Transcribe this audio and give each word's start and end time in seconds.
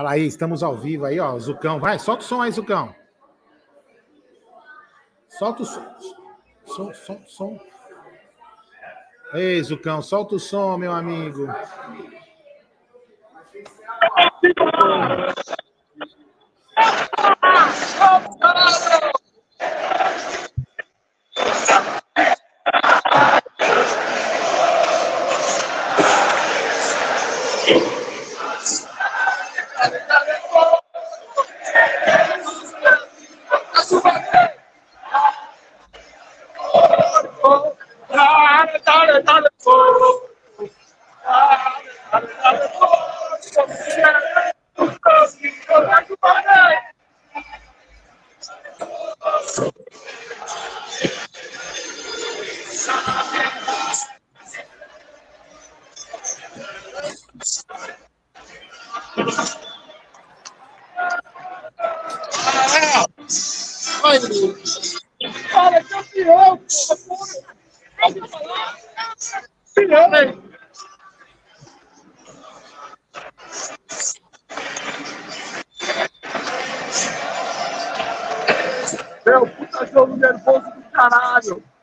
Fala 0.00 0.12
aí, 0.12 0.26
estamos 0.26 0.62
ao 0.62 0.74
vivo 0.78 1.04
aí, 1.04 1.20
ó. 1.20 1.38
Zucão, 1.38 1.78
vai, 1.78 1.98
solta 1.98 2.22
o 2.22 2.26
som 2.26 2.40
aí, 2.40 2.50
Zucão. 2.50 2.94
Solta 5.28 5.62
o 5.62 5.66
som. 5.66 5.84
Som, 6.64 6.94
som, 6.94 7.22
som. 7.26 7.60
Ei, 9.34 9.62
Zucão, 9.62 10.00
solta 10.00 10.36
o 10.36 10.40
som, 10.40 10.78
meu 10.78 10.90
amigo. 10.90 11.46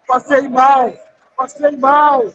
Passei 0.08 0.48
mal, 0.48 0.98
passei 1.36 1.76
mal. 1.76 2.34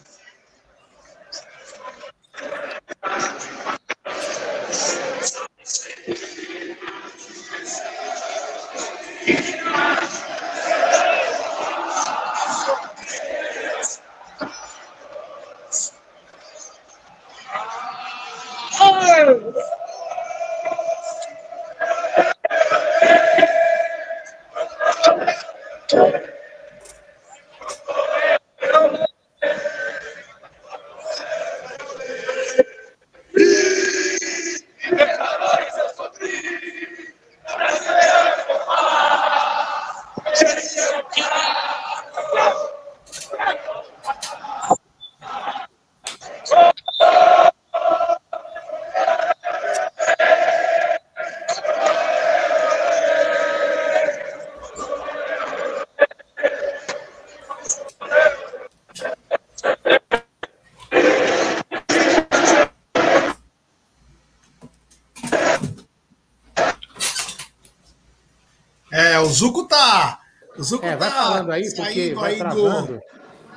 Falando 71.42 71.52
aí, 71.52 71.74
porque 71.74 72.14
vai 72.14 72.40
aí 72.40 72.54
do, 72.54 73.00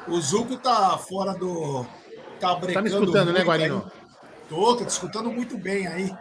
O 0.08 0.22
Zuco 0.22 0.58
tá 0.58 0.98
fora 0.98 1.34
do. 1.34 1.86
Tá, 2.40 2.56
tá 2.56 2.82
me 2.82 2.90
escutando, 2.90 3.32
né, 3.32 3.44
Guarino? 3.44 3.84
Aí. 3.86 4.02
Tô, 4.50 4.76
tô 4.76 4.86
te 4.86 4.90
escutando 4.90 5.32
muito 5.32 5.58
bem 5.58 5.88
aí. 5.88 6.16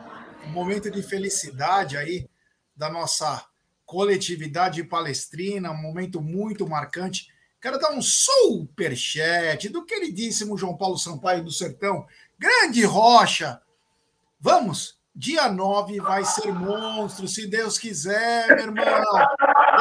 Um 0.46 0.50
momento 0.50 0.90
de 0.90 1.02
felicidade 1.02 1.96
aí 1.96 2.28
da 2.76 2.90
nossa 2.90 3.44
coletividade 3.84 4.82
palestrina, 4.84 5.70
um 5.70 5.80
momento 5.80 6.20
muito 6.20 6.68
marcante. 6.68 7.28
Quero 7.60 7.78
dar 7.78 7.92
um 7.92 8.02
super 8.02 8.94
chat 8.94 9.68
do 9.68 9.84
queridíssimo 9.84 10.56
João 10.56 10.76
Paulo 10.76 10.98
Sampaio 10.98 11.42
do 11.42 11.50
Sertão. 11.50 12.06
Grande 12.38 12.84
Rocha. 12.84 13.60
Vamos 14.38 14.98
Dia 15.16 15.48
9 15.48 16.00
vai 16.00 16.24
ser 16.24 16.52
monstro, 16.52 17.28
se 17.28 17.46
Deus 17.46 17.78
quiser, 17.78 18.48
meu 18.48 18.66
irmão. 18.66 19.04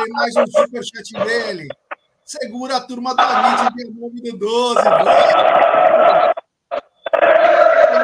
Tem 0.03 0.11
mais 0.11 0.35
um 0.35 0.45
superchat 0.47 1.13
dele. 1.25 1.67
Segura 2.25 2.77
a 2.77 2.81
turma 2.81 3.15
da 3.15 3.23
Elite, 3.23 3.73
dia 3.75 3.87
9 3.95 4.21
do 4.21 4.37
12. 4.37 4.83
Tem 4.83 4.91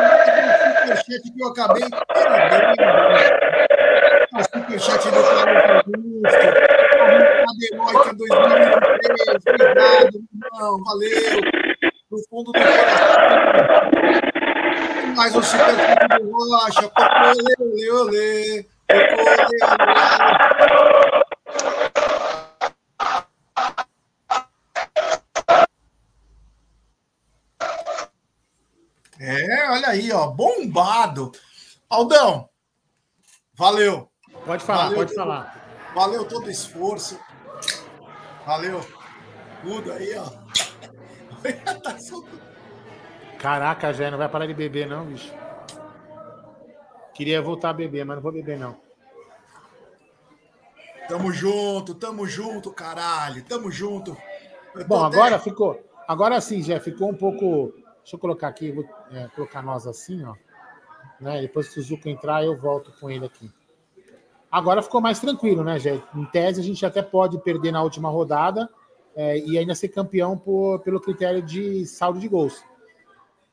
mais 0.01 0.29
um 0.39 0.77
superchat 0.87 1.21
que 1.33 1.43
eu 1.43 1.47
acabei 1.49 1.83
perdendo. 2.13 2.83
O 4.33 4.43
superchat 4.43 5.11
do 5.11 5.23
Carlos 5.23 5.63
Augusto. 5.69 6.47
A 7.43 7.51
Deloitte 7.57 8.15
2023. 8.15 9.43
Obrigado, 9.49 10.15
irmão. 10.15 10.83
Valeu. 10.83 11.41
No 12.11 12.17
fundo 12.29 12.51
do 12.51 12.59
coração 12.59 13.89
mais 15.19 15.35
um 15.35 15.43
super 15.43 15.75
do 16.17 16.31
Rocha. 16.31 16.91
Olê, 17.59 17.91
olê, 17.91 17.91
olê. 17.91 18.65
É, 29.19 29.69
olha 29.71 29.89
aí, 29.89 30.11
ó, 30.13 30.27
bombado. 30.27 31.33
Aldão, 31.99 32.49
valeu. 33.53 34.09
Pode 34.45 34.63
falar, 34.63 34.83
valeu, 34.83 34.97
pode 34.99 35.13
falar. 35.13 35.91
Valeu 35.93 36.25
todo 36.25 36.45
o 36.45 36.49
esforço. 36.49 37.19
Valeu. 38.45 38.79
Tudo 39.61 39.91
aí, 39.91 40.15
ó. 40.17 40.25
Caraca, 43.37 43.91
já 43.91 44.09
não 44.09 44.17
vai 44.17 44.29
parar 44.29 44.47
de 44.47 44.53
beber, 44.53 44.87
não, 44.87 45.07
bicho. 45.07 45.29
Queria 47.13 47.41
voltar 47.41 47.71
a 47.71 47.73
beber, 47.73 48.05
mas 48.05 48.15
não 48.15 48.23
vou 48.23 48.31
beber, 48.31 48.57
não. 48.57 48.77
Tamo 51.09 51.33
junto, 51.33 51.93
tamo 51.95 52.25
junto, 52.25 52.71
caralho. 52.71 53.43
Tamo 53.43 53.69
junto. 53.69 54.15
Bom, 54.87 55.03
agora 55.03 55.35
até... 55.35 55.43
ficou. 55.43 55.85
Agora 56.07 56.39
sim, 56.39 56.63
já 56.63 56.79
ficou 56.79 57.09
um 57.09 57.15
pouco. 57.15 57.73
Deixa 57.97 58.15
eu 58.15 58.19
colocar 58.19 58.47
aqui, 58.47 58.71
vou 58.71 58.85
é, 59.11 59.27
colocar 59.35 59.61
nós 59.61 59.85
assim, 59.85 60.23
ó. 60.23 60.33
Né? 61.19 61.41
Depois 61.41 61.69
que 61.69 61.79
o 61.79 61.83
Zuko 61.83 62.07
entrar, 62.07 62.43
eu 62.43 62.57
volto 62.57 62.91
com 62.99 63.09
ele 63.09 63.25
aqui. 63.25 63.51
Agora 64.51 64.81
ficou 64.81 64.99
mais 64.99 65.19
tranquilo, 65.19 65.63
né, 65.63 65.77
Jé? 65.77 66.01
Em 66.15 66.25
tese, 66.25 66.59
a 66.59 66.63
gente 66.63 66.83
até 66.85 67.01
pode 67.01 67.37
perder 67.39 67.71
na 67.71 67.83
última 67.83 68.09
rodada 68.09 68.67
é, 69.15 69.37
e 69.37 69.57
ainda 69.57 69.75
ser 69.75 69.89
campeão 69.89 70.37
por, 70.37 70.79
pelo 70.79 70.99
critério 70.99 71.41
de 71.41 71.85
saldo 71.85 72.19
de 72.19 72.27
gols 72.27 72.63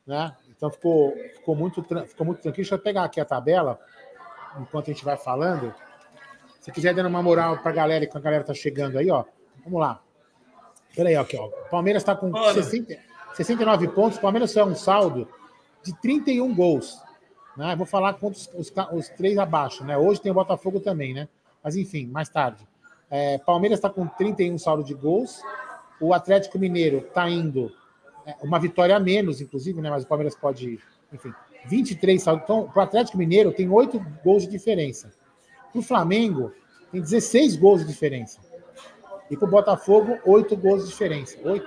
né? 0.06 0.34
Então 0.56 0.70
ficou, 0.70 1.14
ficou, 1.34 1.56
muito, 1.56 1.82
ficou 1.82 2.26
muito 2.26 2.40
tranquilo. 2.40 2.54
Deixa 2.54 2.74
eu 2.76 2.78
pegar 2.78 3.04
aqui 3.04 3.20
a 3.20 3.24
tabela, 3.24 3.78
enquanto 4.58 4.90
a 4.90 4.92
gente 4.92 5.04
vai 5.04 5.16
falando. 5.16 5.74
Se 6.60 6.70
quiser 6.70 6.94
dando 6.94 7.08
uma 7.08 7.22
moral 7.22 7.58
para 7.58 7.70
a 7.70 7.74
galera, 7.74 8.06
que 8.06 8.16
a 8.16 8.20
galera 8.20 8.44
tá 8.44 8.54
chegando 8.54 8.98
aí, 8.98 9.10
ó. 9.10 9.24
Vamos 9.64 9.80
lá. 9.80 10.00
Peraí, 10.94 11.16
aí, 11.16 11.26
ó. 11.38 11.46
O 11.46 11.70
Palmeiras 11.70 12.02
está 12.02 12.14
com 12.14 12.32
60, 12.32 12.96
69 13.34 13.88
pontos. 13.88 14.18
O 14.18 14.20
Palmeiras 14.20 14.50
só 14.52 14.60
é 14.60 14.64
um 14.64 14.74
saldo 14.74 15.28
de 15.82 15.94
31 16.00 16.54
gols. 16.54 17.00
Né? 17.56 17.74
Vou 17.74 17.86
falar 17.86 18.14
com 18.14 18.28
os, 18.28 18.50
os, 18.54 18.72
os, 18.92 19.08
três 19.10 19.38
abaixo, 19.38 19.84
né? 19.84 19.96
Hoje 19.96 20.20
tem 20.20 20.30
o 20.30 20.34
Botafogo 20.34 20.78
também, 20.78 21.14
né? 21.14 21.28
Mas 21.62 21.76
enfim, 21.76 22.06
mais 22.06 22.28
tarde. 22.28 22.66
É, 23.10 23.38
Palmeiras 23.38 23.78
está 23.78 23.88
com 23.88 24.06
31 24.06 24.58
saldo 24.58 24.84
de 24.84 24.94
gols. 24.94 25.40
O 26.00 26.12
Atlético 26.12 26.58
Mineiro 26.58 26.98
está 26.98 27.28
indo 27.28 27.72
é, 28.26 28.34
uma 28.42 28.58
vitória 28.58 28.94
a 28.94 29.00
menos, 29.00 29.40
inclusive, 29.40 29.80
né? 29.80 29.88
Mas 29.88 30.04
o 30.04 30.06
Palmeiras 30.06 30.34
pode, 30.34 30.78
enfim, 31.12 31.32
23 31.66 32.22
saldo. 32.22 32.42
Então, 32.44 32.68
para 32.68 32.80
o 32.80 32.82
Atlético 32.82 33.16
Mineiro 33.16 33.52
tem 33.52 33.70
8 33.70 33.98
gols 34.22 34.42
de 34.42 34.50
diferença. 34.50 35.10
Para 35.72 35.78
o 35.78 35.82
Flamengo, 35.82 36.52
tem 36.92 37.00
16 37.00 37.56
gols 37.56 37.80
de 37.80 37.86
diferença. 37.86 38.40
E 39.30 39.36
para 39.36 39.46
o 39.46 39.50
Botafogo, 39.50 40.18
8 40.24 40.56
gols 40.56 40.84
de 40.84 40.90
diferença. 40.90 41.38
8? 41.42 41.66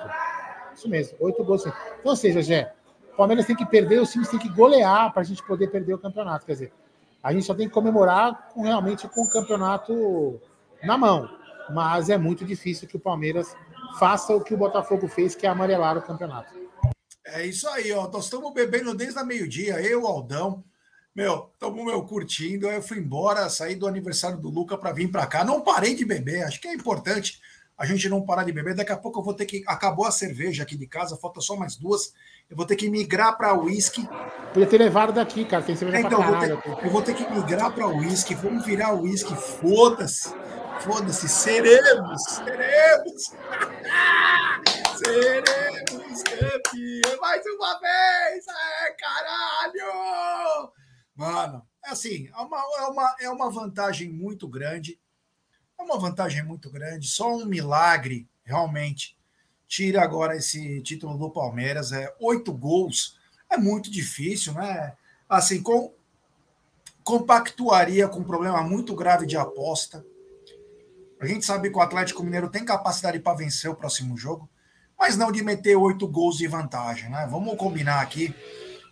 Isso 0.75 0.87
mesmo, 0.87 1.17
8 1.19 1.43
gols. 1.43 1.65
Então, 1.65 1.73
ou 2.03 2.15
seja, 2.15 2.41
Gé, 2.41 2.73
Palmeiras 3.19 3.45
tem 3.45 3.55
que 3.55 3.65
perder, 3.65 3.99
os 3.99 4.09
times 4.13 4.29
têm 4.29 4.39
que 4.39 4.47
golear 4.47 5.11
para 5.11 5.21
a 5.21 5.25
gente 5.25 5.43
poder 5.43 5.67
perder 5.69 5.93
o 5.93 5.99
campeonato. 5.99 6.45
Quer 6.45 6.53
dizer, 6.53 6.73
a 7.21 7.33
gente 7.33 7.45
só 7.45 7.53
tem 7.53 7.67
que 7.67 7.73
comemorar 7.73 8.47
com, 8.53 8.61
realmente 8.61 9.09
com 9.09 9.23
o 9.23 9.29
campeonato 9.29 10.39
na 10.81 10.97
mão. 10.97 11.29
Mas 11.69 12.09
é 12.09 12.17
muito 12.17 12.45
difícil 12.45 12.87
que 12.87 12.95
o 12.95 12.99
Palmeiras 12.99 13.53
faça 13.99 14.33
o 14.33 14.41
que 14.41 14.53
o 14.53 14.57
Botafogo 14.57 15.09
fez, 15.09 15.35
que 15.35 15.45
é 15.45 15.49
amarelar 15.49 15.97
o 15.97 16.01
campeonato. 16.01 16.53
É 17.25 17.45
isso 17.45 17.67
aí, 17.67 17.91
ó. 17.91 18.07
Nós 18.07 18.23
estamos 18.23 18.53
bebendo 18.53 18.95
desde 18.95 19.19
a 19.19 19.25
meio-dia, 19.25 19.81
eu, 19.81 20.07
Aldão. 20.07 20.63
Meu, 21.13 21.51
estamos 21.53 21.83
meu, 21.83 22.01
curtindo. 22.03 22.67
Eu 22.67 22.81
fui 22.81 22.99
embora, 22.99 23.49
saí 23.49 23.75
do 23.75 23.85
aniversário 23.85 24.37
do 24.37 24.49
Luca 24.49 24.77
para 24.77 24.93
vir 24.93 25.11
para 25.11 25.27
cá. 25.27 25.43
Não 25.43 25.59
parei 25.59 25.93
de 25.93 26.05
beber, 26.05 26.43
acho 26.43 26.61
que 26.61 26.69
é 26.69 26.73
importante 26.73 27.41
a 27.79 27.85
gente 27.85 28.09
não 28.09 28.25
parar 28.25 28.43
de 28.43 28.51
beber. 28.51 28.75
Daqui 28.75 28.91
a 28.91 28.97
pouco 28.97 29.19
eu 29.19 29.23
vou 29.23 29.33
ter 29.33 29.45
que. 29.45 29.63
Acabou 29.65 30.05
a 30.05 30.11
cerveja 30.11 30.63
aqui 30.63 30.75
de 30.75 30.85
casa, 30.85 31.15
falta 31.15 31.39
só 31.39 31.55
mais 31.55 31.77
duas. 31.77 32.13
Eu 32.49 32.57
vou 32.57 32.65
ter 32.65 32.75
que 32.75 32.89
migrar 32.89 33.37
para 33.37 33.57
uísque. 33.57 34.05
Podia 34.53 34.67
ter 34.67 34.77
levado 34.77 35.13
daqui, 35.13 35.45
cara. 35.45 35.63
Tem 35.63 35.77
cerveja 35.77 36.05
então, 36.05 36.19
pra 36.21 36.31
caralho. 36.31 36.61
Vou 36.65 36.75
ter, 36.75 36.85
eu 36.85 36.91
vou 36.91 37.01
ter 37.01 37.15
que 37.15 37.31
migrar 37.31 37.71
para 37.73 37.87
uísque. 37.87 38.35
Vamos 38.35 38.65
virar 38.65 38.93
uísque. 38.93 39.33
Foda-se. 39.33 40.35
Foda-se. 40.81 41.29
Seremos. 41.29 42.21
Seremos. 42.23 43.31
Seremos 44.99 46.23
campeões 46.23 47.19
mais 47.21 47.45
uma 47.45 47.79
vez! 47.79 48.45
É, 48.47 48.91
caralho! 48.91 50.71
Mano, 51.15 51.65
é 51.85 51.91
assim, 51.91 52.27
é 52.27 52.41
uma, 52.41 52.57
é, 52.57 52.81
uma, 52.83 53.15
é 53.21 53.29
uma 53.29 53.49
vantagem 53.49 54.11
muito 54.11 54.47
grande. 54.47 54.99
É 55.79 55.83
uma 55.83 55.97
vantagem 55.97 56.43
muito 56.43 56.69
grande. 56.69 57.07
Só 57.07 57.35
um 57.35 57.45
milagre, 57.45 58.27
realmente, 58.43 59.17
tira 59.67 60.03
agora 60.03 60.35
esse 60.35 60.81
título 60.81 61.17
do 61.17 61.29
Palmeiras. 61.29 61.91
É 61.91 62.13
oito 62.19 62.51
gols. 62.51 63.17
É 63.49 63.57
muito 63.57 63.89
difícil, 63.89 64.53
né? 64.53 64.93
Assim, 65.27 65.63
com, 65.63 65.93
compactuaria 67.03 68.07
com 68.07 68.19
um 68.19 68.23
problema 68.23 68.61
muito 68.61 68.95
grave 68.95 69.25
de 69.25 69.37
aposta. 69.37 70.05
A 71.19 71.25
gente 71.25 71.45
sabe 71.45 71.69
que 71.69 71.77
o 71.77 71.81
Atlético 71.81 72.23
Mineiro 72.23 72.49
tem 72.49 72.63
capacidade 72.63 73.19
para 73.19 73.37
vencer 73.37 73.69
o 73.69 73.75
próximo 73.75 74.17
jogo 74.17 74.49
mas 74.99 75.15
não 75.15 75.31
de 75.31 75.41
meter 75.41 75.77
oito 75.77 76.05
gols 76.05 76.37
de 76.37 76.45
vantagem, 76.45 77.09
né? 77.09 77.25
Vamos 77.31 77.55
combinar 77.55 78.01
aqui 78.01 78.35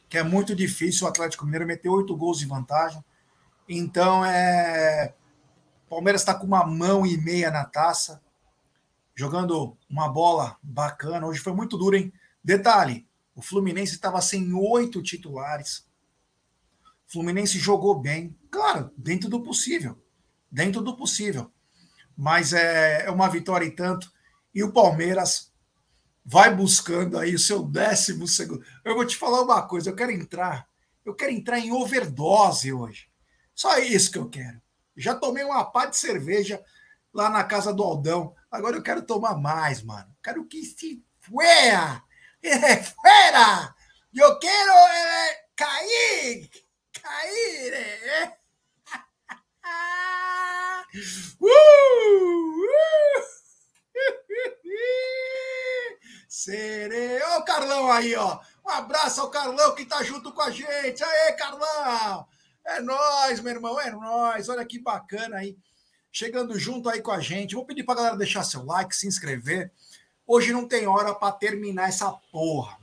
que 0.07 0.17
é 0.17 0.23
muito 0.23 0.55
difícil 0.55 1.05
o 1.05 1.09
Atlético 1.09 1.43
Mineiro 1.43 1.67
meter 1.67 1.89
oito 1.89 2.15
gols 2.15 2.39
de 2.39 2.45
vantagem. 2.45 3.03
Então 3.67 4.25
é. 4.25 5.13
Palmeiras 5.89 6.21
está 6.21 6.35
com 6.35 6.45
uma 6.45 6.65
mão 6.65 7.05
e 7.05 7.17
meia 7.17 7.49
na 7.49 7.63
taça, 7.63 8.21
jogando 9.15 9.77
uma 9.89 10.09
bola 10.09 10.57
bacana. 10.61 11.25
Hoje 11.25 11.39
foi 11.39 11.53
muito 11.53 11.77
duro, 11.77 11.95
hein? 11.95 12.11
Detalhe: 12.43 13.07
o 13.33 13.41
Fluminense 13.41 13.93
estava 13.93 14.21
sem 14.21 14.53
oito 14.53 15.01
titulares. 15.01 15.87
O 17.07 17.11
Fluminense 17.13 17.57
jogou 17.57 17.97
bem, 17.97 18.37
claro, 18.51 18.91
dentro 18.97 19.29
do 19.29 19.41
possível. 19.41 19.97
Dentro 20.51 20.81
do 20.81 20.95
possível. 20.95 21.51
Mas 22.15 22.51
é, 22.51 23.05
é 23.05 23.11
uma 23.11 23.29
vitória 23.29 23.65
e 23.65 23.71
tanto. 23.71 24.11
E 24.53 24.63
o 24.63 24.73
Palmeiras 24.73 25.53
vai 26.25 26.53
buscando 26.53 27.17
aí 27.17 27.33
o 27.33 27.39
seu 27.39 27.63
décimo 27.63 28.27
segundo. 28.27 28.61
Eu 28.83 28.95
vou 28.95 29.05
te 29.05 29.15
falar 29.15 29.41
uma 29.41 29.61
coisa, 29.61 29.89
eu 29.89 29.95
quero 29.95 30.11
entrar, 30.11 30.67
eu 31.05 31.15
quero 31.15 31.31
entrar 31.31 31.59
em 31.59 31.71
overdose 31.71 32.73
hoje. 32.73 33.07
Só 33.55 33.77
isso 33.79 34.11
que 34.11 34.17
eu 34.17 34.27
quero. 34.27 34.61
Já 34.97 35.15
tomei 35.15 35.43
uma 35.43 35.63
pá 35.63 35.85
de 35.85 35.95
cerveja 35.95 36.61
lá 37.13 37.29
na 37.29 37.43
casa 37.43 37.71
do 37.73 37.83
Aldão. 37.83 38.35
Agora 38.49 38.75
eu 38.75 38.83
quero 38.83 39.03
tomar 39.03 39.35
mais, 39.35 39.83
mano. 39.83 40.11
Quero 40.23 40.45
que 40.45 40.63
se 40.63 41.03
fuera. 41.19 42.01
É, 42.39 42.83
fuera. 42.83 43.73
Eu 44.13 44.37
quero 44.37 44.71
é, 44.71 45.43
cair. 45.55 46.47
Cair. 47.01 47.73
É. 47.73 48.27
uh, 51.41 51.41
uh. 51.41 51.47
Serei. 56.29 57.19
Ó, 57.23 57.39
o 57.39 57.43
Carlão 57.43 57.91
aí, 57.91 58.15
ó. 58.15 58.39
Um 58.65 58.69
abraço 58.69 59.21
ao 59.21 59.31
Carlão 59.31 59.73
que 59.73 59.85
tá 59.85 60.03
junto 60.03 60.31
com 60.31 60.41
a 60.41 60.51
gente. 60.51 61.03
Aê, 61.03 61.33
Carlão! 61.33 62.27
É 62.67 62.81
nós, 62.81 63.39
meu 63.39 63.53
irmão, 63.53 63.79
é 63.79 63.89
nós. 63.91 64.49
Olha 64.49 64.65
que 64.65 64.79
bacana 64.79 65.37
aí. 65.37 65.57
Chegando 66.11 66.59
junto 66.59 66.89
aí 66.89 67.01
com 67.01 67.11
a 67.11 67.19
gente. 67.19 67.55
Vou 67.55 67.65
pedir 67.65 67.83
pra 67.83 67.95
galera 67.95 68.17
deixar 68.17 68.43
seu 68.43 68.65
like, 68.65 68.95
se 68.95 69.07
inscrever. 69.07 69.71
Hoje 70.25 70.51
não 70.51 70.67
tem 70.67 70.87
hora 70.87 71.15
para 71.15 71.31
terminar 71.31 71.89
essa 71.89 72.11
porra. 72.31 72.77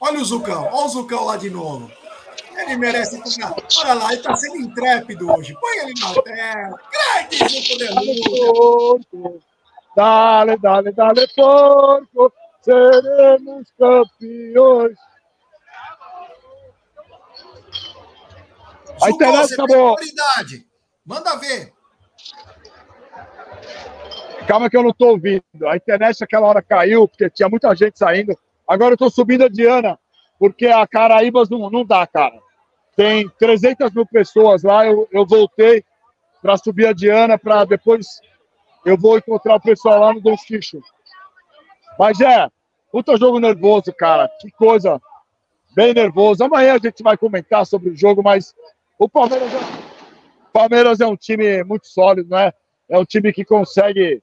Olha 0.00 0.18
o 0.20 0.24
Zucão, 0.24 0.64
olha 0.64 0.86
o 0.86 0.88
Zucão 0.88 1.24
lá 1.24 1.36
de 1.36 1.48
novo. 1.48 1.90
Ele 2.56 2.76
merece 2.76 3.22
ficar. 3.22 3.54
Olha 3.78 3.94
lá, 3.94 4.12
ele 4.12 4.22
tá 4.22 4.34
sendo 4.34 4.56
intrépido 4.56 5.30
hoje. 5.30 5.56
Põe 5.60 5.76
ele 5.78 5.94
na 6.00 6.22
tela. 6.22 6.80
Grande 6.90 7.36
Zucco 7.38 8.98
de 9.12 9.40
Dale, 9.94 10.56
dale, 10.56 10.90
dale, 10.92 11.28
porco 11.36 12.32
seremos 12.62 13.70
campeões. 13.78 14.96
A 19.02 19.10
internet 19.10 19.54
acabou. 19.54 19.96
Manda 21.04 21.36
ver. 21.36 21.72
Calma 24.46 24.68
que 24.68 24.76
eu 24.76 24.82
não 24.82 24.90
estou 24.90 25.10
ouvindo. 25.10 25.42
A 25.66 25.76
internet 25.76 26.22
aquela 26.22 26.46
hora 26.46 26.62
caiu, 26.62 27.08
porque 27.08 27.30
tinha 27.30 27.48
muita 27.48 27.74
gente 27.74 27.98
saindo. 27.98 28.36
Agora 28.66 28.90
eu 28.90 28.94
estou 28.94 29.10
subindo 29.10 29.44
a 29.44 29.48
Diana, 29.48 29.98
porque 30.38 30.66
a 30.66 30.86
Caraíbas 30.86 31.48
não, 31.48 31.70
não 31.70 31.84
dá, 31.84 32.06
cara. 32.06 32.38
Tem 32.96 33.28
300 33.38 33.92
mil 33.92 34.06
pessoas 34.06 34.62
lá. 34.62 34.86
Eu, 34.86 35.08
eu 35.12 35.26
voltei 35.26 35.84
para 36.40 36.56
subir 36.56 36.86
a 36.86 36.92
Diana, 36.92 37.38
para 37.38 37.64
depois 37.64 38.20
eu 38.84 38.96
vou 38.96 39.16
encontrar 39.18 39.56
o 39.56 39.60
pessoal 39.60 40.00
lá 40.00 40.12
no 40.12 40.20
Dom 40.20 40.36
Xixo. 40.36 40.80
Mas 41.98 42.20
é, 42.20 42.48
Puta 42.92 43.16
jogo 43.16 43.40
nervoso, 43.40 43.90
cara. 43.94 44.28
Que 44.38 44.50
coisa. 44.50 45.00
Bem 45.74 45.94
nervoso. 45.94 46.44
Amanhã 46.44 46.74
a 46.74 46.78
gente 46.78 47.02
vai 47.02 47.16
comentar 47.16 47.64
sobre 47.64 47.88
o 47.88 47.96
jogo, 47.96 48.22
mas 48.22 48.54
o 49.02 49.08
Palmeiras 49.08 49.52
é, 49.52 49.58
Palmeiras 50.52 51.00
é 51.00 51.06
um 51.06 51.16
time 51.16 51.64
muito 51.64 51.88
sólido, 51.88 52.30
né? 52.30 52.52
É 52.88 52.96
um 52.96 53.04
time 53.04 53.32
que 53.32 53.44
consegue, 53.44 54.22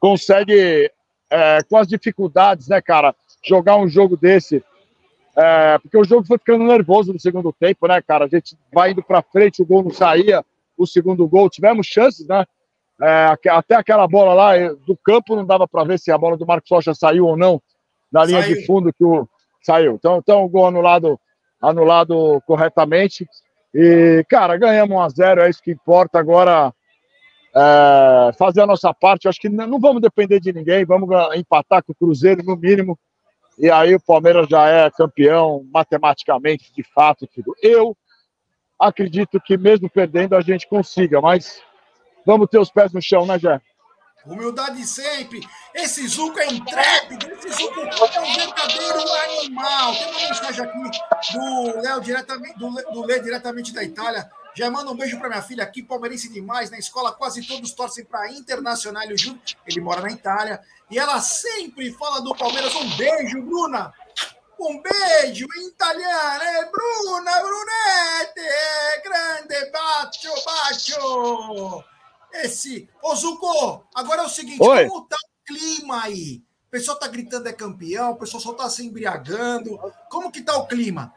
consegue 0.00 0.90
é, 1.30 1.62
com 1.62 1.76
as 1.76 1.86
dificuldades, 1.86 2.66
né, 2.66 2.80
cara, 2.80 3.14
jogar 3.44 3.76
um 3.76 3.88
jogo 3.88 4.16
desse. 4.16 4.64
É, 5.36 5.78
porque 5.78 5.96
o 5.96 6.04
jogo 6.04 6.26
foi 6.26 6.36
ficando 6.38 6.64
nervoso 6.64 7.12
no 7.12 7.20
segundo 7.20 7.52
tempo, 7.52 7.86
né, 7.86 8.02
cara? 8.02 8.24
A 8.24 8.28
gente 8.28 8.58
vai 8.72 8.90
indo 8.90 9.04
para 9.04 9.22
frente, 9.22 9.62
o 9.62 9.66
gol 9.66 9.84
não 9.84 9.90
saía, 9.90 10.44
o 10.76 10.84
segundo 10.84 11.28
gol. 11.28 11.48
Tivemos 11.48 11.86
chances, 11.86 12.26
né? 12.26 12.44
É, 13.00 13.36
até 13.50 13.76
aquela 13.76 14.08
bola 14.08 14.32
lá 14.34 14.56
eh, 14.56 14.74
do 14.86 14.96
campo 14.96 15.36
não 15.36 15.44
dava 15.44 15.68
para 15.68 15.84
ver 15.84 15.98
se 15.98 16.10
a 16.10 16.16
bola 16.16 16.36
do 16.36 16.46
Marcos 16.46 16.70
Rocha 16.70 16.94
saiu 16.94 17.26
ou 17.26 17.36
não 17.36 17.60
na 18.10 18.24
linha 18.24 18.40
saiu. 18.40 18.56
de 18.56 18.66
fundo 18.66 18.92
que 18.92 19.04
o 19.04 19.28
saiu. 19.62 19.94
Então, 19.94 20.16
então 20.16 20.44
o 20.44 20.48
gol 20.48 20.66
anulado, 20.66 21.20
anulado 21.60 22.42
corretamente. 22.46 23.28
E, 23.76 24.24
cara, 24.28 24.56
ganhamos 24.56 24.96
1 24.96 25.00
a 25.00 25.08
0 25.08 25.40
é 25.42 25.50
isso 25.50 25.62
que 25.62 25.70
importa. 25.70 26.18
Agora, 26.18 26.72
é, 27.54 28.32
fazer 28.38 28.62
a 28.62 28.66
nossa 28.66 28.94
parte. 28.94 29.28
Acho 29.28 29.40
que 29.40 29.48
não 29.48 29.78
vamos 29.78 30.00
depender 30.00 30.40
de 30.40 30.52
ninguém, 30.52 30.84
vamos 30.84 31.08
empatar 31.36 31.84
com 31.84 31.92
o 31.92 31.94
Cruzeiro 31.94 32.42
no 32.42 32.56
mínimo. 32.56 32.98
E 33.58 33.70
aí 33.70 33.94
o 33.94 34.00
Palmeiras 34.00 34.46
já 34.48 34.68
é 34.68 34.90
campeão 34.90 35.66
matematicamente, 35.72 36.72
de 36.74 36.82
fato. 36.82 37.26
Tudo. 37.26 37.54
Eu 37.62 37.96
acredito 38.78 39.40
que 39.40 39.56
mesmo 39.56 39.90
perdendo 39.90 40.36
a 40.36 40.40
gente 40.40 40.68
consiga, 40.68 41.20
mas 41.20 41.62
Vamos 42.26 42.48
ter 42.50 42.58
os 42.58 42.72
pés 42.72 42.92
no 42.92 43.00
chão, 43.00 43.24
né, 43.24 43.38
Jé? 43.38 43.60
Humildade 44.26 44.84
sempre. 44.86 45.40
Esse 45.72 46.06
Zuco 46.08 46.38
é 46.38 46.46
intrépido. 46.46 47.30
Esse 47.32 47.62
Zuco 47.62 47.80
é 47.80 48.20
um 48.20 48.34
verdadeiro 48.34 49.12
animal. 49.24 49.94
Tem 49.94 50.10
uma 50.10 50.20
mensagem 50.20 50.64
aqui 50.64 50.78
do 51.32 51.80
Léo 51.80 52.00
diretamente, 52.00 52.58
do, 52.58 52.70
do 52.70 53.06
Lê 53.06 53.20
diretamente 53.20 53.72
da 53.72 53.84
Itália. 53.84 54.28
Já 54.54 54.70
manda 54.70 54.90
um 54.90 54.96
beijo 54.96 55.18
para 55.18 55.28
minha 55.28 55.42
filha 55.42 55.62
aqui, 55.62 55.82
palmeirense 55.82 56.28
demais. 56.28 56.70
Na 56.70 56.78
escola 56.78 57.12
quase 57.12 57.46
todos 57.46 57.72
torcem 57.72 58.04
para 58.04 58.32
Internacional 58.32 59.04
e 59.04 59.12
o 59.12 59.18
Júnior. 59.18 59.42
Ele 59.66 59.80
mora 59.80 60.00
na 60.00 60.10
Itália. 60.10 60.60
E 60.90 60.98
ela 60.98 61.20
sempre 61.20 61.92
fala 61.92 62.20
do 62.20 62.34
Palmeiras. 62.34 62.74
Um 62.74 62.96
beijo, 62.96 63.42
Bruna. 63.42 63.92
Um 64.58 64.80
beijo 64.80 65.46
em 65.58 65.68
italiano. 65.68 66.42
É 66.42 66.70
Bruna 66.70 67.40
Brunete. 67.42 68.40
É 68.40 69.02
grande. 69.02 69.70
Bacio, 69.70 70.32
bacio. 70.44 71.95
Esse. 72.42 72.88
Ô, 73.02 73.14
Zuko, 73.14 73.84
agora 73.94 74.22
é 74.22 74.26
o 74.26 74.28
seguinte: 74.28 74.62
Oi. 74.62 74.86
como 74.86 75.06
tá 75.06 75.16
o 75.16 75.46
clima 75.46 76.02
aí? 76.04 76.42
O 76.66 76.70
pessoal 76.70 76.98
tá 76.98 77.06
gritando 77.06 77.48
é 77.48 77.52
campeão, 77.52 78.12
o 78.12 78.16
pessoal 78.16 78.40
só 78.40 78.52
tá 78.52 78.68
se 78.68 78.84
embriagando. 78.84 79.78
Como 80.10 80.30
que 80.30 80.42
tá 80.42 80.56
o 80.56 80.66
clima? 80.66 81.12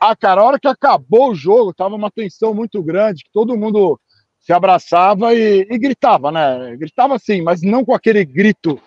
Ah, 0.00 0.16
cara, 0.16 0.40
a 0.40 0.44
hora 0.44 0.58
que 0.58 0.66
acabou 0.66 1.30
o 1.30 1.34
jogo, 1.34 1.72
tava 1.72 1.94
uma 1.94 2.10
tensão 2.10 2.52
muito 2.52 2.82
grande, 2.82 3.22
que 3.22 3.30
todo 3.32 3.56
mundo 3.56 3.98
se 4.40 4.52
abraçava 4.52 5.32
e, 5.32 5.66
e 5.70 5.78
gritava, 5.78 6.32
né? 6.32 6.76
Gritava 6.76 7.18
sim, 7.18 7.40
mas 7.40 7.62
não 7.62 7.84
com 7.84 7.94
aquele 7.94 8.24
grito 8.24 8.80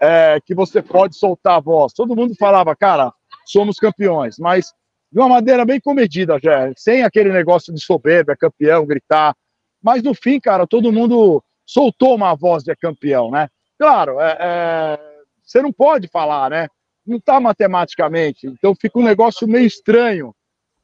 é, 0.00 0.40
que 0.44 0.54
você 0.54 0.80
pode 0.80 1.16
soltar 1.16 1.56
a 1.56 1.60
voz. 1.60 1.92
Todo 1.92 2.16
mundo 2.16 2.34
falava, 2.34 2.74
cara, 2.74 3.12
somos 3.44 3.76
campeões, 3.76 4.38
mas 4.38 4.72
de 5.12 5.18
uma 5.18 5.28
maneira 5.28 5.64
bem 5.64 5.80
comedida, 5.80 6.38
já, 6.42 6.72
sem 6.76 7.02
aquele 7.02 7.30
negócio 7.30 7.72
de 7.72 7.84
soberba, 7.84 8.36
campeão, 8.36 8.86
gritar. 8.86 9.34
Mas 9.82 10.02
no 10.02 10.14
fim, 10.14 10.40
cara, 10.40 10.66
todo 10.66 10.92
mundo 10.92 11.42
soltou 11.64 12.14
uma 12.14 12.34
voz 12.34 12.62
de 12.64 12.74
campeão, 12.76 13.30
né? 13.30 13.48
Claro, 13.78 14.20
é, 14.20 14.36
é, 14.40 14.98
você 15.42 15.62
não 15.62 15.72
pode 15.72 16.08
falar, 16.08 16.50
né? 16.50 16.68
Não 17.06 17.20
tá 17.20 17.40
matematicamente, 17.40 18.46
então 18.46 18.74
fica 18.74 18.98
um 18.98 19.04
negócio 19.04 19.46
meio 19.46 19.66
estranho. 19.66 20.34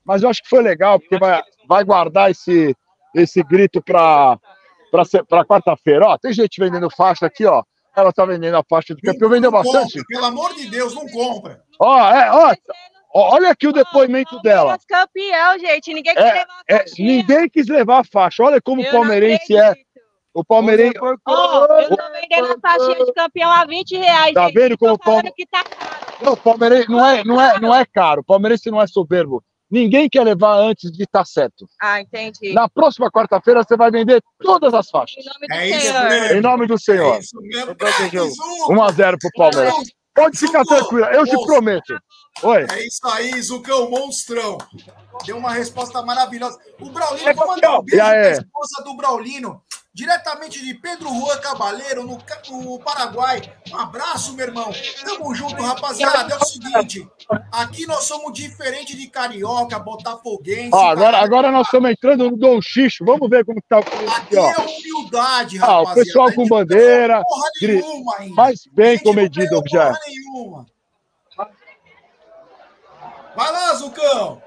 Mas 0.04 0.22
eu 0.22 0.28
acho 0.28 0.42
que 0.42 0.48
foi 0.48 0.62
legal, 0.62 1.00
porque 1.00 1.18
vai, 1.18 1.42
vai 1.66 1.84
guardar 1.84 2.30
esse, 2.30 2.76
esse 3.14 3.42
grito 3.42 3.82
para 3.82 4.38
quarta-feira. 5.48 6.06
Ó, 6.06 6.18
tem 6.18 6.32
gente 6.32 6.60
vendendo 6.60 6.90
faixa 6.90 7.26
aqui, 7.26 7.46
ó. 7.46 7.62
Ela 7.96 8.12
tá 8.12 8.24
vendendo 8.26 8.56
a 8.56 8.64
faixa 8.68 8.94
de 8.94 9.00
campeão, 9.00 9.30
vendeu 9.30 9.50
bastante. 9.50 9.98
Compra, 9.98 10.06
pelo 10.08 10.24
amor 10.26 10.54
de 10.54 10.68
Deus, 10.68 10.94
não 10.94 11.06
compra. 11.08 11.62
Ó, 11.78 11.98
é, 12.10 12.30
ó, 12.30 12.54
olha 13.14 13.50
aqui 13.50 13.66
o 13.68 13.72
depoimento 13.72 14.40
dela. 14.42 14.76
campeão, 14.88 15.58
gente. 15.58 15.94
Ninguém 15.94 16.14
quis 16.14 16.24
É, 16.24 16.32
levar 16.32 16.44
a 16.52 16.62
é, 16.68 16.78
faixinha. 16.78 17.16
ninguém 17.16 17.48
quis 17.48 17.66
levar 17.68 18.00
a 18.00 18.04
faixa. 18.04 18.42
Olha 18.42 18.60
como 18.60 18.82
o 18.82 18.84
Eu 18.84 18.90
palmeirense 18.90 19.56
é. 19.56 19.74
O 20.34 20.44
palmeirense. 20.44 20.98
Ó, 21.00 21.66
eu 21.80 21.88
tô 21.96 21.96
vendendo 22.12 22.52
a 22.52 22.58
faixinha 22.60 23.04
de 23.06 23.12
campeão 23.12 23.50
a 23.52 23.64
20 23.64 23.96
reais. 23.96 24.34
Tá 24.34 24.46
gente. 24.46 24.54
vendo 24.54 24.76
como 24.78 24.98
Tô 24.98 25.04
falando 25.04 25.22
Palme- 25.22 25.32
que 25.36 25.46
tá. 25.46 25.62
Não, 26.20 26.32
o 26.32 26.36
palmeirense 26.36 26.90
não 26.90 27.06
é, 27.06 27.24
não, 27.24 27.40
é, 27.40 27.60
não 27.60 27.74
é 27.74 27.84
caro. 27.86 28.20
O 28.20 28.24
palmeirense 28.24 28.68
não 28.70 28.80
é 28.82 28.86
soberbo. 28.86 29.42
Ninguém 29.70 30.08
quer 30.08 30.22
levar 30.24 30.56
antes 30.58 30.90
de 30.92 31.02
estar 31.04 31.24
certo. 31.24 31.66
Ah, 31.80 32.00
entendi. 32.00 32.52
Na 32.52 32.68
próxima 32.68 33.10
quarta-feira 33.10 33.62
você 33.62 33.76
vai 33.76 33.90
vender 33.90 34.20
todas 34.40 34.74
as 34.74 34.90
faixas. 34.90 35.24
Em 35.24 35.28
nome 35.28 35.46
do 35.48 35.54
É 35.54 35.68
isso 35.68 35.80
Senhor. 35.86 36.08
mesmo. 36.08 36.36
Em 36.36 36.40
nome 36.40 36.66
do 36.66 36.74
É 36.74 36.78
Senhor. 36.78 37.18
isso 37.20 37.40
mesmo. 37.40 37.72
Então, 37.72 37.74
tem 37.76 37.96
Craque, 38.10 38.16
jogo. 38.16 38.30
Zuco. 38.30 38.72
1x0 38.74 39.16
pro 39.18 39.30
Palmeiras. 39.36 39.74
Pode 40.14 40.38
ficar 40.38 40.64
tranquila, 40.64 41.10
eu 41.12 41.24
te 41.24 41.36
prometo. 41.44 41.94
Oi. 42.42 42.66
É 42.70 42.86
isso 42.86 43.06
aí, 43.06 43.40
Zucão, 43.42 43.88
monstrão. 43.90 44.58
Deu 45.24 45.36
uma 45.38 45.52
resposta 45.52 46.02
maravilhosa. 46.02 46.58
O 46.80 46.90
Braulino, 46.90 47.28
É 47.28 47.32
vou 47.34 47.46
mandar 47.46 47.78
um 47.78 47.82
beijo 47.82 48.02
esposa 48.42 48.82
do 48.84 48.94
Braulino, 48.96 49.62
diretamente 49.94 50.62
de 50.62 50.74
Pedro 50.74 51.08
Juan 51.08 51.38
Cabaleiro, 51.38 52.02
no, 52.02 52.18
no 52.50 52.78
Paraguai. 52.80 53.40
Um 53.72 53.76
abraço, 53.78 54.34
meu 54.34 54.46
irmão. 54.48 54.72
Tamo 55.04 55.32
junto, 55.34 55.62
rapaziada. 55.62 56.34
É 56.34 56.36
o 56.36 56.44
seguinte, 56.44 57.08
aqui 57.52 57.86
nós 57.86 58.04
somos 58.04 58.32
diferente 58.32 58.96
de 58.96 59.06
carioca, 59.06 59.78
botafoguense. 59.78 60.70
Ó, 60.72 60.90
agora, 60.90 61.18
agora 61.18 61.52
nós 61.52 61.66
estamos 61.68 61.88
entrando 61.90 62.28
no 62.30 62.36
Dom 62.36 62.60
Xixo. 62.60 63.04
Vamos 63.04 63.30
ver 63.30 63.44
como 63.46 63.62
que 63.62 63.68
tá 63.68 63.78
o 63.78 63.80
Aqui 64.10 64.36
ó. 64.36 64.50
é 64.50 64.56
humildade, 64.58 65.58
Ah, 65.62 65.80
o 65.80 65.84
rapaziada. 65.84 65.94
pessoal 65.94 66.32
com 66.34 66.46
bandeira, 66.48 67.22
Porra 67.22 67.48
nenhuma 67.62 68.16
ainda. 68.18 68.34
Mas 68.34 68.60
bem 68.72 68.98
comedido 68.98 69.62
já. 69.70 69.86
porra 69.92 70.00
nenhuma. 70.08 70.66
Vai 73.36 73.52
lá, 73.52 73.74
Zucão. 73.74 74.42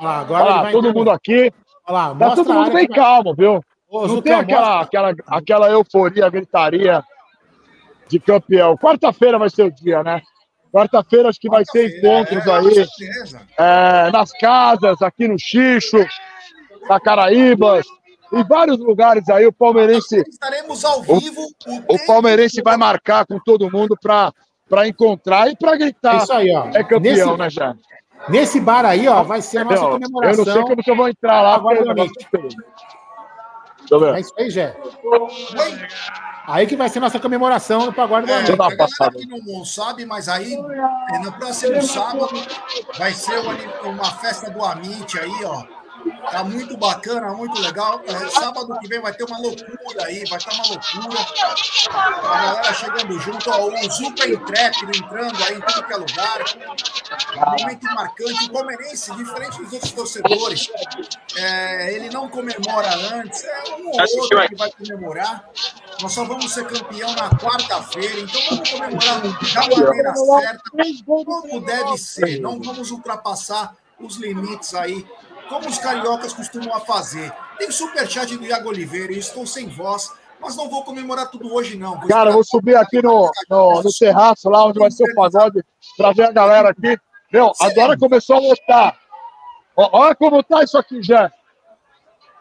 Ah, 0.00 0.20
agora 0.20 0.44
Olha 0.44 0.54
lá, 0.54 0.62
vai 0.62 0.72
todo 0.72 0.88
entrar- 0.88 0.98
mundo 0.98 1.10
aqui. 1.10 1.52
Olha 1.88 1.92
lá, 1.98 2.14
Tá 2.14 2.34
todo 2.36 2.52
mundo 2.52 2.72
bem 2.72 2.86
vai- 2.86 2.96
calmo, 2.96 3.34
viu? 3.34 3.60
Ô, 3.88 4.00
Não 4.02 4.08
Zucão, 4.08 4.22
tem 4.22 4.32
aquela, 4.34 4.78
mostra- 4.78 4.82
aquela, 4.82 5.14
aquela 5.26 5.70
euforia, 5.70 6.28
gritaria 6.28 7.02
de 8.08 8.18
campeão. 8.20 8.76
Quarta-feira 8.76 9.38
vai 9.38 9.48
ser 9.50 9.64
o 9.64 9.70
dia, 9.70 10.02
né? 10.02 10.20
Quarta-feira 10.72 11.28
acho 11.28 11.40
que 11.40 11.48
vai 11.48 11.64
ter 11.64 11.98
encontros 11.98 12.46
É, 12.46 12.50
aí 12.52 12.62
Com 12.64 12.74
certeza. 12.74 13.40
é, 13.58 14.10
nas 14.10 14.30
casas, 14.32 15.00
aqui 15.00 15.26
no 15.26 15.38
Xixo, 15.38 15.96
na 16.88 17.00
Caraíbas, 17.00 17.86
em 18.32 18.44
vários 18.44 18.78
lugares 18.78 19.26
aí. 19.30 19.46
O 19.46 19.52
palmeirense, 19.52 20.22
Estaremos 20.28 20.84
ao 20.84 21.00
vivo. 21.02 21.40
o 21.42 21.64
tempo 21.64 22.06
palmeirense 22.06 22.60
vai 22.62 22.76
marcar 22.76 23.24
com 23.24 23.38
todo 23.38 23.70
mundo 23.70 23.96
para 24.00 24.32
para 24.68 24.86
encontrar 24.88 25.48
e 25.48 25.56
para 25.56 25.74
É 25.74 25.78
gritar. 25.78 26.16
isso 26.22 26.32
aí, 26.32 26.54
ó. 26.54 26.66
É 26.74 26.82
campeão, 26.84 27.36
nesse, 27.36 27.36
né, 27.38 27.50
já? 27.50 27.74
nesse 28.28 28.60
bar 28.60 28.84
aí, 28.84 29.06
ó, 29.08 29.22
vai 29.22 29.40
ser 29.42 29.58
a 29.58 29.64
nossa 29.64 29.76
Eu, 29.76 29.82
eu 29.84 29.90
comemoração. 29.90 30.44
não 30.44 30.52
sei 30.52 30.62
como 30.62 30.82
que 30.82 30.90
eu 30.90 30.96
vou 30.96 31.08
entrar 31.08 31.40
lá. 31.42 31.54
Agora, 31.56 31.80
negócio 31.84 32.12
é 32.20 32.24
eu 32.24 34.16
isso 34.20 34.32
aí, 34.36 34.50
Jé. 34.50 34.76
Oi? 35.04 35.78
Aí 36.48 36.66
que 36.66 36.76
vai 36.76 36.88
ser 36.88 37.00
nossa 37.00 37.18
comemoração 37.18 37.86
no 37.86 37.92
Pagode 37.92 38.26
da 38.26 38.34
É, 38.34 38.36
Deixa 38.38 38.52
eu 38.52 38.56
Noite. 38.56 38.76
dar 38.76 38.84
a 38.84 38.86
uma 38.86 38.88
galera 38.88 38.96
passada. 38.98 39.18
que 39.18 39.52
não 39.52 39.64
sabe, 39.64 40.06
mas 40.06 40.28
aí 40.28 40.54
é, 40.54 41.18
no 41.18 41.32
próximo 41.32 41.82
sábado 41.82 42.28
vai 42.98 43.12
ser 43.12 43.38
uma, 43.40 43.54
uma 43.90 44.04
festa 44.04 44.50
do 44.50 44.64
Amit 44.64 45.18
aí, 45.18 45.44
ó. 45.44 45.64
Tá 46.30 46.44
muito 46.44 46.76
bacana, 46.76 47.32
muito 47.32 47.60
legal. 47.60 48.00
É, 48.06 48.28
sábado 48.28 48.78
que 48.80 48.88
vem 48.88 49.00
vai 49.00 49.12
ter 49.12 49.24
uma 49.24 49.38
loucura 49.38 50.04
aí, 50.04 50.24
vai 50.28 50.38
estar 50.38 50.52
uma 50.52 50.66
loucura. 50.66 51.26
A 51.90 52.42
galera 52.42 52.74
chegando 52.74 53.18
junto, 53.20 53.50
ó, 53.50 53.68
o 53.68 53.90
Zupa 53.90 54.26
Intrépido 54.26 54.96
entrando 54.96 55.44
aí 55.44 55.56
em 55.56 55.60
tudo 55.60 55.86
que 55.86 55.92
é 55.92 55.96
lugar. 55.96 56.44
Um 57.36 57.60
momento 57.62 57.84
marcante. 57.94 58.44
O 58.46 58.52
palmeirense, 58.52 59.14
diferente 59.14 59.62
dos 59.62 59.72
outros 59.72 59.92
torcedores, 59.92 60.70
é, 61.36 61.94
ele 61.94 62.10
não 62.10 62.28
comemora 62.28 62.94
antes, 63.14 63.44
é 63.44 63.74
um 63.76 63.88
ou 63.88 64.00
outro 64.20 64.48
que 64.48 64.56
vai 64.56 64.70
comemorar. 64.70 65.48
Nós 66.00 66.12
só 66.12 66.24
vamos 66.24 66.52
ser 66.52 66.66
campeão 66.66 67.12
na 67.14 67.30
quarta-feira, 67.30 68.20
então 68.20 68.40
vamos 68.50 68.70
comemorar 68.70 69.20
da 69.22 69.76
maneira 69.84 70.14
certa, 70.14 70.62
como 71.24 71.60
deve 71.60 71.98
ser. 71.98 72.40
Não 72.40 72.60
vamos 72.60 72.90
ultrapassar 72.90 73.74
os 73.98 74.16
limites 74.16 74.74
aí, 74.74 75.06
como 75.48 75.68
os 75.68 75.78
cariocas 75.78 76.32
costumam 76.32 76.74
a 76.74 76.80
fazer. 76.80 77.32
Tem 77.58 77.70
superchat 77.70 78.36
do 78.36 78.44
Iago 78.44 78.68
Oliveira, 78.68 79.12
e 79.12 79.18
estou 79.18 79.46
sem 79.46 79.68
voz, 79.68 80.12
mas 80.40 80.56
não 80.56 80.68
vou 80.68 80.84
comemorar 80.84 81.30
tudo 81.30 81.52
hoje, 81.52 81.76
não. 81.76 81.98
Vou 81.98 82.08
Cara, 82.08 82.30
vou 82.30 82.44
subir 82.44 82.76
aqui 82.76 83.02
no, 83.02 83.30
no, 83.48 83.82
no 83.82 83.90
terraço, 83.98 84.48
lá 84.48 84.64
onde 84.66 84.78
vai 84.78 84.90
ser 84.90 85.10
o 85.10 85.14
pagode, 85.14 85.64
para 85.96 86.12
ver 86.12 86.24
a 86.24 86.32
galera 86.32 86.70
aqui. 86.70 86.98
Meu, 87.32 87.52
agora 87.60 87.98
começou 87.98 88.36
a 88.36 88.40
lotar. 88.40 88.98
Olha 89.76 90.14
como 90.14 90.42
tá 90.42 90.62
isso 90.62 90.78
aqui 90.78 91.02
já. 91.02 91.30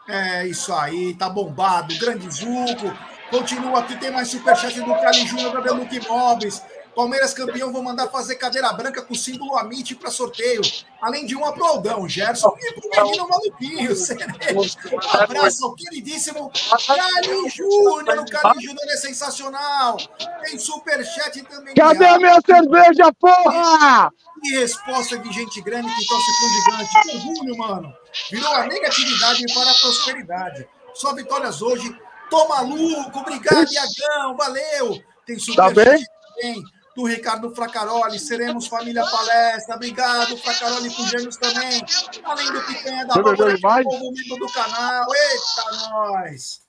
É 0.07 0.47
isso 0.47 0.74
aí, 0.74 1.15
tá 1.15 1.29
bombado. 1.29 1.97
Grande 1.97 2.29
Zuco. 2.29 2.93
Continua 3.29 3.79
aqui, 3.79 3.97
tem 3.97 4.12
mais 4.12 4.29
superchat 4.29 4.79
do 4.79 4.93
Cali 4.95 5.25
Júnior 5.25 5.51
da 5.53 5.59
Deluque 5.62 5.97
Imóveis. 5.97 6.63
Palmeiras 6.95 7.33
campeão, 7.33 7.73
vou 7.73 7.83
mandar 7.83 8.07
fazer 8.07 8.35
cadeira 8.35 8.71
branca 8.71 9.01
com 9.01 9.13
o 9.13 9.17
símbolo 9.17 9.57
Amit 9.57 9.93
para 9.95 10.09
sorteio. 10.09 10.61
Além 11.01 11.25
de 11.25 11.35
uma 11.35 11.51
pro 11.51 11.65
Aldão, 11.65 12.07
Gerson 12.07 12.55
e 12.57 12.73
pro 12.73 12.89
menino 12.89 13.27
maluquinho, 13.27 13.95
Cerejo. 13.95 14.25
Um 14.95 15.19
abraço 15.19 15.65
ao 15.65 15.75
queridíssimo 15.75 16.51
Cali 16.87 17.49
Júnior. 17.49 18.19
O 18.19 18.25
Cali 18.25 18.63
Júnior 18.63 18.85
é 18.87 18.97
sensacional. 18.97 19.97
Tem 20.43 20.57
superchat 20.57 21.43
também. 21.43 21.75
Cadê 21.75 22.05
a 22.05 22.17
minha 22.17 22.39
cerveja, 22.45 23.11
porra? 23.19 24.11
Que 24.41 24.57
resposta 24.59 25.17
de 25.17 25.33
gente 25.33 25.61
grande 25.61 25.93
que 25.93 26.07
torce 26.07 26.31
pro 26.39 26.49
gigante. 26.49 27.17
Orgulho, 27.27 27.57
mano. 27.57 27.93
Virou 28.31 28.53
a 28.53 28.67
negatividade 28.67 29.43
para 29.53 29.69
a 29.69 29.75
prosperidade. 29.75 30.67
Só 30.93 31.13
vitórias 31.13 31.61
hoje. 31.61 31.93
Tô 32.29 32.47
maluco. 32.47 33.19
Obrigado, 33.19 33.67
Iagão. 33.71 34.37
Valeu. 34.37 35.03
Tem 35.25 35.37
Tá 35.55 35.69
bem? 35.69 35.85
também 35.85 36.63
do 36.95 37.03
Ricardo 37.03 37.53
Fracaroli. 37.53 38.17
Seremos 38.17 38.67
família 38.67 39.05
palestra. 39.05 39.75
Obrigado, 39.75 40.37
Fracaroli 40.37 40.89
gêmeos 40.89 41.37
também. 41.37 41.81
Além 42.23 42.51
do 42.51 42.61
Picanha 42.61 43.05
da 43.05 43.13
demais? 43.13 43.85
novo 43.85 44.11
membro 44.11 44.37
do 44.47 44.53
canal. 44.53 45.05
Eita, 45.13 45.89
nós. 45.89 46.61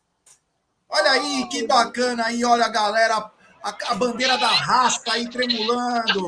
Olha 0.89 1.11
aí, 1.13 1.49
que 1.49 1.67
bacana 1.67 2.27
aí. 2.27 2.45
Olha 2.45 2.67
a 2.67 2.69
galera 2.69 3.31
a, 3.63 3.93
a 3.93 3.95
bandeira 3.95 4.37
da 4.39 4.49
raspa 4.49 5.13
aí 5.13 5.29
tremulando. 5.29 6.27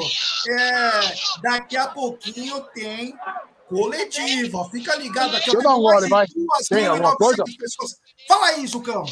É, 0.48 0.90
daqui 1.42 1.76
a 1.76 1.88
pouquinho 1.88 2.60
tem 2.74 3.14
coletiva. 3.68 4.68
Fica 4.70 4.96
ligado 4.96 5.36
aqui. 5.36 5.50
Deixa 5.50 5.56
eu 5.58 5.62
dar 5.62 5.74
um 5.74 5.80
gole, 5.80 6.08
vai. 6.08 6.26
2.900 6.26 6.68
Tem 6.68 6.86
alguma 6.86 7.16
coisa? 7.16 7.44
pessoas. 7.58 7.96
Fala 8.26 8.46
aí, 8.46 8.66
Zucão. 8.66 9.04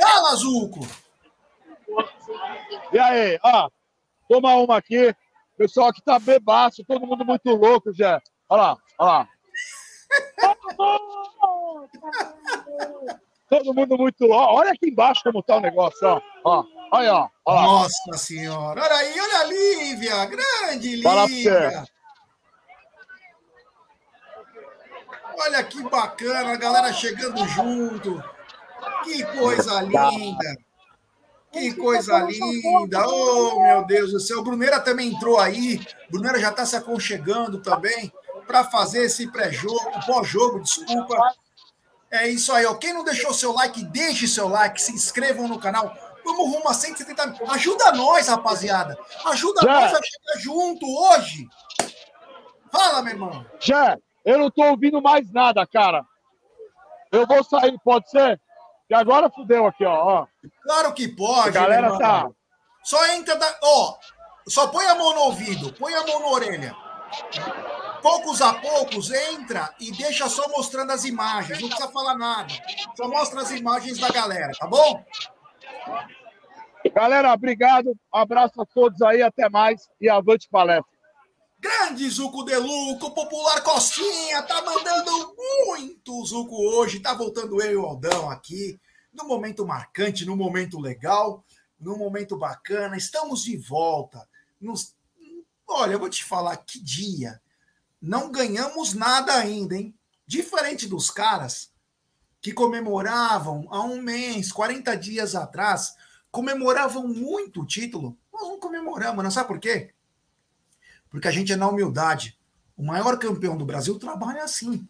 Fala, 0.00 0.34
Zuco. 0.36 0.86
E 2.92 2.98
aí, 2.98 3.38
ó, 3.42 3.70
toma 4.28 4.54
uma 4.56 4.76
aqui. 4.76 5.14
Pessoal 5.56 5.88
aqui 5.88 6.02
tá 6.02 6.18
bebaço, 6.18 6.84
todo 6.84 7.06
mundo 7.06 7.24
muito 7.24 7.50
louco, 7.50 7.92
já. 7.92 8.20
Olha 8.48 8.62
lá, 8.62 8.78
olha 8.98 9.10
lá. 9.10 9.28
todo 13.48 13.74
mundo 13.74 13.98
muito 13.98 14.24
louco. 14.26 14.54
Olha 14.54 14.72
aqui 14.72 14.88
embaixo 14.88 15.22
como 15.22 15.42
tá 15.42 15.56
o 15.56 15.60
negócio, 15.60 15.98
ó. 16.06 16.20
ó 16.44 16.64
olha, 16.92 17.28
ó. 17.44 17.62
Nossa 17.62 18.16
senhora. 18.16 18.82
Olha 18.82 18.94
aí, 18.94 19.20
olha 19.20 19.38
a 19.38 19.44
Lívia. 19.44 20.24
Grande 20.26 21.02
Fala 21.02 21.26
pra 21.26 21.34
Lívia. 21.34 21.84
Olha 25.38 25.64
que 25.64 25.82
bacana, 25.82 26.52
a 26.52 26.56
galera 26.56 26.92
chegando 26.92 27.46
junto. 27.48 28.22
Que 29.04 29.24
coisa 29.24 29.80
linda. 29.82 30.69
Que 31.52 31.74
coisa 31.74 32.20
linda! 32.20 33.06
Oh, 33.06 33.60
meu 33.62 33.84
Deus 33.84 34.12
do 34.12 34.20
céu. 34.20 34.38
O 34.38 34.42
Bruneira 34.42 34.80
também 34.80 35.08
entrou 35.08 35.38
aí. 35.38 35.80
O 36.08 36.12
Bruneira 36.12 36.38
já 36.38 36.50
está 36.50 36.64
se 36.64 36.76
aconchegando 36.76 37.60
também 37.60 38.12
para 38.46 38.64
fazer 38.64 39.04
esse 39.04 39.30
pré-jogo, 39.30 39.90
pós-jogo, 40.06 40.60
desculpa. 40.60 41.16
É 42.10 42.28
isso 42.28 42.52
aí, 42.52 42.66
ó. 42.66 42.74
Quem 42.74 42.92
não 42.92 43.04
deixou 43.04 43.32
seu 43.32 43.52
like, 43.52 43.84
deixe 43.84 44.26
seu 44.26 44.48
like, 44.48 44.80
se 44.80 44.92
inscrevam 44.92 45.46
no 45.46 45.58
canal. 45.58 45.94
Vamos 46.24 46.52
rumo 46.52 46.68
a 46.68 46.74
170 46.74 47.36
Ajuda 47.48 47.92
nós, 47.92 48.28
rapaziada. 48.28 48.98
Ajuda 49.26 49.62
Já. 49.62 49.72
nós 49.72 49.94
a 49.94 50.00
chegar 50.02 50.40
junto 50.40 50.86
hoje. 50.86 51.48
Fala, 52.70 53.02
meu 53.02 53.12
irmão. 53.12 53.46
Já, 53.60 53.96
eu 54.24 54.38
não 54.38 54.50
tô 54.50 54.62
ouvindo 54.64 55.00
mais 55.00 55.30
nada, 55.32 55.66
cara. 55.66 56.04
Eu 57.10 57.26
vou 57.26 57.42
sair, 57.42 57.76
pode 57.84 58.08
ser? 58.10 58.40
E 58.90 58.94
agora 58.94 59.30
fudeu 59.30 59.68
aqui, 59.68 59.84
ó. 59.84 60.26
Claro 60.64 60.92
que 60.92 61.06
pode. 61.06 61.56
A 61.56 61.62
galera 61.62 61.96
tá. 61.96 62.28
Só 62.82 63.06
entra 63.14 63.36
da. 63.36 63.58
Ó, 63.62 63.96
só 64.48 64.66
põe 64.66 64.84
a 64.86 64.96
mão 64.96 65.14
no 65.14 65.20
ouvido, 65.22 65.72
põe 65.74 65.94
a 65.94 66.04
mão 66.04 66.18
na 66.18 66.26
orelha. 66.26 66.76
Poucos 68.02 68.42
a 68.42 68.54
poucos, 68.54 69.12
entra 69.12 69.72
e 69.78 69.92
deixa 69.92 70.28
só 70.28 70.48
mostrando 70.48 70.90
as 70.90 71.04
imagens. 71.04 71.60
Não 71.60 71.68
precisa 71.68 71.92
falar 71.92 72.16
nada. 72.16 72.52
Só 72.96 73.06
mostra 73.06 73.42
as 73.42 73.52
imagens 73.52 73.98
da 73.98 74.08
galera, 74.08 74.50
tá 74.58 74.66
bom? 74.66 75.04
Galera, 76.92 77.32
obrigado. 77.32 77.94
abraço 78.12 78.60
a 78.60 78.66
todos 78.66 79.00
aí, 79.02 79.22
até 79.22 79.48
mais 79.48 79.88
e 80.00 80.08
avante 80.08 80.48
palestra. 80.50 80.99
Grande 81.60 82.08
Zuco 82.08 82.42
Deluco, 82.42 83.10
popular 83.10 83.62
Costinha, 83.62 84.42
tá 84.44 84.62
mandando 84.62 85.36
muito 85.66 86.24
Zuco 86.24 86.56
hoje. 86.56 87.00
Tá 87.00 87.12
voltando 87.12 87.60
eu 87.60 87.72
e 87.72 87.76
o 87.76 87.84
Aldão 87.84 88.30
aqui, 88.30 88.80
no 89.12 89.26
momento 89.26 89.66
marcante, 89.66 90.24
no 90.24 90.34
momento 90.34 90.80
legal, 90.80 91.44
no 91.78 91.98
momento 91.98 92.34
bacana. 92.38 92.96
Estamos 92.96 93.44
de 93.44 93.58
volta. 93.58 94.26
Nos... 94.58 94.96
Olha, 95.68 95.92
eu 95.92 95.98
vou 95.98 96.08
te 96.08 96.24
falar 96.24 96.56
que 96.56 96.82
dia. 96.82 97.42
Não 98.00 98.32
ganhamos 98.32 98.94
nada 98.94 99.34
ainda, 99.34 99.76
hein? 99.76 99.94
Diferente 100.26 100.88
dos 100.88 101.10
caras 101.10 101.70
que 102.40 102.54
comemoravam 102.54 103.68
há 103.70 103.82
um 103.82 104.00
mês, 104.00 104.50
40 104.50 104.96
dias 104.96 105.34
atrás, 105.34 105.94
comemoravam 106.30 107.06
muito 107.06 107.60
o 107.60 107.66
título. 107.66 108.16
Nós 108.32 108.48
não 108.48 108.58
comemoramos, 108.58 109.22
não 109.22 109.30
sabe 109.30 109.48
por 109.48 109.60
quê? 109.60 109.92
Porque 111.10 111.28
a 111.28 111.30
gente 111.30 111.52
é 111.52 111.56
na 111.56 111.68
humildade. 111.68 112.38
O 112.76 112.82
maior 112.82 113.18
campeão 113.18 113.56
do 113.56 113.66
Brasil 113.66 113.98
trabalha 113.98 114.44
assim, 114.44 114.88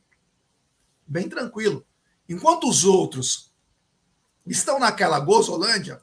bem 1.06 1.28
tranquilo. 1.28 1.84
Enquanto 2.28 2.68
os 2.68 2.84
outros 2.84 3.52
estão 4.46 4.78
naquela 4.78 5.18
gozolândia, 5.18 6.00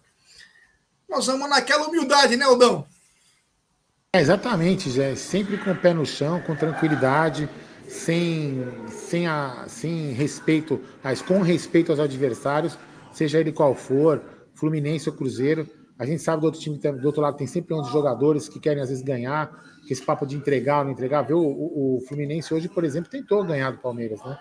nós 1.08 1.28
vamos 1.28 1.50
naquela 1.50 1.88
humildade, 1.88 2.36
né, 2.36 2.44
Aldão? 2.44 2.86
É, 4.14 4.20
exatamente, 4.20 4.90
Zé. 4.90 5.16
Sempre 5.16 5.58
com 5.58 5.72
o 5.72 5.76
pé 5.76 5.94
no 5.94 6.06
chão, 6.06 6.42
com 6.42 6.56
tranquilidade, 6.56 7.50
sem, 7.88 8.66
sem, 8.90 9.28
a, 9.28 9.66
sem 9.68 10.12
respeito, 10.12 10.82
mas 11.04 11.22
com 11.22 11.42
respeito 11.42 11.92
aos 11.92 12.00
adversários, 12.00 12.78
seja 13.14 13.40
ele 13.40 13.52
qual 13.52 13.74
for, 13.76 14.22
Fluminense 14.54 15.10
ou 15.10 15.16
Cruzeiro. 15.16 15.70
A 15.98 16.06
gente 16.06 16.22
sabe 16.22 16.42
do 16.42 16.46
outro 16.46 16.60
time, 16.60 16.78
do 16.78 17.06
outro 17.06 17.22
lado, 17.22 17.38
tem 17.38 17.48
sempre 17.48 17.74
uns 17.74 17.90
jogadores 17.90 18.50
que 18.50 18.60
querem 18.60 18.82
às 18.82 18.90
vezes 18.90 19.04
ganhar, 19.04 19.52
que 19.88 19.94
esse 19.94 20.04
papo 20.04 20.26
de 20.26 20.36
entregar 20.36 20.80
ou 20.80 20.86
não 20.86 20.92
entregar. 20.92 21.22
Viu? 21.22 21.40
O, 21.40 21.98
o, 21.98 22.02
Fluminense 22.02 22.54
hoje, 22.54 22.68
por 22.68 22.84
exemplo, 22.84 23.10
tentou 23.10 23.44
ganhar 23.44 23.72
do 23.72 23.78
Palmeiras, 23.78 24.22
né? 24.24 24.38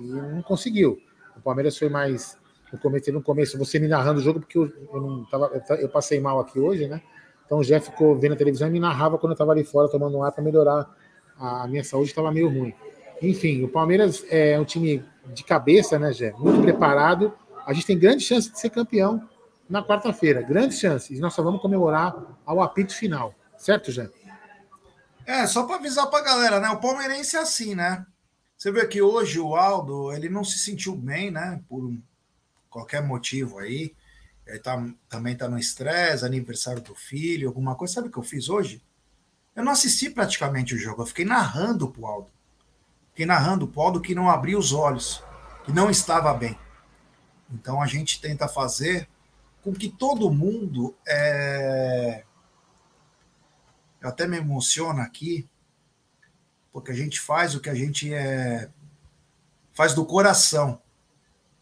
E 0.00 0.02
não 0.02 0.42
conseguiu. 0.42 0.98
O 1.36 1.40
Palmeiras 1.40 1.76
foi 1.76 1.90
mais. 1.90 2.38
No 2.72 2.78
começo, 2.78 3.12
no 3.12 3.22
começo 3.22 3.58
você 3.58 3.78
me 3.78 3.88
narrando 3.88 4.20
o 4.20 4.22
jogo, 4.22 4.40
porque 4.40 4.58
eu, 4.58 4.70
eu 4.92 5.00
não 5.00 5.24
tava, 5.24 5.62
eu 5.78 5.88
passei 5.88 6.20
mal 6.20 6.40
aqui 6.40 6.58
hoje, 6.58 6.86
né? 6.86 7.00
Então 7.44 7.58
o 7.58 7.64
Jeff 7.64 7.90
ficou 7.90 8.18
vendo 8.18 8.32
a 8.32 8.36
televisão 8.36 8.68
e 8.68 8.70
me 8.70 8.80
narrava 8.80 9.16
quando 9.18 9.32
eu 9.32 9.34
estava 9.34 9.52
ali 9.52 9.64
fora 9.64 9.88
tomando 9.88 10.22
ar 10.22 10.32
para 10.32 10.42
melhorar. 10.42 10.90
A 11.38 11.66
minha 11.66 11.84
saúde 11.84 12.08
estava 12.08 12.32
meio 12.32 12.48
ruim. 12.48 12.74
Enfim, 13.22 13.62
o 13.62 13.68
Palmeiras 13.68 14.24
é 14.28 14.58
um 14.58 14.64
time 14.64 15.04
de 15.32 15.44
cabeça, 15.44 15.98
né, 15.98 16.10
Jeff? 16.10 16.38
Muito 16.38 16.62
preparado. 16.62 17.32
A 17.66 17.72
gente 17.72 17.86
tem 17.86 17.98
grande 17.98 18.22
chance 18.22 18.50
de 18.50 18.58
ser 18.58 18.70
campeão 18.70 19.26
na 19.68 19.82
quarta-feira. 19.82 20.42
Grande 20.42 20.74
chance. 20.74 21.14
E 21.14 21.20
nós 21.20 21.34
só 21.34 21.42
vamos 21.42 21.60
comemorar 21.60 22.16
ao 22.44 22.62
apito 22.62 22.94
final. 22.94 23.34
Certo, 23.56 23.92
Jeff? 23.92 24.12
É, 25.28 25.46
só 25.46 25.64
para 25.64 25.76
avisar 25.76 26.06
para 26.06 26.20
a 26.20 26.22
galera, 26.22 26.58
né? 26.58 26.70
O 26.70 26.80
palmeirense 26.80 27.36
é 27.36 27.40
assim, 27.40 27.74
né? 27.74 28.06
Você 28.56 28.72
vê 28.72 28.86
que 28.86 29.02
hoje 29.02 29.38
o 29.38 29.54
Aldo, 29.54 30.10
ele 30.10 30.30
não 30.30 30.42
se 30.42 30.58
sentiu 30.58 30.96
bem, 30.96 31.30
né? 31.30 31.62
Por 31.68 31.94
qualquer 32.70 33.02
motivo 33.02 33.58
aí. 33.58 33.94
Ele 34.46 34.58
tá, 34.58 34.82
também 35.06 35.36
tá 35.36 35.46
no 35.46 35.58
estresse, 35.58 36.24
aniversário 36.24 36.80
do 36.80 36.94
filho, 36.94 37.46
alguma 37.46 37.74
coisa. 37.74 37.92
Sabe 37.92 38.08
o 38.08 38.10
que 38.10 38.16
eu 38.16 38.22
fiz 38.22 38.48
hoje? 38.48 38.82
Eu 39.54 39.62
não 39.62 39.72
assisti 39.72 40.08
praticamente 40.08 40.74
o 40.74 40.78
jogo, 40.78 41.02
eu 41.02 41.06
fiquei 41.06 41.26
narrando 41.26 41.90
pro 41.90 42.06
Aldo. 42.06 42.30
Fiquei 43.10 43.26
narrando 43.26 43.68
pro 43.68 43.82
Aldo 43.82 44.00
que 44.00 44.14
não 44.14 44.30
abriu 44.30 44.58
os 44.58 44.72
olhos, 44.72 45.22
que 45.62 45.72
não 45.72 45.90
estava 45.90 46.32
bem. 46.32 46.58
Então 47.52 47.82
a 47.82 47.86
gente 47.86 48.18
tenta 48.18 48.48
fazer 48.48 49.06
com 49.62 49.74
que 49.74 49.90
todo 49.90 50.30
mundo. 50.30 50.96
É... 51.06 52.24
Eu 54.00 54.08
até 54.08 54.26
me 54.26 54.36
emociono 54.36 55.00
aqui, 55.00 55.48
porque 56.72 56.90
a 56.90 56.94
gente 56.94 57.20
faz 57.20 57.54
o 57.54 57.60
que 57.60 57.68
a 57.68 57.74
gente 57.74 58.12
é... 58.12 58.70
faz 59.72 59.94
do 59.94 60.04
coração. 60.04 60.80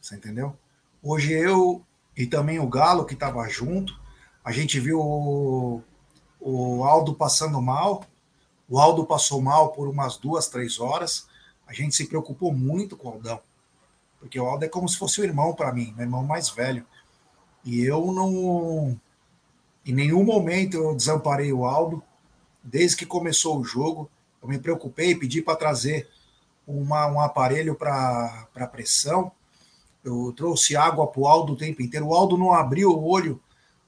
Você 0.01 0.17
entendeu? 0.17 0.57
Hoje 1.03 1.33
eu 1.33 1.85
e 2.17 2.27
também 2.27 2.59
o 2.59 2.69
Galo, 2.69 3.05
que 3.05 3.15
estava 3.15 3.47
junto. 3.49 3.99
A 4.45 4.53
gente 4.53 4.81
viu 4.81 5.01
o, 5.01 5.83
o 6.41 6.85
Aldo 6.85 7.15
passando 7.15 7.61
mal. 7.61 8.05
O 8.69 8.79
Aldo 8.79 9.05
passou 9.05 9.41
mal 9.41 9.73
por 9.73 9.89
umas 9.89 10.17
duas, 10.17 10.49
três 10.49 10.81
horas. 10.81 11.29
A 11.67 11.73
gente 11.73 11.95
se 11.95 12.07
preocupou 12.07 12.53
muito 12.53 12.97
com 12.97 13.09
o 13.09 13.13
Aldão, 13.13 13.41
porque 14.21 14.39
o 14.39 14.47
Aldo 14.47 14.65
é 14.65 14.69
como 14.69 14.89
se 14.89 14.97
fosse 14.97 15.21
o 15.21 15.25
irmão 15.25 15.53
para 15.53 15.73
mim, 15.73 15.93
meu 15.97 16.05
irmão 16.05 16.25
mais 16.25 16.49
velho. 16.49 16.87
E 17.65 17.83
eu 17.83 18.13
não. 18.13 18.99
Em 19.85 19.93
nenhum 19.93 20.25
momento 20.25 20.77
eu 20.77 20.95
desamparei 20.95 21.53
o 21.53 21.65
Aldo. 21.65 22.03
Desde 22.67 22.97
que 22.97 23.07
começou 23.07 23.59
o 23.59 23.65
jogo, 23.65 24.11
eu 24.43 24.49
me 24.49 24.59
preocupei, 24.59 25.15
pedi 25.15 25.41
para 25.41 25.57
trazer 25.57 26.09
uma, 26.67 27.07
um 27.07 27.21
aparelho 27.21 27.75
para 27.75 28.69
pressão 28.71 29.33
eu 30.07 30.33
trouxe 30.37 30.77
água 30.77 31.05
para 31.09 31.21
o 31.21 31.27
Aldo 31.27 31.55
o 31.55 31.57
tempo 31.57 31.83
inteiro. 31.83 32.07
O 32.07 32.15
Aldo 32.15 32.39
não 32.39 32.53
abriu 32.53 32.91
o 32.91 33.09
olho 33.09 33.41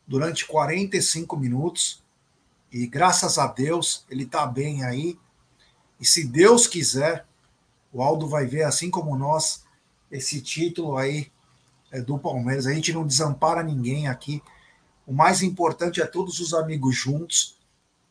durante 0.05 0.45
45 0.47 1.37
minutos. 1.37 2.03
E 2.73 2.89
graças 2.89 3.39
a 3.39 3.47
Deus 3.47 4.05
ele 4.11 4.25
está 4.25 4.45
bem 4.45 4.83
aí. 4.83 5.17
E 6.01 6.05
se 6.05 6.27
Deus 6.27 6.67
quiser, 6.67 7.25
o 7.93 8.03
Aldo 8.03 8.27
vai 8.27 8.47
ver, 8.47 8.65
assim 8.65 8.91
como 8.91 9.17
nós, 9.17 9.65
esse 10.11 10.41
título 10.41 10.97
aí 10.97 11.31
é, 11.93 12.01
do 12.01 12.19
Palmeiras. 12.19 12.67
A 12.67 12.75
gente 12.75 12.93
não 12.93 13.07
desampara 13.07 13.63
ninguém 13.63 14.09
aqui. 14.09 14.43
O 15.07 15.13
mais 15.13 15.41
importante 15.41 16.03
é 16.03 16.07
todos 16.07 16.41
os 16.41 16.53
amigos 16.53 16.97
juntos. 16.97 17.57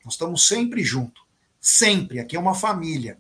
Nós 0.07 0.13
estamos 0.13 0.47
sempre 0.47 0.85
juntos. 0.85 1.21
Sempre. 1.59 2.17
Aqui 2.17 2.37
é 2.37 2.39
uma 2.39 2.55
família. 2.55 3.17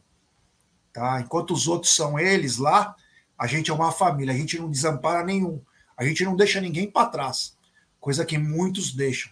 Tá? 0.93 1.19
Enquanto 1.19 1.51
os 1.51 1.67
outros 1.67 1.93
são 1.93 2.17
eles 2.17 2.55
lá, 2.55 2.95
a 3.37 3.45
gente 3.45 3.69
é 3.69 3.73
uma 3.73 3.91
família, 3.91 4.33
a 4.33 4.37
gente 4.37 4.57
não 4.57 4.71
desampara 4.71 5.21
nenhum, 5.21 5.61
a 5.97 6.05
gente 6.05 6.23
não 6.23 6.33
deixa 6.33 6.61
ninguém 6.61 6.89
para 6.89 7.09
trás, 7.09 7.57
coisa 7.99 8.23
que 8.23 8.37
muitos 8.37 8.93
deixam. 8.93 9.29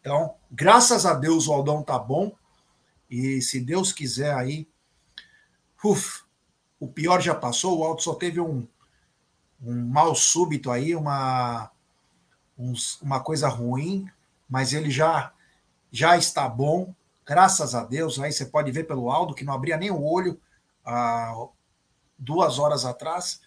Então, 0.00 0.34
graças 0.50 1.06
a 1.06 1.14
Deus 1.14 1.46
o 1.46 1.52
Aldão 1.52 1.80
tá 1.80 1.96
bom 1.96 2.32
e 3.08 3.40
se 3.40 3.60
Deus 3.60 3.92
quiser 3.92 4.34
aí, 4.34 4.68
uf, 5.82 6.24
o 6.80 6.88
pior 6.88 7.22
já 7.22 7.36
passou, 7.36 7.78
o 7.78 7.84
Aldo 7.84 8.02
só 8.02 8.16
teve 8.16 8.40
um, 8.40 8.66
um 9.62 9.86
mal 9.86 10.12
súbito 10.16 10.72
aí, 10.72 10.96
uma, 10.96 11.70
uns, 12.58 13.00
uma 13.00 13.20
coisa 13.20 13.46
ruim, 13.46 14.10
mas 14.50 14.72
ele 14.72 14.90
já 14.90 15.32
já 15.96 16.16
está 16.16 16.48
bom, 16.48 16.94
graças 17.24 17.74
a 17.74 17.84
Deus. 17.84 18.18
Aí 18.18 18.32
você 18.32 18.46
pode 18.46 18.70
ver 18.70 18.84
pelo 18.84 19.10
Aldo 19.10 19.34
que 19.34 19.44
não 19.44 19.54
abria 19.54 19.76
nem 19.76 19.90
o 19.90 20.02
olho 20.02 20.38
há 20.84 21.32
duas 22.18 22.58
horas 22.58 22.84
atrás 22.84 23.40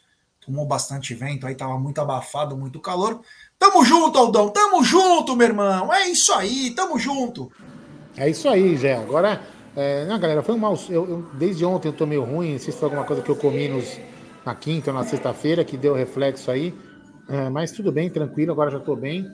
tomou 0.49 0.65
bastante 0.65 1.13
vento, 1.13 1.45
aí 1.45 1.53
tava 1.53 1.77
muito 1.77 2.01
abafado, 2.01 2.57
muito 2.57 2.79
calor. 2.79 3.21
Tamo 3.57 3.85
junto, 3.85 4.17
Aldão, 4.17 4.49
tamo 4.49 4.83
junto, 4.83 5.35
meu 5.35 5.47
irmão. 5.47 5.93
É 5.93 6.07
isso 6.07 6.33
aí, 6.33 6.71
tamo 6.71 6.97
junto. 6.97 7.51
É 8.17 8.27
isso 8.27 8.49
aí, 8.49 8.75
Zé. 8.75 8.95
Agora, 8.95 9.41
é, 9.75 10.05
não, 10.05 10.19
galera, 10.19 10.41
foi 10.41 10.55
um 10.55 10.57
mal. 10.57 10.77
Eu, 10.89 11.07
eu, 11.07 11.21
desde 11.33 11.63
ontem 11.63 11.89
eu 11.89 11.93
tô 11.93 12.05
meio 12.05 12.23
ruim, 12.23 12.53
não 12.53 12.59
sei 12.59 12.73
se 12.73 12.79
foi 12.79 12.87
alguma 12.87 13.05
coisa 13.05 13.21
que 13.21 13.29
eu 13.29 13.35
comi 13.35 13.67
nos, 13.67 13.99
na 14.43 14.55
quinta 14.55 14.91
ou 14.91 14.97
na 14.97 15.03
sexta-feira 15.03 15.63
que 15.63 15.77
deu 15.77 15.93
reflexo 15.93 16.49
aí. 16.49 16.73
É, 17.27 17.47
mas 17.49 17.71
tudo 17.71 17.91
bem, 17.91 18.09
tranquilo, 18.09 18.51
agora 18.51 18.71
já 18.71 18.79
tô 18.79 18.95
bem. 18.95 19.27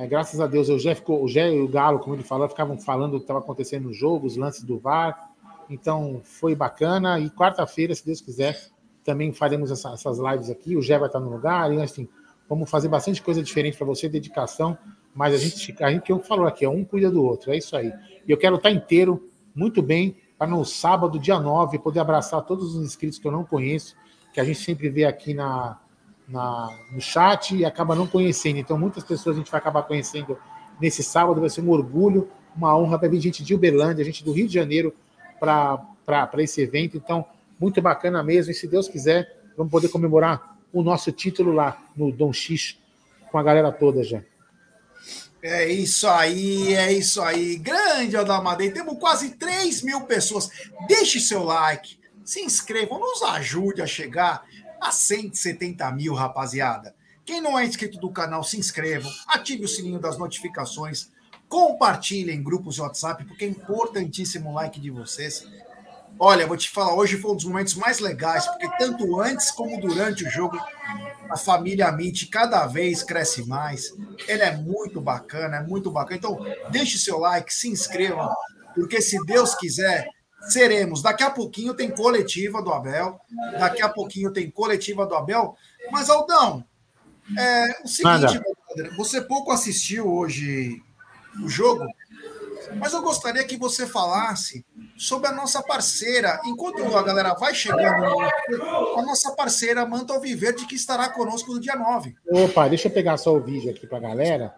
É, 0.00 0.06
graças 0.06 0.40
a 0.40 0.46
Deus, 0.46 0.70
o 0.70 0.78
Jé, 0.78 0.94
ficou, 0.94 1.22
o 1.22 1.28
Jé 1.28 1.52
e 1.52 1.60
o 1.60 1.68
Galo, 1.68 1.98
como 1.98 2.14
ele 2.14 2.22
falou, 2.22 2.48
ficavam 2.48 2.78
falando 2.78 3.12
o 3.12 3.16
que 3.18 3.24
estava 3.24 3.40
acontecendo 3.40 3.84
no 3.84 3.92
jogo, 3.92 4.26
os 4.26 4.34
lances 4.34 4.62
do 4.62 4.78
VAR. 4.78 5.30
Então 5.68 6.22
foi 6.24 6.54
bacana. 6.54 7.20
E 7.20 7.28
quarta-feira, 7.28 7.94
se 7.94 8.06
Deus 8.06 8.18
quiser, 8.18 8.58
também 9.04 9.30
faremos 9.30 9.70
essa, 9.70 9.92
essas 9.92 10.18
lives 10.18 10.48
aqui. 10.48 10.74
O 10.74 10.80
Gé 10.80 10.98
vai 10.98 11.06
estar 11.06 11.20
no 11.20 11.30
lugar, 11.30 11.70
e 11.70 11.82
assim, 11.82 12.08
vamos 12.48 12.70
fazer 12.70 12.88
bastante 12.88 13.20
coisa 13.20 13.42
diferente 13.42 13.76
para 13.76 13.86
você, 13.86 14.08
dedicação. 14.08 14.78
mas 15.14 15.34
a 15.34 15.36
gente, 15.36 15.84
a 15.84 15.90
gente 15.90 16.02
que 16.04 16.12
eu 16.12 16.20
falou 16.20 16.46
aqui, 16.46 16.66
um 16.66 16.82
cuida 16.82 17.10
do 17.10 17.22
outro, 17.22 17.52
é 17.52 17.58
isso 17.58 17.76
aí. 17.76 17.92
E 18.26 18.30
eu 18.30 18.38
quero 18.38 18.56
estar 18.56 18.70
inteiro, 18.70 19.28
muito 19.54 19.82
bem, 19.82 20.16
para 20.38 20.48
no 20.48 20.64
sábado, 20.64 21.18
dia 21.18 21.38
9, 21.38 21.78
poder 21.78 22.00
abraçar 22.00 22.40
todos 22.46 22.74
os 22.74 22.86
inscritos 22.86 23.18
que 23.18 23.28
eu 23.28 23.32
não 23.32 23.44
conheço, 23.44 23.94
que 24.32 24.40
a 24.40 24.44
gente 24.44 24.60
sempre 24.60 24.88
vê 24.88 25.04
aqui 25.04 25.34
na, 25.34 25.78
na, 26.30 26.78
no 26.92 27.00
chat 27.00 27.56
e 27.56 27.64
acaba 27.64 27.94
não 27.94 28.06
conhecendo. 28.06 28.58
Então, 28.58 28.78
muitas 28.78 29.02
pessoas 29.02 29.36
a 29.36 29.38
gente 29.38 29.50
vai 29.50 29.60
acabar 29.60 29.82
conhecendo 29.82 30.38
nesse 30.80 31.02
sábado, 31.02 31.40
vai 31.40 31.50
ser 31.50 31.60
um 31.60 31.70
orgulho, 31.70 32.30
uma 32.56 32.76
honra, 32.76 32.96
vai 32.96 33.08
vir 33.08 33.20
gente 33.20 33.44
de 33.44 33.54
Uberlândia, 33.54 34.04
gente 34.04 34.24
do 34.24 34.32
Rio 34.32 34.46
de 34.46 34.54
Janeiro 34.54 34.94
para 35.38 36.28
esse 36.38 36.62
evento. 36.62 36.96
Então, 36.96 37.24
muito 37.58 37.82
bacana 37.82 38.22
mesmo. 38.22 38.52
E 38.52 38.54
se 38.54 38.66
Deus 38.66 38.88
quiser, 38.88 39.36
vamos 39.56 39.70
poder 39.70 39.88
comemorar 39.88 40.56
o 40.72 40.82
nosso 40.82 41.10
título 41.10 41.52
lá 41.52 41.76
no 41.96 42.12
Dom 42.12 42.32
X 42.32 42.78
com 43.30 43.38
a 43.38 43.42
galera 43.42 43.70
toda 43.72 44.02
já. 44.02 44.22
É 45.42 45.66
isso 45.66 46.06
aí, 46.06 46.74
é 46.74 46.92
isso 46.92 47.20
aí. 47.22 47.56
Grande 47.56 48.16
Aldamadei. 48.16 48.70
Temos 48.70 48.98
quase 48.98 49.30
3 49.30 49.82
mil 49.82 50.02
pessoas. 50.02 50.50
Deixe 50.86 51.18
seu 51.18 51.42
like, 51.42 51.98
se 52.24 52.40
inscrevam, 52.40 53.00
nos 53.00 53.22
ajude 53.22 53.80
a 53.80 53.86
chegar 53.86 54.44
a 54.80 54.90
170 54.90 55.90
mil, 55.92 56.14
rapaziada. 56.14 56.94
Quem 57.24 57.40
não 57.40 57.58
é 57.58 57.64
inscrito 57.64 57.98
do 57.98 58.10
canal, 58.10 58.42
se 58.42 58.58
inscrevam, 58.58 59.12
ative 59.28 59.64
o 59.64 59.68
sininho 59.68 60.00
das 60.00 60.18
notificações, 60.18 61.10
compartilhem 61.48 62.36
em 62.36 62.42
grupos 62.42 62.76
de 62.76 62.80
WhatsApp, 62.80 63.24
porque 63.24 63.44
é 63.44 63.48
importantíssimo 63.48 64.50
o 64.50 64.54
like 64.54 64.80
de 64.80 64.90
vocês. 64.90 65.46
Olha, 66.18 66.46
vou 66.46 66.56
te 66.56 66.68
falar, 66.68 66.94
hoje 66.94 67.16
foi 67.16 67.30
um 67.30 67.36
dos 67.36 67.44
momentos 67.44 67.74
mais 67.74 67.98
legais, 67.98 68.46
porque 68.46 68.68
tanto 68.78 69.20
antes 69.20 69.50
como 69.50 69.80
durante 69.80 70.24
o 70.24 70.30
jogo, 70.30 70.58
a 71.30 71.36
família 71.36 71.88
Amit 71.88 72.26
cada 72.26 72.66
vez 72.66 73.02
cresce 73.02 73.46
mais. 73.46 73.94
Ele 74.28 74.42
é 74.42 74.56
muito 74.56 75.00
bacana, 75.00 75.56
é 75.56 75.62
muito 75.62 75.90
bacana. 75.90 76.16
Então, 76.16 76.38
deixe 76.70 76.98
seu 76.98 77.18
like, 77.18 77.52
se 77.52 77.68
inscreva, 77.68 78.34
porque 78.74 79.00
se 79.00 79.24
Deus 79.24 79.54
quiser, 79.54 80.08
seremos. 80.48 81.02
Daqui 81.02 81.22
a 81.22 81.30
pouquinho 81.30 81.74
tem 81.74 81.90
coletiva 81.90 82.62
do 82.62 82.72
Abel, 82.72 83.20
daqui 83.58 83.82
a 83.82 83.88
pouquinho 83.88 84.32
tem 84.32 84.50
coletiva 84.50 85.06
do 85.06 85.14
Abel. 85.14 85.56
Mas, 85.90 86.08
Aldão, 86.08 86.64
é 87.38 87.82
o 87.84 87.88
seguinte, 87.88 88.40
você 88.96 89.20
pouco 89.20 89.52
assistiu 89.52 90.10
hoje 90.10 90.82
o 91.42 91.48
jogo, 91.48 91.84
mas 92.76 92.92
eu 92.92 93.02
gostaria 93.02 93.44
que 93.44 93.56
você 93.56 93.86
falasse 93.86 94.64
sobre 94.96 95.28
a 95.28 95.32
nossa 95.32 95.62
parceira. 95.62 96.40
Enquanto 96.44 96.96
a 96.96 97.02
galera 97.02 97.34
vai 97.34 97.54
chegando, 97.54 98.20
a 98.96 99.02
nossa 99.02 99.32
parceira 99.32 99.86
Manta 99.86 100.12
Alviverde, 100.12 100.66
que 100.66 100.74
estará 100.74 101.08
conosco 101.08 101.52
no 101.52 101.60
dia 101.60 101.74
9. 101.74 102.14
Opa, 102.30 102.68
deixa 102.68 102.88
eu 102.88 102.92
pegar 102.92 103.16
só 103.16 103.34
o 103.34 103.40
vídeo 103.40 103.70
aqui 103.70 103.86
para 103.86 103.98
a 103.98 104.02
galera. 104.02 104.54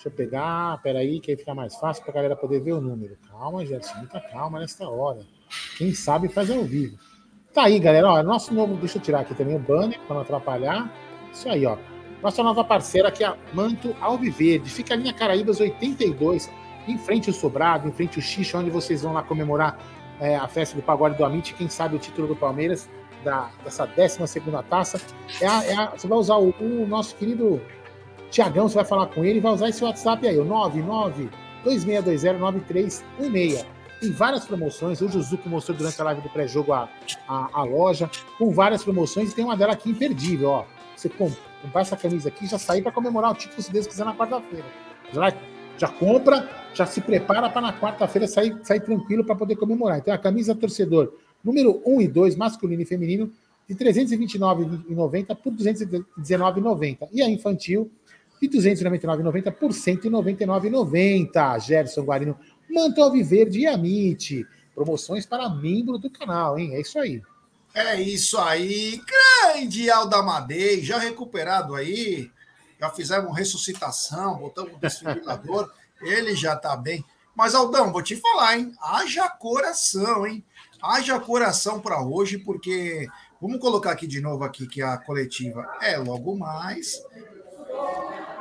Deixa 0.00 0.08
eu 0.08 0.12
pegar, 0.12 0.80
peraí, 0.82 1.20
que 1.20 1.30
aí 1.30 1.36
fica 1.36 1.54
mais 1.54 1.76
fácil 1.76 2.02
para 2.02 2.12
a 2.12 2.14
galera 2.14 2.34
poder 2.34 2.58
ver 2.58 2.72
o 2.72 2.80
número. 2.80 3.18
Calma, 3.28 3.66
Gerson, 3.66 3.98
muita 3.98 4.18
calma 4.18 4.58
nesta 4.58 4.88
hora. 4.88 5.20
Quem 5.76 5.92
sabe 5.92 6.26
faz 6.26 6.50
ao 6.50 6.64
vivo. 6.64 6.96
Tá 7.52 7.64
aí, 7.64 7.78
galera. 7.78 8.08
Ó, 8.08 8.22
nosso 8.22 8.54
novo, 8.54 8.76
deixa 8.76 8.96
eu 8.96 9.02
tirar 9.02 9.20
aqui 9.20 9.34
também 9.34 9.54
o 9.54 9.58
banner 9.58 10.00
para 10.06 10.14
não 10.14 10.22
atrapalhar. 10.22 10.90
Isso 11.30 11.46
aí, 11.50 11.66
ó. 11.66 11.76
Nossa 12.22 12.42
nova 12.42 12.64
parceira 12.64 13.08
aqui 13.08 13.22
é 13.22 13.26
a 13.26 13.36
Manto 13.52 13.94
Alviverde. 14.00 14.70
Fica 14.70 14.94
ali 14.94 15.04
na 15.04 15.12
Caraíbas 15.12 15.60
82 15.60 16.50
em 16.88 16.96
frente 16.96 17.28
ao 17.28 17.34
Sobrado, 17.34 17.86
em 17.86 17.92
frente 17.92 18.18
ao 18.18 18.22
Xixo, 18.22 18.56
onde 18.56 18.70
vocês 18.70 19.02
vão 19.02 19.12
lá 19.12 19.22
comemorar 19.22 19.78
é, 20.18 20.34
a 20.34 20.48
festa 20.48 20.74
do 20.76 20.82
Pagode 20.82 21.18
do 21.18 21.26
Amit, 21.26 21.52
quem 21.52 21.68
sabe 21.68 21.96
o 21.96 21.98
título 21.98 22.26
do 22.26 22.36
Palmeiras, 22.36 22.88
da, 23.22 23.50
dessa 23.62 23.84
12 23.84 24.18
taça. 24.66 24.98
É 25.42 25.46
a, 25.46 25.64
é 25.64 25.74
a, 25.74 25.86
você 25.90 26.08
vai 26.08 26.16
usar 26.16 26.36
o, 26.36 26.54
o 26.58 26.86
nosso 26.86 27.14
querido 27.16 27.60
Tiagão, 28.30 28.68
você 28.68 28.76
vai 28.76 28.84
falar 28.84 29.06
com 29.06 29.24
ele 29.24 29.38
e 29.38 29.40
vai 29.40 29.52
usar 29.52 29.68
esse 29.68 29.82
WhatsApp 29.82 30.26
aí, 30.26 30.38
o 30.38 30.44
9926209316. 31.64 33.66
Tem 34.00 34.12
várias 34.12 34.46
promoções. 34.46 35.00
O 35.00 35.20
Zuco 35.20 35.48
mostrou 35.48 35.76
durante 35.76 36.00
a 36.00 36.04
live 36.04 36.22
do 36.22 36.30
pré-jogo 36.30 36.72
a, 36.72 36.88
a, 37.28 37.60
a, 37.60 37.64
loja, 37.64 38.10
com 38.38 38.50
várias 38.50 38.82
promoções, 38.82 39.32
e 39.32 39.34
tem 39.34 39.44
uma 39.44 39.56
dela 39.56 39.74
aqui 39.74 39.90
imperdível. 39.90 40.50
Ó. 40.50 40.64
Você 40.96 41.08
comprar 41.08 41.82
essa 41.82 41.96
camisa 41.96 42.28
aqui 42.28 42.46
já 42.46 42.58
sair 42.58 42.82
para 42.82 42.92
comemorar 42.92 43.32
o 43.32 43.34
título, 43.34 43.60
se 43.60 43.70
Deus 43.70 43.86
quiser, 43.86 44.04
na 44.04 44.14
quarta-feira. 44.14 44.64
Já 45.12 45.30
já 45.80 45.88
compra, 45.88 46.46
já 46.74 46.84
se 46.84 47.00
prepara 47.00 47.48
para 47.48 47.62
na 47.62 47.72
quarta-feira 47.72 48.28
sair, 48.28 48.54
sair 48.62 48.80
tranquilo 48.80 49.24
para 49.24 49.34
poder 49.34 49.56
comemorar. 49.56 49.98
Então, 49.98 50.12
a 50.12 50.18
camisa 50.18 50.54
torcedor 50.54 51.14
número 51.42 51.80
1 51.86 52.02
e 52.02 52.08
2, 52.08 52.36
masculino 52.36 52.82
e 52.82 52.84
feminino, 52.84 53.32
de 53.66 53.72
R$ 53.72 53.92
329,90 53.92 55.34
por 55.36 55.52
R$ 55.52 55.58
219,90. 55.58 57.08
E 57.12 57.22
a 57.22 57.30
infantil, 57.30 57.90
R$ 58.40 58.48
299,90 58.48 59.52
por 59.52 59.70
R$ 59.70 59.76
199,90. 59.76 61.60
Gerson 61.60 62.02
Guarino, 62.02 62.38
Manto 62.70 63.02
Alviverde 63.02 63.60
e 63.60 63.66
Amite. 63.66 64.46
Promoções 64.74 65.26
para 65.26 65.48
membro 65.48 65.98
do 65.98 66.10
canal, 66.10 66.58
hein? 66.58 66.74
É 66.74 66.80
isso 66.80 66.98
aí. 66.98 67.22
É 67.74 68.00
isso 68.00 68.38
aí. 68.38 69.00
Grande 69.44 69.90
Aldamadei, 69.90 70.82
já 70.82 70.98
recuperado 70.98 71.74
aí 71.74 72.30
já 72.80 72.88
fizemos 72.88 73.36
ressuscitação, 73.36 74.38
botamos 74.38 74.72
um 74.72 74.78
desfibrilador, 74.78 75.70
ele 76.00 76.34
já 76.34 76.54
está 76.54 76.74
bem. 76.74 77.04
Mas, 77.36 77.54
Aldão, 77.54 77.92
vou 77.92 78.02
te 78.02 78.16
falar, 78.16 78.58
hein? 78.58 78.72
Haja 78.80 79.28
coração, 79.28 80.26
hein? 80.26 80.42
Haja 80.82 81.20
coração 81.20 81.78
para 81.78 82.02
hoje, 82.02 82.38
porque 82.38 83.06
vamos 83.40 83.60
colocar 83.60 83.92
aqui 83.92 84.06
de 84.06 84.20
novo 84.20 84.44
aqui 84.44 84.66
que 84.66 84.80
a 84.80 84.96
coletiva 84.96 85.70
é 85.80 85.98
logo 85.98 86.36
mais. 86.36 87.02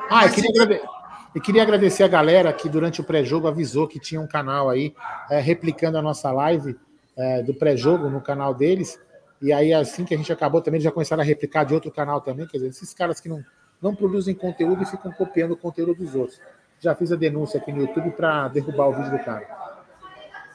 Ah, 0.10 0.26
eu 0.26 0.32
queria, 0.32 0.82
eu 1.36 1.42
queria, 1.42 1.62
agradecer 1.62 2.04
a 2.04 2.08
galera 2.08 2.52
que 2.52 2.68
durante 2.68 3.00
o 3.00 3.04
pré-jogo 3.04 3.48
avisou 3.48 3.88
que 3.88 4.00
tinha 4.00 4.20
um 4.20 4.28
canal 4.28 4.70
aí 4.70 4.96
é, 5.30 5.40
replicando 5.40 5.98
a 5.98 6.02
nossa 6.02 6.32
live 6.32 6.76
é, 7.16 7.44
do 7.44 7.54
pré-jogo 7.54 8.10
no 8.10 8.22
canal 8.22 8.54
deles. 8.54 9.00
E 9.42 9.54
aí, 9.54 9.74
assim 9.74 10.04
que 10.04 10.14
a 10.14 10.18
gente 10.18 10.34
acabou, 10.34 10.62
também 10.62 10.82
já 10.82 10.92
começaram 10.92 11.22
a 11.22 11.26
replicar 11.26 11.64
de 11.64 11.74
outro 11.74 11.92
canal 11.92 12.22
também. 12.22 12.48
Quer 12.48 12.58
dizer, 12.58 12.70
esses 12.70 12.94
caras 12.94 13.20
que 13.20 13.30
não, 13.30 13.44
não 13.82 13.96
produzem 13.96 14.34
conteúdo 14.34 14.84
e 14.84 14.86
ficam 14.86 15.12
copiando 15.12 15.52
o 15.52 15.58
conteúdo 15.58 15.94
dos 15.94 16.16
outros. 16.16 16.40
Já 16.80 16.96
fiz 16.96 17.12
a 17.12 17.16
denúncia 17.16 17.60
aqui 17.60 17.72
no 17.72 17.82
YouTube 17.82 18.12
para 18.12 18.48
derrubar 18.48 18.88
o 18.88 18.94
vídeo 18.94 19.12
do 19.12 19.24
cara. 19.24 19.48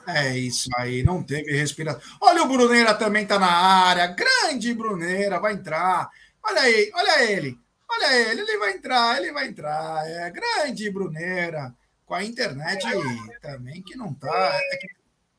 É 0.06 0.36
isso 0.36 0.68
aí, 0.76 1.02
não 1.02 1.22
teve 1.22 1.50
respiração. 1.52 2.00
Olha 2.20 2.42
o 2.42 2.48
Bruneira 2.48 2.92
também 2.94 3.24
tá 3.26 3.38
na 3.38 3.50
área. 3.50 4.06
Grande 4.08 4.74
Bruneira, 4.74 5.40
vai 5.40 5.54
entrar. 5.54 6.10
Olha 6.42 6.60
aí, 6.60 6.90
olha 6.94 7.30
ele. 7.30 7.58
Olha 7.94 8.30
ele, 8.30 8.40
ele 8.40 8.58
vai 8.58 8.72
entrar, 8.72 9.18
ele 9.18 9.32
vai 9.32 9.46
entrar. 9.46 10.08
É 10.08 10.30
grande 10.30 10.90
Bruneira. 10.90 11.72
Com 12.04 12.14
a 12.14 12.24
internet 12.24 12.86
também 13.40 13.82
que 13.82 13.96
não 13.96 14.12
tá. 14.12 14.60
É 14.72 14.76
que... 14.76 14.88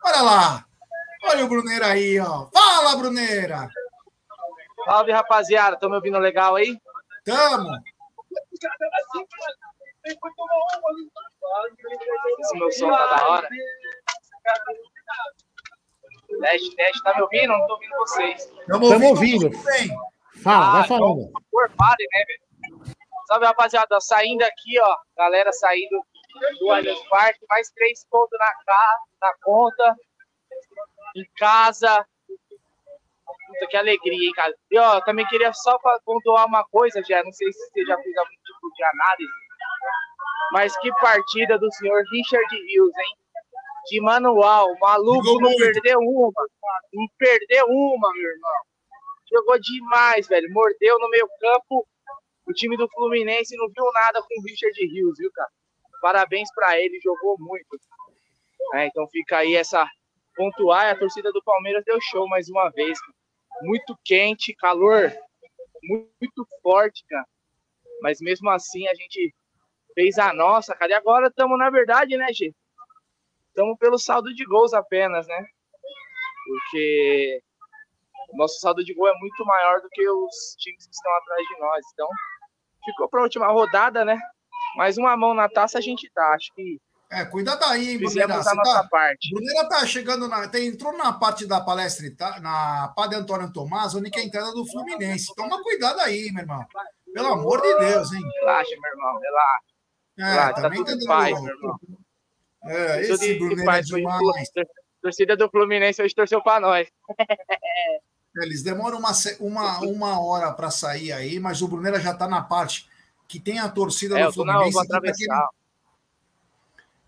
Olha 0.03 0.21
lá. 0.21 0.65
Olha 1.23 1.45
o 1.45 1.47
Bruneira 1.47 1.87
aí, 1.87 2.19
ó. 2.19 2.47
Fala, 2.53 2.95
Bruneira. 2.95 3.69
Salve, 4.85 5.11
rapaziada. 5.11 5.75
Estão 5.75 5.89
me 5.89 5.95
ouvindo 5.95 6.17
legal 6.17 6.55
aí? 6.55 6.79
Tamo! 7.23 7.69
Esse 12.39 12.57
meu 12.57 12.71
som 12.71 12.89
tá 12.89 13.15
da 13.15 13.27
hora. 13.27 13.49
Teste, 16.41 16.75
teste, 16.75 17.03
tá 17.03 17.15
me 17.15 17.21
ouvindo? 17.21 17.47
Não 17.47 17.67
tô 17.67 17.73
ouvindo 17.73 17.95
vocês. 17.97 18.51
Estamos 18.59 18.91
ouvindo. 18.91 19.51
Fala, 20.43 20.67
ah, 20.67 20.71
vai 20.71 20.87
falando. 20.87 21.31
Por 21.51 21.69
vale, 21.77 22.07
né, 22.13 22.23
velho? 22.27 22.44
Salve, 23.27 23.45
rapaziada. 23.45 23.99
Saindo 23.99 24.43
aqui, 24.43 24.79
ó. 24.79 24.97
Galera 25.17 25.51
saindo 25.51 26.05
do 26.59 26.71
Allianz 26.71 26.99
Parque. 27.09 27.39
Mais 27.49 27.69
três 27.71 28.05
pontos 28.09 28.37
na, 28.39 29.27
na 29.27 29.33
conta. 29.41 29.95
Em 31.15 31.25
casa. 31.37 32.05
Puta, 33.47 33.67
que 33.69 33.77
alegria, 33.77 34.27
hein, 34.27 34.33
cara. 34.33 34.53
E, 34.71 34.77
ó, 34.77 35.01
também 35.01 35.25
queria 35.27 35.53
só 35.53 35.77
pontuar 36.03 36.45
uma 36.47 36.63
coisa, 36.65 37.01
já. 37.07 37.23
Não 37.23 37.31
sei 37.31 37.51
se 37.51 37.59
você 37.69 37.85
já 37.85 37.97
fez 37.97 38.17
algum 38.17 38.29
tipo 38.29 38.73
de 38.75 38.83
análise. 38.83 39.33
Mas 40.51 40.77
que 40.77 40.91
partida 40.99 41.57
do 41.57 41.71
senhor 41.73 42.03
Richard 42.11 42.55
Rios, 42.55 42.97
hein? 42.97 43.17
De 43.87 44.01
manual. 44.01 44.75
Maluco 44.79 45.39
não 45.39 45.55
perdeu 45.55 45.99
uma. 45.99 46.31
Não 46.93 47.05
perdeu 47.17 47.65
uma, 47.67 48.11
meu 48.13 48.31
irmão. 48.31 48.51
Jogou 49.31 49.59
demais, 49.59 50.27
velho. 50.27 50.51
Mordeu 50.51 50.99
no 50.99 51.09
meio 51.09 51.27
campo. 51.39 51.87
O 52.47 52.53
time 52.53 52.77
do 52.77 52.87
Fluminense 52.89 53.55
não 53.57 53.67
viu 53.67 53.91
nada 53.93 54.21
com 54.21 54.39
o 54.39 54.43
Richard 54.43 54.85
Rios, 54.85 55.17
viu, 55.17 55.31
cara? 55.33 55.49
Parabéns 56.01 56.49
para 56.53 56.79
ele, 56.79 56.99
jogou 57.03 57.35
muito. 57.39 57.79
É, 58.73 58.87
então 58.87 59.07
fica 59.09 59.37
aí 59.37 59.55
essa 59.55 59.87
pontuar. 60.35 60.91
A 60.91 60.97
torcida 60.97 61.31
do 61.31 61.43
Palmeiras 61.43 61.83
deu 61.85 61.97
show 62.01 62.27
mais 62.27 62.47
uma 62.49 62.69
vez. 62.69 62.99
Cara 62.99 63.25
muito 63.61 63.97
quente, 64.03 64.53
calor 64.55 65.11
muito 65.87 66.47
forte, 66.61 67.05
cara. 67.07 67.25
Mas 68.01 68.19
mesmo 68.19 68.49
assim 68.49 68.87
a 68.87 68.95
gente 68.95 69.33
fez 69.93 70.17
a 70.17 70.33
nossa, 70.33 70.75
cara. 70.75 70.91
E 70.91 70.95
agora 70.95 71.27
estamos, 71.27 71.57
na 71.57 71.69
verdade, 71.69 72.17
né, 72.17 72.27
gente? 72.27 72.55
Estamos 73.49 73.77
pelo 73.77 73.97
saldo 73.97 74.33
de 74.33 74.43
gols 74.45 74.73
apenas, 74.73 75.27
né? 75.27 75.45
Porque 76.45 77.41
o 78.33 78.37
nosso 78.37 78.59
saldo 78.59 78.83
de 78.83 78.93
gol 78.93 79.07
é 79.07 79.17
muito 79.17 79.45
maior 79.45 79.81
do 79.81 79.89
que 79.89 80.09
os 80.09 80.55
times 80.57 80.85
que 80.87 80.93
estão 80.93 81.15
atrás 81.15 81.47
de 81.47 81.59
nós. 81.59 81.85
Então, 81.93 82.09
ficou 82.85 83.09
para 83.09 83.19
a 83.19 83.23
última 83.23 83.47
rodada, 83.47 84.05
né? 84.05 84.17
Mas 84.77 84.97
uma 84.97 85.15
mão 85.17 85.33
na 85.33 85.49
taça 85.49 85.77
a 85.77 85.81
gente 85.81 86.09
dá. 86.15 86.33
Acho 86.33 86.53
que 86.53 86.77
É, 87.11 87.23
cuida 87.25 87.55
daí, 87.55 87.91
hein, 87.91 87.99
Você 87.99 88.21
a 88.21 88.27
nossa 88.27 88.55
tá, 88.55 88.87
parte. 88.89 89.29
Bruneira 89.33 89.67
tá 89.69 89.85
chegando 89.85 90.27
na. 90.27 90.47
Tem, 90.47 90.67
entrou 90.67 90.91
na 90.97 91.13
parte 91.13 91.45
da 91.47 91.61
palestra, 91.61 92.05
tá, 92.17 92.39
na 92.39 92.91
Padre 92.95 93.17
Antônio 93.17 93.51
Tomás, 93.53 93.93
onde 93.95 94.09
que 94.09 94.19
é 94.19 94.23
a 94.23 94.25
entrada 94.25 94.51
do 94.53 94.65
Fluminense. 94.65 95.33
Toma 95.35 95.61
cuidado 95.63 95.99
aí, 96.01 96.31
meu 96.31 96.41
irmão. 96.43 96.65
Pelo 97.13 97.27
amor 97.27 97.61
de 97.61 97.73
Deus, 97.77 98.11
hein? 98.11 98.21
Relaxa, 98.41 98.71
meu 98.81 98.91
irmão, 98.91 99.19
relaxa. 99.19 99.63
É, 100.17 100.23
relaxa 100.23 100.53
tá 100.55 100.61
também 100.63 100.79
tudo 100.83 100.87
tá 100.91 100.95
dando. 100.95 101.07
paz, 101.07 101.41
meu 101.41 101.55
irmão. 101.55 101.79
É, 102.67 103.01
Tudo 103.03 103.13
esse 103.13 103.31
em 103.33 103.37
Bruneira 103.39 103.77
é 103.77 103.81
demais. 103.81 104.49
tor- 104.49 104.65
Torcida 105.01 105.37
do 105.37 105.47
Fluminense 105.51 106.01
hoje 106.01 106.15
torceu 106.15 106.41
pra 106.41 106.59
nós. 106.59 106.87
Eles 108.37 108.61
demoram 108.61 108.99
uma, 108.99 109.11
uma, 109.39 109.79
uma 109.79 110.19
hora 110.19 110.51
para 110.51 110.69
sair 110.69 111.11
aí, 111.11 111.39
mas 111.39 111.61
o 111.61 111.67
Bruneira 111.67 111.99
já 111.99 112.11
está 112.11 112.27
na 112.27 112.41
parte 112.41 112.89
que 113.27 113.39
tem 113.39 113.59
a 113.59 113.69
torcida 113.69 114.19
É, 114.19 114.25
do 114.25 114.33
Fluminense. 114.33 114.79
que 114.79 114.87
pra 114.87 115.01
quem-. 115.13 115.27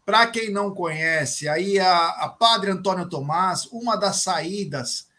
Para 0.06 0.28
quem 0.28 0.52
não 0.52 0.74
conhece, 0.74 1.50
aí 1.50 1.78
a, 1.80 2.08
a 2.08 2.30
Padre 2.30 2.72
Antônio 2.72 3.10
Tomás, 3.10 3.66
uma 3.66 3.98
das 3.98 4.22
saídas 4.24 5.10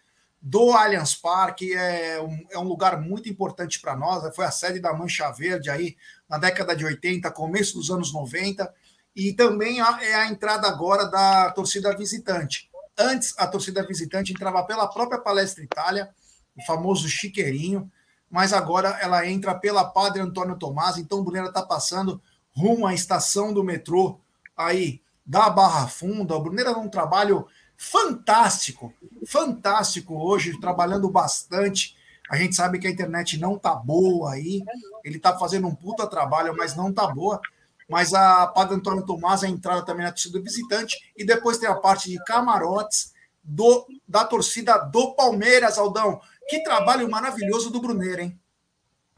do 0.40 0.72
Allianz 0.72 1.14
Parque, 1.14 1.74
é 1.74 2.18
um, 2.22 2.46
é 2.50 2.58
um 2.58 2.62
lugar 2.62 2.98
muito 2.98 3.28
importante 3.28 3.78
para 3.80 3.94
nós. 3.94 4.34
Foi 4.34 4.46
a 4.46 4.50
sede 4.50 4.80
da 4.80 4.94
Mancha 4.94 5.30
Verde 5.30 5.68
aí 5.68 5.94
na 6.26 6.38
década 6.38 6.74
de 6.74 6.86
80, 6.86 7.30
começo 7.32 7.74
dos 7.74 7.90
anos 7.90 8.14
90, 8.14 8.72
e 9.14 9.34
também 9.34 9.78
é 9.80 10.14
a 10.14 10.26
entrada 10.28 10.66
agora 10.66 11.04
da 11.04 11.50
torcida 11.50 11.94
visitante. 11.94 12.70
Antes, 12.98 13.32
a 13.38 13.46
torcida 13.46 13.86
visitante 13.86 14.32
entrava 14.32 14.64
pela 14.64 14.88
própria 14.88 15.20
Palestra 15.20 15.62
Itália, 15.62 16.10
o 16.56 16.64
famoso 16.64 17.08
chiqueirinho, 17.08 17.90
mas 18.28 18.52
agora 18.52 18.98
ela 19.00 19.24
entra 19.26 19.54
pela 19.54 19.84
Padre 19.84 20.20
Antônio 20.20 20.58
Tomás, 20.58 20.98
então 20.98 21.20
o 21.20 21.22
Brunera 21.22 21.48
está 21.48 21.62
passando 21.62 22.20
rumo 22.50 22.86
à 22.86 22.92
estação 22.92 23.52
do 23.52 23.62
metrô 23.62 24.18
aí 24.56 25.00
da 25.24 25.48
Barra 25.48 25.86
Funda. 25.86 26.34
O 26.34 26.42
Brunera 26.42 26.70
é 26.70 26.76
um 26.76 26.88
trabalho 26.88 27.46
fantástico, 27.76 28.92
fantástico 29.26 30.14
hoje, 30.14 30.58
trabalhando 30.60 31.08
bastante. 31.08 31.96
A 32.28 32.36
gente 32.36 32.56
sabe 32.56 32.78
que 32.78 32.86
a 32.86 32.90
internet 32.90 33.38
não 33.38 33.56
tá 33.56 33.74
boa 33.74 34.32
aí, 34.32 34.62
ele 35.04 35.18
tá 35.20 35.38
fazendo 35.38 35.68
um 35.68 35.74
puta 35.74 36.06
trabalho, 36.06 36.54
mas 36.56 36.74
não 36.74 36.92
tá 36.92 37.06
boa. 37.06 37.40
Mas 37.88 38.12
a 38.12 38.46
Padre 38.48 38.76
Antônio 38.76 39.04
Tomás, 39.04 39.42
a 39.42 39.48
entrada 39.48 39.82
também 39.82 40.04
na 40.04 40.12
torcida 40.12 40.40
visitante, 40.40 40.96
e 41.16 41.24
depois 41.24 41.58
tem 41.58 41.68
a 41.68 41.74
parte 41.74 42.10
de 42.10 42.22
camarotes 42.24 43.12
do, 43.42 43.86
da 44.06 44.24
torcida 44.24 44.76
do 44.78 45.14
Palmeiras, 45.14 45.78
Aldão. 45.78 46.20
Que 46.48 46.62
trabalho 46.62 47.10
maravilhoso 47.10 47.70
do 47.70 47.80
Brunera, 47.80 48.22
hein? 48.22 48.38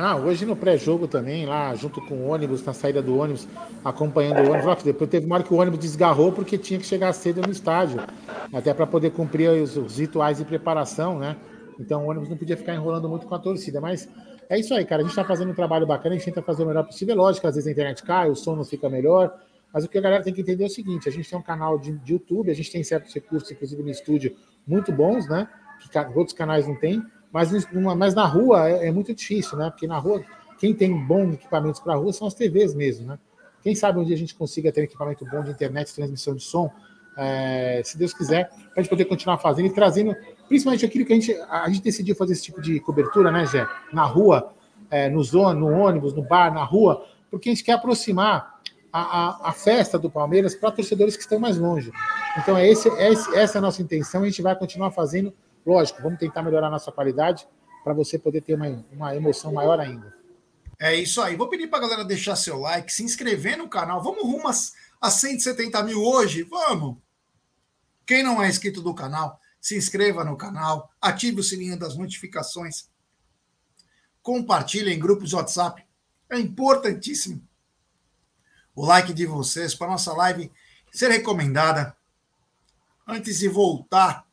Ah, 0.02 0.16
hoje 0.16 0.46
no 0.46 0.56
pré-jogo 0.56 1.06
também, 1.06 1.44
lá 1.44 1.74
junto 1.74 2.00
com 2.00 2.14
o 2.14 2.28
ônibus, 2.28 2.64
na 2.64 2.72
saída 2.72 3.02
do 3.02 3.18
ônibus, 3.18 3.46
acompanhando 3.84 4.38
o 4.38 4.50
ônibus. 4.50 4.76
Que 4.76 4.84
Depois 4.84 5.10
teve 5.10 5.26
uma 5.26 5.34
hora 5.34 5.44
que 5.44 5.52
o 5.52 5.58
ônibus 5.58 5.78
desgarrou 5.78 6.32
porque 6.32 6.56
tinha 6.56 6.80
que 6.80 6.86
chegar 6.86 7.12
cedo 7.12 7.42
no 7.42 7.52
estádio, 7.52 8.00
até 8.50 8.72
para 8.72 8.86
poder 8.86 9.10
cumprir 9.10 9.50
os, 9.50 9.76
os 9.76 9.98
rituais 9.98 10.38
de 10.38 10.44
preparação, 10.46 11.18
né? 11.18 11.36
Então 11.78 12.06
o 12.06 12.08
ônibus 12.08 12.30
não 12.30 12.36
podia 12.38 12.56
ficar 12.56 12.74
enrolando 12.74 13.10
muito 13.10 13.26
com 13.26 13.34
a 13.34 13.38
torcida. 13.38 13.78
Mas 13.78 14.08
é 14.50 14.58
isso 14.58 14.74
aí, 14.74 14.84
cara. 14.84 15.00
A 15.00 15.04
gente 15.04 15.12
está 15.12 15.24
fazendo 15.24 15.50
um 15.50 15.54
trabalho 15.54 15.86
bacana, 15.86 16.14
a 16.14 16.18
gente 16.18 16.26
tenta 16.26 16.42
fazer 16.42 16.64
o 16.64 16.66
melhor 16.66 16.84
possível. 16.84 17.14
É 17.14 17.16
lógico 17.16 17.46
às 17.46 17.54
vezes 17.54 17.66
a 17.68 17.70
internet 17.70 18.02
cai, 18.02 18.28
o 18.28 18.34
som 18.34 18.54
não 18.56 18.64
fica 18.64 18.88
melhor. 18.88 19.32
Mas 19.72 19.84
o 19.84 19.88
que 19.88 19.96
a 19.96 20.00
galera 20.00 20.22
tem 20.22 20.34
que 20.34 20.40
entender 20.40 20.64
é 20.64 20.66
o 20.66 20.70
seguinte: 20.70 21.08
a 21.08 21.12
gente 21.12 21.30
tem 21.30 21.38
um 21.38 21.42
canal 21.42 21.78
de, 21.78 21.92
de 21.98 22.12
YouTube, 22.12 22.50
a 22.50 22.54
gente 22.54 22.70
tem 22.70 22.82
certos 22.82 23.14
recursos, 23.14 23.50
inclusive 23.50 23.82
no 23.82 23.88
estúdio, 23.90 24.36
muito 24.66 24.92
bons, 24.92 25.28
né? 25.28 25.48
Que 25.80 25.98
outros 26.18 26.36
canais 26.36 26.66
não 26.66 26.74
têm. 26.74 27.02
Mas, 27.32 27.52
numa- 27.72 27.94
mas 27.94 28.14
na 28.14 28.26
rua 28.26 28.68
é, 28.68 28.88
é 28.88 28.92
muito 28.92 29.14
difícil, 29.14 29.56
né? 29.56 29.70
Porque 29.70 29.86
na 29.86 29.98
rua, 29.98 30.22
quem 30.58 30.74
tem 30.74 30.92
bons 31.06 31.34
equipamentos 31.34 31.80
para 31.80 31.94
a 31.94 31.96
rua 31.96 32.12
são 32.12 32.26
as 32.26 32.34
TVs 32.34 32.74
mesmo, 32.74 33.06
né? 33.06 33.18
Quem 33.62 33.74
sabe 33.74 33.98
um 33.98 34.04
dia 34.04 34.14
a 34.14 34.18
gente 34.18 34.34
consiga 34.34 34.72
ter 34.72 34.80
um 34.80 34.84
equipamento 34.84 35.24
bom 35.26 35.42
de 35.42 35.50
internet, 35.50 35.94
transmissão 35.94 36.34
de 36.34 36.42
som, 36.42 36.72
é, 37.16 37.82
se 37.84 37.98
Deus 37.98 38.12
quiser, 38.14 38.48
para 38.48 38.58
a 38.78 38.80
gente 38.80 38.88
poder 38.90 39.04
continuar 39.04 39.38
fazendo 39.38 39.66
e 39.66 39.72
trazendo, 39.74 40.16
principalmente 40.50 40.84
aquilo 40.84 41.04
que 41.06 41.12
a 41.12 41.16
gente, 41.16 41.32
a 41.48 41.68
gente 41.68 41.80
decidiu 41.80 42.16
fazer 42.16 42.32
esse 42.32 42.42
tipo 42.42 42.60
de 42.60 42.80
cobertura, 42.80 43.30
né, 43.30 43.46
Gé? 43.46 43.64
Na 43.92 44.04
rua, 44.04 44.52
é, 44.90 45.08
no, 45.08 45.22
zona, 45.22 45.54
no 45.54 45.68
ônibus, 45.70 46.12
no 46.12 46.22
bar, 46.22 46.52
na 46.52 46.64
rua, 46.64 47.06
porque 47.30 47.48
a 47.48 47.52
gente 47.52 47.62
quer 47.62 47.74
aproximar 47.74 48.60
a, 48.92 49.00
a, 49.00 49.48
a 49.50 49.52
festa 49.52 49.96
do 49.96 50.10
Palmeiras 50.10 50.56
para 50.56 50.72
torcedores 50.72 51.16
que 51.16 51.22
estão 51.22 51.38
mais 51.38 51.56
longe. 51.56 51.92
Então, 52.36 52.58
é 52.58 52.68
esse, 52.68 52.88
é 52.88 53.12
esse- 53.12 53.32
essa 53.36 53.56
é 53.56 53.60
a 53.60 53.62
nossa 53.62 53.80
intenção, 53.80 54.22
a 54.22 54.26
gente 54.26 54.42
vai 54.42 54.56
continuar 54.56 54.90
fazendo. 54.90 55.32
Lógico, 55.64 56.02
vamos 56.02 56.18
tentar 56.18 56.42
melhorar 56.42 56.66
a 56.66 56.70
nossa 56.70 56.90
qualidade 56.90 57.46
para 57.84 57.94
você 57.94 58.18
poder 58.18 58.40
ter 58.40 58.54
uma, 58.54 58.84
uma 58.92 59.14
emoção 59.14 59.52
maior 59.52 59.78
ainda. 59.78 60.12
É 60.80 60.94
isso 60.96 61.22
aí. 61.22 61.36
Vou 61.36 61.48
pedir 61.48 61.68
para 61.68 61.78
a 61.78 61.82
galera 61.82 62.04
deixar 62.04 62.34
seu 62.34 62.58
like, 62.58 62.92
se 62.92 63.04
inscrever 63.04 63.56
no 63.56 63.68
canal. 63.68 64.02
Vamos 64.02 64.22
rumo 64.24 64.48
às- 64.48 64.72
a 65.00 65.08
170 65.10 65.80
mil 65.84 66.02
hoje? 66.02 66.42
Vamos! 66.42 66.96
Quem 68.04 68.22
não 68.24 68.42
é 68.42 68.48
inscrito 68.48 68.82
do 68.82 68.92
canal, 68.92 69.39
se 69.60 69.76
inscreva 69.76 70.24
no 70.24 70.36
canal, 70.36 70.90
ative 71.00 71.40
o 71.40 71.44
sininho 71.44 71.78
das 71.78 71.96
notificações, 71.96 72.88
compartilhe 74.22 74.92
em 74.92 74.98
grupos 74.98 75.30
de 75.30 75.36
WhatsApp. 75.36 75.84
É 76.30 76.38
importantíssimo 76.38 77.46
o 78.74 78.86
like 78.86 79.12
de 79.12 79.26
vocês 79.26 79.74
para 79.74 79.90
nossa 79.90 80.12
live 80.12 80.50
ser 80.92 81.10
recomendada. 81.10 81.96
Antes 83.06 83.38
de 83.40 83.48
voltar 83.48 84.26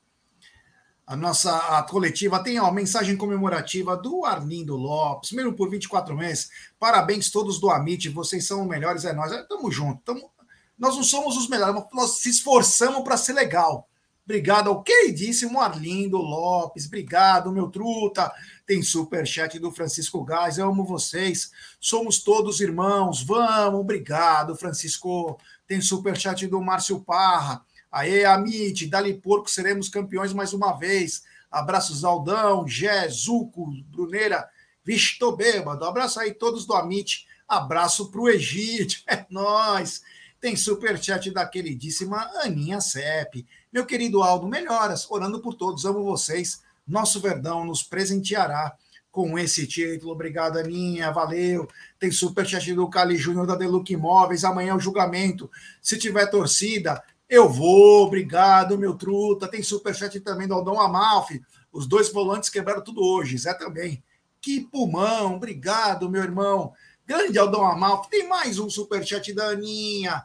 a 1.07 1.15
nossa 1.15 1.55
a 1.77 1.83
coletiva 1.83 2.43
tem 2.43 2.59
ó, 2.59 2.69
mensagem 2.69 3.15
comemorativa 3.15 3.95
do 3.95 4.25
Arlindo 4.25 4.75
Lopes, 4.75 5.31
mesmo 5.31 5.53
por 5.53 5.69
24 5.69 6.13
meses. 6.13 6.49
Parabéns 6.77 7.31
todos 7.31 7.61
do 7.61 7.69
Amit, 7.69 8.09
vocês 8.09 8.45
são 8.45 8.63
os 8.63 8.67
melhores, 8.67 9.05
é 9.05 9.13
nós. 9.13 9.31
É, 9.31 9.41
Tamo 9.43 9.71
junto. 9.71 10.01
Tamo... 10.03 10.29
Nós 10.77 10.97
não 10.97 11.03
somos 11.03 11.37
os 11.37 11.47
melhores, 11.47 11.81
nós 11.93 12.19
se 12.19 12.29
esforçamos 12.29 13.03
para 13.03 13.15
ser 13.15 13.33
legal. 13.33 13.89
Obrigado 14.27 14.67
ao 14.69 14.83
queridíssimo 14.83 15.57
Arlindo 15.57 16.17
Lopes. 16.17 16.85
Obrigado, 16.85 17.49
meu 17.49 17.69
truta. 17.69 18.29
Tem 18.65 18.81
superchat 18.81 19.57
do 19.57 19.71
Francisco 19.71 20.21
Gás. 20.21 20.57
Eu 20.57 20.67
amo 20.67 20.83
vocês. 20.83 21.49
Somos 21.79 22.19
todos 22.19 22.59
irmãos. 22.59 23.23
Vamos. 23.23 23.79
Obrigado, 23.79 24.53
Francisco. 24.53 25.39
Tem 25.65 25.79
superchat 25.79 26.45
do 26.45 26.61
Márcio 26.61 26.99
Parra. 26.99 27.63
Aê, 27.89 28.25
Amit, 28.25 28.85
dali 28.87 29.13
porco, 29.13 29.49
seremos 29.49 29.87
campeões 29.87 30.33
mais 30.33 30.51
uma 30.51 30.73
vez. 30.73 31.23
Abraços, 31.49 32.03
Aldão, 32.03 32.67
Gé, 32.67 33.07
Zuco, 33.07 33.71
Bruneira. 33.85 34.45
Vixe, 34.83 35.17
tô 35.17 35.37
bêbado. 35.37 35.85
Abraço 35.85 36.19
aí 36.19 36.33
todos 36.33 36.65
do 36.65 36.73
Amit. 36.73 37.25
Abraço 37.47 38.11
pro 38.11 38.27
Egito. 38.27 38.97
É 39.07 39.25
nóis. 39.29 40.01
Tem 40.41 40.57
superchat 40.57 41.31
da 41.31 41.45
queridíssima 41.47 42.29
Aninha 42.43 42.81
Sepp. 42.81 43.45
Meu 43.71 43.85
querido 43.85 44.23
Aldo, 44.23 44.47
melhoras. 44.47 45.09
Orando 45.09 45.39
por 45.39 45.53
todos, 45.53 45.85
amo 45.85 46.03
vocês. 46.03 46.61
Nosso 46.87 47.19
Verdão 47.19 47.65
nos 47.65 47.83
presenteará 47.83 48.75
com 49.11 49.37
esse 49.37 49.65
título. 49.65 50.11
Obrigado, 50.11 50.57
Aninha. 50.57 51.11
Valeu. 51.11 51.67
Tem 51.99 52.11
superchat 52.11 52.73
do 52.73 52.89
Cali 52.89 53.17
Júnior 53.17 53.47
da 53.47 53.55
Deluxe 53.55 53.93
Imóveis. 53.93 54.43
Amanhã 54.43 54.71
é 54.71 54.75
o 54.75 54.79
julgamento. 54.79 55.49
Se 55.81 55.97
tiver 55.97 56.27
torcida, 56.27 57.03
eu 57.27 57.49
vou. 57.49 58.05
Obrigado, 58.05 58.77
meu 58.77 58.93
truta. 58.93 59.47
Tem 59.47 59.61
superchat 59.63 60.19
também 60.21 60.47
do 60.47 60.53
Aldão 60.53 60.79
Amalfi. 60.79 61.43
Os 61.73 61.87
dois 61.87 62.11
volantes 62.11 62.49
quebraram 62.49 62.83
tudo 62.83 63.03
hoje. 63.03 63.37
Zé 63.37 63.53
também. 63.53 64.03
Que 64.39 64.61
pulmão. 64.61 65.35
Obrigado, 65.35 66.09
meu 66.09 66.21
irmão. 66.23 66.71
Grande 67.05 67.37
Aldão 67.37 67.65
Amalfi. 67.65 68.09
Tem 68.09 68.27
mais 68.29 68.59
um 68.59 68.69
superchat 68.69 69.33
da 69.33 69.49
Aninha. 69.49 70.23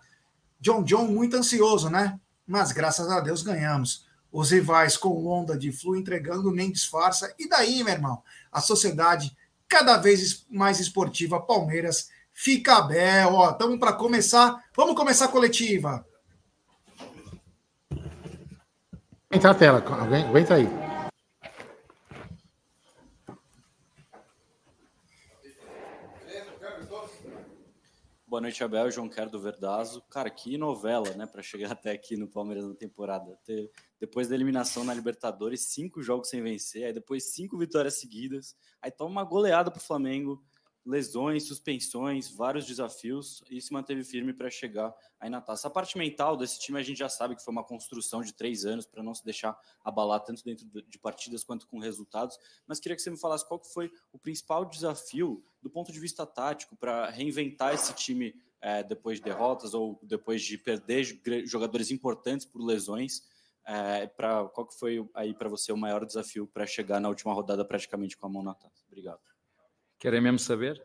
John 0.60 0.84
John 0.84 1.06
muito 1.06 1.36
ansioso, 1.36 1.90
né? 1.90 2.20
Mas 2.52 2.70
graças 2.70 3.08
a 3.08 3.18
Deus 3.18 3.42
ganhamos. 3.42 4.04
Os 4.30 4.50
rivais 4.50 4.94
com 4.94 5.26
onda 5.26 5.56
de 5.56 5.72
flu 5.72 5.96
entregando 5.96 6.52
nem 6.52 6.70
disfarça. 6.70 7.34
E 7.38 7.48
daí, 7.48 7.82
meu 7.82 7.94
irmão? 7.94 8.22
A 8.52 8.60
sociedade 8.60 9.34
cada 9.66 9.96
vez 9.96 10.44
mais 10.50 10.78
esportiva, 10.78 11.40
Palmeiras, 11.40 12.10
fica 12.30 12.82
bel. 12.82 13.32
Ó, 13.32 13.52
estamos 13.52 13.78
para 13.78 13.94
começar. 13.94 14.62
Vamos 14.76 14.94
começar 14.94 15.24
a 15.24 15.28
coletiva. 15.28 16.06
Entra 19.30 19.52
a 19.52 19.54
tela, 19.54 19.78
aguenta 19.78 20.56
aí. 20.56 20.91
Boa 28.32 28.40
noite, 28.40 28.64
Abel. 28.64 28.90
João 28.90 29.10
Quero 29.10 29.28
do 29.28 29.38
Verdazo. 29.38 30.00
Cara, 30.08 30.30
que 30.30 30.56
novela, 30.56 31.12
né, 31.12 31.26
para 31.26 31.42
chegar 31.42 31.72
até 31.72 31.90
aqui 31.90 32.16
no 32.16 32.26
Palmeiras 32.26 32.66
na 32.66 32.74
temporada. 32.74 33.38
Ter, 33.44 33.70
depois 34.00 34.26
da 34.26 34.34
eliminação 34.34 34.84
na 34.84 34.94
Libertadores, 34.94 35.66
cinco 35.66 36.00
jogos 36.00 36.30
sem 36.30 36.42
vencer, 36.42 36.84
aí 36.84 36.94
depois 36.94 37.34
cinco 37.34 37.58
vitórias 37.58 38.00
seguidas, 38.00 38.56
aí 38.80 38.90
toma 38.90 39.10
uma 39.10 39.24
goleada 39.24 39.70
pro 39.70 39.82
Flamengo, 39.82 40.42
lesões, 40.84 41.46
suspensões, 41.46 42.28
vários 42.28 42.66
desafios 42.66 43.42
e 43.48 43.60
se 43.60 43.72
manteve 43.72 44.02
firme 44.02 44.32
para 44.32 44.50
chegar 44.50 44.92
aí 45.20 45.30
na 45.30 45.40
taça. 45.40 45.68
A 45.68 45.70
parte 45.70 45.96
mental 45.96 46.36
desse 46.36 46.58
time 46.58 46.78
a 46.78 46.82
gente 46.82 46.98
já 46.98 47.08
sabe 47.08 47.36
que 47.36 47.44
foi 47.44 47.52
uma 47.52 47.64
construção 47.64 48.20
de 48.20 48.32
três 48.32 48.64
anos 48.64 48.84
para 48.84 49.02
não 49.02 49.14
se 49.14 49.24
deixar 49.24 49.56
abalar 49.84 50.20
tanto 50.20 50.44
dentro 50.44 50.66
de 50.66 50.98
partidas 50.98 51.44
quanto 51.44 51.66
com 51.68 51.78
resultados. 51.78 52.36
Mas 52.66 52.80
queria 52.80 52.96
que 52.96 53.02
você 53.02 53.10
me 53.10 53.18
falasse 53.18 53.46
qual 53.46 53.60
que 53.60 53.72
foi 53.72 53.90
o 54.12 54.18
principal 54.18 54.64
desafio 54.64 55.44
do 55.62 55.70
ponto 55.70 55.92
de 55.92 56.00
vista 56.00 56.26
tático 56.26 56.76
para 56.76 57.08
reinventar 57.10 57.72
esse 57.72 57.94
time 57.94 58.34
é, 58.60 58.82
depois 58.82 59.18
de 59.18 59.24
derrotas 59.24 59.74
ou 59.74 60.00
depois 60.02 60.42
de 60.42 60.58
perder 60.58 61.04
jogadores 61.46 61.90
importantes 61.90 62.44
por 62.44 62.60
lesões. 62.60 63.22
É, 63.64 64.08
pra, 64.08 64.48
qual 64.48 64.66
que 64.66 64.76
foi 64.76 65.08
aí 65.14 65.32
para 65.32 65.48
você 65.48 65.70
o 65.70 65.76
maior 65.76 66.04
desafio 66.04 66.48
para 66.48 66.66
chegar 66.66 67.00
na 67.00 67.08
última 67.08 67.32
rodada 67.32 67.64
praticamente 67.64 68.16
com 68.16 68.26
a 68.26 68.28
mão 68.28 68.42
na 68.42 68.54
taça? 68.54 68.84
Obrigado. 68.88 69.31
Querem 70.02 70.20
mesmo 70.20 70.40
saber? 70.40 70.84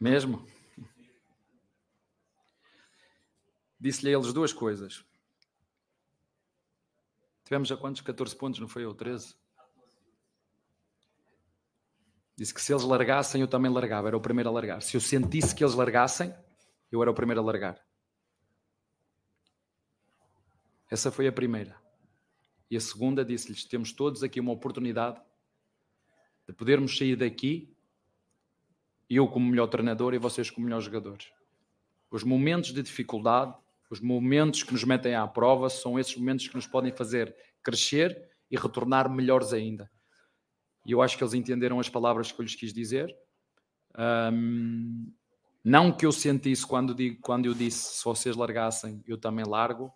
Mesmo? 0.00 0.46
Disse-lhe 3.80 4.14
a 4.14 4.16
eles 4.16 4.32
duas 4.32 4.52
coisas. 4.52 5.04
Tivemos 7.42 7.72
a 7.72 7.76
quantos? 7.76 8.00
14 8.00 8.36
pontos, 8.36 8.60
não 8.60 8.68
foi? 8.68 8.86
Ou 8.86 8.94
13? 8.94 9.34
Disse 12.36 12.54
que 12.54 12.62
se 12.62 12.72
eles 12.72 12.84
largassem, 12.84 13.40
eu 13.40 13.48
também 13.48 13.72
largava. 13.72 14.06
Era 14.06 14.16
o 14.16 14.20
primeiro 14.20 14.50
a 14.50 14.52
largar. 14.52 14.80
Se 14.82 14.96
eu 14.96 15.00
sentisse 15.00 15.52
que 15.52 15.64
eles 15.64 15.74
largassem, 15.74 16.32
eu 16.92 17.02
era 17.02 17.10
o 17.10 17.14
primeiro 17.14 17.40
a 17.40 17.44
largar. 17.44 17.84
Essa 20.88 21.10
foi 21.10 21.26
a 21.26 21.32
primeira. 21.32 21.76
E 22.70 22.76
a 22.76 22.80
segunda 22.80 23.24
disse-lhes: 23.24 23.64
temos 23.64 23.92
todos 23.92 24.22
aqui 24.22 24.38
uma 24.38 24.52
oportunidade 24.52 25.20
de 26.50 26.56
podermos 26.56 26.98
sair 26.98 27.14
daqui, 27.14 27.72
eu 29.08 29.28
como 29.28 29.48
melhor 29.48 29.68
treinador 29.68 30.14
e 30.14 30.18
vocês 30.18 30.50
como 30.50 30.64
melhores 30.64 30.84
jogadores. 30.84 31.30
Os 32.10 32.24
momentos 32.24 32.72
de 32.72 32.82
dificuldade, 32.82 33.54
os 33.88 34.00
momentos 34.00 34.64
que 34.64 34.72
nos 34.72 34.82
metem 34.82 35.14
à 35.14 35.26
prova, 35.28 35.70
são 35.70 35.96
esses 35.96 36.16
momentos 36.16 36.48
que 36.48 36.56
nos 36.56 36.66
podem 36.66 36.90
fazer 36.90 37.34
crescer 37.62 38.28
e 38.50 38.56
retornar 38.56 39.08
melhores 39.08 39.52
ainda. 39.52 39.88
E 40.84 40.90
eu 40.90 41.00
acho 41.00 41.16
que 41.16 41.22
eles 41.22 41.34
entenderam 41.34 41.78
as 41.78 41.88
palavras 41.88 42.32
que 42.32 42.40
eu 42.40 42.42
lhes 42.42 42.56
quis 42.56 42.72
dizer. 42.72 43.16
Um, 43.96 45.12
não 45.62 45.92
que 45.92 46.04
eu 46.04 46.10
sentisse 46.10 46.66
quando, 46.66 46.92
digo, 46.92 47.20
quando 47.20 47.46
eu 47.46 47.54
disse 47.54 47.98
se 47.98 48.04
vocês 48.04 48.34
largassem, 48.34 49.04
eu 49.06 49.16
também 49.16 49.44
largo, 49.44 49.92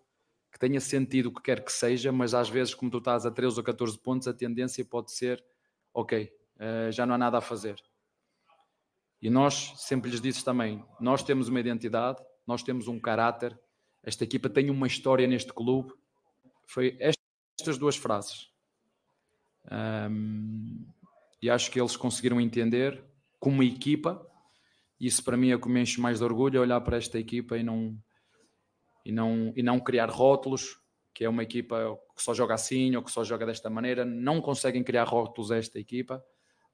que 0.52 0.58
tenha 0.58 0.80
sentido 0.80 1.30
o 1.30 1.34
que 1.34 1.42
quer 1.42 1.64
que 1.64 1.72
seja, 1.72 2.12
mas 2.12 2.32
às 2.32 2.48
vezes, 2.48 2.74
como 2.74 2.92
tu 2.92 2.98
estás 2.98 3.26
a 3.26 3.30
13 3.30 3.58
ou 3.58 3.64
14 3.64 3.98
pontos, 3.98 4.28
a 4.28 4.32
tendência 4.32 4.84
pode 4.84 5.10
ser: 5.10 5.44
ok, 5.92 6.30
uh, 6.56 6.90
já 6.92 7.04
não 7.06 7.14
há 7.14 7.18
nada 7.18 7.38
a 7.38 7.40
fazer. 7.40 7.82
E 9.20 9.30
nós 9.30 9.72
sempre 9.76 10.10
lhes 10.10 10.20
disse 10.20 10.44
também: 10.44 10.84
nós 11.00 11.22
temos 11.22 11.48
uma 11.48 11.60
identidade, 11.60 12.22
nós 12.46 12.62
temos 12.62 12.88
um 12.88 13.00
caráter, 13.00 13.58
esta 14.02 14.24
equipa 14.24 14.50
tem 14.50 14.70
uma 14.70 14.86
história 14.86 15.26
neste 15.26 15.52
clube. 15.52 15.92
Foi 16.66 16.96
estas 17.00 17.78
duas 17.78 17.96
frases. 17.96 18.50
Um, 20.10 20.86
e 21.40 21.48
acho 21.48 21.70
que 21.70 21.80
eles 21.80 21.96
conseguiram 21.96 22.40
entender 22.40 23.02
como 23.40 23.62
equipa. 23.62 24.26
Isso 25.00 25.22
para 25.24 25.36
mim 25.36 25.50
é 25.50 25.56
o 25.56 25.60
que 25.60 25.68
me 25.68 25.80
enche 25.80 26.00
mais 26.00 26.18
de 26.18 26.24
orgulho, 26.24 26.58
é 26.58 26.60
olhar 26.60 26.80
para 26.80 26.96
esta 26.96 27.18
equipa 27.18 27.56
e 27.56 27.62
não 27.62 27.98
e 29.04 29.12
não, 29.12 29.52
e 29.54 29.62
não 29.62 29.78
criar 29.78 30.08
rótulos, 30.10 30.78
que 31.12 31.24
é 31.24 31.28
uma 31.28 31.42
equipa 31.42 31.98
que 32.16 32.22
só 32.22 32.32
joga 32.32 32.54
assim 32.54 32.96
ou 32.96 33.02
que 33.02 33.10
só 33.10 33.22
joga 33.22 33.44
desta 33.44 33.68
maneira. 33.68 34.04
Não 34.04 34.40
conseguem 34.40 34.82
criar 34.82 35.04
rótulos 35.04 35.52
a 35.52 35.58
esta 35.58 35.78
equipa, 35.78 36.24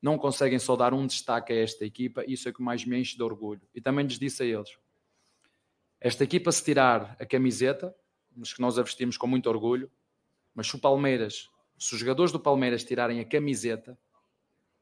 não 0.01 0.17
conseguem 0.17 0.59
só 0.59 0.77
dar 0.77 0.95
um 0.95 1.07
destaque 1.07 1.53
a 1.53 1.57
esta 1.57 1.85
equipa. 1.85 2.25
Isso 2.27 2.49
é 2.49 2.51
o 2.51 2.55
que 2.55 2.63
mais 2.63 2.85
me 2.85 2.99
enche 2.99 3.17
de 3.17 3.23
orgulho. 3.23 3.63
E 3.75 3.81
também 3.81 4.07
lhes 4.07 4.19
disse 4.19 4.43
a 4.43 4.47
eles: 4.47 4.71
esta 6.01 6.25
equipa, 6.25 6.51
se 6.51 6.65
tirar 6.65 7.15
a 7.21 7.27
camiseta, 7.27 7.95
mas 8.35 8.55
que 8.55 8.61
nós 8.61 8.79
a 8.79 8.83
vestimos 8.83 9.19
com 9.19 9.27
muito 9.27 9.51
orgulho, 9.51 9.91
mas 10.55 10.67
se 10.67 10.75
o 10.75 10.79
Palmeiras, 10.79 11.51
se 11.79 11.93
os 11.93 12.01
jogadores 12.01 12.33
do 12.33 12.41
Palmeiras 12.41 12.83
tirarem 12.83 13.21
a 13.21 13.25
camiseta, 13.25 13.99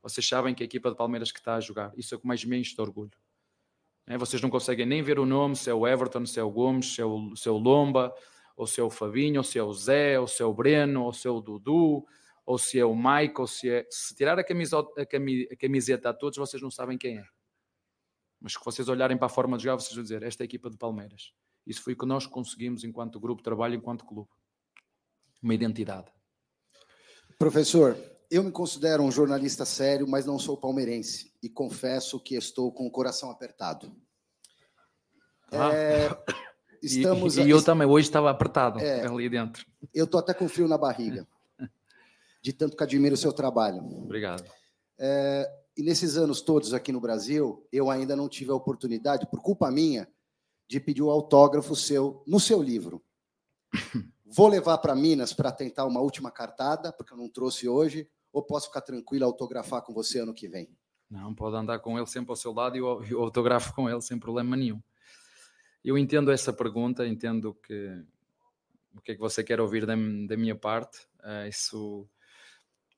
vocês 0.01 0.27
sabem 0.27 0.55
que 0.55 0.63
a 0.63 0.67
equipa 0.67 0.89
do 0.91 0.97
Palmeiras 0.97 1.33
que 1.33 1.41
está 1.41 1.57
a 1.57 1.61
jogar. 1.61 1.93
Isso 1.97 2.15
é 2.15 2.17
o 2.17 2.21
que 2.21 2.27
mais 2.27 2.45
me 2.45 2.57
enche 2.57 2.75
de 2.75 2.81
orgulho. 2.81 3.19
É, 4.07 4.17
vocês 4.17 4.41
não 4.41 4.49
conseguem 4.49 4.87
nem 4.87 5.03
ver 5.03 5.19
o 5.19 5.27
nome, 5.27 5.57
se 5.57 5.69
é 5.69 5.75
o 5.75 5.87
Everton, 5.87 6.25
se 6.25 6.39
é 6.39 6.43
o 6.43 6.51
Gomes, 6.51 6.95
se 6.95 7.01
é 7.01 7.05
o, 7.05 7.35
se 7.35 7.49
é 7.49 7.53
o 7.53 7.59
Lomba, 7.59 8.15
ou 8.57 8.67
se 8.67 8.81
é 8.81 8.83
o 8.83 8.89
Fabinho, 8.89 9.41
ou 9.41 9.45
se 9.45 9.59
é 9.59 9.63
o 9.63 9.73
Zé, 9.73 10.19
ou 10.21 10.27
se 10.27 10.41
é 10.41 10.47
o 10.47 10.55
Breno, 10.55 11.03
ou 11.03 11.13
se 11.13 11.27
é 11.27 11.31
o 11.31 11.41
Dudu, 11.41 12.07
ou 12.49 12.57
se 12.57 12.79
é 12.79 12.85
o 12.85 12.97
Mike, 12.97 13.39
ou 13.39 13.47
se 13.47 13.69
é... 13.69 13.87
Se 13.91 14.15
tirar 14.15 14.39
a, 14.39 14.43
camiseta, 14.43 14.89
a 14.97 15.57
camiseta 15.57 16.09
a 16.09 16.15
todos, 16.15 16.39
vocês 16.39 16.63
não 16.63 16.71
sabem 16.71 16.97
quem 16.97 17.19
é. 17.19 17.25
Mas 18.41 18.55
se 18.55 18.59
vocês 18.65 18.89
olharem 18.89 19.19
para 19.19 19.27
a 19.27 19.29
forma 19.29 19.59
de 19.59 19.65
jogar, 19.65 19.77
vocês 19.77 19.95
vão 19.95 20.03
dizer, 20.03 20.23
esta 20.23 20.43
é 20.43 20.45
a 20.45 20.47
equipa 20.47 20.71
de 20.71 20.79
Palmeiras. 20.79 21.35
Isso 21.67 21.83
foi 21.83 21.93
o 21.93 21.99
que 21.99 22.07
nós 22.07 22.27
conseguimos 22.27 22.85
enquanto 22.85 23.21
grupo 23.21 23.43
de 23.43 23.45
trabalho, 23.45 23.75
enquanto 23.75 24.07
clube. 24.07 24.31
Uma 25.43 25.53
identidade. 25.53 26.11
Professor, 27.39 27.95
eu 28.31 28.43
me 28.43 28.51
considero 28.51 29.03
um 29.03 29.13
jornalista 29.13 29.67
sério, 29.67 30.09
mas 30.09 30.25
não 30.25 30.39
sou 30.39 30.57
palmeirense 30.57 31.31
e 31.43 31.51
confesso 31.51 32.19
que 32.19 32.35
estou 32.35 32.73
com 32.73 32.87
o 32.87 32.91
coração 32.91 33.31
apertado. 33.31 33.95
Ah. 35.53 35.71
É, 35.71 36.09
estamos 36.83 37.37
e, 37.37 37.43
e 37.43 37.51
eu 37.51 37.63
também 37.63 37.87
hoje 37.87 38.09
estava 38.09 38.31
apertado 38.31 38.81
é, 38.81 39.07
ali 39.07 39.29
dentro. 39.29 39.67
Eu 39.93 40.07
estou 40.07 40.19
até 40.19 40.33
com 40.33 40.49
frio 40.49 40.67
na 40.67 40.79
barriga, 40.79 41.29
de 42.41 42.53
tanto 42.53 42.77
que 42.77 42.83
admiro 42.83 43.15
o 43.15 43.19
seu 43.19 43.33
trabalho. 43.33 43.81
Obrigado. 44.03 44.45
É, 44.99 45.51
e 45.77 45.83
nesses 45.83 46.17
anos 46.17 46.41
todos 46.41 46.75
aqui 46.75 46.93
no 46.93 47.01
Brasil, 47.01 47.67
eu 47.73 47.91
ainda 47.91 48.17
não 48.17 48.29
tive 48.29 48.51
a 48.51 48.55
oportunidade, 48.55 49.29
por 49.31 49.41
culpa 49.41 49.71
minha, 49.71 50.09
de 50.69 50.81
pedir 50.81 51.03
o 51.03 51.11
autógrafo 51.11 51.75
seu 51.75 52.23
no 52.27 52.39
seu 52.39 52.63
livro. 52.63 53.03
Vou 54.25 54.49
levar 54.49 54.79
para 54.79 54.95
Minas 54.95 55.33
para 55.33 55.51
tentar 55.51 55.87
uma 55.87 56.01
última 56.01 56.31
cartada, 56.31 56.93
porque 56.93 57.13
eu 57.13 57.17
não 57.17 57.29
trouxe 57.29 57.67
hoje 57.67 58.09
ou 58.33 58.43
posso 58.43 58.67
ficar 58.67 58.83
tranquilo 58.83 59.25
autografar 59.25 59.83
com 59.83 59.95
você 59.95 60.21
ano 60.21 60.35
que 60.35 60.49
vem? 60.49 60.69
Não, 61.11 61.35
pode 61.35 61.57
andar 61.57 61.79
com 61.79 61.97
ele 61.97 62.07
sempre 62.07 62.31
ao 62.31 62.37
seu 62.37 62.53
lado 62.53 62.77
e 62.77 62.81
eu, 62.81 63.23
autografo 63.23 63.75
com 63.75 63.89
ele 63.89 64.03
sem 64.03 64.19
problema 64.19 64.55
nenhum. 64.55 64.83
Eu 65.83 65.97
entendo 65.97 66.31
essa 66.31 66.53
pergunta, 66.53 67.07
entendo 67.07 67.55
que 67.55 68.05
o 68.95 69.01
que 69.01 69.13
é 69.13 69.15
que 69.15 69.21
você 69.21 69.43
quer 69.43 69.61
ouvir 69.61 69.87
da, 69.87 69.95
da 69.95 70.37
minha 70.37 70.57
parte. 70.57 70.99
Uh, 71.21 71.49
isso 71.49 72.09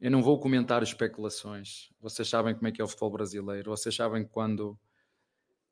eu 0.00 0.10
não 0.10 0.22
vou 0.22 0.40
comentar 0.40 0.82
especulações. 0.82 1.90
Vocês 2.00 2.28
sabem 2.28 2.54
como 2.54 2.66
é 2.68 2.72
que 2.72 2.80
é 2.80 2.84
o 2.84 2.88
futebol 2.88 3.10
brasileiro. 3.10 3.70
Vocês 3.70 3.94
sabem 3.94 4.24
quando 4.24 4.78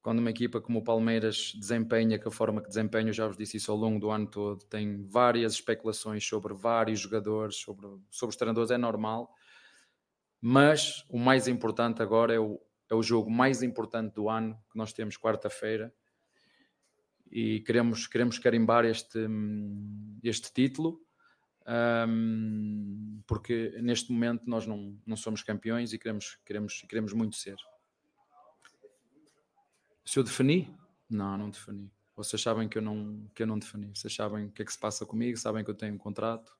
quando 0.00 0.20
uma 0.20 0.30
equipa 0.30 0.60
como 0.60 0.78
o 0.78 0.84
Palmeiras 0.84 1.52
desempenha 1.58 2.18
que 2.18 2.28
a 2.28 2.30
forma 2.30 2.62
que 2.62 2.68
desempenha, 2.68 3.08
eu 3.08 3.12
já 3.12 3.26
vos 3.26 3.36
disse 3.36 3.56
isso 3.56 3.70
ao 3.70 3.76
longo 3.76 3.98
do 3.98 4.10
ano 4.10 4.26
todo, 4.26 4.64
tem 4.64 5.04
várias 5.04 5.54
especulações 5.54 6.26
sobre 6.26 6.54
vários 6.54 7.00
jogadores, 7.00 7.56
sobre, 7.56 7.86
sobre 8.08 8.32
os 8.32 8.36
treinadores, 8.36 8.70
é 8.70 8.78
normal. 8.78 9.30
Mas 10.40 11.04
o 11.08 11.18
mais 11.18 11.48
importante 11.48 12.00
agora 12.00 12.32
é 12.32 12.38
o, 12.38 12.60
é 12.88 12.94
o 12.94 13.02
jogo 13.02 13.30
mais 13.30 13.62
importante 13.62 14.14
do 14.14 14.30
ano 14.30 14.54
que 14.70 14.78
nós 14.78 14.92
temos 14.92 15.18
quarta-feira 15.18 15.92
e 17.30 17.60
queremos, 17.60 18.06
queremos 18.06 18.38
carimbar 18.38 18.84
este, 18.84 19.18
este 20.22 20.52
título 20.52 21.02
um, 21.68 23.20
porque 23.26 23.78
neste 23.82 24.10
momento 24.10 24.42
nós 24.46 24.66
não, 24.66 24.98
não 25.06 25.16
somos 25.16 25.42
campeões 25.42 25.92
e 25.92 25.98
queremos, 25.98 26.38
queremos, 26.44 26.82
queremos 26.88 27.12
muito 27.12 27.36
ser. 27.36 27.56
Se 30.04 30.18
eu 30.18 30.24
defini? 30.24 30.74
Não, 31.10 31.36
não 31.36 31.50
defini. 31.50 31.92
Vocês 32.16 32.40
sabem 32.40 32.68
que 32.68 32.78
eu 32.78 32.82
não, 32.82 33.28
que 33.34 33.42
eu 33.42 33.46
não 33.46 33.58
defini. 33.58 33.90
Vocês 33.94 34.14
sabem 34.14 34.46
o 34.46 34.50
que 34.50 34.62
é 34.62 34.64
que 34.64 34.72
se 34.72 34.78
passa 34.78 35.04
comigo, 35.04 35.36
sabem 35.36 35.62
que 35.62 35.70
eu 35.70 35.74
tenho 35.74 35.94
um 35.94 35.98
contrato. 35.98 36.56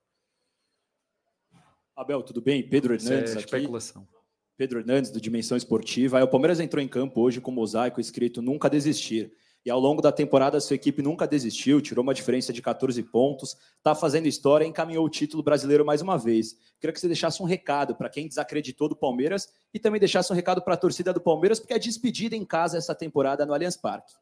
Abel, 1.96 2.22
tudo 2.22 2.40
bem? 2.40 2.68
Pedro 2.68 2.94
Hernandes 2.94 3.34
é 3.34 3.38
especulação. 3.40 4.02
Aqui. 4.02 4.12
Pedro 4.56 4.80
Hernandes, 4.80 5.10
do 5.10 5.20
Dimensão 5.20 5.56
Esportiva. 5.56 6.18
Aí 6.18 6.22
o 6.22 6.28
Palmeiras 6.28 6.60
entrou 6.60 6.82
em 6.82 6.88
campo 6.88 7.20
hoje 7.20 7.40
com 7.40 7.50
o 7.50 7.54
mosaico 7.54 8.00
escrito 8.00 8.42
Nunca 8.42 8.68
Desistir. 8.68 9.32
E 9.68 9.70
ao 9.70 9.78
longo 9.78 10.00
da 10.00 10.10
temporada, 10.10 10.58
sua 10.60 10.76
equipe 10.76 11.02
nunca 11.02 11.26
desistiu, 11.26 11.78
tirou 11.82 12.02
uma 12.02 12.14
diferença 12.14 12.54
de 12.54 12.62
14 12.62 13.02
pontos, 13.02 13.54
está 13.76 13.94
fazendo 13.94 14.26
história 14.26 14.64
e 14.64 14.68
encaminhou 14.68 15.04
o 15.04 15.10
título 15.10 15.42
brasileiro 15.42 15.84
mais 15.84 16.00
uma 16.00 16.16
vez. 16.16 16.56
Queria 16.80 16.90
que 16.90 16.98
você 16.98 17.06
deixasse 17.06 17.42
um 17.42 17.44
recado 17.44 17.94
para 17.94 18.08
quem 18.08 18.26
desacreditou 18.26 18.88
do 18.88 18.96
Palmeiras 18.96 19.52
e 19.74 19.78
também 19.78 20.00
deixasse 20.00 20.32
um 20.32 20.34
recado 20.34 20.62
para 20.62 20.72
a 20.72 20.76
torcida 20.78 21.12
do 21.12 21.20
Palmeiras, 21.20 21.60
porque 21.60 21.74
é 21.74 21.78
despedida 21.78 22.34
em 22.34 22.46
casa 22.46 22.78
essa 22.78 22.94
temporada 22.94 23.44
no 23.44 23.52
Allianz 23.52 23.76
Parque. 23.76 24.14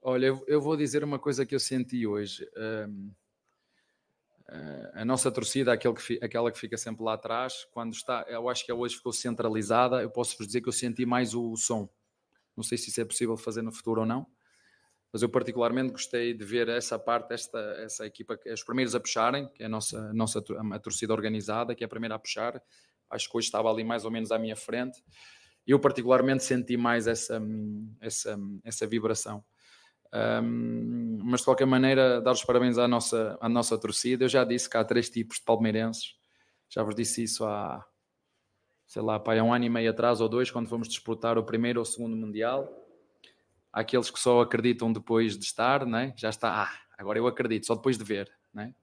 Olha, 0.00 0.40
eu 0.46 0.60
vou 0.60 0.76
dizer 0.76 1.02
uma 1.02 1.18
coisa 1.18 1.44
que 1.44 1.56
eu 1.56 1.58
senti 1.58 2.06
hoje. 2.06 2.48
Um 2.88 3.10
a 4.94 5.04
nossa 5.04 5.32
torcida, 5.32 5.72
aquela 5.72 6.52
que 6.52 6.58
fica 6.60 6.76
sempre 6.76 7.02
lá 7.02 7.14
atrás, 7.14 7.66
quando 7.72 7.92
está, 7.92 8.24
eu 8.28 8.48
acho 8.48 8.64
que 8.64 8.72
hoje 8.72 8.94
ficou 8.94 9.12
centralizada, 9.12 10.00
eu 10.00 10.08
posso 10.08 10.38
vos 10.38 10.46
dizer 10.46 10.60
que 10.60 10.68
eu 10.68 10.72
senti 10.72 11.04
mais 11.04 11.34
o 11.34 11.56
som. 11.56 11.88
Não 12.56 12.64
sei 12.64 12.78
se 12.78 12.90
isso 12.90 13.00
é 13.00 13.04
possível 13.04 13.36
fazer 13.36 13.62
no 13.62 13.72
futuro 13.72 14.00
ou 14.00 14.06
não, 14.06 14.26
mas 15.12 15.22
eu 15.22 15.28
particularmente 15.28 15.92
gostei 15.92 16.34
de 16.34 16.44
ver 16.44 16.68
essa 16.68 16.98
parte, 16.98 17.32
esta, 17.32 17.58
essa 17.78 18.06
equipa, 18.06 18.38
os 18.52 18.62
primeiros 18.62 18.94
a 18.94 19.00
puxarem, 19.00 19.48
que 19.48 19.62
é 19.62 19.66
a 19.66 19.68
nossa, 19.68 20.12
nossa 20.12 20.44
a 20.72 20.78
torcida 20.78 21.12
organizada, 21.12 21.74
que 21.74 21.84
é 21.84 21.86
a 21.86 21.88
primeira 21.88 22.16
a 22.16 22.18
puxar. 22.18 22.60
Acho 23.08 23.30
que 23.30 23.36
hoje 23.36 23.46
estava 23.46 23.70
ali 23.70 23.84
mais 23.84 24.04
ou 24.04 24.10
menos 24.10 24.32
à 24.32 24.38
minha 24.38 24.56
frente. 24.56 25.02
Eu 25.66 25.78
particularmente 25.80 26.44
senti 26.44 26.76
mais 26.76 27.06
essa, 27.06 27.40
essa, 28.00 28.38
essa 28.64 28.86
vibração. 28.86 29.44
Um, 30.12 31.18
mas 31.24 31.40
de 31.40 31.46
qualquer 31.46 31.66
maneira, 31.66 32.20
dar 32.20 32.32
os 32.32 32.44
parabéns 32.44 32.78
à 32.78 32.86
nossa, 32.86 33.38
à 33.40 33.48
nossa 33.48 33.78
torcida. 33.78 34.24
Eu 34.24 34.28
já 34.28 34.44
disse 34.44 34.68
que 34.68 34.76
há 34.76 34.84
três 34.84 35.08
tipos 35.10 35.38
de 35.38 35.44
palmeirenses, 35.44 36.14
já 36.68 36.82
vos 36.82 36.94
disse 36.94 37.22
isso 37.22 37.44
há, 37.44 37.84
sei 38.86 39.02
lá, 39.02 39.18
pá, 39.18 39.38
há 39.38 39.42
um 39.42 39.52
ano 39.52 39.64
e 39.64 39.68
meio 39.68 39.90
atrás 39.90 40.20
ou 40.20 40.28
dois, 40.28 40.50
quando 40.50 40.68
fomos 40.68 40.88
disputar 40.88 41.36
o 41.36 41.44
primeiro 41.44 41.80
ou 41.80 41.84
segundo 41.84 42.16
Mundial. 42.16 42.68
Há 43.72 43.80
aqueles 43.80 44.10
que 44.10 44.18
só 44.18 44.40
acreditam 44.40 44.92
depois 44.92 45.36
de 45.36 45.44
estar, 45.44 45.84
né? 45.84 46.14
já 46.16 46.30
está, 46.30 46.62
ah, 46.62 46.80
agora 46.96 47.18
eu 47.18 47.26
acredito, 47.26 47.66
só 47.66 47.74
depois 47.74 47.98
de 47.98 48.04
ver. 48.04 48.32
Né? 48.54 48.74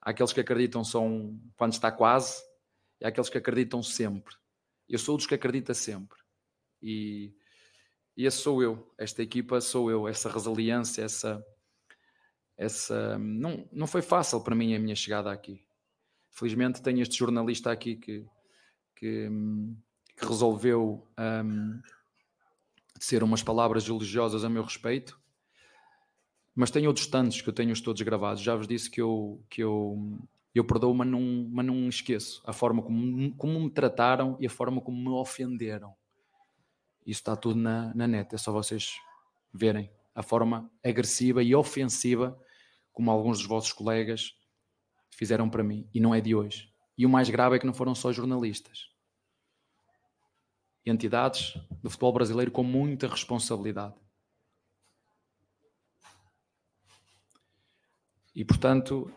Há 0.00 0.10
aqueles 0.10 0.32
que 0.32 0.40
acreditam 0.40 0.82
só 0.82 1.02
um, 1.02 1.38
quando 1.56 1.74
está 1.74 1.92
quase, 1.92 2.42
e 3.00 3.04
há 3.04 3.08
aqueles 3.08 3.28
que 3.28 3.38
acreditam 3.38 3.82
sempre. 3.82 4.34
Eu 4.88 4.98
sou 4.98 5.16
dos 5.16 5.26
que 5.26 5.34
acredita 5.34 5.74
sempre. 5.74 6.18
E, 6.82 7.32
e 8.16 8.26
esse 8.26 8.38
sou 8.38 8.62
eu, 8.62 8.92
esta 8.98 9.22
equipa 9.22 9.60
sou 9.60 9.90
eu, 9.90 10.08
essa 10.08 10.30
resiliência, 10.30 11.02
essa. 11.02 11.44
essa 12.56 13.18
não, 13.18 13.68
não 13.70 13.86
foi 13.86 14.02
fácil 14.02 14.40
para 14.40 14.54
mim 14.54 14.74
a 14.74 14.78
minha 14.78 14.96
chegada 14.96 15.30
aqui. 15.30 15.62
Felizmente 16.30 16.82
tenho 16.82 17.02
este 17.02 17.16
jornalista 17.18 17.70
aqui 17.70 17.96
que, 17.96 18.26
que, 19.00 19.30
que 20.16 20.26
resolveu 20.26 21.08
um, 21.18 21.80
ser 23.00 23.22
umas 23.22 23.42
palavras 23.42 23.88
elogiosas 23.88 24.44
a 24.44 24.48
meu 24.50 24.62
respeito, 24.62 25.18
mas 26.54 26.70
tenho 26.70 26.88
outros 26.88 27.06
tantos 27.06 27.40
que 27.40 27.48
eu 27.48 27.52
tenho 27.52 27.82
todos 27.82 28.02
gravados. 28.02 28.42
Já 28.42 28.54
vos 28.54 28.68
disse 28.68 28.90
que 28.90 29.00
eu, 29.00 29.42
que 29.48 29.62
eu, 29.62 30.18
eu 30.54 30.62
perdoo, 30.62 30.92
mas 30.92 31.08
não, 31.08 31.48
mas 31.50 31.64
não 31.64 31.88
esqueço 31.88 32.42
a 32.44 32.52
forma 32.52 32.82
como, 32.82 33.34
como 33.36 33.58
me 33.58 33.70
trataram 33.70 34.36
e 34.38 34.46
a 34.46 34.50
forma 34.50 34.82
como 34.82 35.00
me 35.00 35.08
ofenderam. 35.08 35.94
Isso 37.06 37.20
está 37.20 37.34
tudo 37.34 37.58
na, 37.58 37.94
na 37.94 38.06
net, 38.06 38.34
é 38.34 38.38
só 38.38 38.52
vocês 38.52 38.96
verem 39.52 39.90
a 40.14 40.22
forma 40.22 40.70
agressiva 40.84 41.42
e 41.42 41.54
ofensiva 41.54 42.38
como 42.92 43.10
alguns 43.10 43.38
dos 43.38 43.46
vossos 43.46 43.72
colegas 43.72 44.36
fizeram 45.10 45.48
para 45.48 45.64
mim, 45.64 45.88
e 45.94 46.00
não 46.00 46.14
é 46.14 46.20
de 46.20 46.34
hoje. 46.34 46.70
E 46.98 47.06
o 47.06 47.08
mais 47.08 47.30
grave 47.30 47.56
é 47.56 47.58
que 47.58 47.64
não 47.64 47.72
foram 47.72 47.94
só 47.94 48.12
jornalistas. 48.12 48.89
Entidades 50.84 51.58
do 51.82 51.90
futebol 51.90 52.12
brasileiro 52.12 52.50
com 52.50 52.62
muita 52.62 53.06
responsabilidade. 53.06 53.94
E 58.34 58.44
portanto, 58.44 59.12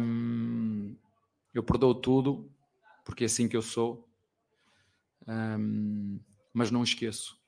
hum, 0.00 0.94
eu 1.54 1.62
perdoo 1.62 1.94
tudo, 1.94 2.50
porque 3.04 3.24
é 3.24 3.26
assim 3.26 3.48
que 3.48 3.56
eu 3.56 3.62
sou, 3.62 4.08
hum, 5.26 6.20
mas 6.52 6.70
não 6.70 6.82
esqueço. 6.82 7.38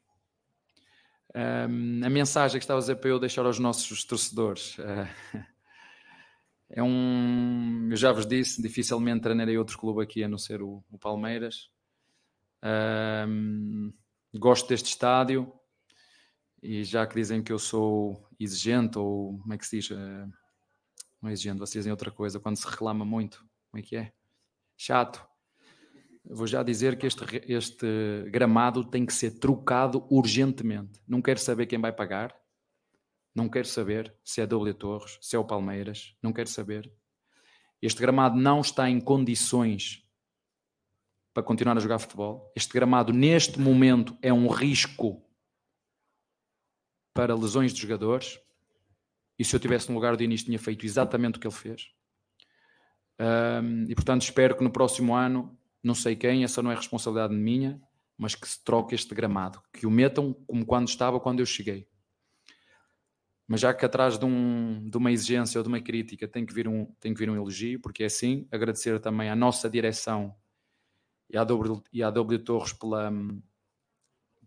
Hum, 1.35 2.01
a 2.05 2.11
mensagem 2.11 2.59
que 2.59 2.65
estava 2.65 2.81
a 2.81 2.97
para 2.97 3.11
eu 3.11 3.21
deixar 3.21 3.47
aos 3.47 3.59
nossos 3.59 4.05
torcedores. 4.05 4.77
Uh, 4.79 5.07
é 6.71 6.83
um. 6.83 7.89
Eu 7.91 7.97
já 7.97 8.11
vos 8.13 8.27
disse, 8.27 8.61
dificilmente 8.61 9.23
treinarei 9.23 9.57
outro 9.57 9.79
clube 9.79 10.03
aqui 10.03 10.25
a 10.25 10.29
não 10.29 10.39
ser 10.39 10.63
o, 10.63 10.83
o 10.91 10.99
Palmeiras. 10.99 11.71
Um, 12.63 13.93
gosto 14.35 14.69
deste 14.69 14.87
estádio 14.87 15.53
e 16.63 16.85
já 16.85 17.07
que 17.07 17.15
dizem 17.15 17.43
que 17.43 17.53
eu 17.53 17.59
sou 17.59 18.27
exigente 18.39 18.99
ou 18.99 19.39
como 19.39 19.55
é 19.55 19.59
que 19.59 19.67
se 19.67 19.79
diz? 19.79 19.91
Uh, 19.91 20.31
não 21.21 21.29
é 21.29 21.33
exigente, 21.33 21.59
vocês 21.59 21.83
dizem 21.83 21.91
outra 21.91 22.11
coisa 22.11 22.41
quando 22.41 22.57
se 22.57 22.67
reclama 22.67 23.05
muito. 23.05 23.45
Como 23.71 23.81
é 23.81 23.83
que 23.83 23.97
é? 23.97 24.13
Chato. 24.77 25.27
Vou 26.25 26.47
já 26.47 26.63
dizer 26.63 26.99
que 26.99 27.07
este, 27.07 27.25
este 27.49 27.87
gramado 28.31 28.85
tem 28.85 29.05
que 29.05 29.13
ser 29.13 29.39
trocado 29.39 30.07
urgentemente. 30.11 31.01
Não 31.07 31.21
quero 31.21 31.41
saber 31.41 31.67
quem 31.67 31.81
vai 31.81 31.93
pagar 31.93 32.41
não 33.35 33.49
quero 33.49 33.67
saber 33.67 34.15
se 34.25 34.41
é 34.41 34.47
W 34.47 34.75
Torres, 34.75 35.19
se 35.21 35.37
é 35.37 35.39
o 35.39 35.45
Palmeiras. 35.45 36.17
Não 36.23 36.33
quero 36.33 36.49
saber. 36.49 36.93
Este 37.81 38.01
gramado 38.01 38.37
não 38.37 38.61
está 38.61 38.91
em 38.91 39.01
condições 39.01 40.05
para 41.33 41.43
continuar 41.43 41.77
a 41.77 41.81
jogar 41.81 41.99
futebol. 41.99 42.53
Este 42.57 42.73
gramado, 42.73 43.13
neste 43.13 43.59
momento, 43.61 44.17
é 44.21 44.33
um 44.33 44.49
risco 44.49 45.23
para 47.15 47.35
lesões 47.35 47.73
de 47.73 47.81
jogadores. 47.81 48.39
E 49.39 49.45
se 49.45 49.55
eu 49.55 49.61
tivesse 49.61 49.89
no 49.89 49.95
lugar 49.95 50.17
do 50.17 50.23
início, 50.23 50.47
tinha 50.47 50.59
feito 50.59 50.85
exatamente 50.85 51.39
o 51.39 51.41
que 51.41 51.47
ele 51.47 51.55
fez. 51.55 51.91
Um, 53.21 53.85
e 53.89 53.95
portanto, 53.95 54.23
espero 54.23 54.57
que 54.57 54.65
no 54.65 54.71
próximo 54.71 55.15
ano, 55.15 55.57
não 55.83 55.95
sei 55.95 56.17
quem, 56.17 56.45
essa 56.45 56.63
não 56.63 56.71
é 56.71 56.75
responsabilidade 56.75 57.35
minha, 57.35 57.81
mas 58.17 58.35
que 58.35 58.49
se 58.49 58.63
troque 58.63 58.95
este 58.95 59.15
gramado, 59.15 59.63
que 59.73 59.87
o 59.87 59.91
metam 59.91 60.35
como 60.47 60.65
quando 60.67 60.89
estava 60.89 61.21
quando 61.21 61.41
eu 61.41 61.47
cheguei. 61.47 61.89
Mas 63.47 63.61
já 63.61 63.75
que 63.75 63.85
atrás 63.85 64.19
de, 64.19 64.25
um, 64.25 64.89
de 64.89 64.97
uma 64.97 65.11
exigência 65.11 65.59
ou 65.59 65.63
de 65.63 65.69
uma 65.69 65.81
crítica 65.81 66.29
tem 66.29 66.47
que, 66.47 66.55
vir 66.55 66.69
um, 66.69 66.87
tem 67.01 67.13
que 67.13 67.19
vir 67.19 67.29
um 67.29 67.35
elogio, 67.35 67.81
porque 67.81 68.03
é 68.03 68.07
assim, 68.07 68.47
agradecer 68.51 69.01
também 69.01 69.29
à 69.29 69.35
nossa 69.35 69.69
direção 69.69 70.35
e 71.31 71.37
à 71.39 71.45
W, 71.45 71.83
e 71.93 72.03
à 72.03 72.11
w 72.11 72.39
Torres 72.41 72.73
pela, 72.73 73.13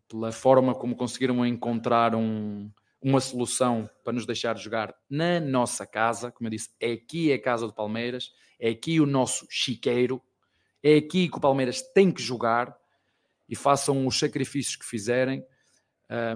pela 0.07 0.31
forma 0.31 0.75
como 0.75 0.95
conseguiram 0.95 1.45
encontrar 1.45 2.13
um, 2.13 2.69
uma 3.01 3.19
solução 3.19 3.89
para 4.03 4.13
nos 4.13 4.25
deixar 4.25 4.57
jogar 4.57 4.93
na 5.09 5.39
nossa 5.39 5.85
casa. 5.85 6.31
Como 6.31 6.47
eu 6.47 6.51
disse, 6.51 6.69
é 6.79 6.91
aqui 6.91 7.31
a 7.31 7.41
casa 7.41 7.65
do 7.65 7.73
Palmeiras, 7.73 8.31
é 8.59 8.69
aqui 8.69 8.99
o 8.99 9.05
nosso 9.05 9.47
chiqueiro, 9.49 10.21
é 10.81 10.97
aqui 10.97 11.29
que 11.29 11.37
o 11.37 11.41
Palmeiras 11.41 11.81
tem 11.81 12.11
que 12.11 12.21
jogar 12.21 12.77
e 13.47 13.55
façam 13.55 14.05
os 14.05 14.19
sacrifícios 14.19 14.75
que 14.75 14.85
fizerem. 14.85 15.45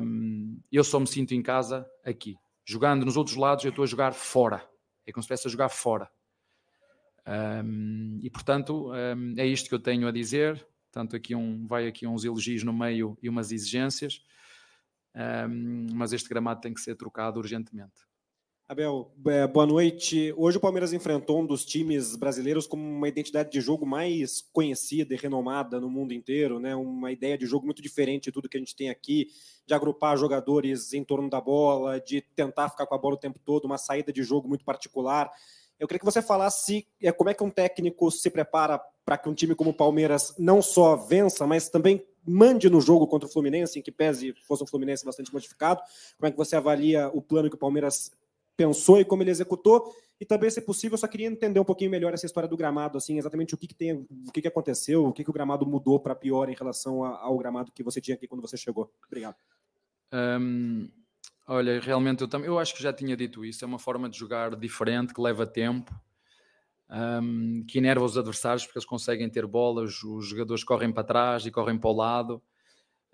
Um, 0.01 0.59
eu 0.71 0.83
só 0.83 0.99
me 0.99 1.07
sinto 1.07 1.33
em 1.33 1.41
casa 1.41 1.85
aqui 2.03 2.37
jogando 2.67 3.05
nos 3.05 3.15
outros 3.15 3.37
lados, 3.37 3.63
eu 3.63 3.69
estou 3.69 3.83
a 3.83 3.87
jogar 3.87 4.13
fora. 4.13 4.57
É 5.05 5.11
como 5.13 5.23
se 5.23 5.27
estivesse 5.27 5.47
a 5.47 5.51
jogar 5.51 5.69
fora. 5.69 6.11
Um, 7.27 8.19
e 8.21 8.29
portanto, 8.29 8.91
um, 8.91 9.33
é 9.37 9.45
isto 9.45 9.67
que 9.67 9.75
eu 9.75 9.79
tenho 9.79 10.07
a 10.07 10.11
dizer. 10.11 10.65
Tanto 10.91 11.15
aqui 11.15 11.35
um, 11.35 11.67
vai 11.67 11.87
aqui 11.87 12.07
uns 12.07 12.23
elogios 12.23 12.63
no 12.63 12.73
meio 12.73 13.17
e 13.21 13.27
umas 13.27 13.51
exigências. 13.51 14.21
Um, 15.15 15.87
mas 15.93 16.13
este 16.13 16.29
gramado 16.29 16.61
tem 16.61 16.73
que 16.73 16.81
ser 16.81 16.95
trocado 16.95 17.39
urgentemente. 17.39 18.07
Abel, 18.69 19.13
é, 19.27 19.47
boa 19.47 19.65
noite. 19.65 20.33
Hoje 20.35 20.57
o 20.57 20.59
Palmeiras 20.59 20.91
enfrentou 20.91 21.39
um 21.41 21.45
dos 21.45 21.63
times 21.63 22.17
brasileiros 22.17 22.67
com 22.67 22.75
uma 22.75 23.07
identidade 23.07 23.49
de 23.49 23.61
jogo 23.61 23.85
mais 23.85 24.41
conhecida 24.51 25.13
e 25.13 25.17
renomada 25.17 25.79
no 25.79 25.89
mundo 25.89 26.13
inteiro, 26.13 26.59
né? 26.59 26.75
Uma 26.75 27.09
ideia 27.09 27.37
de 27.37 27.45
jogo 27.45 27.65
muito 27.65 27.81
diferente 27.81 28.25
de 28.25 28.31
tudo 28.33 28.49
que 28.49 28.57
a 28.57 28.59
gente 28.59 28.75
tem 28.75 28.89
aqui, 28.89 29.29
de 29.65 29.73
agrupar 29.73 30.17
jogadores 30.17 30.91
em 30.91 31.01
torno 31.01 31.29
da 31.29 31.39
bola, 31.39 31.97
de 32.01 32.19
tentar 32.35 32.67
ficar 32.67 32.85
com 32.85 32.93
a 32.93 32.97
bola 32.97 33.15
o 33.15 33.19
tempo 33.19 33.39
todo, 33.39 33.63
uma 33.63 33.77
saída 33.77 34.11
de 34.11 34.21
jogo 34.21 34.49
muito 34.49 34.65
particular. 34.65 35.31
Eu 35.79 35.87
queria 35.87 35.99
que 35.99 36.05
você 36.05 36.21
falasse 36.21 36.87
é, 37.01 37.11
como 37.11 37.29
é 37.29 37.33
que 37.33 37.43
um 37.43 37.49
técnico 37.49 38.09
se 38.11 38.29
prepara 38.29 38.79
para 39.05 39.17
que 39.17 39.29
um 39.29 39.33
time 39.33 39.55
como 39.55 39.69
o 39.69 39.73
Palmeiras 39.73 40.33
não 40.37 40.61
só 40.61 40.95
vença, 40.95 41.45
mas 41.45 41.69
também 41.69 42.05
mande 42.25 42.69
no 42.69 42.81
jogo 42.81 43.07
contra 43.07 43.27
o 43.27 43.31
Fluminense, 43.31 43.79
em 43.79 43.81
que 43.81 43.91
pese 43.91 44.33
fosse 44.45 44.63
um 44.63 44.67
Fluminense 44.67 45.05
bastante 45.05 45.31
modificado. 45.31 45.81
Como 46.17 46.27
é 46.27 46.31
que 46.31 46.37
você 46.37 46.55
avalia 46.55 47.09
o 47.13 47.21
plano 47.21 47.49
que 47.49 47.55
o 47.55 47.59
Palmeiras 47.59 48.11
pensou 48.57 48.99
e 48.99 49.05
como 49.05 49.21
ele 49.21 49.29
executou. 49.29 49.95
E 50.19 50.25
também, 50.25 50.49
se 50.49 50.59
possível, 50.59 50.95
eu 50.95 50.97
só 50.97 51.07
queria 51.07 51.27
entender 51.27 51.59
um 51.59 51.63
pouquinho 51.63 51.91
melhor 51.91 52.11
essa 52.11 52.25
história 52.25 52.49
do 52.49 52.57
gramado, 52.57 52.97
assim, 52.97 53.19
exatamente 53.19 53.53
o 53.53 53.57
que, 53.57 53.67
que 53.67 53.75
tem, 53.75 53.93
o 53.93 54.31
que, 54.33 54.41
que 54.41 54.47
aconteceu, 54.47 55.05
o 55.05 55.13
que, 55.13 55.23
que 55.23 55.29
o 55.29 55.33
gramado 55.33 55.63
mudou 55.63 55.99
para 55.99 56.15
pior 56.15 56.49
em 56.49 56.55
relação 56.55 57.05
ao 57.05 57.37
gramado 57.37 57.71
que 57.71 57.83
você 57.83 58.01
tinha 58.01 58.15
aqui 58.15 58.27
quando 58.27 58.41
você 58.41 58.57
chegou. 58.57 58.91
Obrigado. 59.05 59.35
Um, 60.11 60.89
olha, 61.47 61.79
realmente 61.79 62.21
eu 62.21 62.27
também, 62.27 62.47
eu 62.47 62.59
acho 62.59 62.75
que 62.75 62.83
já 62.83 62.93
tinha 62.93 63.15
dito 63.15 63.45
isso. 63.45 63.63
É 63.63 63.67
uma 63.67 63.79
forma 63.79 64.09
de 64.09 64.17
jogar 64.17 64.55
diferente 64.55 65.13
que 65.13 65.21
leva 65.21 65.45
tempo. 65.47 65.93
Um, 66.89 67.65
que 67.67 67.79
enerva 67.79 68.05
os 68.05 68.17
adversários 68.17 68.65
porque 68.65 68.79
eles 68.79 68.85
conseguem 68.85 69.29
ter 69.29 69.45
bolas, 69.45 70.01
os 70.03 70.27
jogadores 70.27 70.63
correm 70.63 70.91
para 70.91 71.03
trás 71.03 71.45
e 71.45 71.51
correm 71.51 71.77
para 71.77 71.89
o 71.89 71.93
lado. 71.93 72.43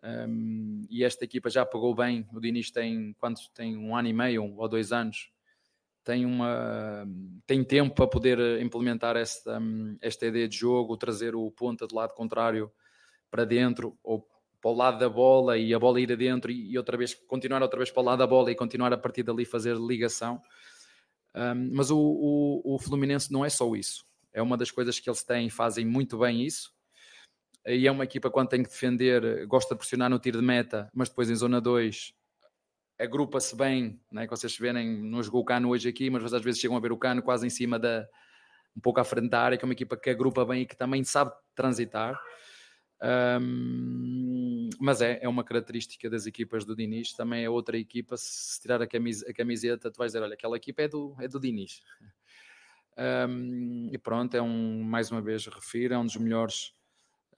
Um, 0.03 0.85
e 0.89 1.03
esta 1.03 1.23
equipa 1.23 1.49
já 1.49 1.65
pagou 1.65 1.95
bem. 1.95 2.27
O 2.33 2.39
Diniz 2.39 2.69
tem 2.69 3.13
quantos? 3.19 3.49
Tem 3.49 3.77
um 3.77 3.95
ano 3.95 4.07
e 4.07 4.13
meio 4.13 4.55
ou 4.55 4.67
dois 4.67 4.91
anos 4.91 5.33
tem, 6.03 6.25
uma, 6.25 7.07
tem 7.47 7.63
tempo 7.63 7.95
para 7.95 8.07
poder 8.07 8.61
implementar 8.61 9.15
esta, 9.15 9.59
esta 10.01 10.25
ideia 10.25 10.47
de 10.47 10.57
jogo, 10.57 10.97
trazer 10.97 11.35
o 11.35 11.49
ponta 11.51 11.87
do 11.87 11.95
lado 11.95 12.13
contrário 12.13 12.71
para 13.31 13.45
dentro 13.45 13.97
ou 14.03 14.27
para 14.63 14.71
o 14.71 14.73
lado 14.73 14.97
da 14.97 15.09
bola 15.09 15.57
e 15.57 15.73
a 15.73 15.77
bola 15.77 15.99
ir 15.99 16.09
adentro 16.09 16.49
e, 16.49 16.77
outra 16.77 16.95
vez 16.95 17.13
continuar 17.13 17.61
outra 17.61 17.77
vez 17.77 17.91
para 17.91 18.01
o 18.01 18.05
lado 18.05 18.19
da 18.19 18.27
bola 18.27 18.49
e 18.49 18.55
continuar 18.55 18.93
a 18.93 18.97
partir 18.97 19.21
dali 19.21 19.43
fazer 19.43 19.75
ligação. 19.75 20.41
Um, 21.35 21.75
mas 21.75 21.91
o, 21.91 21.99
o, 21.99 22.75
o, 22.75 22.79
Fluminense 22.79 23.29
não 23.29 23.43
é 23.43 23.49
só 23.49 23.75
isso. 23.75 24.05
É 24.31 24.41
uma 24.41 24.55
das 24.55 24.71
coisas 24.71 24.97
que 25.01 25.09
eles 25.09 25.21
têm, 25.21 25.49
fazem 25.49 25.85
muito 25.85 26.17
bem 26.17 26.45
isso. 26.45 26.71
E 27.65 27.85
é 27.85 27.91
uma 27.91 28.05
equipa 28.05 28.31
quando 28.31 28.49
tem 28.49 28.63
que 28.63 28.69
defender, 28.69 29.45
gosta 29.47 29.75
de 29.75 29.79
pressionar 29.79 30.09
no 30.09 30.17
tiro 30.17 30.39
de 30.39 30.45
meta, 30.45 30.89
mas 30.93 31.09
depois 31.09 31.29
em 31.29 31.35
zona 31.35 31.59
2 31.59 32.13
agrupa-se 32.97 33.55
bem, 33.57 33.99
né? 34.09 34.25
que 34.25 34.29
vocês 34.29 34.57
verem, 34.57 35.01
não 35.03 35.21
jogou 35.21 35.41
o 35.41 35.45
Cano 35.45 35.69
hoje 35.69 35.89
aqui, 35.89 36.09
mas 36.09 36.33
às 36.33 36.41
vezes 36.41 36.61
chegam 36.61 36.77
a 36.77 36.79
ver 36.79 36.91
o 36.93 36.97
Cano 36.97 37.21
quase 37.21 37.45
em 37.45 37.49
cima 37.49 37.77
da, 37.77 38.07
um 38.77 38.79
pouco 38.79 39.01
à 39.01 39.03
frente 39.03 39.29
da 39.29 39.41
área, 39.41 39.57
que 39.57 39.65
é 39.65 39.67
uma 39.67 39.73
equipa 39.73 39.97
que 39.97 40.09
agrupa 40.09 40.45
bem 40.45 40.61
e 40.61 40.65
que 40.65 40.77
também 40.77 41.03
sabe 41.03 41.33
transitar. 41.53 42.17
Um, 43.03 44.42
mas 44.79 45.01
é, 45.01 45.19
é 45.21 45.27
uma 45.29 45.43
característica 45.43 46.09
das 46.09 46.25
equipas 46.25 46.65
do 46.65 46.75
Diniz, 46.75 47.13
também 47.13 47.43
é 47.43 47.49
outra 47.49 47.77
equipa, 47.77 48.15
se 48.17 48.61
tirar 48.61 48.81
a, 48.81 48.85
a 48.85 49.33
camiseta, 49.33 49.91
tu 49.91 49.97
vais 49.97 50.11
dizer, 50.11 50.23
olha, 50.23 50.33
aquela 50.33 50.57
equipa 50.57 50.83
é 50.83 50.87
do, 50.87 51.15
é 51.19 51.27
do 51.27 51.39
Diniz. 51.39 51.81
Um, 52.95 53.89
e 53.91 53.97
pronto, 53.97 54.37
é 54.37 54.41
um, 54.41 54.83
mais 54.83 55.11
uma 55.11 55.19
vez 55.19 55.47
refiro, 55.47 55.95
é 55.95 55.97
um 55.97 56.05
dos 56.05 56.15
melhores 56.15 56.75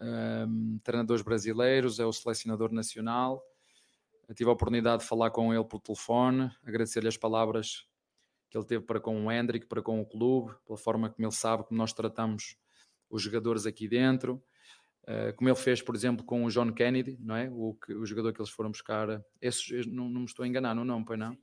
um, 0.02 0.80
treinadores 0.84 1.24
brasileiros, 1.24 2.00
é 2.00 2.06
o 2.06 2.12
selecionador 2.12 2.72
nacional. 2.74 3.42
Eu 4.28 4.36
tive 4.36 4.50
a 4.50 4.54
oportunidade 4.54 5.04
de 5.04 5.08
falar 5.08 5.32
com 5.32 5.54
ele 5.54 5.64
por 5.64 5.80
telefone, 5.80 6.52
agradecer-lhe 6.64 7.08
as 7.08 7.18
palavras 7.18 7.88
que 8.50 8.58
ele 8.58 8.66
teve 8.66 8.84
para 8.84 9.00
com 9.00 9.26
o 9.26 9.32
Hendrick, 9.32 9.66
para 9.66 9.82
com 9.82 10.02
o 10.02 10.06
clube, 10.06 10.54
pela 10.66 10.78
forma 10.78 11.10
como 11.10 11.26
ele 11.26 11.36
sabe 11.36 11.66
que 11.66 11.74
nós 11.74 11.94
tratamos 11.94 12.58
os 13.10 13.22
jogadores 13.22 13.66
aqui 13.66 13.88
dentro. 13.88 14.44
Uh, 15.08 15.36
como 15.36 15.48
ele 15.48 15.56
fez, 15.56 15.84
por 15.84 15.96
exemplo, 15.96 16.26
com 16.26 16.44
o 16.44 16.50
John 16.50 16.74
Kennedy, 16.74 17.16
não 17.22 17.36
é? 17.36 17.48
O, 17.52 17.78
o 17.90 18.06
jogador 18.08 18.34
que 18.34 18.42
eles 18.42 18.50
foram 18.50 18.72
buscar. 18.72 19.24
Esse, 19.40 19.88
não, 19.88 20.10
não 20.10 20.22
me 20.22 20.26
estou 20.26 20.44
a 20.44 20.48
enganar 20.48 20.74
no 20.74 20.84
nome, 20.84 21.06
pois 21.06 21.20
não? 21.20 21.38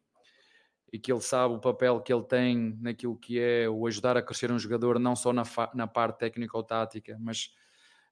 E 0.92 0.98
que 0.98 1.12
ele 1.12 1.20
sabe 1.20 1.54
o 1.54 1.60
papel 1.60 2.00
que 2.00 2.12
ele 2.12 2.24
tem 2.24 2.76
naquilo 2.80 3.16
que 3.16 3.38
é 3.38 3.68
o 3.68 3.86
ajudar 3.86 4.16
a 4.16 4.22
crescer 4.22 4.50
um 4.50 4.58
jogador, 4.58 4.98
não 4.98 5.14
só 5.14 5.32
na, 5.32 5.44
na 5.74 5.86
parte 5.86 6.18
técnica 6.18 6.56
ou 6.56 6.62
tática, 6.64 7.16
mas 7.20 7.50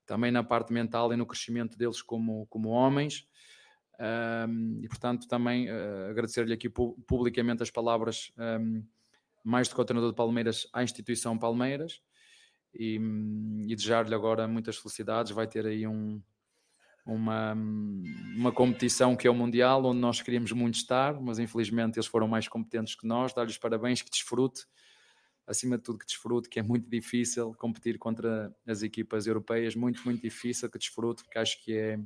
também 0.07 0.30
na 0.30 0.44
parte 0.44 0.72
mental 0.72 1.12
e 1.12 1.16
no 1.16 1.26
crescimento 1.26 1.76
deles 1.76 2.01
como, 2.01 2.46
como 2.46 2.68
homens. 2.68 3.26
Um, 4.48 4.80
e 4.82 4.88
portanto, 4.88 5.26
também 5.28 5.68
uh, 5.68 6.11
agradecer-lhe 6.11 6.55
aqui 6.55 6.70
publicamente 6.70 7.62
as 7.62 7.70
palavras, 7.70 8.32
um, 8.38 8.82
mais 9.44 9.68
do 9.68 9.74
que 9.74 9.80
ao 9.80 9.84
treinador 9.84 10.11
de 10.11 10.16
Palmeiras, 10.16 10.66
à 10.72 10.82
instituição 10.82 11.36
Palmeiras 11.36 12.01
e, 12.75 12.97
e 13.66 13.75
desejar-lhe 13.75 14.14
agora 14.14 14.47
muitas 14.47 14.77
felicidades. 14.77 15.33
Vai 15.33 15.47
ter 15.47 15.66
aí 15.66 15.87
um, 15.87 16.21
uma, 17.05 17.53
uma 18.37 18.53
competição 18.53 19.16
que 19.16 19.27
é 19.27 19.31
o 19.31 19.35
Mundial, 19.35 19.85
onde 19.85 20.01
nós 20.01 20.23
queríamos 20.23 20.53
muito 20.53 20.77
estar, 20.77 21.21
mas 21.21 21.39
infelizmente 21.39 21.97
eles 21.97 22.07
foram 22.07 22.29
mais 22.29 22.49
competentes 22.49 22.95
que 22.95 23.07
nós. 23.07 23.33
Dar-lhes 23.33 23.59
parabéns, 23.59 24.03
que 24.03 24.11
desfrute, 24.11 24.66
acima 25.47 25.77
de 25.77 25.83
tudo, 25.83 25.99
que 25.99 26.07
desfrute, 26.07 26.49
que 26.49 26.61
é 26.61 26.62
muito 26.62 26.89
difícil 26.89 27.53
competir 27.55 27.99
contra 27.99 28.55
as 28.66 28.83
equipas 28.83 29.27
europeias, 29.27 29.75
muito, 29.75 30.03
muito 30.05 30.23
difícil, 30.23 30.71
que 30.71 30.79
desfrute, 30.79 31.25
porque 31.25 31.39
acho 31.39 31.62
que 31.64 31.73
é, 31.73 31.99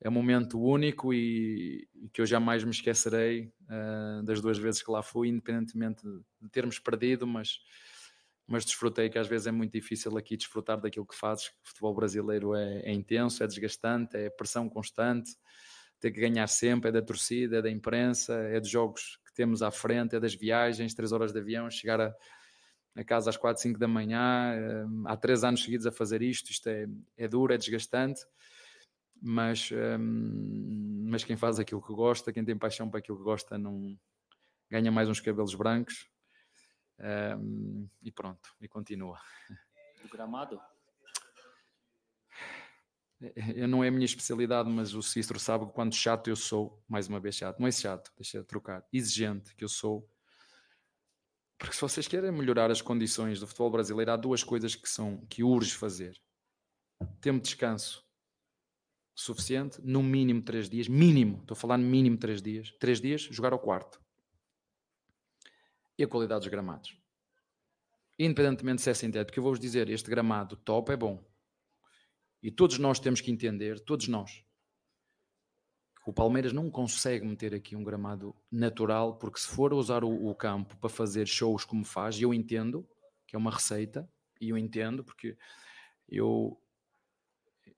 é 0.00 0.08
um 0.08 0.12
momento 0.12 0.60
único 0.60 1.14
e, 1.14 1.88
e 1.94 2.08
que 2.10 2.20
eu 2.20 2.26
jamais 2.26 2.62
me 2.62 2.70
esquecerei 2.70 3.50
uh, 3.62 4.22
das 4.22 4.40
duas 4.40 4.58
vezes 4.58 4.82
que 4.82 4.90
lá 4.90 5.02
fui, 5.02 5.28
independentemente 5.28 6.02
de 6.40 6.50
termos 6.50 6.78
perdido, 6.78 7.26
mas 7.26 7.60
mas 8.46 8.64
desfrutei 8.64 9.10
que 9.10 9.18
às 9.18 9.26
vezes 9.26 9.46
é 9.46 9.50
muito 9.50 9.72
difícil 9.72 10.16
aqui 10.16 10.36
desfrutar 10.36 10.80
daquilo 10.80 11.06
que 11.06 11.16
fazes. 11.16 11.48
O 11.48 11.52
futebol 11.64 11.94
brasileiro 11.94 12.54
é, 12.54 12.80
é, 12.80 12.92
intenso, 12.92 13.42
é 13.42 13.46
desgastante, 13.46 14.16
é 14.16 14.30
pressão 14.30 14.68
constante, 14.68 15.36
ter 15.98 16.12
que 16.12 16.20
ganhar 16.20 16.46
sempre, 16.46 16.90
é 16.90 16.92
da 16.92 17.02
torcida, 17.02 17.58
é 17.58 17.62
da 17.62 17.70
imprensa, 17.70 18.34
é 18.34 18.60
dos 18.60 18.70
jogos 18.70 19.18
que 19.26 19.34
temos 19.34 19.62
à 19.62 19.70
frente, 19.70 20.14
é 20.14 20.20
das 20.20 20.34
viagens, 20.34 20.94
três 20.94 21.10
horas 21.10 21.32
de 21.32 21.40
avião, 21.40 21.68
chegar 21.68 22.00
a, 22.00 22.14
a 22.94 23.04
casa 23.04 23.30
às 23.30 23.36
quatro, 23.36 23.62
cinco 23.62 23.78
da 23.78 23.88
manhã, 23.88 24.52
eh, 24.54 24.84
há 25.06 25.16
três 25.16 25.42
anos 25.42 25.62
seguidos 25.62 25.86
a 25.86 25.92
fazer 25.92 26.22
isto, 26.22 26.50
isto 26.50 26.68
é, 26.68 26.86
é 27.16 27.26
duro, 27.26 27.52
é 27.52 27.58
desgastante, 27.58 28.20
mas, 29.20 29.70
um, 29.98 31.06
mas 31.10 31.24
quem 31.24 31.36
faz 31.36 31.58
aquilo 31.58 31.82
que 31.82 31.92
gosta, 31.92 32.32
quem 32.32 32.44
tem 32.44 32.56
paixão 32.56 32.88
para 32.88 32.98
aquilo 32.98 33.18
que 33.18 33.24
gosta, 33.24 33.58
não 33.58 33.98
ganha 34.70 34.92
mais 34.92 35.08
uns 35.08 35.20
cabelos 35.20 35.54
brancos, 35.54 36.08
um, 36.98 37.88
e 38.02 38.10
pronto, 38.10 38.54
e 38.60 38.68
continua. 38.68 39.18
Do 40.02 40.08
gramado? 40.08 40.60
É, 43.20 43.66
não 43.66 43.82
é 43.82 43.88
a 43.88 43.90
minha 43.90 44.04
especialidade, 44.04 44.68
mas 44.68 44.94
o 44.94 45.02
Cistro 45.02 45.38
sabe 45.38 45.66
que 45.66 45.72
quando 45.72 45.94
chato 45.94 46.28
eu 46.28 46.36
sou, 46.36 46.82
mais 46.88 47.08
uma 47.08 47.20
vez 47.20 47.34
chato, 47.34 47.58
não 47.58 47.66
é 47.66 47.72
chato, 47.72 48.12
deixa 48.16 48.38
eu 48.38 48.44
trocar, 48.44 48.86
exigente 48.92 49.54
que 49.54 49.64
eu 49.64 49.68
sou. 49.68 50.08
Porque 51.58 51.74
se 51.74 51.80
vocês 51.80 52.06
querem 52.06 52.30
melhorar 52.30 52.70
as 52.70 52.82
condições 52.82 53.40
do 53.40 53.46
futebol 53.46 53.70
brasileiro, 53.70 54.12
há 54.12 54.16
duas 54.16 54.44
coisas 54.44 54.74
que 54.74 54.88
são 54.88 55.24
que 55.26 55.42
urge 55.42 55.72
fazer. 55.72 56.20
Tempo 57.20 57.38
de 57.38 57.44
descanso 57.44 58.04
suficiente, 59.14 59.80
no 59.82 60.02
mínimo 60.02 60.42
três 60.42 60.68
dias, 60.68 60.88
mínimo, 60.88 61.38
estou 61.40 61.54
a 61.54 61.56
falar 61.58 61.78
no 61.78 61.86
mínimo 61.88 62.18
três 62.18 62.42
dias. 62.42 62.70
Três 62.78 63.00
dias, 63.00 63.22
jogar 63.22 63.54
ao 63.54 63.58
quarto 63.58 63.98
e 65.98 66.04
a 66.04 66.08
qualidade 66.08 66.40
dos 66.40 66.50
gramados. 66.50 66.96
Independentemente 68.18 68.82
se 68.82 68.90
é 68.90 68.94
sintético, 68.94 69.38
eu 69.38 69.42
vou-vos 69.42 69.60
dizer, 69.60 69.88
este 69.90 70.10
gramado 70.10 70.56
top 70.56 70.92
é 70.92 70.96
bom. 70.96 71.22
E 72.42 72.50
todos 72.50 72.78
nós 72.78 72.98
temos 72.98 73.20
que 73.20 73.30
entender, 73.30 73.80
todos 73.80 74.08
nós, 74.08 74.44
o 76.06 76.12
Palmeiras 76.12 76.52
não 76.52 76.70
consegue 76.70 77.26
meter 77.26 77.52
aqui 77.52 77.74
um 77.74 77.82
gramado 77.82 78.34
natural, 78.50 79.16
porque 79.16 79.40
se 79.40 79.48
for 79.48 79.74
usar 79.74 80.04
o, 80.04 80.28
o, 80.28 80.34
campo 80.36 80.76
para 80.76 80.88
fazer 80.88 81.26
shows 81.26 81.64
como 81.64 81.84
faz, 81.84 82.20
eu 82.20 82.32
entendo 82.32 82.88
que 83.26 83.34
é 83.34 83.38
uma 83.38 83.50
receita, 83.50 84.08
e 84.40 84.50
eu 84.50 84.56
entendo, 84.56 85.02
porque 85.02 85.36
eu, 86.08 86.56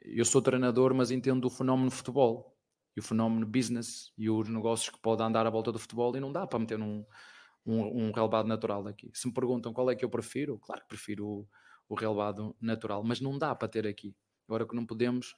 eu 0.03 0.27
sou 0.27 0.43
treinador, 0.43 0.93
mas 0.93 1.11
entendo 1.11 1.47
o 1.47 1.51
fenómeno 1.51 1.91
futebol, 1.91 2.55
e 2.95 3.01
o 3.01 3.03
fenómeno 3.03 3.47
business, 3.47 4.13
e 4.19 4.29
os 4.29 4.47
negócios 4.47 4.91
que 4.91 4.99
podem 4.99 5.27
andar 5.27 5.47
à 5.47 5.51
volta 5.51 5.73
do 5.73 5.79
futebol, 5.79 6.15
e 6.15 6.21
não 6.21 6.31
dá 6.31 6.47
para 6.47 6.59
meter 6.59 6.79
num, 6.79 7.07
um, 7.65 8.07
um 8.07 8.13
relevado 8.13 8.47
natural 8.49 8.83
daqui. 8.83 9.11
Se 9.15 9.27
me 9.27 9.35
perguntam 9.35 9.73
qual 9.73 9.91
é 9.91 9.97
que 9.97 10.05
eu 10.05 10.11
prefiro, 10.11 10.59
claro 10.59 10.83
que 10.83 10.89
prefiro 10.89 11.27
o, 11.27 11.49
o 11.89 11.95
relevado 11.95 12.57
natural, 12.61 13.03
mas 13.03 13.21
não 13.21 13.39
dá 13.39 13.55
para 13.55 13.69
ter 13.69 13.87
aqui. 13.87 14.15
Agora 14.47 14.65
o 14.65 14.69
que 14.69 14.75
não 14.75 14.87
podemos 14.87 15.35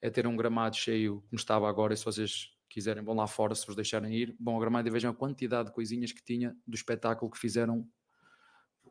é 0.00 0.10
ter 0.10 0.26
um 0.26 0.36
gramado 0.36 0.76
cheio 0.76 1.22
como 1.30 1.38
estava 1.38 1.68
agora, 1.68 1.94
e 1.94 1.96
se 1.96 2.04
vocês 2.04 2.50
quiserem, 2.68 3.04
vão 3.04 3.14
lá 3.14 3.26
fora, 3.26 3.54
se 3.54 3.66
vos 3.66 3.76
deixarem 3.76 4.14
ir, 4.14 4.36
vão 4.40 4.54
ao 4.54 4.60
gramado 4.60 4.88
e 4.88 4.90
vejam 4.90 5.10
a 5.10 5.14
quantidade 5.14 5.68
de 5.68 5.74
coisinhas 5.74 6.10
que 6.10 6.22
tinha 6.22 6.56
do 6.66 6.74
espetáculo 6.74 7.30
que 7.30 7.38
fizeram 7.38 7.86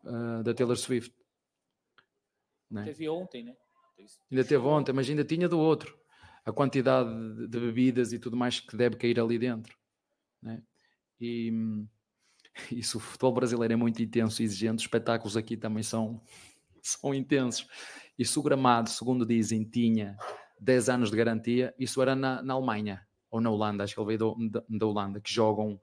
uh, 0.03 0.43
da 0.43 0.53
Taylor 0.53 0.77
Swift. 0.77 1.13
Né? 2.69 2.85
Teve 2.85 3.09
ontem, 3.09 3.43
né? 3.43 3.55
Ainda 4.31 4.43
teve 4.43 4.63
ontem, 4.63 4.93
mas 4.93 5.09
ainda 5.09 5.23
tinha 5.23 5.49
do 5.49 5.59
outro. 5.59 5.99
A 6.45 6.51
quantidade 6.51 7.09
de 7.47 7.59
bebidas 7.59 8.13
e 8.13 8.19
tudo 8.19 8.37
mais 8.37 8.59
que 8.59 8.75
deve 8.75 8.95
cair 8.95 9.19
ali 9.19 9.37
dentro. 9.37 9.77
Né? 10.41 10.63
E 11.19 11.51
isso, 12.71 12.97
o 12.97 13.01
futebol 13.01 13.33
brasileiro 13.33 13.73
é 13.73 13.77
muito 13.77 14.01
intenso 14.01 14.41
e 14.41 14.45
exigente, 14.45 14.77
os 14.77 14.83
espetáculos 14.83 15.37
aqui 15.37 15.55
também 15.57 15.83
são, 15.83 16.21
são 16.81 17.13
intensos. 17.13 17.67
E 18.17 18.25
se 18.25 18.37
o 18.37 18.43
gramado, 18.43 18.89
segundo 18.89 19.25
dizem, 19.25 19.63
tinha 19.63 20.15
10 20.59 20.89
anos 20.89 21.11
de 21.11 21.17
garantia, 21.17 21.73
isso 21.79 22.01
era 22.01 22.15
na, 22.15 22.41
na 22.41 22.53
Alemanha 22.53 23.01
ou 23.29 23.39
na 23.39 23.49
Holanda, 23.49 23.83
acho 23.83 23.95
que 23.95 24.01
ele 24.01 24.17
veio 24.17 24.49
da, 24.49 24.63
da 24.67 24.85
Holanda, 24.85 25.21
que 25.21 25.33
jogam 25.33 25.79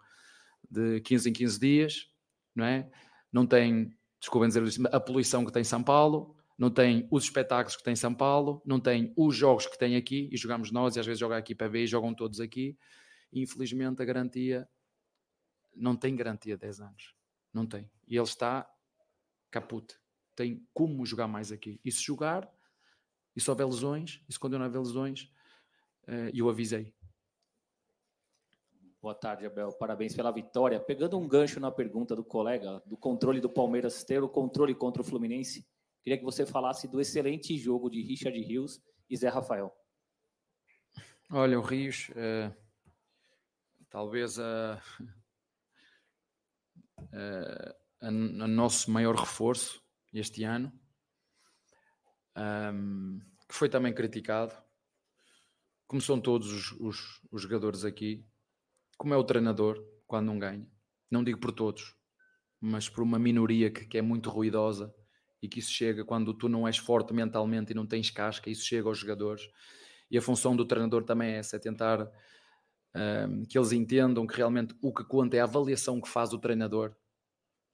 de 0.71 1.01
15 1.01 1.31
em 1.31 1.33
15 1.33 1.59
dias, 1.59 2.11
não 2.55 2.65
é? 2.65 2.89
Não 3.33 3.47
tem, 3.47 3.91
desculpem 4.21 4.49
dizer 4.49 4.87
a 4.93 5.01
poluição 5.01 5.45
que 5.45 5.53
tem 5.53 5.65
São 5.65 5.83
Paulo, 5.83 6.37
não 6.59 6.71
tem 6.71 7.09
os 7.11 7.25
espetáculos 7.25 7.77
que 7.77 7.83
tem 7.83 7.97
São 7.97 8.13
Paulo, 8.13 8.61
não 8.67 8.81
tem 8.81 9.13
os 9.17 9.35
jogos 9.35 9.67
que 9.67 9.79
tem 9.79 9.97
aqui, 9.97 10.29
e 10.31 10.37
jogamos 10.37 10.71
nós, 10.71 10.97
e 10.97 11.01
às 11.01 11.07
vezes 11.07 11.21
joga 11.21 11.37
aqui 11.37 11.55
para 11.55 11.69
B 11.69 11.85
e 11.85 11.87
jogam 11.87 12.13
todos 12.13 12.41
aqui. 12.41 12.77
Infelizmente 13.33 14.03
a 14.03 14.05
garantia 14.05 14.69
não 15.79 15.97
tem 15.97 16.15
garantia 16.15 16.57
10 16.57 16.81
anos. 16.81 17.15
Não 17.53 17.67
tem. 17.67 17.91
E 18.07 18.17
ele 18.17 18.25
está 18.25 18.71
caput. 19.51 19.99
Tem 20.35 20.67
como 20.73 21.05
jogar 21.07 21.27
mais 21.27 21.51
aqui. 21.51 21.81
E 21.85 21.91
se 21.91 22.03
jogar, 22.03 22.51
e 23.35 23.41
se 23.41 23.51
houver 23.51 23.67
lesões, 23.67 24.23
e 24.29 24.33
se 24.33 24.39
continuar 24.39 24.67
a 24.67 24.69
haver 24.69 24.79
lesões, 24.79 25.33
uh, 26.07 26.31
eu 26.35 26.49
avisei. 26.49 26.95
Boa 29.01 29.15
tarde, 29.15 29.47
Abel. 29.47 29.73
Parabéns 29.73 30.15
pela 30.15 30.31
vitória. 30.33 30.81
Pegando 30.81 31.19
um 31.19 31.27
gancho 31.27 31.61
na 31.61 31.71
pergunta 31.71 32.17
do 32.17 32.25
colega, 32.25 32.83
do 32.85 32.97
controle 32.97 33.41
do 33.41 33.49
Palmeiras 33.49 34.03
ter 34.03 34.23
o 34.23 34.29
controle 34.29 34.75
contra 34.75 35.03
o 35.03 35.05
Fluminense, 35.05 35.67
queria 36.03 36.19
que 36.19 36.25
você 36.25 36.45
falasse 36.45 36.89
do 36.89 37.01
excelente 37.01 37.57
jogo 37.57 37.89
de 37.89 38.03
Richard 38.03 38.39
Rios 38.41 38.83
e 39.09 39.17
Zé 39.17 39.29
Rafael. 39.29 39.73
Olha, 41.31 41.59
o 41.59 41.63
Rios, 41.63 42.09
uh, 42.11 42.55
talvez 43.89 44.39
a, 44.39 44.83
uh, 45.01 45.18
uh, 46.99 47.75
a, 48.01 48.09
a 48.09 48.11
nosso 48.11 48.91
maior 48.91 49.15
reforço 49.15 49.83
este 50.13 50.45
ano, 50.45 50.73
um, 52.37 53.21
que 53.49 53.55
foi 53.55 53.69
também 53.69 53.93
criticado, 53.93 54.55
como 55.87 56.01
são 56.03 56.21
todos 56.21 56.53
os, 56.53 56.73
os, 56.81 57.21
os, 57.31 57.43
jogadores 57.43 57.85
aqui, 57.85 58.27
como 58.97 59.15
é 59.15 59.17
o 59.17 59.25
treinador 59.25 59.83
quando 60.07 60.27
não 60.27 60.39
ganha. 60.39 60.67
Não 61.11 61.25
digo 61.25 61.41
por 61.41 61.53
todos, 61.53 61.97
mas 62.61 62.89
por 62.89 63.03
uma 63.03 63.19
minoria 63.19 63.71
que, 63.71 63.87
que 63.87 63.99
é 63.99 64.03
muito 64.03 64.29
ruidosa 64.29 64.95
e 65.41 65.49
que 65.49 65.61
isso 65.61 65.71
chega 65.71 66.05
quando 66.05 66.35
tu 66.35 66.49
não 66.49 66.67
és 66.67 66.77
forte 66.77 67.15
mentalmente 67.15 67.73
e 67.73 67.75
não 67.75 67.87
tens 67.87 68.11
casca, 68.11 68.51
isso 68.51 68.65
chega 68.65 68.89
aos 68.89 68.99
jogadores. 68.99 69.49
E 70.11 70.19
a 70.19 70.23
função 70.23 70.55
do 70.55 70.67
treinador 70.67 71.05
também 71.05 71.33
é 71.33 71.39
essa, 71.39 71.57
é 71.57 71.59
tentar 71.59 72.11
um, 72.95 73.45
que 73.45 73.59
eles 73.59 73.73
entendam 73.73 74.27
que 74.27 74.37
realmente 74.37 74.75
o 74.83 74.93
que 74.93 75.05
conta 75.05 75.37
é 75.37 75.41
a 75.41 75.45
avaliação 75.45 76.01
que 76.01 76.09
faz 76.09 76.33
o 76.33 76.39
treinador. 76.39 76.95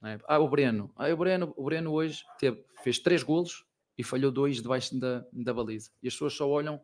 É? 0.03 0.19
Ah, 0.27 0.39
o 0.39 0.47
Breno. 0.47 0.91
Ah, 0.95 1.11
o 1.11 1.17
Breno, 1.17 1.53
o 1.57 1.63
Breno 1.63 1.91
hoje 1.91 2.23
teve, 2.39 2.63
fez 2.83 2.99
três 2.99 3.23
golos 3.23 3.65
e 3.97 4.03
falhou 4.03 4.31
dois 4.31 4.61
debaixo 4.61 4.97
da, 4.99 5.25
da 5.31 5.53
baliza. 5.53 5.89
E 6.03 6.07
as 6.07 6.13
pessoas 6.13 6.33
só 6.33 6.47
olham. 6.47 6.79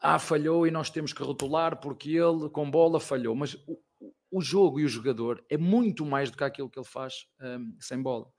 Ah, 0.00 0.18
falhou 0.18 0.66
e 0.66 0.70
nós 0.70 0.90
temos 0.90 1.12
que 1.12 1.22
rotular 1.22 1.80
porque 1.80 2.10
ele 2.10 2.48
com 2.50 2.70
bola 2.70 3.00
falhou. 3.00 3.34
Mas 3.34 3.54
o, 3.66 3.78
o 4.30 4.40
jogo 4.40 4.78
e 4.78 4.84
o 4.84 4.88
jogador 4.88 5.44
é 5.48 5.56
muito 5.56 6.04
mais 6.04 6.30
do 6.30 6.36
que 6.36 6.44
aquilo 6.44 6.70
que 6.70 6.78
ele 6.78 6.86
faz 6.86 7.26
um, 7.40 7.76
sem 7.80 8.00
bola. 8.00 8.30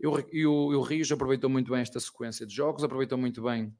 E 0.00 0.06
o, 0.06 0.18
e 0.32 0.46
o, 0.46 0.72
e 0.72 0.76
o 0.76 0.82
Rios 0.82 1.10
aproveitou 1.10 1.50
muito 1.50 1.72
bem 1.72 1.80
esta 1.80 1.98
sequência 1.98 2.46
de 2.46 2.54
jogos, 2.54 2.84
aproveitou 2.84 3.18
muito 3.18 3.42
bem 3.42 3.74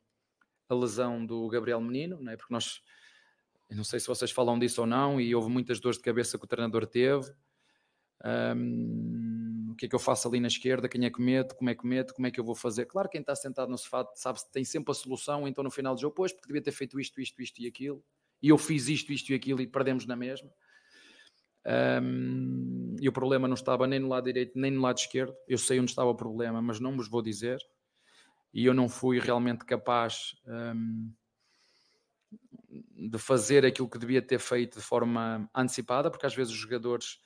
a 0.68 0.74
lesão 0.74 1.24
do 1.24 1.48
Gabriel 1.48 1.80
Menino, 1.80 2.18
não 2.20 2.32
é? 2.32 2.36
porque 2.36 2.52
nós, 2.52 2.82
não 3.70 3.84
sei 3.84 4.00
se 4.00 4.06
vocês 4.06 4.30
falam 4.30 4.58
disso 4.58 4.80
ou 4.80 4.86
não, 4.86 5.20
e 5.20 5.34
houve 5.34 5.48
muitas 5.48 5.80
dores 5.80 5.98
de 5.98 6.04
cabeça 6.04 6.38
que 6.38 6.44
o 6.44 6.48
treinador 6.48 6.86
teve. 6.86 7.32
Um, 8.24 9.68
o 9.70 9.76
que 9.76 9.86
é 9.86 9.88
que 9.88 9.94
eu 9.94 9.98
faço 9.98 10.26
ali 10.26 10.40
na 10.40 10.48
esquerda? 10.48 10.88
Quem 10.88 11.04
é 11.04 11.10
que 11.10 11.20
meto? 11.20 11.54
Como 11.54 11.70
é 11.70 11.74
que 11.74 11.86
meto? 11.86 12.12
Como 12.12 12.26
é 12.26 12.30
que 12.30 12.40
eu 12.40 12.44
vou 12.44 12.54
fazer? 12.54 12.86
Claro, 12.86 13.08
quem 13.08 13.20
está 13.20 13.34
sentado 13.36 13.70
no 13.70 13.78
sofá 13.78 14.04
sabe 14.14 14.40
tem 14.52 14.64
sempre 14.64 14.90
a 14.90 14.94
solução, 14.94 15.46
então 15.46 15.62
no 15.62 15.70
final 15.70 15.94
do 15.94 16.00
jogo, 16.00 16.14
pois, 16.16 16.32
porque 16.32 16.48
devia 16.48 16.62
ter 16.62 16.72
feito 16.72 16.98
isto, 16.98 17.20
isto, 17.20 17.40
isto 17.40 17.62
e 17.62 17.66
aquilo, 17.66 18.04
e 18.42 18.48
eu 18.48 18.58
fiz 18.58 18.88
isto, 18.88 19.12
isto 19.12 19.30
e 19.30 19.34
aquilo 19.34 19.60
e 19.60 19.66
perdemos 19.66 20.04
na 20.06 20.16
mesma. 20.16 20.50
Um, 22.02 22.96
e 23.00 23.08
o 23.08 23.12
problema 23.12 23.46
não 23.46 23.54
estava 23.54 23.86
nem 23.86 24.00
no 24.00 24.08
lado 24.08 24.24
direito 24.24 24.58
nem 24.58 24.70
no 24.70 24.80
lado 24.80 24.98
esquerdo. 24.98 25.34
Eu 25.46 25.58
sei 25.58 25.78
onde 25.78 25.90
estava 25.90 26.10
o 26.10 26.14
problema, 26.14 26.62
mas 26.62 26.80
não 26.80 26.96
vos 26.96 27.08
vou 27.08 27.22
dizer. 27.22 27.58
E 28.52 28.64
eu 28.64 28.74
não 28.74 28.88
fui 28.88 29.18
realmente 29.18 29.64
capaz 29.64 30.34
um, 30.46 31.12
de 32.70 33.18
fazer 33.18 33.64
aquilo 33.64 33.88
que 33.88 33.98
devia 33.98 34.22
ter 34.22 34.38
feito 34.38 34.78
de 34.78 34.84
forma 34.84 35.48
antecipada, 35.54 36.10
porque 36.10 36.26
às 36.26 36.34
vezes 36.34 36.52
os 36.52 36.58
jogadores 36.58 37.18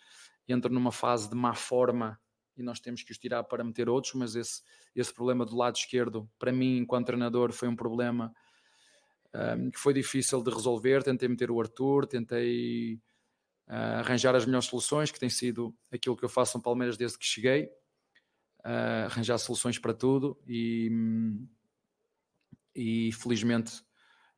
entram 0.49 0.73
numa 0.73 0.93
fase 0.93 1.29
de 1.29 1.35
má 1.35 1.55
forma 1.55 2.21
e 2.57 2.63
nós 2.63 2.81
temos 2.81 3.03
que 3.03 3.13
os 3.13 3.19
tirar 3.19 3.43
para 3.45 3.65
meter 3.65 3.89
outros. 3.89 4.15
Mas 4.15 4.35
esse, 4.35 4.63
esse 4.95 5.13
problema 5.13 5.45
do 5.45 5.57
lado 5.57 5.77
esquerdo, 5.77 6.29
para 6.39 6.53
mim, 6.53 6.79
enquanto 6.79 7.07
treinador, 7.07 7.53
foi 7.53 7.69
um 7.69 7.77
problema 7.77 8.33
um, 9.35 9.71
que 9.71 9.79
foi 9.79 9.95
difícil 9.95 10.43
de 10.43 10.51
resolver. 10.51 11.03
Tentei 11.03 11.29
meter 11.29 11.51
o 11.51 11.61
Arthur, 11.61 12.07
tentei 12.07 13.01
uh, 13.69 14.01
arranjar 14.01 14.35
as 14.35 14.45
melhores 14.45 14.67
soluções, 14.67 15.11
que 15.11 15.19
tem 15.19 15.31
sido 15.31 15.75
aquilo 15.91 16.17
que 16.17 16.25
eu 16.25 16.29
faço 16.29 16.59
no 16.59 16.63
Palmeiras 16.63 16.97
desde 16.97 17.19
que 17.19 17.25
cheguei, 17.25 17.71
uh, 18.65 19.07
arranjar 19.07 19.39
soluções 19.39 19.79
para 19.79 19.95
tudo 19.95 20.41
e, 20.47 20.91
e 22.75 23.13
felizmente 23.13 23.83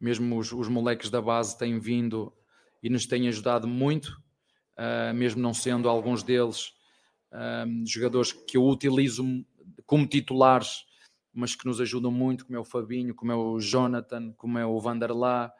mesmo 0.00 0.38
os, 0.38 0.52
os 0.52 0.68
moleques 0.68 1.10
da 1.10 1.20
base 1.20 1.56
têm 1.56 1.78
vindo 1.78 2.32
e 2.82 2.90
nos 2.90 3.06
têm 3.06 3.28
ajudado 3.28 3.66
muito, 3.66 4.08
uh, 4.78 5.14
mesmo 5.14 5.40
não 5.40 5.54
sendo 5.54 5.88
alguns 5.88 6.22
deles 6.22 6.72
jogadores 7.84 8.32
que 8.32 8.56
eu 8.56 8.64
utilizo 8.64 9.24
como 9.86 10.06
titulares, 10.06 10.84
mas 11.32 11.56
que 11.56 11.66
nos 11.66 11.80
ajudam 11.80 12.10
muito, 12.10 12.46
como 12.46 12.56
é 12.56 12.60
o 12.60 12.64
Fabinho, 12.64 13.14
como 13.14 13.32
é 13.32 13.34
o 13.34 13.58
Jonathan, 13.58 14.32
como 14.34 14.56
é 14.56 14.64
o 14.64 14.78
Vanderlá, 14.78 15.52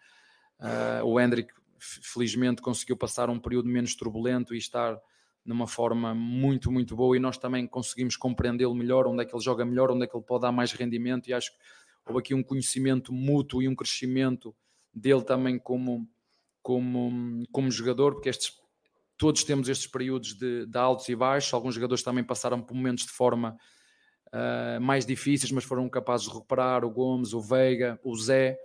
uh, 0.60 1.04
o 1.04 1.20
Hendrick 1.20 1.52
felizmente 1.78 2.62
conseguiu 2.62 2.96
passar 2.96 3.28
um 3.28 3.38
período 3.38 3.68
menos 3.68 3.94
turbulento 3.94 4.54
e 4.54 4.58
estar 4.58 4.96
numa 5.44 5.66
forma 5.66 6.14
muito, 6.14 6.72
muito 6.72 6.96
boa 6.96 7.16
e 7.16 7.20
nós 7.20 7.36
também 7.36 7.66
conseguimos 7.66 8.16
compreendê-lo 8.16 8.74
melhor, 8.74 9.06
onde 9.06 9.22
é 9.22 9.26
que 9.26 9.34
ele 9.34 9.42
joga 9.42 9.64
melhor, 9.64 9.90
onde 9.90 10.04
é 10.04 10.06
que 10.06 10.16
ele 10.16 10.24
pode 10.24 10.42
dar 10.42 10.52
mais 10.52 10.72
rendimento 10.72 11.28
e 11.28 11.34
acho 11.34 11.52
que 11.52 11.58
houve 12.06 12.20
aqui 12.20 12.34
um 12.34 12.42
conhecimento 12.42 13.12
mútuo 13.12 13.62
e 13.62 13.68
um 13.68 13.74
crescimento 13.74 14.54
dele 14.92 15.22
também 15.22 15.58
como, 15.58 16.08
como, 16.62 17.44
como 17.52 17.70
jogador, 17.70 18.14
porque 18.14 18.28
estes, 18.28 18.52
todos 19.18 19.44
temos 19.44 19.68
estes 19.68 19.86
períodos 19.86 20.34
de, 20.34 20.66
de 20.66 20.78
altos 20.78 21.08
e 21.08 21.16
baixos, 21.16 21.52
alguns 21.52 21.74
jogadores 21.74 22.02
também 22.02 22.24
passaram 22.24 22.62
por 22.62 22.74
momentos 22.74 23.04
de 23.04 23.12
forma 23.12 23.56
uh, 24.28 24.80
mais 24.80 25.04
difíceis, 25.04 25.52
mas 25.52 25.64
foram 25.64 25.88
capazes 25.88 26.26
de 26.26 26.32
recuperar, 26.32 26.84
o 26.84 26.90
Gomes, 26.90 27.34
o 27.34 27.40
Veiga, 27.40 28.00
o 28.02 28.16
Zé, 28.16 28.58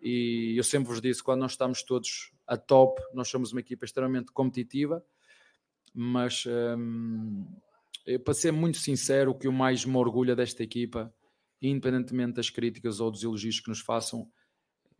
e 0.00 0.54
eu 0.56 0.64
sempre 0.64 0.88
vos 0.88 1.00
disse, 1.00 1.22
quando 1.22 1.40
nós 1.40 1.52
estamos 1.52 1.82
todos 1.82 2.34
a 2.46 2.56
top. 2.56 3.00
Nós 3.14 3.28
somos 3.28 3.52
uma 3.52 3.60
equipa 3.60 3.84
extremamente 3.84 4.30
competitiva, 4.32 5.02
mas 5.94 6.44
um, 6.46 7.46
eu, 8.04 8.18
para 8.20 8.34
ser 8.34 8.50
muito 8.50 8.78
sincero, 8.78 9.30
o 9.30 9.34
que 9.38 9.46
eu 9.46 9.52
mais 9.52 9.84
me 9.84 9.96
orgulha 9.96 10.34
desta 10.34 10.62
equipa, 10.62 11.14
independentemente 11.62 12.34
das 12.34 12.50
críticas 12.50 13.00
ou 13.00 13.10
dos 13.10 13.22
elogios 13.22 13.60
que 13.60 13.68
nos 13.68 13.80
façam, 13.80 14.28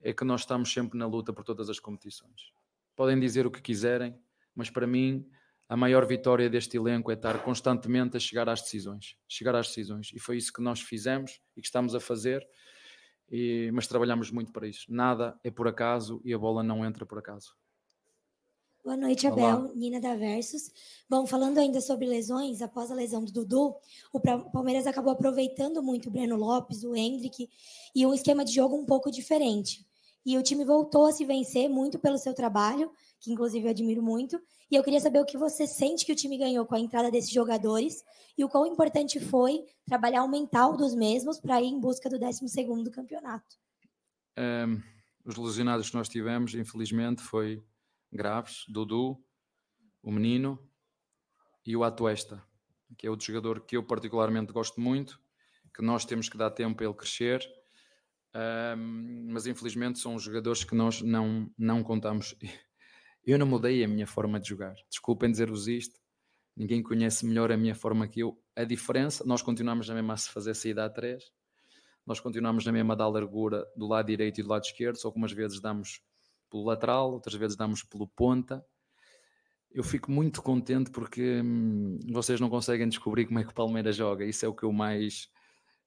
é 0.00 0.12
que 0.12 0.24
nós 0.24 0.42
estamos 0.42 0.72
sempre 0.72 0.98
na 0.98 1.06
luta 1.06 1.32
por 1.32 1.44
todas 1.44 1.68
as 1.68 1.80
competições. 1.80 2.52
Podem 2.94 3.18
dizer 3.18 3.46
o 3.46 3.50
que 3.50 3.60
quiserem, 3.60 4.16
mas 4.54 4.70
para 4.70 4.86
mim 4.86 5.26
a 5.68 5.76
maior 5.76 6.06
vitória 6.06 6.48
deste 6.48 6.76
elenco 6.76 7.10
é 7.10 7.14
estar 7.14 7.42
constantemente 7.42 8.16
a 8.16 8.20
chegar 8.20 8.48
às 8.48 8.62
decisões, 8.62 9.16
chegar 9.26 9.54
às 9.54 9.68
decisões. 9.68 10.12
E 10.14 10.20
foi 10.20 10.36
isso 10.36 10.52
que 10.52 10.62
nós 10.62 10.80
fizemos 10.80 11.40
e 11.56 11.60
que 11.60 11.66
estamos 11.66 11.94
a 11.94 12.00
fazer 12.00 12.46
e, 13.30 13.70
mas 13.72 13.86
trabalhamos 13.86 14.30
muito 14.30 14.52
para 14.52 14.68
isso. 14.68 14.84
Nada 14.88 15.38
é 15.42 15.50
por 15.50 15.66
acaso 15.66 16.20
e 16.24 16.32
a 16.32 16.38
bola 16.38 16.62
não 16.62 16.84
entra 16.84 17.04
por 17.06 17.18
acaso. 17.18 17.54
Boa 18.84 18.98
noite, 18.98 19.26
Abel. 19.26 19.60
Olá. 19.60 19.70
Nina 19.74 19.98
da 19.98 20.14
Versus. 20.14 20.70
Bom, 21.08 21.26
falando 21.26 21.56
ainda 21.56 21.80
sobre 21.80 22.04
lesões, 22.04 22.60
após 22.60 22.90
a 22.90 22.94
lesão 22.94 23.24
do 23.24 23.32
Dudu, 23.32 23.74
o 24.12 24.20
Palmeiras 24.20 24.86
acabou 24.86 25.10
aproveitando 25.10 25.82
muito 25.82 26.10
o 26.10 26.12
Breno 26.12 26.36
Lopes, 26.36 26.84
o 26.84 26.94
Hendrick, 26.94 27.48
e 27.94 28.06
um 28.06 28.12
esquema 28.12 28.44
de 28.44 28.52
jogo 28.52 28.76
um 28.76 28.84
pouco 28.84 29.10
diferente. 29.10 29.86
E 30.26 30.36
o 30.36 30.42
time 30.42 30.66
voltou 30.66 31.06
a 31.06 31.12
se 31.12 31.24
vencer 31.24 31.66
muito 31.66 31.98
pelo 31.98 32.18
seu 32.18 32.34
trabalho, 32.34 32.92
que 33.20 33.32
inclusive 33.32 33.64
eu 33.64 33.70
admiro 33.70 34.02
muito. 34.02 34.38
E 34.70 34.76
eu 34.76 34.84
queria 34.84 35.00
saber 35.00 35.20
o 35.20 35.24
que 35.24 35.38
você 35.38 35.66
sente 35.66 36.04
que 36.04 36.12
o 36.12 36.16
time 36.16 36.36
ganhou 36.36 36.66
com 36.66 36.74
a 36.74 36.80
entrada 36.80 37.10
desses 37.10 37.30
jogadores 37.30 38.04
e 38.36 38.44
o 38.44 38.50
quão 38.50 38.66
importante 38.66 39.18
foi 39.18 39.64
trabalhar 39.86 40.22
o 40.24 40.28
mental 40.28 40.76
dos 40.76 40.94
mesmos 40.94 41.40
para 41.40 41.58
ir 41.62 41.68
em 41.68 41.80
busca 41.80 42.10
do 42.10 42.18
12 42.18 42.44
do 42.84 42.90
campeonato. 42.90 43.56
Um, 44.36 44.82
os 45.24 45.38
lesionados 45.38 45.88
que 45.88 45.96
nós 45.96 46.06
tivemos, 46.06 46.54
infelizmente, 46.54 47.22
foi 47.22 47.64
graves. 48.16 48.64
Dudu, 48.68 49.22
o 50.02 50.10
menino 50.10 50.58
e 51.66 51.76
o 51.76 51.84
Atuesta, 51.84 52.42
que 52.96 53.06
é 53.06 53.10
outro 53.10 53.26
jogador 53.26 53.60
que 53.60 53.76
eu 53.76 53.82
particularmente 53.82 54.52
gosto 54.52 54.80
muito, 54.80 55.20
que 55.74 55.82
nós 55.82 56.04
temos 56.04 56.28
que 56.28 56.36
dar 56.36 56.50
tempo 56.50 56.76
para 56.76 56.86
ele 56.86 56.94
crescer 56.94 57.42
um, 58.34 59.28
mas 59.30 59.46
infelizmente 59.46 60.00
são 60.00 60.18
jogadores 60.18 60.64
que 60.64 60.74
nós 60.74 61.00
não, 61.00 61.48
não 61.56 61.82
contamos. 61.82 62.34
Eu 63.26 63.38
não 63.38 63.46
mudei 63.46 63.82
a 63.82 63.88
minha 63.88 64.06
forma 64.06 64.38
de 64.38 64.50
jogar. 64.50 64.74
Desculpem 64.90 65.30
dizer-vos 65.30 65.66
isto. 65.66 65.98
Ninguém 66.54 66.82
conhece 66.82 67.24
melhor 67.24 67.50
a 67.50 67.56
minha 67.56 67.74
forma 67.74 68.06
que 68.06 68.20
eu. 68.20 68.38
A 68.54 68.64
diferença, 68.64 69.24
nós 69.24 69.40
continuamos 69.40 69.88
na 69.88 69.94
mesma 69.94 70.12
a 70.12 70.16
se 70.18 70.28
fazer 70.28 70.54
saída 70.54 70.84
a 70.84 70.90
três, 70.90 71.32
nós 72.06 72.20
continuamos 72.20 72.66
na 72.66 72.70
mesma 72.70 72.92
a 72.92 72.96
dar 72.98 73.08
largura 73.08 73.64
do 73.74 73.86
lado 73.86 74.06
direito 74.08 74.40
e 74.40 74.42
do 74.42 74.50
lado 74.50 74.64
esquerdo, 74.64 74.96
só 74.96 75.10
vezes 75.10 75.58
damos 75.58 76.02
pelo 76.50 76.64
lateral, 76.64 77.12
outras 77.12 77.34
vezes 77.34 77.56
damos 77.56 77.82
pelo 77.82 78.06
ponta. 78.08 78.64
Eu 79.70 79.82
fico 79.82 80.10
muito 80.10 80.40
contente 80.42 80.90
porque 80.90 81.40
hum, 81.42 81.98
vocês 82.12 82.40
não 82.40 82.48
conseguem 82.48 82.88
descobrir 82.88 83.26
como 83.26 83.38
é 83.40 83.44
que 83.44 83.50
o 83.50 83.54
Palmeiras 83.54 83.96
joga. 83.96 84.24
Isso 84.24 84.44
é 84.44 84.48
o 84.48 84.54
que 84.54 84.64
eu 84.64 84.72
mais 84.72 85.28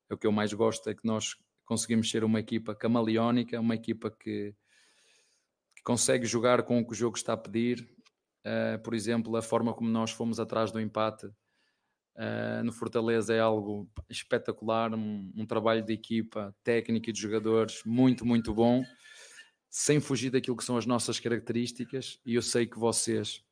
é 0.10 0.14
o 0.14 0.18
que 0.18 0.26
eu 0.26 0.32
mais 0.32 0.54
gosto, 0.54 0.90
é 0.90 0.96
que 0.96 1.06
nós 1.06 1.36
conseguimos 1.66 2.10
ser 2.10 2.24
uma 2.24 2.40
equipa 2.40 2.74
camaleónica, 2.74 3.60
uma 3.60 3.76
equipa 3.76 4.10
que, 4.10 4.56
que 5.76 5.84
consegue 5.84 6.26
jogar 6.26 6.64
com 6.64 6.80
o 6.80 6.86
que 6.86 6.94
o 6.94 6.96
jogo 6.96 7.18
está 7.18 7.34
a 7.34 7.38
pedir. 7.38 7.88
Uh, 8.46 8.82
por 8.82 8.94
exemplo, 8.94 9.36
a 9.36 9.42
forma 9.42 9.74
como 9.74 9.90
nós 9.90 10.12
fomos 10.12 10.40
atrás 10.40 10.72
do 10.72 10.80
empate 10.80 11.26
uh, 11.26 12.64
no 12.64 12.72
Fortaleza 12.72 13.34
é 13.34 13.40
algo 13.42 13.90
espetacular, 14.10 14.94
um, 14.94 15.32
um, 15.36 15.46
trabalho 15.46 15.84
de 15.84 15.92
equipa, 15.92 16.56
técnico 16.64 17.10
e 17.10 17.14
de 17.14 17.20
jogadores 17.20 17.82
muito, 17.86 18.26
muito 18.26 18.54
bom, 18.54 18.82
sem 19.70 20.00
fugir 20.00 20.30
daquilo 20.30 20.58
que 20.58 20.64
são 20.64 20.78
as 20.78 20.86
nossas 20.86 21.20
características. 21.20 22.20
E 22.26 22.36
eu 22.36 22.42
sei 22.42 22.66
que 22.66 22.78
vocês 22.78 23.44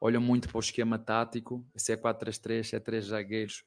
olham 0.00 0.20
muito 0.20 0.48
para 0.48 0.56
o 0.56 0.60
esquema 0.60 0.98
tático, 0.98 1.66
se 1.76 1.92
é 1.92 1.96
4-3-3, 1.96 2.64
se 2.64 2.76
é 2.76 2.80
3 2.80 3.06
zagueiros, 3.06 3.64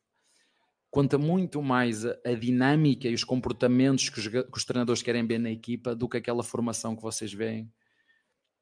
conta 0.89 1.17
muito 1.17 1.61
mais 1.61 2.05
a, 2.05 2.17
a 2.25 2.33
dinâmica 2.33 3.07
e 3.07 3.13
os 3.13 3.23
comportamentos 3.23 4.09
que 4.09 4.19
os, 4.19 4.27
que 4.27 4.57
os, 4.57 4.65
treinadores 4.65 5.01
querem 5.01 5.25
ver 5.25 5.39
na 5.39 5.49
equipa 5.49 5.95
do 5.95 6.07
que 6.07 6.17
aquela 6.17 6.43
formação 6.43 6.95
que 6.95 7.01
vocês 7.01 7.33
veem. 7.33 7.71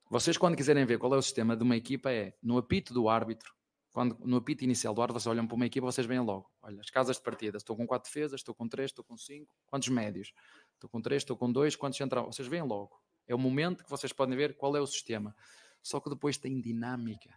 Vocês, 0.10 0.38
quando 0.38 0.56
quiserem 0.56 0.86
ver 0.86 0.98
qual 0.98 1.14
é 1.14 1.18
o 1.18 1.22
sistema 1.22 1.56
de 1.56 1.64
uma 1.64 1.76
equipa, 1.76 2.12
é 2.12 2.34
no 2.42 2.58
apito 2.58 2.94
do 2.94 3.10
árbitro, 3.10 3.54
quando, 3.92 4.18
no 4.24 4.38
apito 4.38 4.64
inicial 4.64 4.94
do 4.94 5.02
árbitro, 5.02 5.20
vocês 5.20 5.32
olham 5.32 5.48
para 5.48 5.56
uma 5.56 5.66
equipa, 5.66 5.86
vocês 5.86 6.06
veem 6.06 6.20
logo. 6.20 6.50
Olha, 6.62 6.80
as 6.80 6.90
casas 6.90 7.18
de 7.18 7.24
partida, 7.24 7.58
estou 7.58 7.76
com 7.76 7.86
quatro 7.86 8.10
defesas, 8.10 8.40
estou 8.40 8.54
com 8.54 8.68
três, 8.68 8.92
estou 8.92 9.04
com 9.04 9.18
cinco, 9.18 9.54
quantos 9.66 9.90
médios? 9.90 10.32
Estou 10.76 10.90
com 10.90 11.02
três, 11.02 11.22
estou 11.22 11.36
com 11.36 11.52
dois, 11.52 11.76
quantos 11.76 11.98
central? 11.98 12.32
Vocês 12.32 12.48
veem 12.48 12.64
logo. 12.64 13.00
É 13.30 13.36
o 13.36 13.40
momento 13.40 13.86
que 13.86 13.90
vocês 13.90 14.12
podem 14.12 14.36
ver 14.36 14.58
qual 14.58 14.76
é 14.76 14.82
o 14.82 14.88
sistema. 14.88 15.34
Só 15.82 16.02
que 16.02 16.10
depois 16.10 16.38
tem 16.38 16.60
dinâmica 16.60 17.30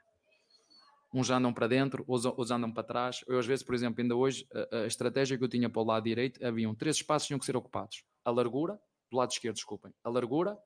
uns 1.13 1.31
andam 1.31 1.53
para 1.53 1.67
dentro, 1.67 2.05
outros 2.09 2.51
andam 2.51 2.73
para 2.73 2.83
trás. 2.83 3.23
Eu, 3.29 3.39
às 3.39 3.47
vezes, 3.47 3.63
por 3.63 3.75
exemplo, 3.75 4.01
ainda 4.01 4.17
hoje, 4.17 4.47
a, 4.73 4.79
a, 4.79 4.87
estratégia 4.87 5.37
que 5.37 5.45
eu 5.45 5.49
tinha 5.49 5.69
para 5.69 5.83
o 5.83 5.85
lado 5.85 6.05
direito, 6.05 6.45
haviam 6.45 6.75
três 6.75 6.97
espaços 6.97 7.27
que 7.27 7.29
tinham 7.29 7.39
que 7.39 7.45
ser 7.45 7.57
ocupados. 7.57 8.05
A 8.25 8.31
largura, 8.31 8.81
do 9.11 9.17
lado 9.19 9.31
esquerdo, 9.31 9.57
desculpem, 9.57 9.93
a 10.03 10.09
largura, 10.09 10.59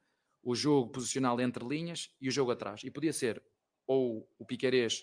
o 0.42 0.54
jogo 0.54 0.90
posicional 0.92 1.40
entre 1.40 1.66
linhas 1.66 2.10
e 2.20 2.28
o 2.28 2.30
jogo 2.30 2.52
atrás. 2.52 2.82
E 2.84 2.90
podia 2.90 3.12
ser 3.12 3.42
ou 3.86 4.28
o 4.38 4.44
Piquerez 4.44 5.02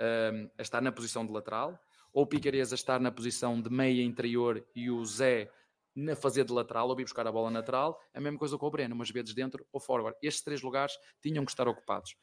um, 0.00 0.50
a 0.58 0.62
estar 0.62 0.80
na 0.80 0.92
posição 0.92 1.26
de 1.26 1.32
lateral, 1.32 1.78
ou 2.12 2.22
o 2.22 2.26
Piquerez 2.26 2.72
a 2.72 2.74
estar 2.74 2.98
na 3.00 3.10
posição 3.10 3.60
de 3.60 3.70
meia 3.70 4.02
interior 4.02 4.66
e 4.74 4.90
o 4.90 5.04
Zé 5.04 5.50
na 5.98 6.14
fazer 6.14 6.44
de 6.44 6.52
lateral, 6.52 6.88
ou 6.88 6.94
vir 6.94 7.02
buscar 7.02 7.26
a 7.26 7.32
bola 7.32 7.50
lateral, 7.50 8.00
a 8.14 8.20
mesma 8.20 8.38
coisa 8.38 8.56
com 8.56 8.66
o 8.66 8.70
Breno, 8.70 8.94
umas 8.94 9.10
vezes 9.10 9.34
dentro 9.34 9.66
ou 9.72 9.80
forward. 9.80 10.16
Estes 10.22 10.44
três 10.44 10.62
lugares 10.62 10.94
tinham 11.20 11.44
que 11.44 11.50
estar 11.50 11.66
ocupados. 11.66 12.14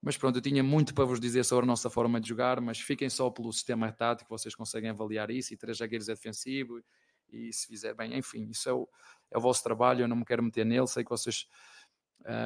Mas 0.00 0.16
pronto, 0.16 0.36
eu 0.36 0.42
tinha 0.42 0.62
muito 0.62 0.94
para 0.94 1.04
vos 1.04 1.20
dizer 1.20 1.44
sobre 1.44 1.64
a 1.64 1.66
nossa 1.66 1.90
forma 1.90 2.20
de 2.20 2.28
jogar, 2.28 2.60
mas 2.60 2.80
fiquem 2.80 3.10
só 3.10 3.28
pelo 3.28 3.52
sistema 3.52 3.92
tático, 3.92 4.30
vocês 4.30 4.54
conseguem 4.54 4.90
avaliar 4.90 5.30
isso, 5.30 5.52
e 5.52 5.56
três 5.56 5.78
zagueiros 5.78 6.08
é 6.08 6.14
defensivo, 6.14 6.80
e 7.28 7.52
se 7.52 7.66
fizer 7.66 7.94
bem, 7.94 8.16
enfim, 8.16 8.48
isso 8.48 8.68
é 8.68 8.72
o, 8.72 8.88
é 9.30 9.36
o 9.36 9.40
vosso 9.40 9.62
trabalho, 9.62 10.02
eu 10.02 10.08
não 10.08 10.16
me 10.16 10.24
quero 10.24 10.42
meter 10.42 10.64
nele, 10.64 10.86
sei 10.86 11.04
que 11.04 11.10
vocês 11.10 11.46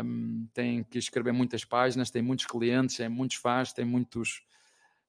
um, 0.04 0.48
têm 0.52 0.82
que 0.82 0.98
escrever 0.98 1.32
muitas 1.32 1.64
páginas, 1.64 2.10
têm 2.10 2.22
muitos 2.22 2.46
clientes, 2.46 2.96
têm 2.96 3.08
muitos 3.08 3.36
fãs, 3.36 3.72
têm 3.72 3.84
muitos 3.84 4.42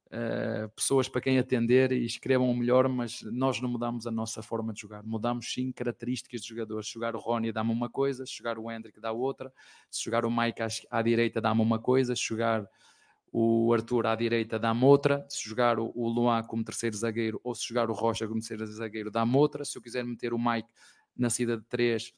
uh, 0.07 0.69
pessoas 0.75 1.07
para 1.07 1.21
quem 1.21 1.39
atender 1.39 1.91
e 1.91 2.05
escrevam 2.05 2.53
melhor, 2.53 2.87
mas 2.87 3.21
nós 3.23 3.61
não 3.61 3.69
mudamos 3.69 4.05
a 4.07 4.11
nossa 4.11 4.41
forma 4.41 4.73
de 4.73 4.81
jogar, 4.81 5.03
mudamos 5.03 5.51
sim 5.51 5.71
características 5.71 6.41
de 6.41 6.49
jogadores. 6.49 6.87
Se 6.87 6.93
jogar 6.93 7.15
o 7.15 7.19
Rony 7.19 7.51
dá-me 7.51 7.71
uma 7.71 7.89
coisa, 7.89 8.25
se 8.25 8.35
jogar 8.35 8.57
o 8.57 8.71
Hendrick 8.71 8.99
dá 8.99 9.11
outra, 9.11 9.51
se 9.89 10.03
jogar 10.03 10.25
o 10.25 10.31
Mike 10.31 10.61
à, 10.61 10.67
à 10.91 11.01
direita 11.01 11.41
dá-me 11.41 11.61
uma 11.61 11.79
coisa, 11.79 12.15
se 12.15 12.23
jogar 12.23 12.67
o 13.37 13.73
Arthur 13.73 14.07
à 14.07 14.15
direita 14.15 14.57
dá-me 14.57 14.83
outra, 14.85 15.25
se 15.29 15.47
jogar 15.47 15.77
o, 15.77 15.91
o 15.93 16.07
Luan 16.07 16.41
como 16.43 16.63
terceiro 16.63 16.95
zagueiro 16.95 17.39
ou 17.43 17.53
se 17.53 17.67
jogar 17.67 17.89
o 17.89 17.93
Rocha 17.93 18.25
como 18.27 18.39
terceiro 18.39 18.65
zagueiro 18.67 19.11
dá-me 19.11 19.35
outra, 19.35 19.65
se 19.65 19.77
eu 19.77 19.81
quiser 19.81 20.05
meter 20.05 20.33
o 20.33 20.39
Mike 20.39 20.69
na 21.17 21.29
saída 21.29 21.57
de 21.57 21.63
três 21.65 22.13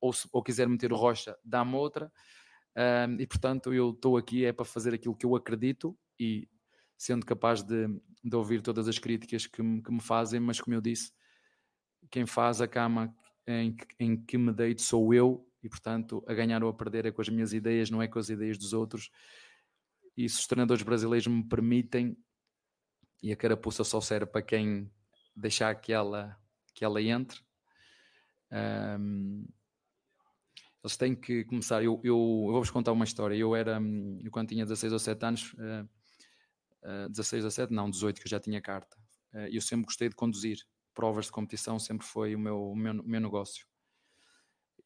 ou, 0.00 0.12
se, 0.12 0.28
ou 0.32 0.42
quiser 0.42 0.68
meter 0.68 0.92
o 0.92 0.96
Rocha 0.96 1.36
dá-me 1.44 1.74
outra, 1.74 2.12
um, 2.76 3.20
e 3.20 3.26
portanto 3.26 3.74
eu 3.74 3.90
estou 3.90 4.16
aqui 4.16 4.44
é 4.44 4.52
para 4.52 4.64
fazer 4.64 4.94
aquilo 4.94 5.16
que 5.16 5.26
eu 5.26 5.34
acredito 5.34 5.98
e 6.20 6.48
sendo 7.00 7.24
capaz 7.24 7.62
de, 7.62 7.88
de 8.22 8.36
ouvir 8.36 8.60
todas 8.60 8.86
as 8.86 8.98
críticas 8.98 9.46
que 9.46 9.62
me, 9.62 9.82
que 9.82 9.90
me 9.90 10.02
fazem, 10.02 10.38
mas 10.38 10.60
como 10.60 10.76
eu 10.76 10.82
disse, 10.82 11.10
quem 12.10 12.26
faz 12.26 12.60
a 12.60 12.68
cama 12.68 13.16
em, 13.46 13.74
em 13.98 14.22
que 14.22 14.36
me 14.36 14.52
deito 14.52 14.82
sou 14.82 15.14
eu, 15.14 15.50
e 15.62 15.68
portanto 15.68 16.22
a 16.28 16.34
ganhar 16.34 16.62
ou 16.62 16.68
a 16.68 16.74
perder 16.74 17.06
é 17.06 17.10
com 17.10 17.22
as 17.22 17.30
minhas 17.30 17.54
ideias, 17.54 17.90
não 17.90 18.02
é 18.02 18.06
com 18.06 18.18
as 18.18 18.28
ideias 18.28 18.58
dos 18.58 18.74
outros. 18.74 19.10
E 20.14 20.28
se 20.28 20.40
os 20.40 20.46
treinadores 20.46 20.82
brasileiros 20.82 21.26
me 21.26 21.42
permitem, 21.42 22.14
e 23.22 23.32
a 23.32 23.36
carapuça 23.36 23.82
só 23.82 23.98
serve 24.02 24.26
para 24.26 24.42
quem 24.42 24.92
deixar 25.34 25.74
que 25.76 25.94
ela, 25.94 26.38
que 26.74 26.84
ela 26.84 27.00
entre, 27.00 27.40
um, 29.00 29.48
eles 30.84 30.96
têm 30.98 31.14
que 31.14 31.44
começar. 31.44 31.82
Eu, 31.82 31.98
eu, 32.04 32.14
eu 32.14 32.52
vou-vos 32.52 32.70
contar 32.70 32.92
uma 32.92 33.04
história. 33.04 33.34
Eu 33.34 33.56
era, 33.56 33.80
eu 34.22 34.30
quando 34.30 34.48
tinha 34.48 34.66
16 34.66 34.92
ou 34.92 34.98
17 34.98 35.24
anos, 35.24 35.52
uh, 35.54 35.88
uh, 36.82 37.08
16, 37.08 37.44
17, 37.44 37.72
não, 37.72 37.90
18, 37.90 38.20
que 38.20 38.26
eu 38.26 38.30
já 38.30 38.40
tinha 38.40 38.60
carta. 38.60 38.96
Uh, 39.32 39.48
eu 39.50 39.60
sempre 39.60 39.86
gostei 39.86 40.08
de 40.08 40.14
conduzir. 40.14 40.58
Provas 40.94 41.26
de 41.26 41.32
competição 41.32 41.78
sempre 41.78 42.06
foi 42.06 42.34
o 42.34 42.38
meu, 42.38 42.70
o 42.70 42.76
meu, 42.76 42.92
o 42.92 43.08
meu 43.08 43.20
negócio. 43.20 43.66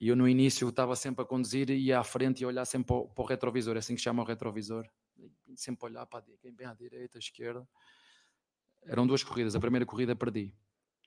E 0.01 0.09
eu 0.09 0.17
no 0.17 0.29
início 0.29 0.69
estava 0.69 0.95
sempre 0.97 1.23
a 1.23 1.25
conduzir 1.27 1.71
e 1.71 1.87
ia 1.87 1.99
à 1.99 2.05
frente 2.05 2.43
e 2.43 2.47
olhar 2.47 2.65
sempre 2.65 2.89
para 2.89 2.97
o, 2.97 3.09
para 3.09 3.23
o 3.23 3.27
retrovisor, 3.27 3.77
é 3.77 3.79
assim 3.79 3.95
que 3.95 4.01
chama 4.01 4.23
o 4.23 4.27
retrovisor. 4.27 4.87
Sempre 5.55 5.87
olhar 5.87 6.05
para 6.07 6.25
quem 6.41 6.53
bem 6.53 6.67
à 6.67 6.75
direita, 6.75 7.19
à 7.19 7.21
esquerda. 7.21 7.67
Eram 8.83 9.07
duas 9.07 9.23
corridas. 9.23 9.55
A 9.55 9.61
primeira 9.61 9.87
corrida 9.87 10.15
perdi. 10.15 10.53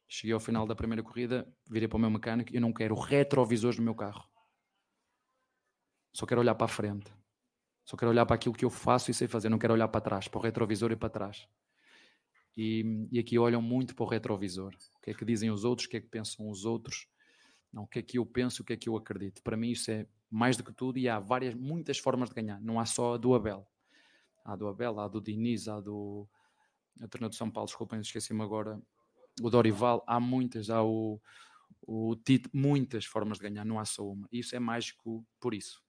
Cheguei 0.07 0.33
ao 0.33 0.39
final 0.39 0.65
da 0.65 0.73
primeira 0.73 1.03
corrida, 1.03 1.45
virei 1.69 1.87
para 1.87 1.97
o 1.97 1.99
meu 1.99 2.09
mecânico 2.09 2.53
e 2.53 2.55
eu 2.55 2.61
não 2.61 2.71
quero 2.71 2.95
retrovisores 2.95 3.77
no 3.77 3.83
meu 3.83 3.93
carro. 3.93 4.25
Só 6.13 6.25
quero 6.25 6.39
olhar 6.39 6.55
para 6.55 6.65
a 6.65 6.69
frente. 6.69 7.11
Só 7.87 7.95
quero 7.95 8.11
olhar 8.11 8.25
para 8.25 8.35
aquilo 8.35 8.53
que 8.53 8.65
eu 8.65 8.69
faço 8.69 9.09
e 9.09 9.13
sei 9.13 9.29
fazer, 9.29 9.47
não 9.47 9.57
quero 9.57 9.73
olhar 9.73 9.87
para 9.87 10.01
trás, 10.01 10.27
para 10.27 10.37
o 10.37 10.41
retrovisor 10.41 10.91
e 10.91 10.95
para 10.97 11.07
trás. 11.07 11.47
E, 12.55 13.07
e 13.09 13.17
aqui 13.17 13.39
olham 13.39 13.61
muito 13.61 13.95
para 13.95 14.03
o 14.03 14.09
retrovisor. 14.09 14.75
O 14.97 14.99
que 14.99 15.11
é 15.11 15.13
que 15.13 15.23
dizem 15.23 15.49
os 15.49 15.63
outros, 15.63 15.87
o 15.87 15.89
que 15.89 15.95
é 15.95 16.01
que 16.01 16.07
pensam 16.07 16.49
os 16.49 16.65
outros, 16.65 17.07
não, 17.71 17.83
o 17.83 17.87
que 17.87 17.99
é 17.99 18.01
que 18.01 18.17
eu 18.17 18.25
penso, 18.25 18.61
o 18.61 18.65
que 18.65 18.73
é 18.73 18.77
que 18.77 18.89
eu 18.89 18.97
acredito. 18.97 19.41
Para 19.41 19.55
mim 19.55 19.71
isso 19.71 19.89
é 19.89 20.05
mais 20.29 20.57
do 20.57 20.65
que 20.65 20.73
tudo 20.73 20.99
e 20.99 21.07
há 21.07 21.17
várias, 21.17 21.55
muitas 21.55 21.97
formas 21.97 22.27
de 22.27 22.35
ganhar. 22.35 22.59
Não 22.59 22.77
há 22.77 22.85
só 22.85 23.13
a 23.13 23.17
do 23.17 23.33
Abel. 23.33 23.65
Há 24.43 24.51
a 24.51 24.55
do 24.57 24.67
Abel, 24.67 24.99
há 24.99 25.05
a 25.05 25.07
do 25.07 25.21
Diniz, 25.21 25.69
há 25.69 25.77
a 25.77 25.81
do 25.81 26.27
a 27.01 27.07
treinador 27.07 27.29
de 27.29 27.37
São 27.37 27.49
Paulo, 27.49 27.67
desculpem, 27.67 28.01
esqueci-me 28.01 28.41
agora, 28.41 28.81
o 29.41 29.49
Dorival, 29.49 30.03
há 30.07 30.19
muitas, 30.19 30.69
há 30.69 30.83
o, 30.83 31.21
o 31.81 32.15
muitas 32.51 33.05
formas 33.05 33.37
de 33.37 33.43
ganhar, 33.43 33.63
não 33.63 33.79
há 33.79 33.85
só 33.85 34.05
uma. 34.05 34.27
Isso 34.31 34.55
é 34.55 34.59
mágico 34.59 35.25
por 35.39 35.53
isso. 35.53 35.81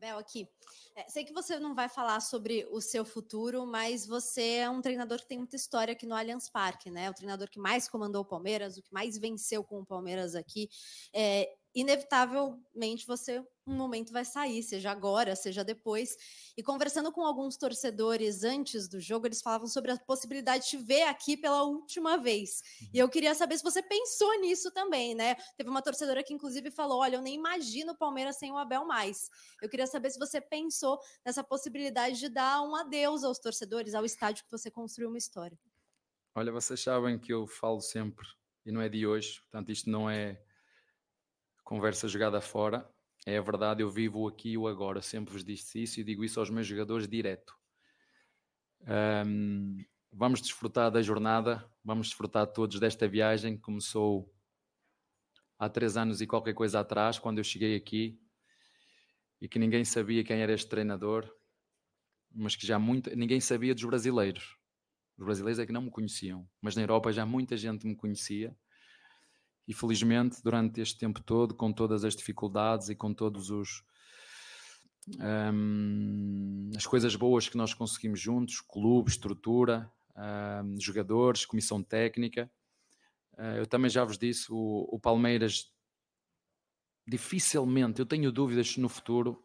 Abel, 0.00 0.16
aqui. 0.16 0.48
É, 0.96 1.06
sei 1.10 1.26
que 1.26 1.32
você 1.32 1.58
não 1.58 1.74
vai 1.74 1.86
falar 1.86 2.20
sobre 2.20 2.66
o 2.70 2.80
seu 2.80 3.04
futuro, 3.04 3.66
mas 3.66 4.06
você 4.06 4.54
é 4.54 4.70
um 4.70 4.80
treinador 4.80 5.18
que 5.18 5.28
tem 5.28 5.36
muita 5.36 5.56
história 5.56 5.92
aqui 5.92 6.06
no 6.06 6.14
Allianz 6.14 6.48
Parque, 6.48 6.90
né? 6.90 7.10
O 7.10 7.14
treinador 7.14 7.50
que 7.50 7.60
mais 7.60 7.86
comandou 7.86 8.22
o 8.22 8.24
Palmeiras, 8.24 8.78
o 8.78 8.82
que 8.82 8.92
mais 8.92 9.18
venceu 9.18 9.62
com 9.62 9.80
o 9.80 9.84
Palmeiras 9.84 10.34
aqui. 10.34 10.70
É, 11.12 11.54
inevitavelmente 11.74 13.06
você 13.06 13.44
um 13.66 13.74
momento 13.74 14.12
vai 14.12 14.24
sair, 14.24 14.62
seja 14.62 14.90
agora, 14.90 15.36
seja 15.36 15.62
depois. 15.62 16.16
E 16.56 16.62
conversando 16.62 17.12
com 17.12 17.24
alguns 17.24 17.56
torcedores 17.56 18.42
antes 18.42 18.88
do 18.88 18.98
jogo, 18.98 19.26
eles 19.26 19.40
falavam 19.40 19.68
sobre 19.68 19.92
a 19.92 19.98
possibilidade 19.98 20.68
de 20.70 20.76
ver 20.76 21.02
aqui 21.02 21.36
pela 21.36 21.62
última 21.62 22.16
vez. 22.16 22.62
E 22.92 22.98
eu 22.98 23.08
queria 23.08 23.34
saber 23.34 23.56
se 23.58 23.62
você 23.62 23.82
pensou 23.82 24.40
nisso 24.40 24.72
também, 24.72 25.14
né? 25.14 25.36
Teve 25.56 25.70
uma 25.70 25.82
torcedora 25.82 26.24
que 26.24 26.34
inclusive 26.34 26.70
falou: 26.70 27.00
"Olha, 27.00 27.16
eu 27.16 27.22
nem 27.22 27.34
imagino 27.34 27.92
o 27.92 27.96
Palmeiras 27.98 28.36
sem 28.36 28.50
o 28.50 28.58
Abel 28.58 28.84
mais". 28.84 29.28
Eu 29.62 29.68
queria 29.68 29.86
saber 29.86 30.10
se 30.10 30.18
você 30.18 30.40
pensou 30.40 30.98
nessa 31.24 31.44
possibilidade 31.44 32.18
de 32.18 32.28
dar 32.28 32.62
um 32.62 32.74
adeus 32.74 33.22
aos 33.22 33.38
torcedores, 33.38 33.94
ao 33.94 34.04
estádio 34.04 34.44
que 34.44 34.50
você 34.50 34.70
construiu 34.70 35.08
uma 35.08 35.18
história. 35.18 35.58
Olha, 36.34 36.52
vocês 36.52 36.80
sabem 36.80 37.18
que 37.18 37.32
eu 37.32 37.46
falo 37.46 37.80
sempre 37.80 38.26
e 38.64 38.72
não 38.72 38.80
é 38.80 38.88
de 38.88 39.06
hoje, 39.06 39.40
portanto 39.42 39.70
isto 39.70 39.90
não 39.90 40.08
é 40.08 40.42
conversa 41.70 42.08
jogada 42.08 42.40
fora. 42.40 42.84
É 43.24 43.38
a 43.38 43.40
verdade, 43.40 43.80
eu 43.80 43.88
vivo 43.88 44.26
aqui 44.26 44.58
o 44.58 44.66
agora. 44.66 45.00
Sempre 45.00 45.32
vos 45.32 45.44
disse 45.44 45.80
isso 45.80 46.00
e 46.00 46.04
digo 46.04 46.24
isso 46.24 46.40
aos 46.40 46.50
meus 46.50 46.66
jogadores 46.66 47.06
direto. 47.06 47.54
Um, 49.24 49.78
vamos 50.12 50.42
desfrutar 50.42 50.90
da 50.90 51.00
jornada, 51.00 51.64
vamos 51.84 52.08
desfrutar 52.08 52.48
todos 52.48 52.80
desta 52.80 53.06
viagem 53.06 53.54
que 53.54 53.62
começou 53.62 54.34
há 55.56 55.68
três 55.68 55.96
anos 55.96 56.20
e 56.20 56.26
qualquer 56.26 56.54
coisa 56.54 56.80
atrás, 56.80 57.20
quando 57.20 57.38
eu 57.38 57.44
cheguei 57.44 57.76
aqui 57.76 58.20
e 59.40 59.48
que 59.48 59.60
ninguém 59.60 59.84
sabia 59.84 60.24
quem 60.24 60.40
era 60.40 60.52
este 60.52 60.68
treinador, 60.68 61.32
mas 62.32 62.56
que 62.56 62.66
já 62.66 62.80
muito, 62.80 63.14
ninguém 63.14 63.40
sabia 63.40 63.76
dos 63.76 63.84
brasileiros. 63.84 64.58
Os 65.16 65.24
brasileiros 65.24 65.60
é 65.60 65.66
que 65.66 65.72
não 65.72 65.82
me 65.82 65.90
conheciam, 65.90 66.48
mas 66.60 66.74
na 66.74 66.82
Europa 66.82 67.12
já 67.12 67.24
muita 67.24 67.56
gente 67.56 67.86
me 67.86 67.94
conhecia 67.94 68.56
e 69.70 69.72
felizmente 69.72 70.42
durante 70.42 70.80
este 70.80 70.98
tempo 70.98 71.22
todo, 71.22 71.54
com 71.54 71.72
todas 71.72 72.04
as 72.04 72.16
dificuldades 72.16 72.88
e 72.88 72.96
com 72.96 73.14
todos 73.14 73.50
os 73.50 73.84
um, 75.20 76.70
as 76.76 76.84
coisas 76.86 77.14
boas 77.14 77.48
que 77.48 77.56
nós 77.56 77.72
conseguimos 77.72 78.18
juntos, 78.18 78.60
clube, 78.60 79.10
estrutura, 79.10 79.88
um, 80.64 80.80
jogadores, 80.80 81.46
comissão 81.46 81.84
técnica. 81.84 82.50
Uh, 83.34 83.58
eu 83.58 83.66
também 83.66 83.88
já 83.88 84.04
vos 84.04 84.18
disse, 84.18 84.50
o, 84.50 84.88
o, 84.90 84.98
Palmeiras 84.98 85.72
dificilmente, 87.06 88.00
eu 88.00 88.06
tenho 88.06 88.32
dúvidas 88.32 88.76
no 88.76 88.88
futuro 88.88 89.40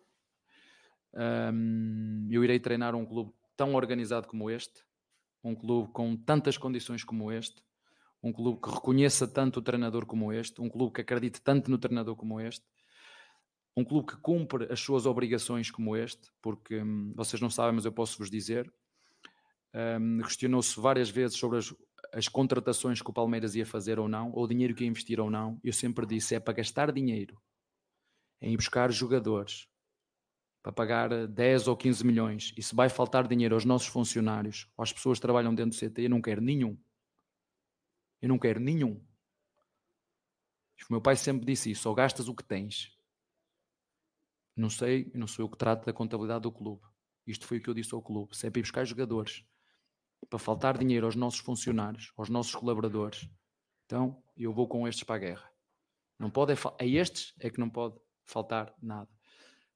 um, 1.13 2.28
eu 2.32 2.43
irei 2.43 2.59
treinar 2.59 2.95
um 2.95 3.05
clube 3.05 3.32
tão 3.55 3.76
organizado 3.76 4.28
como 4.28 4.49
este, 4.49 4.84
um 5.43 5.53
clube 5.53 5.91
com 5.93 6.17
tantas 6.17 6.57
condições 6.57 7.03
como 7.03 7.32
este, 7.32 7.63
um 8.26 8.34
clube 8.34 8.59
que 8.59 8.71
reconheça 8.71 9.28
tanto 9.28 9.59
o 9.59 9.61
treinador 9.61 10.03
como 10.07 10.34
este, 10.34 10.59
um 10.59 10.67
clube 10.67 10.95
que 10.95 11.01
acredite 11.01 11.39
tanto 11.39 11.69
no 11.69 11.78
treinador 11.78 12.15
como 12.15 12.41
este, 12.41 12.65
um 13.78 13.86
clube 13.86 14.07
que 14.07 14.17
cumpre 14.17 14.65
as 14.71 14.80
suas 14.80 15.05
obrigações 15.05 15.69
como 15.69 15.95
este, 15.95 16.32
porque 16.41 16.82
hum, 16.82 17.13
vocês 17.15 17.39
não 17.39 17.51
sabem, 17.51 17.76
mas 17.76 17.86
eu 17.86 17.91
posso 17.91 18.17
vos 18.17 18.32
dizer, 18.32 18.73
hum, 19.76 20.21
questionou-se 20.23 20.80
várias 20.80 21.07
vezes 21.07 21.38
sobre 21.38 21.59
as, 21.59 21.71
as, 22.11 22.28
contratações 22.28 22.99
que 22.99 23.09
o 23.11 23.13
Palmeiras 23.13 23.53
ia 23.53 23.65
fazer 23.65 23.99
ou 23.99 24.07
não, 24.07 24.32
ou 24.32 24.45
o 24.45 24.47
dinheiro 24.47 24.73
que 24.73 24.84
ia 24.84 24.89
investir 24.89 25.19
ou 25.19 25.30
não. 25.30 25.59
Eu 25.63 25.73
sempre 25.73 26.03
disse: 26.07 26.34
é 26.34 26.39
para 26.39 26.55
gastar 26.55 26.91
dinheiro 26.91 27.39
em 28.41 28.53
ir 28.53 28.57
buscar 28.57 28.91
jogadores 28.91 29.67
para 30.63 30.71
pagar 30.71 31.28
10 31.28 31.67
ou 31.67 31.78
15 31.78 32.03
milhões, 32.03 32.51
e 32.57 32.63
se 32.63 32.73
vai 32.73 32.89
faltar 32.89 33.28
dinheiro 33.28 33.53
aos 33.53 33.65
nossos 33.65 33.88
funcionários, 33.88 34.67
às 34.76 34.91
pessoas 34.91 35.19
que 35.19 35.21
trabalham 35.21 35.53
dentro 35.53 35.78
do 35.78 35.80
CT, 35.80 36.05
eu 36.05 36.09
não 36.09 36.19
quero 36.19 36.41
nenhum. 36.41 36.76
Eu 38.22 38.30
não 38.30 38.39
quero 38.39 38.59
nenhum. 38.59 39.03
O 40.89 40.93
meu 40.93 41.01
pai 41.01 41.16
sempre 41.16 41.45
disse 41.45 41.72
isso: 41.72 41.84
só 41.84 41.93
gastas 41.93 42.28
o 42.28 42.36
que 42.36 42.43
tens. 42.43 42.95
Não 44.55 44.70
sei, 44.70 45.11
não 45.13 45.28
sou 45.28 45.45
eu 45.45 45.49
que 45.49 45.57
trato 45.57 45.86
da 45.86 45.93
contabilidade 45.93 46.43
do 46.43 46.51
clube. 46.51 46.82
Isto 47.26 47.45
foi 47.45 47.57
o 47.57 47.61
que 47.61 47.70
eu 47.70 47.74
disse 47.74 47.93
ao 47.93 48.01
clube: 48.01 48.36
sempre 48.36 48.59
ir 48.59 48.63
buscar 48.63 48.86
jogadores 48.86 49.45
para 50.30 50.39
faltar 50.39 50.78
dinheiro 50.78 51.05
aos 51.05 51.16
nossos 51.16 51.39
funcionários, 51.39 52.11
aos 52.18 52.30
nossos 52.30 52.55
colaboradores. 52.55 53.30
Então 53.86 54.24
eu 54.38 54.53
vou 54.53 54.68
com 54.68 54.88
estes 54.88 55.03
para 55.03 55.16
a 55.16 55.20
guerra. 55.20 55.51
Não 56.18 56.30
pode 56.30 56.53
é 56.53 56.55
a 56.80 56.86
estes 56.86 57.34
é 57.39 57.49
que 57.49 57.59
não 57.59 57.70
pode 57.70 57.99
faltar 58.24 58.74
nada. 58.82 59.09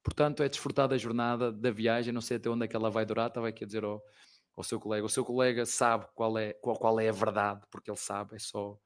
Portanto, 0.02 0.42
é 0.42 0.50
desfrutar 0.50 0.88
da 0.88 0.98
jornada, 0.98 1.52
da 1.52 1.72
viagem. 1.72 2.14
Não 2.14 2.22
sei 2.22 2.38
até 2.38 2.50
onde 2.50 2.66
é 2.66 2.68
que 2.68 2.76
ela 2.76 2.90
vai 2.90 3.06
durar. 3.06 3.28
Estava 3.28 3.50
aqui 3.50 3.64
a 3.64 3.68
dizer 3.68 3.84
ao, 3.84 4.02
ao 4.60 4.64
seu 4.64 4.78
colega. 4.78 5.06
O 5.06 5.10
seu 5.10 5.24
colega 5.24 5.66
sabe 5.66 6.06
qual 6.14 6.38
é, 6.38 6.52
qual, 6.54 6.78
qual 6.78 7.00
é 7.00 7.08
a 7.08 7.14
verdade, 7.14 7.66
porque 7.72 7.90
ele 7.90 7.98
sabe, 7.98 8.36
é 8.36 8.40
só, 8.40 8.78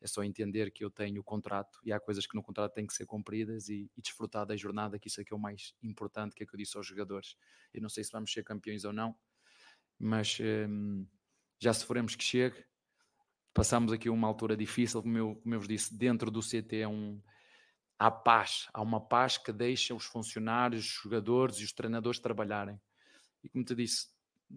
É 0.00 0.06
só 0.08 0.24
entender 0.24 0.72
que 0.72 0.84
eu 0.84 0.90
tenho 0.90 1.20
o 1.20 1.24
contrato 1.24 1.78
e 1.84 1.92
há 1.92 2.00
coisas 2.00 2.26
que 2.26 2.34
no 2.34 2.42
contrato 2.42 2.74
têm 2.74 2.86
que 2.88 2.92
ser 2.92 3.06
cumpridas 3.06 3.68
e, 3.68 3.88
e 3.96 4.02
desfrutar 4.02 4.44
da 4.44 4.56
jornada, 4.56 4.98
que 4.98 5.06
isso 5.06 5.20
é 5.20 5.24
que 5.24 5.32
é 5.32 5.36
o 5.36 5.38
mais 5.38 5.74
importante, 5.80 6.34
que 6.34 6.42
é 6.42 6.46
que 6.46 6.52
eu 6.52 6.58
disse 6.58 6.76
aos 6.76 6.84
jogadores. 6.84 7.36
Eu 7.72 7.80
não 7.80 7.88
sei 7.88 8.02
se 8.02 8.10
vamos 8.10 8.32
ser 8.32 8.42
campeões 8.42 8.84
ou 8.84 8.92
não, 8.92 9.14
mas 9.96 10.38
hum, 10.40 11.06
já 11.60 11.72
sofremos 11.72 12.16
que 12.16 12.24
chegue. 12.24 12.64
Passamos 13.54 13.92
aqui 13.92 14.10
uma 14.10 14.26
altura 14.26 14.56
difícil, 14.56 15.02
como 15.02 15.16
eu, 15.16 15.36
como 15.36 15.54
eu 15.54 15.60
vos 15.60 15.68
disse, 15.68 15.96
dentro 15.96 16.32
do 16.32 16.40
CT 16.42 16.78
é 16.78 16.88
um, 16.88 17.22
há 17.96 18.10
paz, 18.10 18.68
há 18.74 18.82
uma 18.82 19.00
paz 19.00 19.38
que 19.38 19.52
deixa 19.52 19.94
os 19.94 20.04
funcionários, 20.04 20.84
os 20.84 21.02
jogadores 21.04 21.58
e 21.58 21.64
os 21.64 21.72
treinadores 21.72 22.18
trabalharem. 22.18 22.80
E 23.44 23.48
como 23.48 23.64
te 23.64 23.74
disse, 23.76 24.08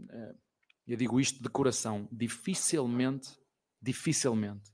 eh, 0.10 0.36
eu 0.88 0.98
digo 0.98 1.20
isto 1.20 1.42
de 1.42 1.50
coração, 1.50 2.08
dificilmente, 2.12 3.38
dificilmente, 3.82 4.72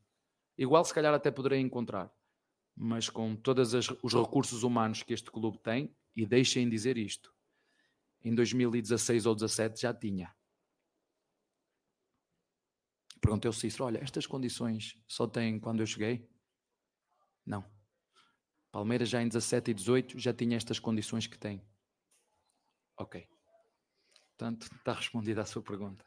igual 0.58 0.84
se 0.84 0.94
calhar 0.94 1.14
até 1.14 1.32
poderei 1.32 1.60
encontrar, 1.60 2.14
mas 2.76 3.10
com 3.10 3.36
todos 3.36 3.74
os 3.74 4.14
recursos 4.14 4.64
humanos 4.64 5.04
que 5.04 5.14
este 5.14 5.32
clube 5.32 5.58
tem, 5.60 5.96
e 6.16 6.26
deixem 6.26 6.70
dizer 6.70 6.98
isto, 6.98 7.34
em 8.24 8.36
2016 8.36 9.26
ou 9.26 9.36
2017 9.36 9.82
já 9.82 9.94
tinha. 9.94 10.36
Perguntei 13.22 13.48
ao 13.48 13.54
Cícero, 13.54 13.86
olha, 13.86 14.00
estas 14.00 14.26
condições 14.26 15.02
só 15.08 15.28
tem 15.28 15.60
quando 15.60 15.80
eu 15.80 15.86
cheguei? 15.86 16.28
Não. 17.46 17.64
Palmeiras 18.72 19.10
já 19.10 19.22
em 19.22 19.28
17 19.28 19.72
e 19.72 19.74
18 19.74 20.20
já 20.20 20.34
tinha 20.34 20.58
estas 20.58 20.80
condições 20.80 21.28
que 21.28 21.38
tem. 21.38 21.64
Ok. 22.98 23.28
Portanto, 24.42 24.68
está 24.76 24.94
respondida 24.94 25.44
a 25.44 25.46
sua 25.46 25.62
pergunta. 25.62 26.04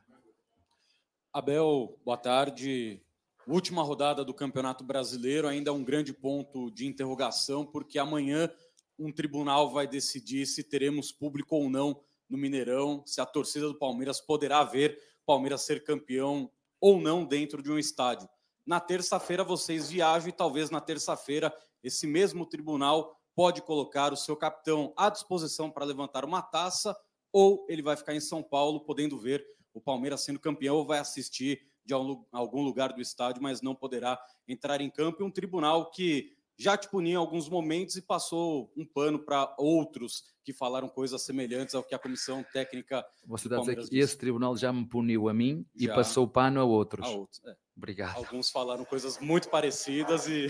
Abel, 1.32 1.96
boa 2.04 2.16
tarde. 2.16 3.00
Última 3.46 3.80
rodada 3.80 4.24
do 4.24 4.34
Campeonato 4.34 4.82
Brasileiro, 4.82 5.46
ainda 5.46 5.70
é 5.70 5.72
um 5.72 5.84
grande 5.84 6.12
ponto 6.12 6.68
de 6.72 6.84
interrogação, 6.84 7.64
porque 7.64 7.96
amanhã 7.96 8.50
um 8.98 9.12
tribunal 9.12 9.70
vai 9.70 9.86
decidir 9.86 10.46
se 10.46 10.64
teremos 10.64 11.12
público 11.12 11.54
ou 11.54 11.70
não 11.70 12.02
no 12.28 12.36
Mineirão, 12.36 13.04
se 13.06 13.20
a 13.20 13.26
torcida 13.26 13.68
do 13.68 13.78
Palmeiras 13.78 14.20
poderá 14.20 14.64
ver 14.64 15.00
Palmeiras 15.24 15.62
ser 15.62 15.84
campeão 15.84 16.50
ou 16.80 17.00
não 17.00 17.24
dentro 17.24 17.62
de 17.62 17.70
um 17.70 17.78
estádio. 17.78 18.28
Na 18.66 18.80
terça-feira 18.80 19.44
vocês 19.44 19.88
viajam 19.90 20.28
e 20.28 20.32
talvez 20.32 20.70
na 20.70 20.80
terça-feira 20.80 21.54
esse 21.84 22.04
mesmo 22.04 22.44
tribunal 22.44 23.16
pode 23.32 23.62
colocar 23.62 24.12
o 24.12 24.16
seu 24.16 24.36
capitão 24.36 24.92
à 24.96 25.08
disposição 25.08 25.70
para 25.70 25.84
levantar 25.84 26.24
uma 26.24 26.42
taça 26.42 26.96
ou 27.34 27.66
ele 27.68 27.82
vai 27.82 27.96
ficar 27.96 28.14
em 28.14 28.20
São 28.20 28.44
Paulo 28.44 28.78
podendo 28.78 29.18
ver 29.18 29.44
o 29.74 29.80
Palmeiras 29.80 30.20
sendo 30.20 30.38
campeão 30.38 30.76
ou 30.76 30.86
vai 30.86 31.00
assistir 31.00 31.66
de 31.84 31.92
algum 31.92 32.62
lugar 32.62 32.92
do 32.92 33.00
estádio, 33.00 33.42
mas 33.42 33.60
não 33.60 33.74
poderá 33.74 34.18
entrar 34.46 34.80
em 34.80 34.88
campo. 34.88 35.20
E 35.20 35.26
um 35.26 35.30
tribunal 35.30 35.90
que 35.90 36.32
já 36.56 36.76
te 36.76 36.88
punia 36.88 37.14
em 37.14 37.16
alguns 37.16 37.48
momentos 37.48 37.96
e 37.96 38.02
passou 38.02 38.72
um 38.76 38.86
pano 38.86 39.18
para 39.18 39.52
outros 39.58 40.22
que 40.44 40.52
falaram 40.52 40.88
coisas 40.88 41.20
semelhantes 41.22 41.74
ao 41.74 41.82
que 41.82 41.92
a 41.92 41.98
comissão 41.98 42.44
técnica. 42.52 43.04
Você 43.26 43.48
está 43.48 43.56
a 43.56 43.60
dizer 43.60 43.74
que 43.74 43.82
disse. 43.82 43.98
esse 43.98 44.16
tribunal 44.16 44.56
já 44.56 44.72
me 44.72 44.86
puniu 44.86 45.28
a 45.28 45.34
mim 45.34 45.66
já 45.74 45.92
e 45.92 45.94
passou 45.94 46.24
o 46.24 46.28
pano 46.28 46.60
a 46.60 46.64
outros. 46.64 47.04
A 47.04 47.10
outros 47.10 47.44
é. 47.44 47.56
Obrigado. 47.76 48.16
Alguns 48.16 48.48
falaram 48.48 48.84
coisas 48.84 49.18
muito 49.18 49.50
parecidas 49.50 50.28
e, 50.28 50.46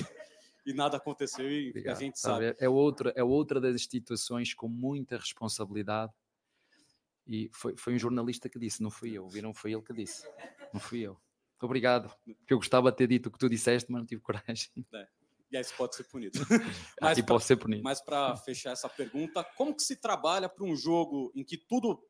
e 0.67 0.75
nada 0.75 0.99
aconteceu 0.99 1.51
e 1.51 1.71
Obrigado. 1.71 1.97
a 1.97 1.99
gente 1.99 2.21
sabe. 2.21 2.55
É 2.59 2.69
outra, 2.69 3.11
é 3.17 3.25
outra 3.25 3.59
das 3.59 3.75
instituições 3.75 4.53
com 4.53 4.69
muita 4.69 5.17
responsabilidade 5.17 6.13
e 7.27 7.51
foi, 7.53 7.77
foi 7.77 7.95
um 7.95 7.99
jornalista 7.99 8.49
que 8.49 8.59
disse, 8.59 8.83
não 8.83 8.91
fui 8.91 9.13
eu. 9.13 9.29
Viram? 9.29 9.55
Foi 9.55 9.73
ele 9.73 9.83
que 9.83 9.93
disse. 9.93 10.27
Não 10.73 10.81
fui 10.81 11.01
eu. 11.01 11.19
Obrigado. 11.61 12.15
Porque 12.25 12.53
eu 12.53 12.59
gostava 12.59 12.91
de 12.91 12.97
ter 12.99 13.07
dito 13.07 13.29
o 13.29 13.33
que 13.33 13.39
tu 13.39 13.49
disseste, 13.49 13.91
mas 13.91 14.01
não 14.01 14.07
tive 14.07 14.21
coragem. 14.21 14.71
É. 14.95 15.09
E 15.51 15.57
aí 15.57 15.63
isso 15.63 15.75
pode 15.77 15.95
ser 15.95 16.05
punido. 16.05 16.39
mas 17.01 17.21
pode 17.23 17.45
ser 17.45 17.57
punido. 17.57 17.83
Mas 17.83 18.01
para 18.01 18.37
fechar 18.37 18.73
essa 18.73 18.89
pergunta, 18.89 19.45
como 19.57 19.75
que 19.75 19.83
se 19.83 19.97
trabalha 19.97 20.49
para 20.49 20.65
um 20.65 20.77
jogo 20.77 21.33
em 21.35 21.45
que 21.45 21.57
tudo. 21.57 22.03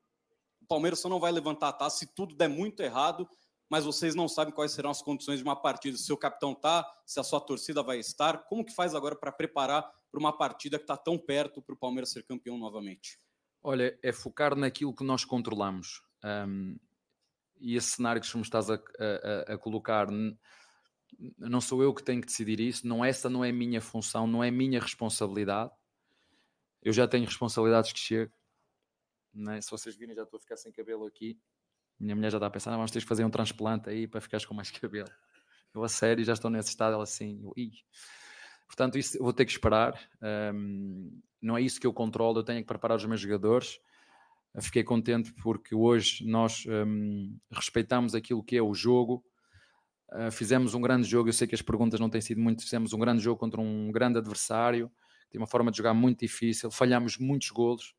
O 0.62 0.66
Palmeiras 0.66 0.98
só 0.98 1.10
não 1.10 1.20
vai 1.20 1.30
levantar 1.30 1.68
a 1.68 1.72
taça 1.72 1.98
se 1.98 2.14
tudo 2.14 2.34
der 2.34 2.48
muito 2.48 2.80
errado, 2.82 3.28
mas 3.68 3.84
vocês 3.84 4.14
não 4.14 4.26
sabem 4.26 4.54
quais 4.54 4.72
serão 4.72 4.90
as 4.90 5.02
condições 5.02 5.38
de 5.38 5.44
uma 5.44 5.54
partida. 5.54 5.94
Se 5.96 6.04
o 6.04 6.06
seu 6.06 6.16
capitão 6.16 6.54
tá, 6.54 6.90
se 7.04 7.20
a 7.20 7.22
sua 7.22 7.38
torcida 7.38 7.82
vai 7.82 7.98
estar, 7.98 8.44
como 8.46 8.64
que 8.64 8.74
faz 8.74 8.94
agora 8.94 9.14
para 9.14 9.30
preparar 9.30 9.82
para 10.10 10.18
uma 10.18 10.36
partida 10.36 10.78
que 10.78 10.84
está 10.84 10.96
tão 10.96 11.18
perto 11.18 11.60
para 11.60 11.74
o 11.74 11.78
Palmeiras 11.78 12.12
ser 12.12 12.24
campeão 12.24 12.56
novamente? 12.56 13.18
Olha, 13.66 13.98
é 14.02 14.12
focar 14.12 14.54
naquilo 14.54 14.94
que 14.94 15.02
nós 15.02 15.24
controlamos. 15.24 16.02
Um, 16.22 16.76
e 17.58 17.76
esse 17.76 17.92
cenário 17.92 18.20
que 18.20 18.36
me 18.36 18.42
estás 18.42 18.68
a, 18.68 18.74
a, 18.74 19.54
a, 19.54 19.58
colocar, 19.58 20.06
não 21.38 21.60
sou 21.62 21.82
eu 21.82 21.94
que 21.94 22.02
tenho 22.02 22.20
que 22.20 22.26
decidir 22.26 22.60
isso, 22.60 22.86
não 22.86 23.02
essa 23.02 23.30
não 23.30 23.42
é 23.42 23.50
minha 23.50 23.80
função, 23.80 24.26
não 24.26 24.44
é 24.44 24.50
minha 24.50 24.78
responsabilidade. 24.78 25.70
Eu 26.82 26.92
já 26.92 27.08
tenho 27.08 27.24
responsabilidades 27.24 27.90
que 27.90 27.98
chego. 27.98 28.32
É? 29.50 29.60
Se 29.62 29.70
vocês 29.70 29.96
virem, 29.96 30.14
já 30.14 30.24
estou 30.24 30.36
a 30.36 30.40
ficar 30.40 30.58
sem 30.58 30.70
cabelo 30.70 31.06
aqui. 31.06 31.40
Minha 31.98 32.14
mulher 32.14 32.30
já 32.30 32.36
está 32.36 32.46
a 32.46 32.50
pensar, 32.50 32.70
ah, 32.70 32.76
vamos 32.76 32.90
ter 32.90 33.00
que 33.00 33.08
fazer 33.08 33.24
um 33.24 33.30
transplante 33.30 33.88
aí 33.88 34.06
para 34.06 34.20
ficares 34.20 34.44
com 34.44 34.52
mais 34.52 34.70
cabelo. 34.70 35.08
Eu 35.72 35.82
a 35.82 35.88
sério 35.88 36.22
já 36.22 36.34
estou 36.34 36.50
nesse 36.50 36.68
estado, 36.68 36.92
ela 36.92 37.04
assim, 37.04 37.42
eu, 37.42 37.54
Portanto, 38.66 38.98
isso 38.98 39.18
vou 39.18 39.32
ter 39.32 39.44
que 39.44 39.52
esperar. 39.52 39.98
Um, 40.52 41.22
não 41.44 41.56
é 41.56 41.62
isso 41.62 41.80
que 41.80 41.86
eu 41.86 41.92
controlo, 41.92 42.38
eu 42.38 42.44
tenho 42.44 42.60
que 42.60 42.66
preparar 42.66 42.96
os 42.96 43.04
meus 43.04 43.20
jogadores. 43.20 43.78
Fiquei 44.60 44.84
contente 44.84 45.32
porque 45.42 45.74
hoje 45.74 46.24
nós 46.24 46.64
um, 46.66 47.36
respeitamos 47.50 48.14
aquilo 48.14 48.42
que 48.42 48.56
é 48.56 48.62
o 48.62 48.72
jogo. 48.72 49.24
Uh, 50.12 50.30
fizemos 50.30 50.74
um 50.74 50.80
grande 50.80 51.08
jogo. 51.08 51.28
Eu 51.28 51.32
sei 51.32 51.46
que 51.46 51.56
as 51.56 51.62
perguntas 51.62 51.98
não 51.98 52.08
têm 52.08 52.20
sido 52.20 52.40
muito. 52.40 52.62
Fizemos 52.62 52.92
um 52.92 52.98
grande 52.98 53.20
jogo 53.20 53.38
contra 53.38 53.60
um 53.60 53.90
grande 53.90 54.18
adversário. 54.18 54.90
Tem 55.28 55.40
uma 55.40 55.46
forma 55.46 55.72
de 55.72 55.76
jogar 55.76 55.92
muito 55.92 56.20
difícil. 56.20 56.70
Falhamos 56.70 57.18
muitos 57.18 57.50
golos. 57.50 57.94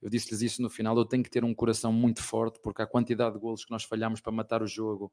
Eu 0.00 0.08
disse-lhes 0.08 0.40
isso 0.40 0.62
no 0.62 0.70
final. 0.70 0.96
Eu 0.96 1.04
tenho 1.04 1.22
que 1.22 1.30
ter 1.30 1.44
um 1.44 1.54
coração 1.54 1.92
muito 1.92 2.22
forte 2.22 2.58
porque 2.62 2.80
a 2.80 2.86
quantidade 2.86 3.34
de 3.34 3.40
golos 3.40 3.64
que 3.66 3.70
nós 3.70 3.84
falhamos 3.84 4.20
para 4.20 4.32
matar 4.32 4.62
o 4.62 4.66
jogo, 4.66 5.12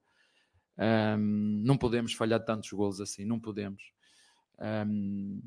um, 0.80 1.62
não 1.66 1.78
podemos 1.78 2.14
falhar 2.14 2.44
tantos 2.46 2.72
golos 2.72 3.02
assim. 3.02 3.26
Não 3.26 3.40
podemos. 3.40 3.84
Um, 4.88 5.42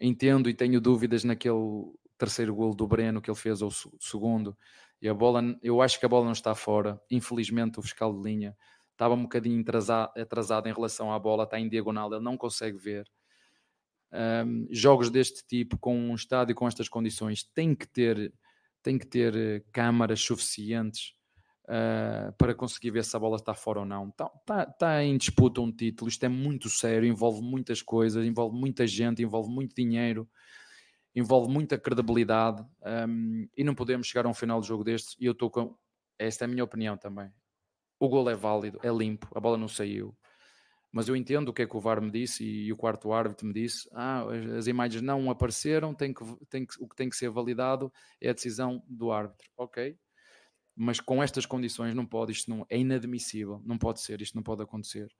entendo 0.00 0.48
e 0.48 0.54
tenho 0.54 0.80
dúvidas 0.80 1.24
naquele 1.24 1.92
terceiro 2.16 2.54
golo 2.54 2.74
do 2.74 2.86
Breno 2.86 3.20
que 3.20 3.30
ele 3.30 3.38
fez, 3.38 3.62
ou 3.62 3.70
segundo, 4.00 4.56
e 5.00 5.08
a 5.08 5.14
bola, 5.14 5.42
eu 5.62 5.82
acho 5.82 5.98
que 5.98 6.06
a 6.06 6.08
bola 6.08 6.24
não 6.24 6.32
está 6.32 6.54
fora. 6.54 7.00
Infelizmente, 7.10 7.78
o 7.78 7.82
fiscal 7.82 8.12
de 8.14 8.22
linha 8.22 8.56
estava 8.92 9.14
um 9.14 9.22
bocadinho 9.22 9.60
atrasado, 9.60 10.12
atrasado 10.16 10.68
em 10.68 10.72
relação 10.72 11.12
à 11.12 11.18
bola, 11.18 11.44
está 11.44 11.58
em 11.58 11.68
diagonal, 11.68 12.12
ele 12.12 12.22
não 12.22 12.36
consegue 12.36 12.78
ver. 12.78 13.06
Um, 14.12 14.68
jogos 14.70 15.10
deste 15.10 15.44
tipo, 15.46 15.76
com 15.76 15.94
um 15.94 16.14
estádio 16.14 16.54
com 16.54 16.68
estas 16.68 16.88
condições, 16.88 17.42
tem 17.42 17.74
que 17.74 17.86
ter, 17.86 18.32
tem 18.82 18.96
que 18.96 19.06
ter 19.06 19.36
eh, 19.36 19.62
câmaras 19.72 20.20
suficientes 20.20 21.14
uh, 21.64 22.32
para 22.36 22.54
conseguir 22.54 22.90
ver 22.90 23.04
se 23.04 23.16
a 23.16 23.18
bola 23.18 23.36
está 23.36 23.54
fora 23.54 23.80
ou 23.80 23.86
não. 23.86 24.08
Está, 24.08 24.30
está, 24.40 24.62
está 24.62 25.04
em 25.04 25.16
disputa 25.16 25.60
um 25.60 25.72
título, 25.72 26.08
isto 26.08 26.24
é 26.24 26.28
muito 26.28 26.68
sério, 26.68 27.08
envolve 27.08 27.42
muitas 27.42 27.82
coisas, 27.82 28.24
envolve 28.24 28.56
muita 28.58 28.86
gente, 28.86 29.22
envolve 29.22 29.50
muito 29.50 29.74
dinheiro, 29.74 30.28
envolve 31.14 31.50
muita 31.50 31.78
credibilidade 31.78 32.64
um, 33.08 33.48
e 33.56 33.64
não 33.64 33.74
podemos 33.74 34.06
chegar 34.06 34.26
a 34.26 34.28
um 34.28 34.34
final 34.34 34.60
de 34.60 34.68
jogo 34.68 34.84
destes. 34.84 35.16
E 35.18 35.26
eu 35.26 35.32
estou 35.32 35.50
com. 35.50 35.76
Esta 36.18 36.44
é 36.44 36.46
a 36.46 36.48
minha 36.48 36.64
opinião 36.64 36.96
também. 36.96 37.30
O 37.98 38.08
gol 38.08 38.28
é 38.28 38.34
válido, 38.34 38.78
é 38.82 38.90
limpo, 38.90 39.28
a 39.34 39.40
bola 39.40 39.56
não 39.56 39.68
saiu. 39.68 40.16
Mas 40.92 41.08
eu 41.08 41.16
entendo 41.16 41.48
o 41.48 41.52
que 41.52 41.62
é 41.62 41.66
que 41.66 41.76
o 41.76 41.80
VAR 41.80 42.00
me 42.00 42.08
disse 42.08 42.44
e, 42.44 42.66
e 42.66 42.72
o 42.72 42.76
quarto 42.76 43.12
árbitro 43.12 43.48
me 43.48 43.52
disse: 43.52 43.88
ah, 43.92 44.24
as 44.56 44.68
imagens 44.68 45.02
não 45.02 45.28
apareceram, 45.28 45.92
tem 45.92 46.14
que, 46.14 46.24
tem 46.48 46.64
que, 46.64 46.74
o 46.80 46.88
que 46.88 46.94
tem 46.94 47.08
que 47.08 47.16
ser 47.16 47.30
validado 47.30 47.92
é 48.20 48.30
a 48.30 48.32
decisão 48.32 48.80
do 48.86 49.10
árbitro. 49.10 49.50
Ok, 49.56 49.98
mas 50.76 51.00
com 51.00 51.22
estas 51.22 51.46
condições 51.46 51.94
não 51.94 52.04
pode, 52.04 52.32
isto 52.32 52.50
não, 52.50 52.66
é 52.68 52.78
inadmissível, 52.78 53.62
não 53.64 53.78
pode 53.78 54.00
ser, 54.00 54.20
isto 54.20 54.34
não 54.34 54.42
pode 54.42 54.62
acontecer. 54.62 55.10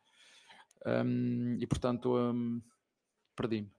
Um, 0.84 1.56
e 1.60 1.66
portanto, 1.66 2.16
um, 2.16 2.60
perdi-me. 3.34 3.70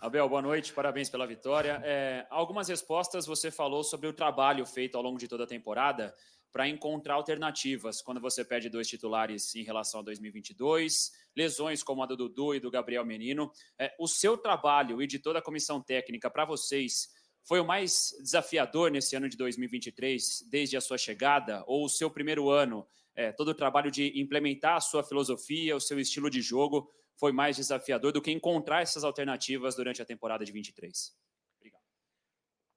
Abel, 0.00 0.28
boa 0.28 0.42
noite, 0.42 0.72
parabéns 0.72 1.08
pela 1.08 1.26
vitória. 1.26 1.80
É, 1.84 2.26
algumas 2.28 2.68
respostas 2.68 3.24
você 3.24 3.50
falou 3.50 3.84
sobre 3.84 4.08
o 4.08 4.12
trabalho 4.12 4.66
feito 4.66 4.96
ao 4.96 5.02
longo 5.02 5.18
de 5.18 5.28
toda 5.28 5.44
a 5.44 5.46
temporada 5.46 6.14
para 6.52 6.68
encontrar 6.68 7.14
alternativas 7.14 8.00
quando 8.00 8.20
você 8.20 8.44
perde 8.44 8.68
dois 8.68 8.88
titulares 8.88 9.54
em 9.54 9.62
relação 9.62 10.00
a 10.00 10.02
2022, 10.02 11.12
lesões 11.36 11.82
como 11.82 12.02
a 12.02 12.06
do 12.06 12.16
Dudu 12.16 12.54
e 12.54 12.60
do 12.60 12.70
Gabriel 12.70 13.04
Menino. 13.04 13.52
É, 13.78 13.94
o 13.98 14.08
seu 14.08 14.38
trabalho 14.38 15.02
e 15.02 15.06
de 15.06 15.18
toda 15.18 15.38
a 15.38 15.42
comissão 15.42 15.80
técnica 15.80 16.30
para 16.30 16.44
vocês 16.44 17.08
foi 17.46 17.60
o 17.60 17.64
mais 17.64 18.12
desafiador 18.20 18.90
nesse 18.90 19.14
ano 19.14 19.28
de 19.28 19.36
2023, 19.36 20.44
desde 20.50 20.76
a 20.76 20.80
sua 20.80 20.98
chegada, 20.98 21.62
ou 21.66 21.84
o 21.84 21.88
seu 21.88 22.10
primeiro 22.10 22.50
ano? 22.50 22.86
É, 23.14 23.30
todo 23.30 23.48
o 23.48 23.54
trabalho 23.54 23.90
de 23.90 24.20
implementar 24.20 24.76
a 24.76 24.80
sua 24.80 25.04
filosofia, 25.04 25.76
o 25.76 25.80
seu 25.80 25.98
estilo 26.00 26.28
de 26.28 26.42
jogo, 26.42 26.92
foi 27.14 27.30
mais 27.32 27.56
desafiador 27.56 28.12
do 28.12 28.20
que 28.20 28.32
encontrar 28.32 28.82
essas 28.82 29.04
alternativas 29.04 29.76
durante 29.76 30.02
a 30.02 30.04
temporada 30.04 30.44
de 30.44 30.50
23? 30.50 31.16
Obrigado. 31.56 31.82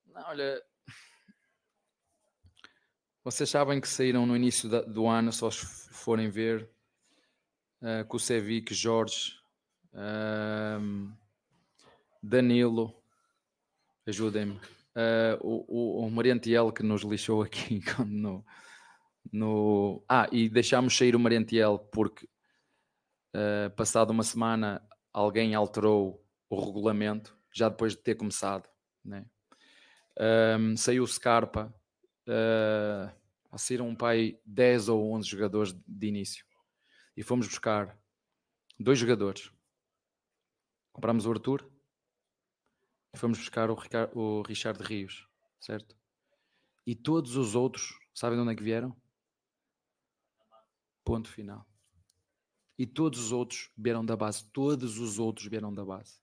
Não, 0.06 0.30
olha, 0.30 0.64
vocês 3.24 3.50
sabem 3.50 3.82
que 3.82 3.88
saíram 3.88 4.26
no 4.28 4.36
início 4.36 4.70
do 4.84 5.08
ano, 5.08 5.34
só 5.34 5.50
forem 5.52 6.30
ver, 6.30 6.70
uh, 7.82 8.08
Kusevic, 8.08 8.74
Jorge, 8.74 9.34
um, 10.80 11.12
Danilo, 12.22 12.99
ajudem-me. 14.08 14.60
Uh, 14.96 15.38
o, 15.42 16.06
o, 16.06 16.08
o 16.08 16.72
que 16.72 16.84
nos 16.84 17.04
lixou 17.04 17.42
aqui 17.42 17.82
no, 18.06 18.46
no. 19.32 20.04
Ah, 20.10 20.28
e 20.32 20.50
deixámos 20.50 20.98
sair 20.98 21.16
o 21.16 21.20
Mariantiel 21.20 21.80
porque 21.92 22.28
uh, 23.36 23.70
passado 23.76 24.12
uma 24.12 24.24
semana 24.24 24.82
alguém 25.14 25.56
alterou 25.56 26.26
o 26.50 26.66
regulamento, 26.66 27.38
já 27.54 27.70
depois 27.70 27.94
de 27.94 28.00
ter 28.00 28.16
começado. 28.16 28.68
Né? 29.04 29.26
Um, 30.60 30.76
saiu 30.76 31.04
o 31.04 31.08
Scarpa, 31.08 31.74
uh, 32.28 33.12
a 33.52 33.58
saíram 33.58 33.88
um 33.88 33.96
pai 33.96 34.40
10 34.46 34.90
ou 34.90 35.14
11 35.14 35.28
jogadores 35.28 35.76
de 35.88 36.08
início 36.08 36.46
e 37.16 37.24
fomos 37.24 37.48
buscar 37.48 37.98
dois 38.80 38.98
jogadores. 38.98 39.52
Comprámos 40.92 41.26
o 41.26 41.32
Arthur 41.32 41.70
fomos 43.16 43.38
buscar 43.38 43.70
o, 43.70 43.76
Ricardo, 43.76 44.18
o 44.18 44.42
Richard 44.42 44.82
Rios, 44.84 45.28
certo? 45.60 45.96
E 46.86 46.96
todos 46.96 47.36
os 47.36 47.56
outros, 47.56 47.98
sabem 48.14 48.38
de 48.38 48.44
onde 48.44 48.54
é 48.54 48.56
que 48.56 48.64
vieram? 48.64 48.96
Ponto 51.04 51.30
final. 51.30 51.66
E 52.78 52.86
todos 52.86 53.20
os 53.20 53.32
outros 53.32 53.70
vieram 53.78 54.06
da 54.06 54.16
base. 54.16 54.50
Todos 54.52 55.00
os 55.00 55.20
outros 55.20 55.48
vieram 55.48 55.74
da 55.74 55.84
base. 55.84 56.20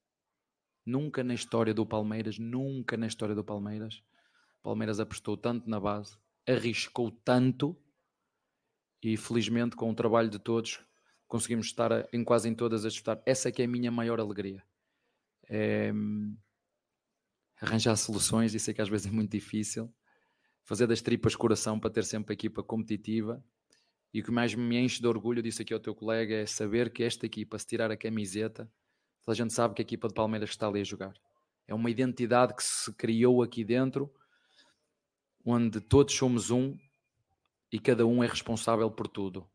Nunca 0.85 1.23
na 1.23 1.35
história 1.35 1.75
do 1.75 1.85
Palmeiras, 1.85 2.39
nunca 2.39 2.97
na 2.97 3.07
história 3.07 3.35
do 3.35 3.45
Palmeiras, 3.45 4.03
Palmeiras 4.63 5.01
apostou 5.01 5.37
tanto 5.37 5.69
na 5.69 5.79
base, 5.79 6.17
arriscou 6.49 7.11
tanto 7.11 7.77
e 9.03 9.17
felizmente 9.17 9.77
com 9.77 9.91
o 9.91 9.95
trabalho 9.95 10.31
de 10.31 10.39
todos 10.39 10.81
conseguimos 11.27 11.67
estar 11.67 12.09
em 12.13 12.25
quase 12.25 12.49
em 12.49 12.55
todas 12.55 12.85
as 12.85 12.95
estar. 12.95 13.21
Essa 13.27 13.49
é 13.49 13.53
que 13.53 13.63
é 13.63 13.65
a 13.65 13.69
minha 13.69 13.91
maior 13.91 14.21
alegria. 14.21 14.63
É, 15.49 15.93
arranjar 17.61 17.97
soluções, 17.97 18.55
e 18.55 18.61
sei 18.61 18.75
que 18.75 18.83
às 18.83 18.89
vezes 18.89 19.07
é 19.07 19.11
muito 19.11 19.31
difícil. 19.31 19.93
Fazer 20.65 20.87
das 20.87 21.01
tripas 21.01 21.37
coração 21.37 21.79
para 21.79 21.91
ter 21.91 22.05
sempre 22.05 22.33
a 22.33 22.35
equipa 22.35 22.63
competitiva. 22.63 23.43
E 24.13 24.21
o 24.21 24.25
que 24.25 24.31
mais 24.31 24.55
me 24.55 24.77
enche 24.77 25.01
de 25.01 25.07
orgulho, 25.07 25.43
disse 25.43 25.63
aqui 25.63 25.73
ao 25.73 25.81
teu 25.81 25.95
colega, 25.95 26.35
é 26.35 26.47
saber 26.47 26.93
que 26.93 27.03
esta 27.03 27.27
equipa, 27.27 27.59
se 27.59 27.67
tirar 27.67 27.91
a 27.91 27.97
camiseta, 27.97 28.71
toda 29.23 29.33
a 29.33 29.37
gente 29.37 29.53
sabe 29.53 29.75
que 29.75 29.83
a 29.83 29.85
equipa 29.85 30.09
de 30.09 30.15
Palmeiras 30.15 30.51
está 30.51 30.67
ali 30.69 30.81
a 30.81 30.85
jogar. 30.85 31.15
É 31.69 31.75
uma 31.75 31.91
identidade 31.91 32.55
que 32.55 32.63
se 32.63 32.93
criou 32.95 33.43
aqui 33.43 33.65
dentro, 33.65 34.13
onde 35.45 35.81
todos 35.81 36.15
somos 36.15 36.51
um 36.51 36.77
e 37.71 37.79
cada 37.79 38.07
um 38.07 38.23
é 38.23 38.27
responsável 38.27 38.91
por 38.91 39.09
tudo. 39.09 39.49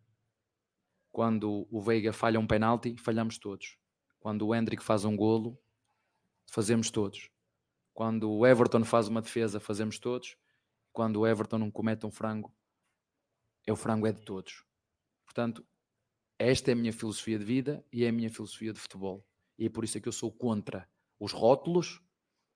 Quando 1.12 1.68
o 1.70 1.82
Veiga 1.82 2.14
falha 2.14 2.40
um 2.40 2.48
penalti, 2.48 2.96
falhamos 2.98 3.38
todos. 3.38 3.78
Quando 4.20 4.48
o 4.48 4.56
Hendrick 4.56 4.84
faz 4.84 5.04
um 5.04 5.16
golo, 5.16 5.60
fazemos 6.50 6.90
todos. 6.90 7.30
Quando 7.94 8.32
o 8.32 8.46
Everton 8.46 8.84
faz 8.84 9.08
uma 9.08 9.22
defesa, 9.22 9.60
fazemos 9.60 10.00
todos. 10.00 10.38
Quando 10.92 11.22
o 11.22 11.28
Everton 11.28 11.58
não 11.58 11.72
comete 11.72 12.06
um 12.06 12.12
frango, 12.12 12.54
é 13.66 13.72
o 13.72 13.76
frango 13.76 14.08
é 14.08 14.12
de 14.12 14.22
todos. 14.22 14.66
Portanto, 15.26 15.66
esta 16.38 16.72
é 16.72 16.74
a 16.74 16.76
minha 16.76 16.92
filosofia 16.92 17.38
de 17.38 17.46
vida 17.46 17.86
e 17.92 18.04
é 18.04 18.10
a 18.10 18.12
minha 18.12 18.30
filosofia 18.30 18.74
de 18.74 18.80
futebol. 18.80 19.26
E 19.58 19.66
é 19.66 19.70
por 19.70 19.84
isso 19.84 19.98
é 19.98 20.02
que 20.02 20.08
eu 20.08 20.14
sou 20.14 20.32
contra 20.32 20.90
os 21.20 21.32
rótulos 21.32 22.02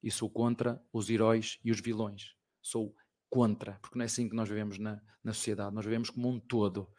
e 0.01 0.09
sou 0.09 0.29
contra 0.29 0.83
os 0.91 1.09
heróis 1.09 1.59
e 1.63 1.71
os 1.71 1.79
vilões. 1.79 2.36
Sou 2.61 2.95
contra, 3.29 3.77
porque 3.81 3.97
não 3.97 4.03
é 4.03 4.05
assim 4.07 4.27
que 4.27 4.36
nós 4.36 4.49
vivemos 4.49 4.79
na, 4.79 5.01
na 5.23 5.33
sociedade. 5.33 5.75
Nós 5.75 5.86
vivemos 5.86 6.09
como 6.09 6.29
um 6.29 6.39
todo. 6.39 6.89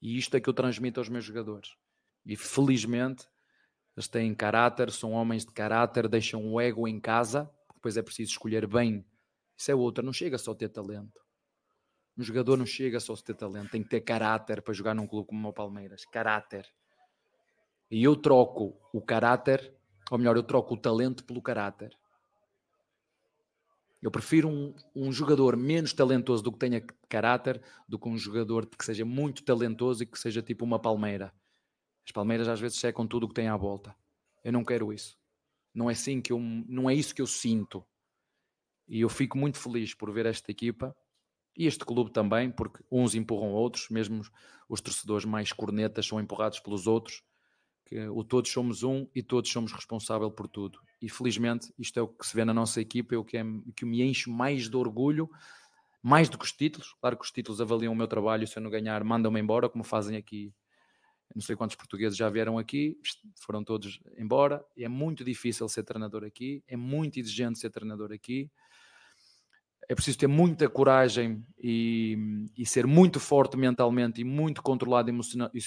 E 0.00 0.18
isto 0.18 0.36
é 0.36 0.40
que 0.40 0.48
eu 0.48 0.54
transmito 0.54 1.00
aos 1.00 1.08
meus 1.08 1.24
jogadores. 1.24 1.74
E 2.24 2.36
felizmente 2.36 3.26
eles 3.96 4.08
têm 4.08 4.34
caráter, 4.34 4.90
são 4.90 5.12
homens 5.12 5.46
de 5.46 5.52
caráter, 5.52 6.06
deixam 6.06 6.52
o 6.52 6.60
ego 6.60 6.86
em 6.86 7.00
casa, 7.00 7.50
depois 7.86 7.96
é 7.96 8.02
preciso 8.02 8.32
escolher 8.32 8.66
bem. 8.66 9.06
Isso 9.56 9.70
é 9.70 9.74
outra, 9.74 10.02
não 10.02 10.12
chega 10.12 10.36
só 10.38 10.50
a 10.50 10.54
ter 10.54 10.68
talento. 10.68 11.20
Um 12.18 12.22
jogador 12.22 12.56
não 12.56 12.66
chega 12.66 12.98
só 12.98 13.14
a 13.14 13.16
ter 13.16 13.34
talento, 13.34 13.70
tem 13.70 13.82
que 13.82 13.88
ter 13.88 14.00
caráter 14.00 14.60
para 14.60 14.74
jogar 14.74 14.94
num 14.94 15.06
clube 15.06 15.28
como 15.28 15.48
o 15.48 15.52
Palmeiras. 15.52 16.04
Caráter. 16.06 16.66
E 17.88 18.02
eu 18.02 18.16
troco 18.16 18.76
o 18.92 19.00
caráter, 19.00 19.72
ou 20.10 20.18
melhor, 20.18 20.36
eu 20.36 20.42
troco 20.42 20.74
o 20.74 20.76
talento 20.76 21.22
pelo 21.24 21.40
caráter. 21.40 21.96
Eu 24.02 24.10
prefiro 24.10 24.48
um, 24.48 24.74
um, 24.94 25.12
jogador 25.12 25.56
menos 25.56 25.92
talentoso 25.92 26.42
do 26.42 26.50
que 26.50 26.58
tenha 26.58 26.80
caráter 27.08 27.62
do 27.88 27.98
que 27.98 28.08
um 28.08 28.18
jogador 28.18 28.66
que 28.66 28.84
seja 28.84 29.04
muito 29.04 29.44
talentoso 29.44 30.02
e 30.02 30.06
que 30.06 30.18
seja 30.18 30.42
tipo 30.42 30.64
uma 30.64 30.78
palmeira. 30.78 31.32
As 32.04 32.10
palmeiras 32.10 32.48
às 32.48 32.60
vezes 32.60 32.78
secam 32.78 33.06
tudo 33.06 33.24
o 33.24 33.28
que 33.28 33.34
tem 33.34 33.48
à 33.48 33.56
volta. 33.56 33.94
Eu 34.42 34.52
não 34.52 34.64
quero 34.64 34.92
isso. 34.92 35.16
Não 35.76 35.90
é 35.90 35.92
assim 35.92 36.22
que 36.22 36.32
eu, 36.32 36.40
não 36.40 36.88
é 36.88 36.94
isso 36.94 37.14
que 37.14 37.20
eu 37.20 37.26
sinto. 37.26 37.84
E 38.88 39.02
eu 39.02 39.08
fico 39.10 39.36
muito 39.36 39.58
feliz 39.58 39.92
por 39.92 40.10
ver 40.10 40.24
esta 40.24 40.50
equipa 40.50 40.96
e 41.54 41.66
este 41.66 41.84
clube 41.84 42.10
também, 42.10 42.50
porque 42.50 42.82
uns 42.90 43.14
empurram 43.14 43.52
outros, 43.52 43.90
mesmo 43.90 44.22
os 44.68 44.80
torcedores 44.80 45.26
mais 45.26 45.52
cornetas 45.52 46.06
são 46.06 46.18
empurrados 46.18 46.60
pelos 46.60 46.86
outros 46.86 47.22
que 47.84 48.08
o 48.08 48.24
todos 48.24 48.50
somos 48.50 48.82
um 48.82 49.06
e 49.14 49.22
todos 49.22 49.50
somos 49.50 49.72
responsáveis 49.72 50.32
por 50.32 50.48
tudo. 50.48 50.80
E 51.00 51.08
felizmente 51.08 51.72
isto 51.78 51.98
é 51.98 52.02
o 52.02 52.08
que 52.08 52.26
se 52.26 52.34
vê 52.34 52.44
na 52.44 52.54
nossa 52.54 52.80
equipa, 52.80 53.14
é 53.14 53.18
o 53.18 53.24
que, 53.24 53.36
é, 53.36 53.44
que 53.76 53.84
me 53.84 54.02
enche 54.02 54.28
mais 54.28 54.68
de 54.68 54.76
orgulho, 54.76 55.30
mais 56.02 56.28
do 56.28 56.38
que 56.38 56.44
os 56.44 56.52
títulos. 56.52 56.94
Claro 57.00 57.16
que 57.16 57.24
os 57.24 57.30
títulos 57.30 57.60
avaliam 57.60 57.92
o 57.92 57.96
meu 57.96 58.08
trabalho, 58.08 58.46
se 58.46 58.58
eu 58.58 58.62
não 58.62 58.70
ganhar, 58.70 59.04
mandam-me 59.04 59.40
embora, 59.40 59.68
como 59.68 59.84
fazem 59.84 60.16
aqui. 60.16 60.52
Não 61.36 61.42
sei 61.42 61.54
quantos 61.54 61.76
portugueses 61.76 62.16
já 62.16 62.30
vieram 62.30 62.56
aqui, 62.56 62.98
foram 63.36 63.62
todos 63.62 64.00
embora. 64.16 64.64
É 64.76 64.88
muito 64.88 65.22
difícil 65.22 65.68
ser 65.68 65.82
treinador 65.82 66.24
aqui, 66.24 66.64
é 66.66 66.76
muito 66.76 67.20
exigente 67.20 67.58
ser 67.58 67.70
treinador 67.70 68.10
aqui 68.10 68.50
é 69.88 69.94
preciso 69.94 70.18
ter 70.18 70.26
muita 70.26 70.68
coragem 70.68 71.44
e, 71.58 72.18
e, 72.56 72.66
ser 72.66 72.86
muito 72.86 73.20
forte 73.20 73.56
mentalmente 73.56 74.20
e 74.20 74.24
muito 74.24 74.62
controlado 74.62 75.10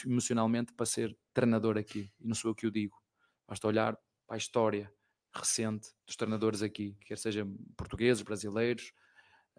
emocionalmente 0.05 0.74
para 0.74 0.86
ser 0.86 1.17
treinador 1.34 1.78
aqui. 1.78 2.11
E 2.20 2.28
não 2.28 2.36
sou 2.36 2.51
eu 2.51 2.55
que 2.55 2.67
o 2.67 2.72
digo. 2.72 2.97
Basta 3.47 3.67
olhar 3.67 3.97
para 4.28 4.36
a 4.36 4.38
história 4.38 4.91
recente 5.34 5.89
dos 6.05 6.15
treinadores 6.15 6.61
aqui, 6.61 6.97
quer 7.05 7.17
sejam 7.17 7.55
portugueses, 7.78 8.22
brasileiros 8.22 8.91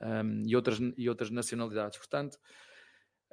um, 0.01 0.43
e, 0.47 0.55
outras, 0.55 0.79
e 0.97 1.09
outras 1.09 1.31
nacionalidades. 1.31 1.99
Portanto, 1.99 2.39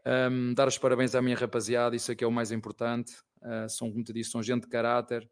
um, 0.07 0.53
dar 0.53 0.67
os 0.67 0.77
parabéns 0.77 1.15
à 1.15 1.21
minha 1.21 1.35
rapaziada, 1.35 1.95
isso 1.95 2.11
aqui 2.11 2.23
é 2.23 2.27
o 2.27 2.31
mais 2.31 2.51
importante. 2.51 3.13
Uh, 3.41 3.67
são, 3.67 3.91
como 3.91 4.03
te 4.03 4.13
disse, 4.13 4.31
são 4.31 4.41
gente 4.41 4.63
de 4.63 4.69
caráter. 4.69 5.29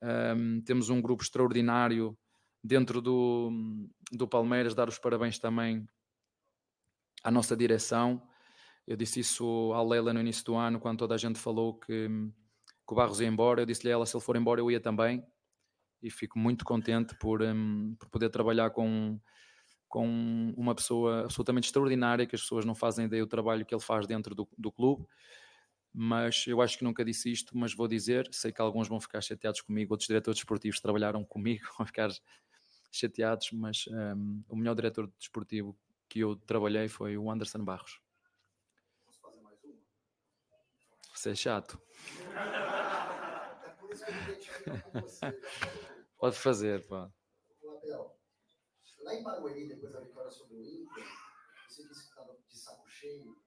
Um, 0.00 0.60
temos 0.60 0.90
um 0.90 1.00
grupo 1.00 1.24
extraordinário 1.24 2.16
dentro 2.62 3.00
do, 3.00 3.50
do 4.12 4.28
Palmeiras, 4.28 4.74
dar 4.74 4.88
os 4.88 4.98
parabéns 4.98 5.38
também 5.38 5.86
à 7.24 7.30
nossa 7.30 7.56
direção. 7.56 8.22
Eu 8.86 8.96
disse 8.96 9.20
isso 9.20 9.72
à 9.72 9.82
Leila 9.82 10.12
no 10.12 10.20
início 10.20 10.44
do 10.44 10.54
ano, 10.54 10.78
quando 10.78 10.98
toda 10.98 11.14
a 11.16 11.18
gente 11.18 11.40
falou 11.40 11.74
que, 11.74 12.08
que 12.08 12.92
o 12.92 12.94
Barros 12.94 13.20
ia 13.20 13.26
embora. 13.26 13.62
Eu 13.62 13.66
disse-lhe 13.66 13.90
a 13.90 13.94
ela: 13.94 14.06
se 14.06 14.16
ele 14.16 14.22
for 14.22 14.36
embora, 14.36 14.60
eu 14.60 14.70
ia 14.70 14.80
também. 14.80 15.26
E 16.00 16.10
fico 16.10 16.38
muito 16.38 16.64
contente 16.64 17.16
por, 17.18 17.42
um, 17.42 17.96
por 17.98 18.08
poder 18.08 18.28
trabalhar 18.28 18.70
com, 18.70 19.18
com 19.96 20.52
uma 20.58 20.74
pessoa 20.74 21.22
absolutamente 21.22 21.68
extraordinária, 21.68 22.26
que 22.26 22.36
as 22.36 22.42
pessoas 22.42 22.66
não 22.66 22.74
fazem 22.74 23.06
ideia 23.06 23.22
do 23.22 23.28
trabalho 23.28 23.64
que 23.64 23.74
ele 23.74 23.80
faz 23.80 24.06
dentro 24.06 24.34
do, 24.34 24.46
do 24.58 24.70
clube 24.70 25.06
mas 25.98 26.44
eu 26.46 26.60
acho 26.60 26.76
que 26.76 26.84
nunca 26.84 27.02
disse 27.02 27.32
isto, 27.32 27.56
mas 27.56 27.72
vou 27.72 27.88
dizer, 27.88 28.28
sei 28.30 28.52
que 28.52 28.60
alguns 28.60 28.86
vão 28.86 29.00
ficar 29.00 29.22
chateados 29.22 29.62
comigo, 29.62 29.94
outros 29.94 30.06
diretores 30.06 30.38
esportivos 30.38 30.78
trabalharam 30.78 31.24
comigo, 31.24 31.64
vão 31.78 31.86
ficar 31.86 32.10
chateados, 32.92 33.50
mas 33.52 33.86
um, 33.88 34.42
o 34.46 34.56
melhor 34.56 34.74
diretor 34.74 35.10
desportivo 35.18 35.74
que 36.06 36.18
eu 36.18 36.36
trabalhei 36.36 36.86
foi 36.86 37.16
o 37.16 37.30
Anderson 37.30 37.64
Barros. 37.64 37.98
Você 41.14 41.30
é 41.30 41.34
chato. 41.34 41.80
Pode 46.20 46.36
fazer, 46.36 46.86
pá. 46.86 47.10
Lá 49.06 49.14
em 49.14 49.22
Barueri, 49.22 49.68
depois 49.68 49.92
da 49.92 50.00
vitória 50.00 50.32
sobre 50.32 50.56
o 50.56 50.64
Inter, 50.64 51.04
você 51.68 51.86
disse 51.86 52.02
que 52.02 52.08
estava 52.08 52.36
de 52.48 52.58
saco 52.58 52.88
cheio 52.88 53.40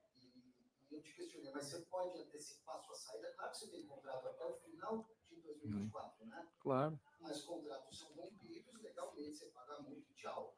e 0.90 0.94
eu 0.94 1.02
te 1.02 1.14
questionei, 1.14 1.52
mas 1.52 1.66
você 1.66 1.80
pode 1.80 2.18
antecipar 2.18 2.82
sua 2.82 2.94
saída? 2.94 3.30
Claro 3.34 3.50
que 3.50 3.58
você 3.58 3.66
tem 3.68 3.86
contrato 3.86 4.26
até 4.26 4.42
o 4.46 4.54
final 4.54 5.06
de 5.28 5.38
2024, 5.42 6.24
né? 6.24 6.48
Claro. 6.60 6.98
Mas 7.20 7.42
contratos 7.42 7.98
são 7.98 8.08
rompidos, 8.14 8.80
legalmente 8.80 9.36
você 9.36 9.46
paga 9.48 9.80
muito, 9.82 10.10
tchau. 10.14 10.56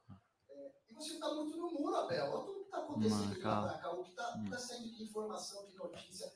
É, 0.49 0.73
e 0.89 0.95
você 0.95 1.15
está 1.15 1.35
muito 1.35 1.57
no 1.57 1.73
muro, 1.73 1.97
Abel. 1.97 2.25
Olha 2.31 2.45
tudo 2.45 2.61
que 2.61 2.65
está 2.67 2.79
acontecendo 2.79 3.41
para 3.41 3.79
cá, 3.79 3.91
o 3.91 4.05
que 4.05 4.11
está 4.11 4.45
tá 4.51 4.59
saindo 4.59 4.89
de 4.89 5.03
informação, 5.03 5.67
de 5.67 5.75
notícia. 5.75 6.33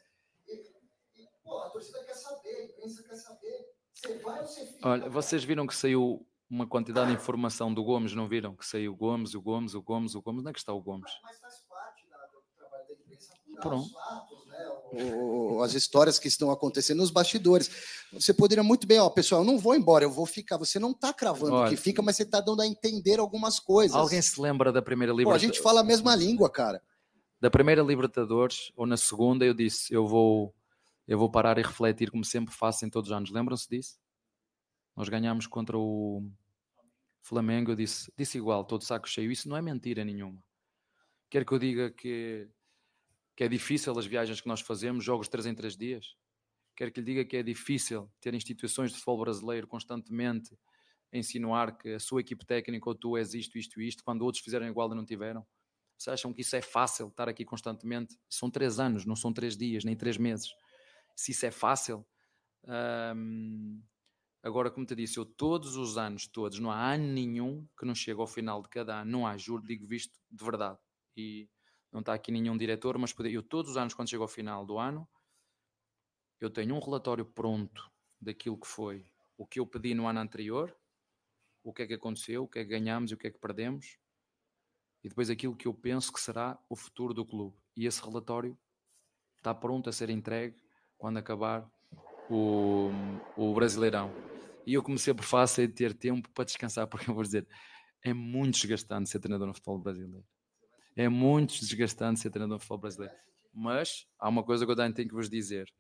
E, 0.48 0.72
e, 1.14 1.28
pô, 1.44 1.58
a 1.60 1.70
torcida 1.70 2.02
quer 2.02 2.14
saber, 2.14 2.56
a 2.56 2.64
imprensa 2.64 3.04
quer 3.04 3.14
saber. 3.14 3.76
Você 3.92 4.18
vai 4.18 4.40
ou 4.40 4.46
você 4.48 4.66
fica? 4.66 4.88
Olha, 4.88 5.08
vocês 5.08 5.44
viram 5.44 5.68
que 5.68 5.74
saiu 5.76 6.26
uma 6.48 6.66
quantidade 6.66 7.10
de 7.10 7.16
informação 7.16 7.72
do 7.74 7.82
Gomes, 7.82 8.14
não 8.14 8.28
viram? 8.28 8.54
Que 8.54 8.64
saiu 8.66 8.92
o 8.92 8.96
Gomes, 8.96 9.34
o 9.34 9.40
Gomes, 9.42 9.74
o 9.74 9.82
Gomes, 9.82 10.14
o 10.14 10.22
Gomes. 10.22 10.40
Onde 10.40 10.50
é 10.50 10.52
que 10.52 10.58
está 10.58 10.72
o 10.72 10.80
Gomes? 10.80 11.10
Mas 11.22 11.38
faz 11.40 11.54
parte 11.68 12.08
da, 12.08 12.16
do 12.26 12.42
trabalho 12.56 12.86
da 12.88 12.94
imprensa 12.94 13.34
Pronto. 13.60 13.90
fatos, 13.92 14.46
né? 14.46 14.68
o- 14.92 15.62
as 15.62 15.74
histórias 15.74 16.18
que 16.18 16.28
estão 16.28 16.50
acontecendo 16.50 16.98
nos 16.98 17.10
bastidores. 17.10 17.70
Você 18.12 18.32
poderia 18.32 18.62
muito 18.62 18.86
bem, 18.86 19.00
ó, 19.00 19.08
pessoal, 19.10 19.40
eu 19.40 19.44
não 19.46 19.58
vou 19.58 19.74
embora, 19.74 20.04
eu 20.04 20.10
vou 20.10 20.26
ficar. 20.26 20.56
Você 20.58 20.78
não 20.78 20.90
está 20.92 21.12
cravando 21.12 21.54
Olha. 21.54 21.70
que 21.70 21.76
fica, 21.76 22.00
mas 22.02 22.16
você 22.16 22.22
está 22.22 22.40
dando 22.40 22.62
a 22.62 22.66
entender 22.66 23.18
algumas 23.18 23.58
coisas. 23.58 23.96
Alguém 23.96 24.22
se 24.22 24.40
lembra 24.40 24.70
da 24.72 24.80
primeira 24.82 25.12
Pô, 25.12 25.16
a 25.16 25.18
Libertadores? 25.18 25.42
gente 25.56 25.62
fala 25.62 25.80
a 25.80 25.84
mesma 25.84 26.14
língua, 26.14 26.48
cara. 26.50 26.80
Da 27.40 27.50
primeira 27.50 27.82
Libertadores 27.82 28.70
ou 28.76 28.86
na 28.86 28.96
segunda 28.96 29.44
eu 29.44 29.52
disse, 29.52 29.92
eu 29.92 30.06
vou 30.06 30.54
eu 31.08 31.18
vou 31.18 31.30
parar 31.30 31.56
e 31.58 31.62
refletir 31.62 32.10
como 32.10 32.24
sempre 32.24 32.52
faço 32.54 32.84
em 32.84 32.90
todos 32.90 33.10
os 33.10 33.16
anos. 33.16 33.30
Lembram-se 33.30 33.68
disso? 33.68 33.96
Nós 34.96 35.10
ganhámos 35.10 35.46
contra 35.46 35.76
o 35.76 36.26
Flamengo, 37.20 37.72
eu 37.72 37.76
disse, 37.76 38.10
disse 38.16 38.38
igual, 38.38 38.64
todo 38.64 38.82
saco 38.82 39.06
cheio. 39.08 39.30
Isso 39.30 39.48
não 39.48 39.56
é 39.56 39.60
mentira 39.60 40.04
nenhuma. 40.04 40.42
Quer 41.28 41.44
que 41.44 41.52
eu 41.52 41.58
diga 41.58 41.90
que, 41.90 42.48
que 43.36 43.44
é 43.44 43.48
difícil 43.48 43.96
as 43.98 44.06
viagens 44.06 44.40
que 44.40 44.48
nós 44.48 44.60
fazemos, 44.60 45.04
jogos 45.04 45.28
3 45.28 45.46
em 45.46 45.54
3 45.54 45.76
dias? 45.76 46.16
Quer 46.74 46.90
que 46.90 47.00
lhe 47.00 47.06
diga 47.06 47.24
que 47.24 47.36
é 47.36 47.42
difícil 47.42 48.10
ter 48.20 48.32
instituições 48.32 48.90
de 48.90 48.96
futebol 48.96 49.20
brasileiro 49.20 49.66
constantemente 49.66 50.56
a 51.12 51.18
insinuar 51.18 51.76
que 51.76 51.90
a 51.90 52.00
sua 52.00 52.20
equipe 52.20 52.44
técnica 52.46 52.88
ou 52.88 52.94
tu 52.94 53.16
és 53.16 53.34
isto, 53.34 53.58
isto 53.58 53.80
isto, 53.80 54.02
quando 54.02 54.22
outros 54.22 54.42
fizeram 54.42 54.66
igual 54.66 54.90
e 54.92 54.94
não 54.94 55.04
tiveram? 55.04 55.46
Vocês 55.98 56.14
acham 56.14 56.32
que 56.32 56.42
isso 56.42 56.56
é 56.56 56.62
fácil, 56.62 57.08
estar 57.08 57.28
aqui 57.28 57.44
constantemente? 57.44 58.18
São 58.28 58.50
três 58.50 58.78
anos, 58.78 59.04
não 59.04 59.16
são 59.16 59.32
três 59.32 59.56
dias, 59.56 59.84
nem 59.84 59.96
três 59.96 60.16
meses. 60.16 60.54
Se 61.14 61.32
isso 61.32 61.44
é 61.44 61.50
fácil... 61.50 62.06
hum, 63.14 63.82
Agora, 64.46 64.70
como 64.70 64.86
te 64.86 64.94
disse, 64.94 65.18
eu 65.18 65.26
todos 65.26 65.74
os 65.74 65.98
anos, 65.98 66.28
todos, 66.28 66.60
não 66.60 66.70
há 66.70 66.92
ano 66.94 67.12
nenhum 67.12 67.66
que 67.76 67.84
não 67.84 67.96
chegue 67.96 68.20
ao 68.20 68.28
final 68.28 68.62
de 68.62 68.68
cada 68.68 69.00
ano, 69.00 69.10
não 69.10 69.26
há, 69.26 69.36
juro, 69.36 69.60
digo 69.66 69.84
visto 69.88 70.16
de 70.30 70.44
verdade. 70.44 70.78
E 71.16 71.50
não 71.90 71.98
está 71.98 72.14
aqui 72.14 72.30
nenhum 72.30 72.56
diretor, 72.56 72.96
mas 72.96 73.12
eu 73.24 73.42
todos 73.42 73.72
os 73.72 73.76
anos, 73.76 73.92
quando 73.92 74.08
chego 74.08 74.22
ao 74.22 74.28
final 74.28 74.64
do 74.64 74.78
ano, 74.78 75.04
eu 76.38 76.48
tenho 76.48 76.76
um 76.76 76.78
relatório 76.78 77.26
pronto 77.26 77.90
daquilo 78.20 78.56
que 78.56 78.68
foi 78.68 79.04
o 79.36 79.44
que 79.44 79.58
eu 79.58 79.66
pedi 79.66 79.94
no 79.94 80.06
ano 80.06 80.20
anterior, 80.20 80.72
o 81.64 81.72
que 81.72 81.82
é 81.82 81.86
que 81.88 81.94
aconteceu, 81.94 82.44
o 82.44 82.48
que 82.48 82.60
é 82.60 82.62
que 82.62 82.70
ganhamos 82.70 83.10
e 83.10 83.14
o 83.14 83.16
que 83.16 83.26
é 83.26 83.32
que 83.32 83.40
perdemos, 83.40 83.98
e 85.02 85.08
depois 85.08 85.28
aquilo 85.28 85.56
que 85.56 85.66
eu 85.66 85.74
penso 85.74 86.12
que 86.12 86.20
será 86.20 86.56
o 86.68 86.76
futuro 86.76 87.12
do 87.12 87.26
clube. 87.26 87.56
E 87.76 87.84
esse 87.84 88.00
relatório 88.00 88.56
está 89.38 89.52
pronto 89.52 89.90
a 89.90 89.92
ser 89.92 90.08
entregue 90.08 90.56
quando 90.96 91.16
acabar 91.16 91.68
o, 92.30 92.90
o 93.36 93.52
Brasileirão. 93.52 94.35
E 94.66 94.74
eu, 94.74 94.82
como 94.82 94.98
sempre 94.98 95.24
faço, 95.24 95.60
é 95.60 95.68
ter 95.68 95.94
tempo 95.94 96.28
para 96.30 96.44
descansar, 96.44 96.86
porque 96.88 97.08
eu 97.08 97.14
vou 97.14 97.22
dizer, 97.22 97.46
é 98.02 98.12
muito 98.12 98.54
desgastante 98.54 99.08
ser 99.08 99.20
treinador 99.20 99.46
no 99.46 99.54
futebol 99.54 99.78
brasileiro. 99.78 100.26
É 100.96 101.08
muito 101.08 101.58
desgastante 101.60 102.20
ser 102.20 102.30
treinador 102.30 102.56
no 102.56 102.60
futebol 102.60 102.78
brasileiro. 102.78 103.14
Mas 103.52 104.06
há 104.18 104.28
uma 104.28 104.42
coisa 104.42 104.66
que 104.66 104.72
eu 104.72 104.76
tenho 104.76 104.94
que 105.08 105.14
vos 105.14 105.30
dizer. 105.30 105.72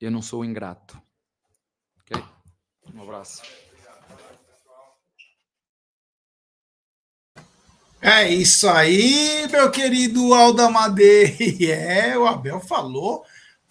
Eu 0.00 0.10
não 0.10 0.20
sou 0.20 0.44
ingrato. 0.44 1.00
Ok? 2.00 2.22
Um 2.92 3.02
abraço. 3.02 3.42
É 8.06 8.28
isso 8.28 8.68
aí, 8.68 9.48
meu 9.50 9.70
querido 9.70 10.34
Aldamadei. 10.34 11.34
É, 11.72 12.18
o 12.18 12.26
Abel 12.26 12.60
falou, 12.60 13.24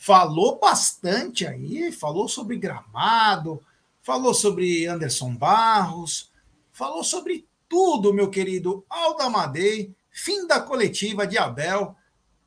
falou 0.06 0.60
bastante 0.60 1.48
aí, 1.48 1.90
falou 1.90 2.28
sobre 2.28 2.58
gramado, 2.58 3.64
falou 4.02 4.34
sobre 4.34 4.86
Anderson 4.86 5.34
Barros, 5.34 6.30
falou 6.74 7.06
sobre 7.06 7.48
tudo, 7.70 8.14
meu 8.14 8.30
querido 8.30 8.84
Aldamadei. 8.90 9.96
Fim 10.12 10.46
da 10.46 10.60
coletiva 10.60 11.26
de 11.26 11.38
Abel. 11.38 11.96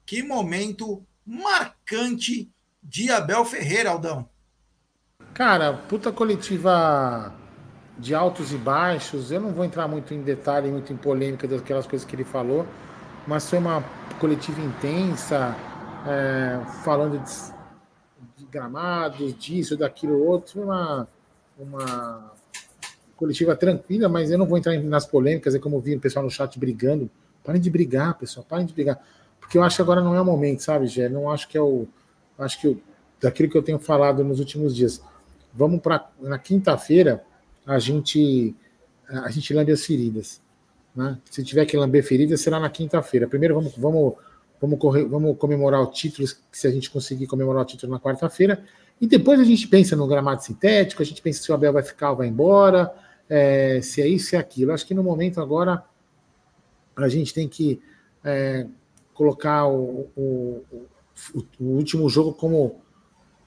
Que 0.05 0.23
momento 0.23 1.03
marcante 1.25 2.51
de 2.83 3.11
Abel 3.11 3.43
Ferreira, 3.47 3.93
Aldão. 3.93 4.29
Cara, 5.33 5.73
puta 5.73 6.13
coletiva 6.13 7.35
de 7.99 8.15
altos 8.15 8.53
e 8.53 8.59
baixos. 8.59 9.33
Eu 9.33 9.41
não 9.41 9.55
vou 9.55 9.65
entrar 9.65 9.89
muito 9.89 10.13
em 10.13 10.21
detalhe, 10.21 10.71
muito 10.71 10.93
em 10.93 10.97
polêmica 10.97 11.49
daquelas 11.49 11.87
coisas 11.87 12.07
que 12.07 12.15
ele 12.15 12.23
falou, 12.23 12.67
mas 13.27 13.49
foi 13.49 13.59
uma 13.59 13.83
coletiva 14.21 14.61
intensa, 14.61 15.57
é, 16.07 16.61
falando 16.85 17.19
de, 17.19 18.39
de 18.39 18.47
gramados, 18.47 19.37
disso, 19.39 19.77
daquilo, 19.77 20.23
outro. 20.25 20.63
Uma, 20.63 21.09
uma 21.59 22.33
coletiva 23.17 23.57
tranquila, 23.57 24.09
mas 24.09 24.31
eu 24.31 24.39
não 24.39 24.47
vou 24.47 24.59
entrar 24.59 24.79
nas 24.83 25.07
polêmicas, 25.07 25.55
é 25.55 25.59
como 25.59 25.77
eu 25.77 25.81
vi 25.81 25.97
o 25.97 26.01
pessoal 26.01 26.25
no 26.25 26.31
chat 26.31 26.59
brigando. 26.59 27.11
Parem 27.43 27.61
de 27.61 27.71
brigar, 27.71 28.19
pessoal, 28.19 28.45
parem 28.49 28.67
de 28.67 28.75
brigar. 28.75 29.01
Porque 29.41 29.57
eu 29.57 29.63
acho 29.63 29.77
que 29.77 29.83
agora 29.83 30.01
não 30.01 30.15
é 30.15 30.21
o 30.21 30.25
momento, 30.25 30.63
sabe, 30.63 30.87
Gé? 30.87 31.09
Não 31.09 31.31
acho 31.31 31.49
que 31.49 31.57
é 31.57 31.61
o. 31.61 31.87
Acho 32.39 32.61
que 32.61 32.69
o, 32.69 32.83
daquilo 33.21 33.49
que 33.49 33.57
eu 33.57 33.63
tenho 33.63 33.79
falado 33.79 34.25
nos 34.25 34.41
últimos 34.41 34.75
dias. 34.75 35.01
Vamos 35.55 35.81
para. 35.81 36.11
Na 36.21 36.39
quinta-feira, 36.39 37.25
a 37.65 37.79
gente. 37.79 38.55
A 39.09 39.31
gente 39.31 39.55
lambe 39.55 39.71
as 39.71 39.87
feridas. 39.87 40.43
Né? 40.95 41.17
Se 41.31 41.45
tiver 41.45 41.65
que 41.65 41.77
lamber 41.77 42.03
feridas, 42.03 42.41
será 42.41 42.59
na 42.59 42.69
quinta-feira. 42.69 43.29
Primeiro 43.29 43.55
vamos, 43.55 43.77
vamos, 43.77 44.15
vamos, 44.61 44.79
correr, 44.79 45.05
vamos 45.05 45.37
comemorar 45.39 45.83
o 45.83 45.87
título, 45.87 46.27
se 46.51 46.67
a 46.67 46.71
gente 46.71 46.91
conseguir 46.91 47.27
comemorar 47.27 47.63
o 47.63 47.67
título 47.67 47.93
na 47.93 48.01
quarta-feira. 48.01 48.63
E 49.01 49.07
depois 49.07 49.39
a 49.39 49.45
gente 49.45 49.69
pensa 49.69 49.95
no 49.95 50.07
gramado 50.07 50.43
sintético, 50.43 51.03
a 51.03 51.05
gente 51.05 51.21
pensa 51.21 51.43
se 51.43 51.51
o 51.51 51.55
Abel 51.55 51.73
vai 51.73 51.83
ficar 51.83 52.11
ou 52.11 52.17
vai 52.17 52.29
embora, 52.29 52.93
é, 53.29 53.81
se 53.83 54.01
é 54.01 54.09
isso, 54.09 54.31
se 54.31 54.37
é 54.37 54.39
aquilo. 54.39 54.73
Acho 54.73 54.87
que 54.87 54.95
no 54.95 55.03
momento 55.03 55.41
agora 55.41 55.85
a 56.97 57.09
gente 57.09 57.35
tem 57.35 57.47
que 57.47 57.81
é, 58.25 58.67
colocar 59.13 59.67
o, 59.67 60.11
o, 60.17 60.65
o, 61.35 61.45
o, 61.61 61.65
último 61.65 62.09
jogo 62.09 62.33
como, 62.33 62.81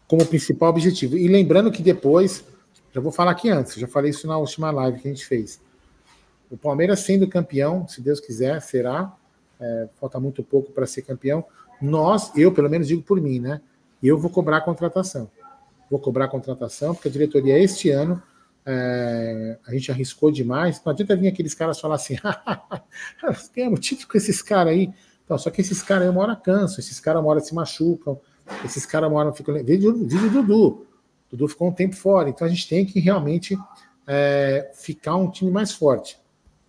como 0.07 0.25
principal 0.25 0.69
objetivo. 0.69 1.17
E 1.17 1.27
lembrando 1.27 1.71
que 1.71 1.81
depois, 1.81 2.43
já 2.93 3.01
vou 3.01 3.11
falar 3.11 3.31
aqui 3.31 3.49
antes, 3.49 3.75
já 3.75 3.87
falei 3.87 4.11
isso 4.11 4.27
na 4.27 4.37
última 4.37 4.69
live 4.69 4.99
que 4.99 5.07
a 5.07 5.11
gente 5.11 5.25
fez. 5.25 5.59
O 6.49 6.57
Palmeiras 6.57 7.01
sendo 7.01 7.27
campeão, 7.27 7.87
se 7.87 8.01
Deus 8.01 8.19
quiser, 8.19 8.61
será. 8.61 9.15
É, 9.59 9.89
falta 9.99 10.19
muito 10.19 10.43
pouco 10.43 10.71
para 10.71 10.85
ser 10.85 11.01
campeão. 11.01 11.43
Nós, 11.81 12.31
eu 12.35 12.51
pelo 12.51 12.69
menos 12.69 12.87
digo 12.87 13.01
por 13.01 13.19
mim, 13.19 13.39
né? 13.39 13.61
Eu 14.01 14.17
vou 14.17 14.29
cobrar 14.29 14.57
a 14.57 14.61
contratação. 14.61 15.29
Vou 15.89 15.99
cobrar 15.99 16.25
a 16.25 16.27
contratação, 16.29 16.93
porque 16.93 17.07
a 17.07 17.11
diretoria 17.11 17.57
este 17.57 17.89
ano 17.89 18.21
é, 18.65 19.57
a 19.65 19.71
gente 19.71 19.91
arriscou 19.91 20.31
demais. 20.31 20.81
Não 20.85 20.91
adianta 20.91 21.15
vir 21.15 21.27
aqueles 21.27 21.53
caras 21.53 21.79
falar 21.79 21.95
assim, 21.95 22.15
ganhamos 23.55 23.79
título 23.79 24.07
com 24.07 24.17
esses 24.17 24.41
caras 24.41 24.73
aí. 24.73 24.93
Então, 25.25 25.37
só 25.37 25.49
que 25.49 25.61
esses 25.61 25.81
caras 25.81 26.03
aí 26.03 26.09
uma 26.09 26.21
hora 26.21 26.35
cansam, 26.35 26.79
esses 26.79 26.99
caras 26.99 27.21
uma 27.21 27.29
hora 27.29 27.39
se 27.39 27.53
machucam, 27.53 28.19
esses 28.63 28.85
caras 28.85 29.09
uma 29.09 29.19
hora 29.19 29.33
ficam. 29.33 29.55
Vídeo, 29.63 29.93
do 29.93 30.29
Dudu. 30.29 30.87
Dudu 31.29 31.47
ficou 31.47 31.67
um 31.67 31.71
tempo 31.71 31.95
fora. 31.95 32.29
Então 32.29 32.47
a 32.47 32.49
gente 32.49 32.67
tem 32.67 32.85
que 32.85 32.99
realmente 32.99 33.57
é, 34.07 34.71
ficar 34.73 35.15
um 35.15 35.29
time 35.29 35.51
mais 35.51 35.71
forte. 35.71 36.19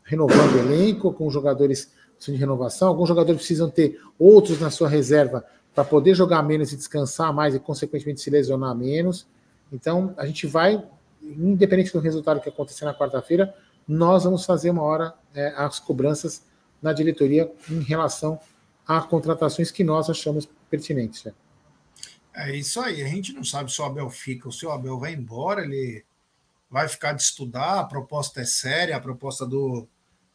Renovando 0.05 0.55
o 0.55 0.59
elenco, 0.59 1.13
com 1.13 1.31
jogadores 1.31 1.93
de 2.21 2.37
renovação. 2.37 2.89
Alguns 2.89 3.09
jogadores 3.09 3.41
precisam 3.41 3.71
ter 3.71 4.01
outros 4.19 4.61
na 4.61 4.71
sua 4.71 4.89
reserva 4.89 5.45
para 5.75 5.85
poder 5.85 6.15
jogar 6.15 6.43
menos 6.43 6.73
e 6.73 6.77
descansar 6.77 7.33
mais 7.33 7.55
e, 7.55 7.59
consequentemente, 7.59 8.21
se 8.21 8.29
lesionar 8.29 8.75
menos. 8.75 9.27
Então, 9.73 10.15
a 10.17 10.27
gente 10.27 10.47
vai, 10.47 10.85
independente 11.23 11.93
do 11.93 12.01
resultado 12.01 12.41
que 12.41 12.49
acontecer 12.49 12.85
na 12.85 12.95
quarta-feira, 12.95 13.55
nós 13.87 14.25
vamos 14.25 14.45
fazer 14.45 14.71
uma 14.71 14.83
hora 14.83 15.15
é, 15.35 15.55
as 15.57 15.79
cobranças 15.79 16.45
na 16.83 16.93
diretoria 16.93 17.51
em 17.71 17.81
relação 17.81 18.39
a 18.87 19.01
contratações 19.01 19.71
que 19.71 19.85
nós 19.85 20.11
achamos 20.11 20.49
pertinentes. 20.69 21.23
Já. 21.23 21.33
É 22.35 22.55
isso 22.55 22.81
aí. 22.81 23.03
A 23.03 23.09
gente 23.09 23.33
não 23.33 23.45
sabe 23.45 23.73
se 23.73 23.81
o 23.81 23.85
Abel 23.85 24.09
fica 24.11 24.49
ou 24.49 24.53
se 24.53 24.65
o 24.65 24.71
Abel 24.71 24.99
vai 24.99 25.13
embora. 25.13 25.63
Ele 25.63 26.05
vai 26.71 26.89
ficar 26.89 27.13
de 27.13 27.23
estudar. 27.23 27.81
A 27.81 27.85
proposta 27.85 28.41
é 28.41 28.45
séria. 28.45 28.97
A 28.97 29.01
proposta 29.01 29.47
do 29.47 29.87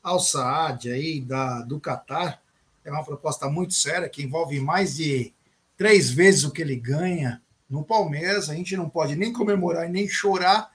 Al 0.05 0.19
Saad 0.19 0.91
aí 0.91 1.19
da 1.19 1.63
do 1.63 1.79
Catar 1.79 2.39
é 2.83 2.91
uma 2.91 3.03
proposta 3.03 3.49
muito 3.49 3.73
séria 3.73 4.07
que 4.07 4.21
envolve 4.21 4.59
mais 4.59 4.97
de 4.97 5.33
três 5.75 6.11
vezes 6.11 6.43
o 6.43 6.51
que 6.51 6.61
ele 6.61 6.75
ganha 6.75 7.41
no 7.67 7.83
Palmeiras. 7.83 8.47
A 8.47 8.53
gente 8.53 8.77
não 8.77 8.87
pode 8.87 9.15
nem 9.15 9.33
comemorar 9.33 9.89
e 9.89 9.91
nem 9.91 10.07
chorar 10.07 10.71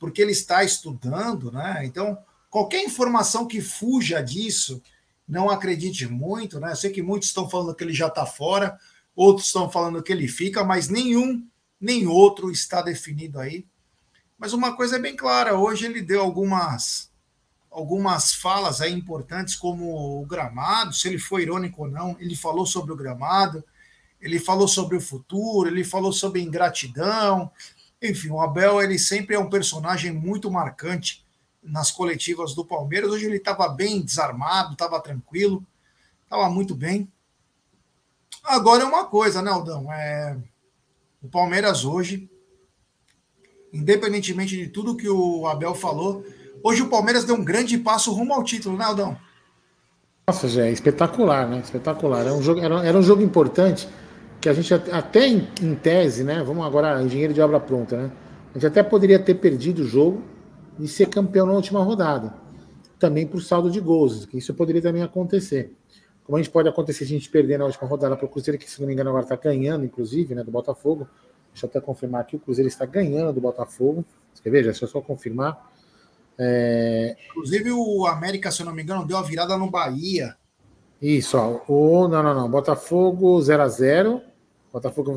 porque 0.00 0.20
ele 0.20 0.32
está 0.32 0.64
estudando, 0.64 1.52
né? 1.52 1.82
Então 1.84 2.18
qualquer 2.50 2.84
informação 2.84 3.46
que 3.46 3.60
fuja 3.60 4.20
disso 4.20 4.82
não 5.28 5.48
acredite 5.48 6.08
muito, 6.08 6.58
né? 6.58 6.72
Eu 6.72 6.76
sei 6.76 6.90
que 6.90 7.02
muitos 7.02 7.28
estão 7.28 7.48
falando 7.48 7.76
que 7.76 7.84
ele 7.84 7.94
já 7.94 8.08
está 8.08 8.26
fora, 8.26 8.76
outros 9.14 9.46
estão 9.46 9.70
falando 9.70 10.02
que 10.02 10.10
ele 10.10 10.26
fica, 10.26 10.64
mas 10.64 10.88
nenhum 10.88 11.46
nem 11.80 12.08
outro 12.08 12.50
está 12.50 12.82
definido 12.82 13.38
aí. 13.38 13.64
Mas 14.36 14.52
uma 14.52 14.74
coisa 14.74 14.96
é 14.96 14.98
bem 14.98 15.14
clara, 15.14 15.56
hoje 15.56 15.86
ele 15.86 16.02
deu 16.02 16.20
algumas 16.20 17.11
algumas 17.72 18.34
falas 18.34 18.80
aí 18.80 18.92
importantes 18.92 19.56
como 19.56 20.20
o 20.20 20.26
gramado, 20.26 20.92
se 20.92 21.08
ele 21.08 21.18
foi 21.18 21.42
irônico 21.42 21.82
ou 21.82 21.88
não, 21.88 22.16
ele 22.20 22.36
falou 22.36 22.66
sobre 22.66 22.92
o 22.92 22.96
gramado, 22.96 23.64
ele 24.20 24.38
falou 24.38 24.68
sobre 24.68 24.96
o 24.96 25.00
futuro, 25.00 25.68
ele 25.68 25.82
falou 25.82 26.12
sobre 26.12 26.40
ingratidão. 26.40 27.50
Enfim, 28.00 28.30
o 28.30 28.40
Abel 28.40 28.80
ele 28.80 28.98
sempre 28.98 29.34
é 29.34 29.38
um 29.38 29.50
personagem 29.50 30.12
muito 30.12 30.50
marcante 30.50 31.24
nas 31.62 31.90
coletivas 31.90 32.54
do 32.54 32.64
Palmeiras. 32.64 33.10
Hoje 33.10 33.26
ele 33.26 33.36
estava 33.36 33.68
bem 33.68 34.00
desarmado, 34.00 34.74
estava 34.74 35.00
tranquilo, 35.00 35.64
estava 36.24 36.48
muito 36.48 36.74
bem. 36.74 37.10
Agora 38.44 38.82
é 38.82 38.86
uma 38.86 39.06
coisa, 39.06 39.40
né, 39.40 39.50
Aldão? 39.50 39.92
É... 39.92 40.36
O 41.22 41.28
Palmeiras 41.28 41.84
hoje, 41.84 42.28
independentemente 43.72 44.56
de 44.56 44.68
tudo 44.68 44.96
que 44.96 45.08
o 45.08 45.46
Abel 45.46 45.74
falou, 45.74 46.24
hoje 46.62 46.82
o 46.82 46.88
Palmeiras 46.88 47.24
deu 47.24 47.36
um 47.36 47.44
grande 47.44 47.76
passo 47.78 48.12
rumo 48.12 48.32
ao 48.32 48.42
título, 48.42 48.76
né, 48.76 48.84
Aldão? 48.84 49.16
Nossa, 50.28 50.48
já 50.48 50.66
é 50.66 50.70
espetacular, 50.70 51.48
né? 51.48 51.58
Espetacular. 51.58 52.20
Era 52.20 52.32
um 52.32 52.42
jogo, 52.42 52.60
era, 52.60 52.86
era 52.86 52.96
um 52.96 53.02
jogo 53.02 53.22
importante 53.22 53.88
que 54.40 54.48
a 54.48 54.52
gente 54.52 54.72
até 54.72 55.26
em, 55.26 55.48
em, 55.60 55.74
tese, 55.74 56.24
né? 56.24 56.42
Vamos 56.42 56.64
agora, 56.64 57.02
engenheiro 57.02 57.32
de 57.32 57.40
obra 57.40 57.58
pronta, 57.58 57.96
né? 57.96 58.12
A 58.50 58.54
gente 58.54 58.66
até 58.66 58.82
poderia 58.82 59.18
ter 59.18 59.34
perdido 59.34 59.82
o 59.82 59.84
jogo 59.84 60.22
e 60.78 60.86
ser 60.86 61.06
campeão 61.06 61.46
na 61.46 61.52
última 61.52 61.82
rodada. 61.82 62.34
Também 62.98 63.26
por 63.26 63.42
saldo 63.42 63.70
de 63.70 63.80
gols, 63.80 64.24
que 64.26 64.38
isso 64.38 64.54
poderia 64.54 64.80
também 64.80 65.02
acontecer. 65.02 65.74
Como 66.24 66.36
a 66.36 66.40
gente 66.40 66.52
pode 66.52 66.68
acontecer 66.68 67.04
se 67.04 67.14
a 67.14 67.18
gente 67.18 67.28
perder 67.28 67.58
na 67.58 67.64
última 67.64 67.88
rodada 67.88 68.16
para 68.16 68.26
o 68.26 68.28
Cruzeiro, 68.28 68.58
que 68.58 68.70
se 68.70 68.80
não 68.80 68.86
me 68.86 68.94
engano 68.94 69.10
agora 69.10 69.24
está 69.24 69.36
ganhando, 69.36 69.84
inclusive, 69.84 70.34
né, 70.34 70.44
do 70.44 70.50
Botafogo. 70.50 71.08
Deixa 71.52 71.66
eu 71.66 71.70
até 71.70 71.80
confirmar 71.80 72.20
aqui, 72.20 72.36
o 72.36 72.38
Cruzeiro 72.38 72.68
está 72.68 72.86
ganhando 72.86 73.32
do 73.32 73.40
Botafogo. 73.40 74.04
Você 74.32 74.48
quer 74.48 74.74
só 74.74 75.00
confirmar. 75.00 75.71
É... 76.38 77.16
Inclusive 77.30 77.72
o 77.72 78.06
América, 78.06 78.50
se 78.50 78.62
eu 78.62 78.66
não 78.66 78.74
me 78.74 78.82
engano, 78.82 79.06
deu 79.06 79.16
a 79.16 79.22
virada 79.22 79.56
no 79.56 79.70
Bahia. 79.70 80.36
Isso, 81.00 81.36
ó. 81.36 81.60
O, 81.68 82.08
não, 82.08 82.22
não, 82.22 82.34
não. 82.34 82.50
Botafogo 82.50 83.38
0x0. 83.38 84.20
Botafogo, 84.72 85.12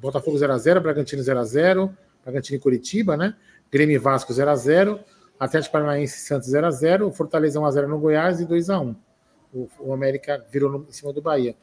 Botafogo 0.00 0.36
0x0, 0.36 0.80
Bragantino 0.80 1.22
0x0, 1.22 1.90
Bragantino 2.24 2.56
e 2.56 2.60
Curitiba, 2.60 3.16
né? 3.16 3.36
Grêmio 3.70 4.00
Vasco 4.00 4.32
0x0, 4.32 4.98
Atlético 5.38 5.72
Paranaense 5.72 6.18
Santos 6.18 6.48
0x0, 6.48 7.12
Fortaleza 7.12 7.60
1x0 7.60 7.86
no 7.86 8.00
Goiás 8.00 8.40
e 8.40 8.46
2x1 8.46 8.96
o, 9.54 9.68
o 9.78 9.92
América 9.92 10.44
virou 10.50 10.70
no, 10.70 10.86
em 10.88 10.92
cima 10.92 11.12
do 11.12 11.22
Bahia. 11.22 11.54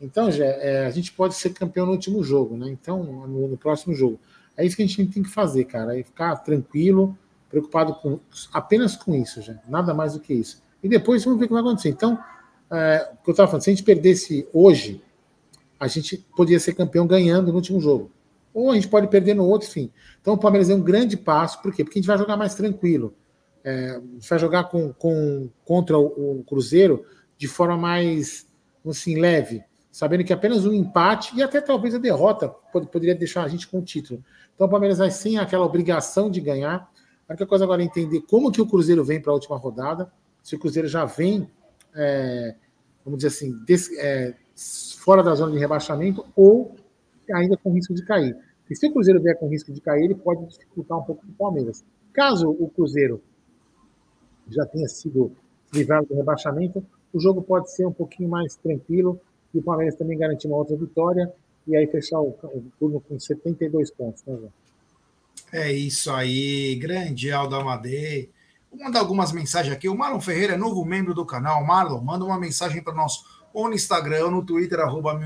Então, 0.00 0.30
já, 0.30 0.44
é, 0.44 0.86
a 0.86 0.90
gente 0.90 1.10
pode 1.12 1.34
ser 1.34 1.50
campeão 1.50 1.86
no 1.86 1.92
último 1.92 2.22
jogo, 2.22 2.56
né? 2.56 2.68
Então, 2.68 3.02
no, 3.02 3.48
no, 3.48 3.56
próximo 3.56 3.94
jogo. 3.94 4.20
É 4.56 4.64
isso 4.64 4.76
que 4.76 4.82
a 4.82 4.86
gente 4.86 5.06
tem 5.06 5.22
que 5.22 5.30
fazer, 5.30 5.64
cara. 5.64 5.98
É 5.98 6.02
ficar 6.02 6.36
tranquilo, 6.36 7.16
preocupado 7.48 7.94
com, 7.94 8.20
apenas 8.52 8.96
com 8.96 9.14
isso, 9.14 9.40
já. 9.40 9.54
Nada 9.68 9.94
mais 9.94 10.14
do 10.14 10.20
que 10.20 10.34
isso. 10.34 10.62
E 10.82 10.88
depois 10.88 11.24
vamos 11.24 11.38
ver 11.38 11.46
o 11.46 11.48
que 11.48 11.54
vai 11.54 11.62
acontecer. 11.62 11.88
Então, 11.88 12.18
é, 12.70 13.10
o 13.12 13.22
que 13.24 13.30
eu 13.30 13.32
estava 13.32 13.48
falando, 13.48 13.62
se 13.62 13.70
a 13.70 13.72
gente 13.72 13.82
perdesse 13.82 14.46
hoje, 14.52 15.02
a 15.78 15.86
gente 15.86 16.18
poderia 16.36 16.60
ser 16.60 16.74
campeão 16.74 17.06
ganhando 17.06 17.48
no 17.48 17.54
último 17.54 17.80
jogo. 17.80 18.10
Ou 18.52 18.70
a 18.70 18.74
gente 18.74 18.88
pode 18.88 19.08
perder 19.08 19.34
no 19.34 19.44
outro, 19.44 19.68
enfim. 19.68 19.90
Então 20.20 20.34
o 20.34 20.38
Palmeiras 20.38 20.68
é 20.68 20.74
um 20.74 20.82
grande 20.82 21.16
passo, 21.16 21.62
por 21.62 21.72
quê? 21.72 21.84
Porque 21.84 21.98
a 21.98 22.00
gente 22.00 22.08
vai 22.08 22.18
jogar 22.18 22.36
mais 22.36 22.54
tranquilo. 22.54 23.14
É, 23.62 23.90
a 23.90 24.00
gente 24.00 24.28
vai 24.28 24.38
jogar 24.38 24.64
com, 24.64 24.92
com, 24.92 25.48
contra 25.64 25.98
o, 25.98 26.40
o 26.40 26.44
Cruzeiro 26.44 27.04
de 27.36 27.46
forma 27.46 27.76
mais 27.76 28.46
assim, 28.86 29.20
leve, 29.20 29.62
sabendo 29.92 30.24
que 30.24 30.32
apenas 30.32 30.64
um 30.64 30.72
empate 30.72 31.36
e 31.36 31.42
até 31.42 31.60
talvez 31.60 31.94
a 31.94 31.98
derrota 31.98 32.48
poderia 32.48 33.14
deixar 33.14 33.44
a 33.44 33.48
gente 33.48 33.68
com 33.68 33.78
o 33.78 33.82
título. 33.82 34.24
Então 34.54 34.66
o 34.66 34.70
Palmeiras 34.70 34.98
vai 34.98 35.10
sem 35.10 35.38
aquela 35.38 35.64
obrigação 35.64 36.30
de 36.30 36.40
ganhar. 36.40 36.90
A 37.28 37.32
única 37.32 37.46
coisa 37.46 37.64
agora 37.64 37.82
é 37.82 37.84
entender 37.84 38.22
como 38.22 38.50
que 38.50 38.60
o 38.60 38.66
Cruzeiro 38.66 39.04
vem 39.04 39.20
para 39.20 39.30
a 39.30 39.34
última 39.34 39.58
rodada, 39.58 40.10
se 40.42 40.56
o 40.56 40.58
Cruzeiro 40.58 40.88
já 40.88 41.04
vem, 41.04 41.46
é, 41.94 42.54
vamos 43.04 43.18
dizer 43.18 43.28
assim, 43.28 43.52
des, 43.66 43.92
é, 43.98 44.34
fora 44.98 45.22
da 45.22 45.34
zona 45.34 45.52
de 45.52 45.58
rebaixamento 45.58 46.24
ou 46.34 46.74
ainda 47.30 47.54
com 47.58 47.70
risco 47.72 47.92
de 47.92 48.02
cair. 48.02 48.34
E 48.70 48.74
se 48.74 48.86
o 48.86 48.92
Cruzeiro 48.92 49.20
vier 49.20 49.38
com 49.38 49.46
risco 49.46 49.70
de 49.70 49.80
cair, 49.80 50.04
ele 50.04 50.14
pode 50.14 50.46
dificultar 50.46 50.98
um 50.98 51.02
pouco 51.02 51.22
o 51.26 51.32
Palmeiras. 51.34 51.84
Caso 52.14 52.48
o 52.50 52.70
Cruzeiro 52.70 53.20
já 54.48 54.64
tenha 54.64 54.88
sido 54.88 55.30
livrado 55.72 56.06
do 56.06 56.14
rebaixamento, 56.14 56.82
o 57.12 57.20
jogo 57.20 57.42
pode 57.42 57.70
ser 57.70 57.86
um 57.86 57.92
pouquinho 57.92 58.30
mais 58.30 58.56
tranquilo 58.56 59.20
e 59.52 59.58
o 59.58 59.62
Palmeiras 59.62 59.96
também 59.96 60.16
garantir 60.16 60.46
uma 60.46 60.56
outra 60.56 60.76
vitória 60.76 61.30
e 61.66 61.76
aí 61.76 61.86
fechar 61.86 62.20
o, 62.20 62.28
o 62.28 62.64
turno 62.78 63.00
com 63.00 63.18
72 63.18 63.90
pontos, 63.90 64.24
né, 64.24 64.34
João? 64.34 64.52
É 65.52 65.72
isso 65.72 66.12
aí, 66.12 66.74
grande 66.76 67.30
Aldo 67.32 67.56
Amadei. 67.56 68.30
Vou 68.70 68.84
mandar 68.84 69.00
algumas 69.00 69.32
mensagens 69.32 69.74
aqui. 69.74 69.88
O 69.88 69.96
Marlon 69.96 70.20
Ferreira 70.20 70.54
é 70.54 70.56
novo 70.56 70.84
membro 70.84 71.14
do 71.14 71.24
canal. 71.24 71.64
Marlon, 71.64 72.00
manda 72.00 72.24
uma 72.24 72.38
mensagem 72.38 72.82
para 72.82 72.94
nós 72.94 73.24
ou 73.52 73.66
no 73.68 73.74
Instagram 73.74 74.26
ou 74.26 74.30
no 74.30 74.44
Twitter, 74.44 74.78
arroba 74.80 75.18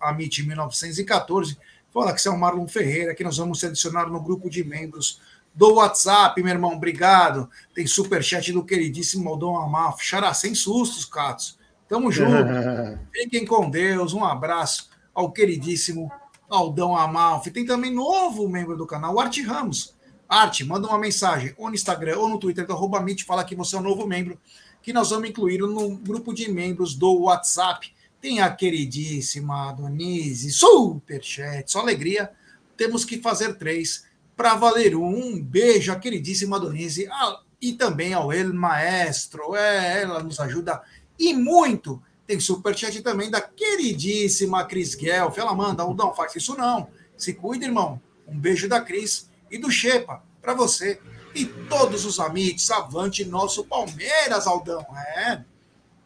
amit1914. 0.00 1.56
Fala 1.92 2.12
que 2.12 2.20
você 2.20 2.28
é 2.28 2.32
o 2.32 2.38
Marlon 2.38 2.66
Ferreira, 2.66 3.14
que 3.14 3.24
nós 3.24 3.36
vamos 3.36 3.60
selecionar 3.60 4.08
no 4.08 4.20
grupo 4.20 4.50
de 4.50 4.64
membros 4.64 5.20
do 5.54 5.74
WhatsApp, 5.74 6.40
meu 6.42 6.52
irmão, 6.52 6.74
obrigado. 6.74 7.50
Tem 7.74 7.86
superchat 7.86 8.52
do 8.52 8.64
queridíssimo 8.64 9.28
Aldão 9.28 9.56
Amalfi. 9.56 10.04
Xará, 10.04 10.32
sem 10.32 10.54
sustos, 10.54 11.04
Catos. 11.04 11.58
Tamo 11.88 12.12
junto. 12.12 12.30
Fiquem 13.12 13.44
com 13.44 13.68
Deus. 13.68 14.14
Um 14.14 14.24
abraço 14.24 14.88
ao 15.14 15.32
queridíssimo 15.32 16.10
Aldão 16.50 16.96
Amalfi. 16.96 17.50
Tem 17.50 17.64
também 17.64 17.92
novo 17.92 18.48
membro 18.48 18.76
do 18.76 18.86
canal, 18.86 19.14
o 19.14 19.20
Arte 19.20 19.42
Ramos. 19.42 19.94
Arte, 20.28 20.64
manda 20.64 20.86
uma 20.86 20.98
mensagem 20.98 21.54
ou 21.56 21.68
no 21.68 21.74
Instagram 21.74 22.18
ou 22.18 22.28
no 22.28 22.38
Twitter 22.38 22.66
do 22.66 22.72
arroba 22.72 23.00
Meet, 23.00 23.24
fala 23.24 23.44
que 23.44 23.56
você 23.56 23.74
é 23.74 23.78
um 23.78 23.82
novo 23.82 24.06
membro, 24.06 24.38
que 24.82 24.92
nós 24.92 25.10
vamos 25.10 25.28
incluir 25.28 25.58
no 25.58 25.96
grupo 25.96 26.32
de 26.32 26.50
membros 26.50 26.94
do 26.94 27.22
WhatsApp. 27.22 27.92
Tem 28.20 28.40
a 28.40 28.50
queridíssima 28.50 29.72
Donise, 29.72 30.52
superchat, 30.52 31.70
só 31.70 31.80
alegria. 31.80 32.30
Temos 32.76 33.04
que 33.04 33.18
fazer 33.18 33.54
três 33.54 34.04
para 34.36 34.54
valer 34.54 34.94
um 34.94 35.42
beijo 35.42 35.92
à 35.92 35.96
queridíssima 35.96 36.60
Donise 36.60 37.08
ah, 37.10 37.40
e 37.60 37.72
também 37.72 38.14
ao 38.14 38.32
El 38.32 38.54
Maestro. 38.54 39.56
É, 39.56 40.02
ela 40.02 40.22
nos 40.22 40.38
ajuda 40.38 40.80
e 41.18 41.34
muito. 41.34 42.00
Tem 42.30 42.38
superchat 42.38 43.02
também 43.02 43.28
da 43.28 43.40
queridíssima 43.40 44.64
Cris 44.64 44.94
Guelph. 44.94 45.36
Ela 45.36 45.52
manda, 45.52 45.84
não 45.84 46.14
faz 46.14 46.36
isso 46.36 46.56
não. 46.56 46.88
Se 47.16 47.34
cuida, 47.34 47.64
irmão. 47.64 48.00
Um 48.24 48.38
beijo 48.38 48.68
da 48.68 48.80
Cris 48.80 49.28
e 49.50 49.58
do 49.58 49.68
Shepa 49.68 50.22
para 50.40 50.54
você. 50.54 51.00
E 51.34 51.44
todos 51.44 52.04
os 52.04 52.20
amigos, 52.20 52.70
avante 52.70 53.24
nosso 53.24 53.64
Palmeiras, 53.64 54.46
Aldão. 54.46 54.86
É. 55.16 55.42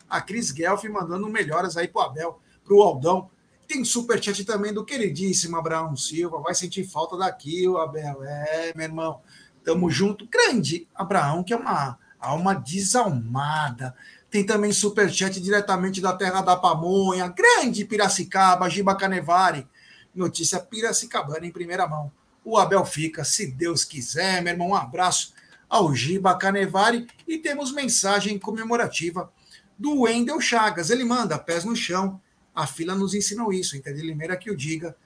A 0.08 0.18
Cris 0.22 0.50
Guelph 0.50 0.84
mandando 0.84 1.28
melhoras 1.28 1.76
aí 1.76 1.88
pro 1.88 2.00
Abel, 2.00 2.40
pro 2.64 2.80
Aldão. 2.80 3.28
Tem 3.68 3.84
superchat 3.84 4.46
também 4.46 4.72
do 4.72 4.82
queridíssimo 4.82 5.58
Abraão 5.58 5.94
Silva. 5.94 6.40
Vai 6.40 6.54
sentir 6.54 6.84
falta 6.88 7.18
daqui, 7.18 7.68
o 7.68 7.76
Abel. 7.76 8.24
É, 8.24 8.72
meu 8.74 8.86
irmão. 8.86 9.20
Tamo 9.62 9.90
junto. 9.90 10.26
Grande 10.26 10.88
Abraão, 10.94 11.44
que 11.44 11.52
é 11.52 11.56
uma 11.58 11.98
alma 12.18 12.54
desalmada. 12.54 13.94
Tem 14.34 14.44
também 14.44 14.72
superchat 14.72 15.40
diretamente 15.40 16.00
da 16.00 16.12
terra 16.12 16.42
da 16.42 16.56
pamonha. 16.56 17.28
Grande 17.28 17.84
Piracicaba, 17.84 18.68
Giba 18.68 18.96
Canevari. 18.96 19.64
Notícia 20.12 20.58
Piracicabana 20.58 21.46
em 21.46 21.52
primeira 21.52 21.86
mão. 21.86 22.10
O 22.44 22.58
Abel 22.58 22.84
fica, 22.84 23.22
se 23.22 23.46
Deus 23.46 23.84
quiser, 23.84 24.42
meu 24.42 24.52
irmão. 24.52 24.70
Um 24.70 24.74
abraço 24.74 25.32
ao 25.68 25.94
Giba 25.94 26.36
Canevari. 26.36 27.06
E 27.28 27.38
temos 27.38 27.70
mensagem 27.70 28.36
comemorativa 28.36 29.32
do 29.78 30.00
Wendel 30.00 30.40
Chagas. 30.40 30.90
Ele 30.90 31.04
manda 31.04 31.38
pés 31.38 31.64
no 31.64 31.76
chão 31.76 32.20
a 32.52 32.66
fila 32.66 32.96
nos 32.96 33.14
ensinou 33.14 33.52
isso, 33.52 33.76
entendeu? 33.76 34.04
Limeira 34.04 34.36
que 34.36 34.50
o 34.50 34.56
diga. 34.56 34.96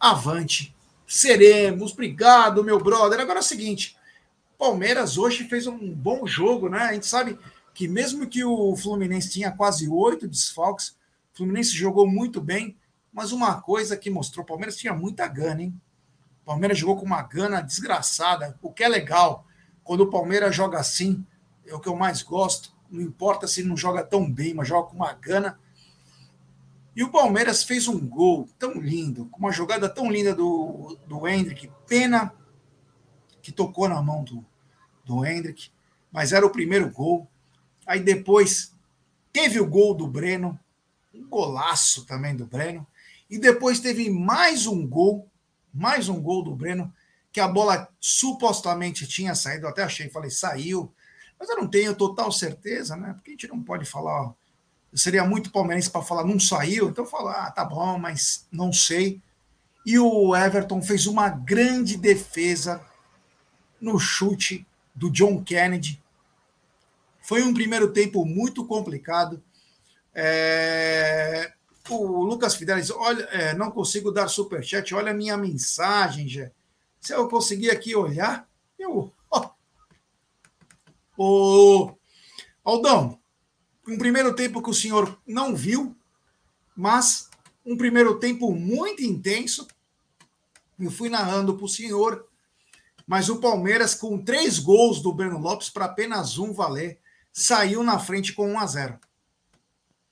Avante, 0.00 0.74
seremos. 1.06 1.92
Obrigado, 1.92 2.64
meu 2.64 2.78
brother. 2.78 3.20
Agora 3.20 3.40
é 3.40 3.42
o 3.42 3.44
seguinte: 3.44 3.98
Palmeiras 4.56 5.18
hoje 5.18 5.44
fez 5.44 5.66
um 5.66 5.92
bom 5.94 6.26
jogo, 6.26 6.70
né? 6.70 6.84
A 6.84 6.94
gente 6.94 7.06
sabe 7.06 7.38
que 7.78 7.86
mesmo 7.86 8.26
que 8.26 8.44
o 8.44 8.74
Fluminense 8.74 9.30
tinha 9.30 9.52
quase 9.52 9.88
oito 9.88 10.26
desfalques, 10.26 10.96
o 11.32 11.36
Fluminense 11.36 11.70
jogou 11.70 12.08
muito 12.08 12.40
bem, 12.40 12.76
mas 13.12 13.30
uma 13.30 13.62
coisa 13.62 13.96
que 13.96 14.10
mostrou: 14.10 14.42
o 14.42 14.46
Palmeiras 14.46 14.74
tinha 14.74 14.92
muita 14.92 15.28
gana, 15.28 15.62
hein? 15.62 15.80
O 16.42 16.46
Palmeiras 16.46 16.76
jogou 16.76 16.96
com 16.96 17.06
uma 17.06 17.22
gana 17.22 17.60
desgraçada, 17.60 18.58
o 18.60 18.72
que 18.72 18.82
é 18.82 18.88
legal. 18.88 19.46
Quando 19.84 20.00
o 20.00 20.10
Palmeiras 20.10 20.56
joga 20.56 20.76
assim, 20.76 21.24
é 21.64 21.72
o 21.72 21.78
que 21.78 21.88
eu 21.88 21.94
mais 21.94 22.20
gosto. 22.20 22.74
Não 22.90 23.00
importa 23.00 23.46
se 23.46 23.62
não 23.62 23.76
joga 23.76 24.02
tão 24.02 24.28
bem, 24.28 24.54
mas 24.54 24.66
joga 24.66 24.88
com 24.88 24.96
uma 24.96 25.12
gana 25.12 25.56
e 26.96 27.04
o 27.04 27.12
Palmeiras 27.12 27.62
fez 27.62 27.86
um 27.86 28.08
gol 28.08 28.48
tão 28.58 28.72
lindo, 28.72 29.26
com 29.26 29.38
uma 29.38 29.52
jogada 29.52 29.88
tão 29.88 30.10
linda 30.10 30.34
do, 30.34 30.98
do 31.06 31.28
Hendrick. 31.28 31.70
Pena 31.86 32.34
que 33.40 33.52
tocou 33.52 33.88
na 33.88 34.02
mão 34.02 34.24
do, 34.24 34.44
do 35.04 35.24
Hendrick, 35.24 35.70
mas 36.10 36.32
era 36.32 36.44
o 36.44 36.50
primeiro 36.50 36.90
gol. 36.90 37.30
Aí 37.88 38.00
depois 38.00 38.74
teve 39.32 39.58
o 39.58 39.66
gol 39.66 39.94
do 39.94 40.06
Breno, 40.06 40.60
um 41.14 41.26
golaço 41.26 42.04
também 42.04 42.36
do 42.36 42.44
Breno. 42.44 42.86
E 43.30 43.38
depois 43.38 43.80
teve 43.80 44.10
mais 44.10 44.66
um 44.66 44.86
gol, 44.86 45.26
mais 45.72 46.06
um 46.06 46.20
gol 46.20 46.44
do 46.44 46.54
Breno, 46.54 46.92
que 47.32 47.40
a 47.40 47.48
bola 47.48 47.88
supostamente 47.98 49.06
tinha 49.06 49.34
saído. 49.34 49.64
Eu 49.64 49.70
até 49.70 49.82
achei, 49.82 50.10
falei, 50.10 50.30
saiu. 50.30 50.92
Mas 51.40 51.48
eu 51.48 51.56
não 51.56 51.66
tenho 51.66 51.94
total 51.94 52.30
certeza, 52.30 52.94
né? 52.94 53.14
Porque 53.14 53.30
a 53.30 53.32
gente 53.32 53.48
não 53.48 53.62
pode 53.62 53.86
falar. 53.86 54.22
Ó, 54.22 54.34
seria 54.92 55.24
muito 55.24 55.50
palmeirense 55.50 55.90
para 55.90 56.02
falar, 56.02 56.24
não 56.24 56.38
saiu, 56.38 56.90
então 56.90 57.06
falar, 57.06 57.46
ah, 57.46 57.50
tá 57.50 57.64
bom, 57.64 57.98
mas 57.98 58.46
não 58.52 58.70
sei. 58.70 59.22
E 59.86 59.98
o 59.98 60.36
Everton 60.36 60.82
fez 60.82 61.06
uma 61.06 61.30
grande 61.30 61.96
defesa 61.96 62.84
no 63.80 63.98
chute 63.98 64.66
do 64.94 65.10
John 65.10 65.42
Kennedy. 65.42 66.02
Foi 67.28 67.42
um 67.42 67.52
primeiro 67.52 67.92
tempo 67.92 68.24
muito 68.24 68.64
complicado. 68.64 69.44
É... 70.14 71.52
o 71.90 72.22
Lucas 72.24 72.54
Fidelis, 72.54 72.90
olha, 72.90 73.22
é, 73.24 73.54
não 73.54 73.70
consigo 73.70 74.10
dar 74.10 74.28
superchat, 74.28 74.94
olha 74.94 75.10
a 75.10 75.14
minha 75.14 75.36
mensagem, 75.36 76.26
já. 76.26 76.50
Se 76.98 77.12
eu 77.12 77.28
conseguir 77.28 77.70
aqui 77.70 77.94
olhar, 77.94 78.48
eu. 78.78 79.12
Aldão, 82.64 83.20
um 83.86 83.98
primeiro 83.98 84.34
tempo 84.34 84.62
que 84.62 84.70
o 84.70 84.74
senhor 84.74 85.20
não 85.26 85.54
viu, 85.54 85.94
mas 86.74 87.28
um 87.62 87.76
primeiro 87.76 88.18
tempo 88.18 88.54
muito 88.54 89.04
intenso. 89.04 89.68
Eu 90.80 90.90
fui 90.90 91.10
narrando 91.10 91.54
para 91.54 91.66
o 91.66 91.68
senhor, 91.68 92.26
mas 93.06 93.28
o 93.28 93.38
Palmeiras, 93.38 93.94
com 93.94 94.16
três 94.16 94.58
gols 94.58 95.02
do 95.02 95.12
Breno 95.12 95.38
Lopes 95.38 95.68
para 95.68 95.84
apenas 95.84 96.38
um 96.38 96.54
valer, 96.54 96.98
saiu 97.32 97.82
na 97.82 97.98
frente 97.98 98.32
com 98.32 98.52
1 98.52 98.58
a 98.58 98.66
0 98.66 98.98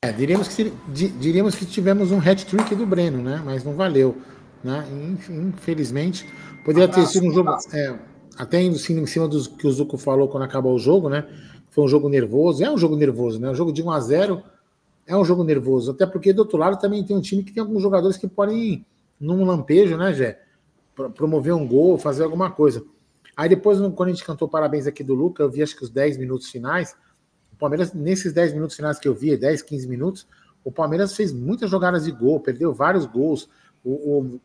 É, 0.03 0.13
diríamos, 0.13 0.49
que, 0.49 0.73
diríamos 0.89 1.55
que 1.55 1.67
tivemos 1.67 2.11
um 2.11 2.19
hat-trick 2.19 2.75
do 2.75 2.87
Breno, 2.87 3.23
né? 3.23 3.43
Mas 3.45 3.65
não 3.65 3.75
valeu. 3.75 4.21
Né? 4.63 4.85
Infelizmente, 5.29 6.29
poderia 6.65 6.89
ter 6.89 7.07
sido 7.07 7.27
um 7.27 7.33
jogo. 7.33 7.57
É, 7.73 7.99
até 8.37 8.63
indo 8.63 8.77
assim, 8.77 8.99
em 8.99 9.07
cima 9.07 9.27
do 9.27 9.49
que 9.51 9.67
o 9.67 9.73
Zuco 9.73 9.97
falou 9.97 10.29
quando 10.29 10.43
acabou 10.43 10.75
o 10.75 10.79
jogo, 10.79 11.09
né? 11.09 11.27
Foi 11.71 11.85
um 11.85 11.89
jogo 11.89 12.09
nervoso. 12.09 12.63
É 12.65 12.71
um 12.71 12.79
jogo 12.79 12.97
nervoso, 12.97 13.41
né? 13.41 13.51
Um 13.51 13.55
jogo 13.55 13.73
de 13.73 13.83
1 13.83 13.91
a 13.91 14.01
0 14.01 14.43
é 15.07 15.17
um 15.17 15.25
jogo 15.25 15.45
nervoso. 15.45 15.93
Até 15.93 16.05
porque 16.05 16.33
do 16.33 16.41
outro 16.41 16.59
lado 16.59 16.79
também 16.79 17.05
tem 17.05 17.17
um 17.17 17.21
time 17.21 17.43
que 17.43 17.53
tem 17.53 17.63
alguns 17.63 17.83
jogadores 17.83 18.17
que 18.17 18.27
podem, 18.27 18.85
num 19.21 19.45
lampejo, 19.45 19.97
né, 19.97 20.13
Jé? 20.13 20.41
Promover 21.15 21.55
um 21.55 21.67
gol, 21.67 21.97
fazer 21.97 22.25
alguma 22.25 22.51
coisa. 22.51 22.85
Aí 23.37 23.49
depois, 23.49 23.79
quando 23.95 24.09
a 24.09 24.13
gente 24.13 24.25
cantou 24.25 24.49
parabéns 24.49 24.87
aqui 24.87 25.05
do 25.05 25.15
Luca, 25.15 25.43
eu 25.43 25.51
vi 25.51 25.63
acho 25.63 25.77
que 25.77 25.85
os 25.85 25.91
10 25.91 26.17
minutos 26.17 26.49
finais. 26.49 26.97
O 27.57 27.59
Palmeiras, 27.59 27.93
nesses 27.95 28.33
10 28.33 28.53
minutos 28.53 28.77
finais 28.77 28.99
que 28.99 29.09
eu 29.09 29.15
vi, 29.15 29.37
10, 29.37 29.63
15 29.63 29.89
minutos, 29.89 30.27
o 30.63 30.71
Palmeiras 30.71 31.17
fez 31.17 31.33
muitas 31.33 31.71
jogadas 31.71 32.05
de 32.05 32.13
gol, 32.13 32.39
perdeu 32.39 32.75
vários 32.75 33.07
gols. 33.07 33.49
O, 33.83 33.91
o 33.93 34.41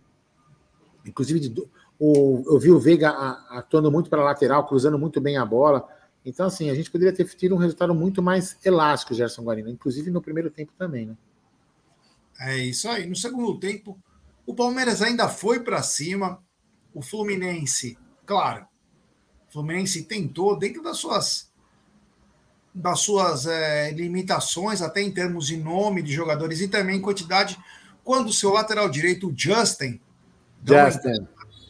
inclusive, 1.05 1.39
de, 1.39 1.69
o, 1.99 2.43
eu 2.47 2.57
vi 2.57 2.71
o 2.71 2.79
Veiga 2.79 3.09
atuando 3.49 3.91
muito 3.91 4.09
para 4.09 4.21
a 4.21 4.25
lateral, 4.25 4.65
cruzando 4.65 4.97
muito 4.97 5.19
bem 5.19 5.37
a 5.37 5.45
bola. 5.45 5.87
Então, 6.23 6.45
assim, 6.45 6.69
a 6.69 6.75
gente 6.75 6.89
poderia 6.89 7.13
ter 7.13 7.25
tido 7.25 7.53
um 7.55 7.57
resultado 7.57 7.93
muito 7.93 8.21
mais 8.21 8.57
elástico, 8.63 9.13
Gerson 9.13 9.43
Guarino, 9.43 9.69
inclusive 9.69 10.09
no 10.09 10.21
primeiro 10.21 10.49
tempo 10.49 10.71
também, 10.77 11.07
né? 11.07 11.17
É 12.39 12.57
isso 12.57 12.87
aí. 12.87 13.07
No 13.07 13.15
segundo 13.15 13.59
tempo, 13.59 13.99
o 14.45 14.55
Palmeiras 14.55 15.01
ainda 15.01 15.27
foi 15.27 15.59
para 15.59 15.83
cima. 15.83 16.41
O 16.93 17.01
Fluminense, 17.01 17.97
claro, 18.25 18.65
o 19.49 19.53
Fluminense 19.53 20.03
tentou, 20.03 20.57
dentro 20.57 20.81
das 20.81 20.97
suas 20.97 21.50
das 22.73 22.99
suas 23.01 23.45
é, 23.45 23.91
limitações, 23.91 24.81
até 24.81 25.01
em 25.01 25.11
termos 25.11 25.47
de 25.47 25.57
nome 25.57 26.01
de 26.01 26.13
jogadores 26.13 26.61
e 26.61 26.67
também 26.67 27.01
quantidade, 27.01 27.57
quando 28.03 28.29
o 28.29 28.33
seu 28.33 28.51
lateral 28.51 28.89
direito, 28.89 29.29
o 29.29 29.33
Justin. 29.35 29.99
Justin. 30.63 31.27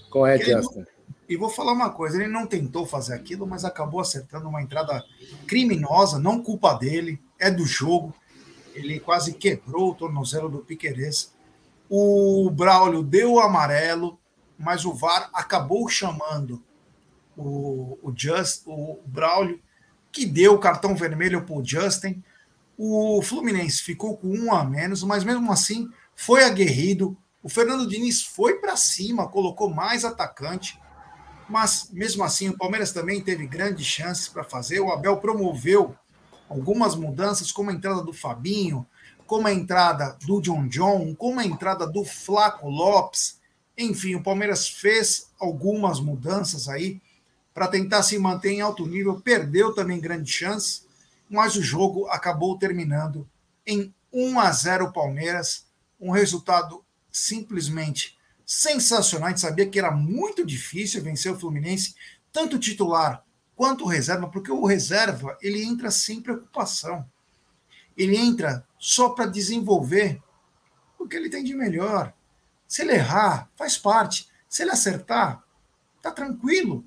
Qual 0.09 0.27
é, 0.27 0.37
Justin? 0.37 0.85
E 1.27 1.37
vou 1.37 1.49
falar 1.49 1.71
uma 1.71 1.89
coisa: 1.89 2.17
ele 2.17 2.31
não 2.31 2.45
tentou 2.45 2.85
fazer 2.85 3.13
aquilo, 3.13 3.47
mas 3.47 3.63
acabou 3.63 4.01
acertando 4.01 4.49
uma 4.49 4.61
entrada 4.61 5.03
criminosa, 5.47 6.19
não 6.19 6.43
culpa 6.43 6.73
dele, 6.73 7.21
é 7.39 7.49
do 7.49 7.65
jogo. 7.65 8.13
Ele 8.73 8.99
quase 8.99 9.33
quebrou 9.33 9.91
o 9.91 9.95
tornozelo 9.95 10.49
do 10.49 10.59
Piqueires. 10.59 11.33
O 11.89 12.49
Braulio 12.51 13.03
deu 13.03 13.33
o 13.33 13.39
amarelo, 13.39 14.19
mas 14.57 14.85
o 14.85 14.93
VAR 14.93 15.29
acabou 15.33 15.87
chamando 15.89 16.61
o, 17.35 17.97
o, 18.01 18.13
Just, 18.15 18.63
o 18.65 18.99
Braulio, 19.05 19.59
que 20.11 20.25
deu 20.25 20.53
o 20.53 20.59
cartão 20.59 20.95
vermelho 20.95 21.43
para 21.43 21.55
o 21.55 21.63
Justin. 21.63 22.21
O 22.77 23.21
Fluminense 23.21 23.81
ficou 23.81 24.17
com 24.17 24.27
um 24.27 24.53
a 24.53 24.63
menos, 24.63 25.03
mas 25.03 25.23
mesmo 25.23 25.51
assim 25.51 25.89
foi 26.15 26.43
aguerrido. 26.43 27.17
O 27.43 27.49
Fernando 27.49 27.87
Diniz 27.87 28.23
foi 28.23 28.55
para 28.55 28.75
cima, 28.75 29.27
colocou 29.27 29.69
mais 29.69 30.05
atacante 30.05 30.79
mas 31.51 31.89
mesmo 31.91 32.23
assim 32.23 32.47
o 32.47 32.57
Palmeiras 32.57 32.93
também 32.93 33.19
teve 33.21 33.45
grandes 33.45 33.85
chances 33.85 34.29
para 34.29 34.41
fazer. 34.41 34.79
O 34.79 34.89
Abel 34.89 35.17
promoveu 35.17 35.93
algumas 36.49 36.95
mudanças, 36.95 37.51
como 37.51 37.69
a 37.69 37.73
entrada 37.73 38.01
do 38.01 38.13
Fabinho, 38.13 38.87
como 39.27 39.47
a 39.47 39.53
entrada 39.53 40.17
do 40.25 40.39
John 40.41 40.67
John, 40.69 41.13
como 41.13 41.41
a 41.41 41.45
entrada 41.45 41.85
do 41.85 42.05
Flaco 42.05 42.69
Lopes. 42.69 43.37
Enfim, 43.77 44.15
o 44.15 44.23
Palmeiras 44.23 44.69
fez 44.69 45.29
algumas 45.37 45.99
mudanças 45.99 46.69
aí 46.69 47.01
para 47.53 47.67
tentar 47.67 48.03
se 48.03 48.17
manter 48.17 48.51
em 48.51 48.61
alto 48.61 48.85
nível. 48.85 49.19
Perdeu 49.19 49.73
também 49.73 49.99
grandes 49.99 50.33
chances, 50.33 50.85
mas 51.29 51.55
o 51.55 51.61
jogo 51.61 52.07
acabou 52.07 52.57
terminando 52.57 53.27
em 53.65 53.93
1 54.11 54.39
a 54.39 54.51
0 54.51 54.91
Palmeiras, 54.91 55.65
um 55.99 56.11
resultado 56.11 56.83
simplesmente 57.11 58.17
sensacional. 58.45 59.27
A 59.27 59.29
gente 59.29 59.41
sabia 59.41 59.69
que 59.69 59.79
era 59.79 59.91
muito 59.91 60.45
difícil 60.45 61.01
vencer 61.01 61.31
o 61.31 61.39
Fluminense, 61.39 61.95
tanto 62.33 62.59
titular 62.59 63.23
quanto 63.55 63.85
reserva, 63.85 64.27
porque 64.27 64.51
o 64.51 64.65
reserva 64.65 65.37
ele 65.41 65.63
entra 65.63 65.91
sem 65.91 66.19
preocupação. 66.19 67.05
Ele 67.95 68.17
entra 68.17 68.65
só 68.79 69.09
para 69.09 69.27
desenvolver 69.27 70.21
o 70.97 71.07
que 71.07 71.15
ele 71.15 71.29
tem 71.29 71.43
de 71.43 71.53
melhor. 71.53 72.13
Se 72.67 72.81
ele 72.81 72.93
errar, 72.93 73.49
faz 73.55 73.77
parte. 73.77 74.27
Se 74.49 74.63
ele 74.63 74.71
acertar, 74.71 75.43
tá 76.01 76.11
tranquilo. 76.11 76.83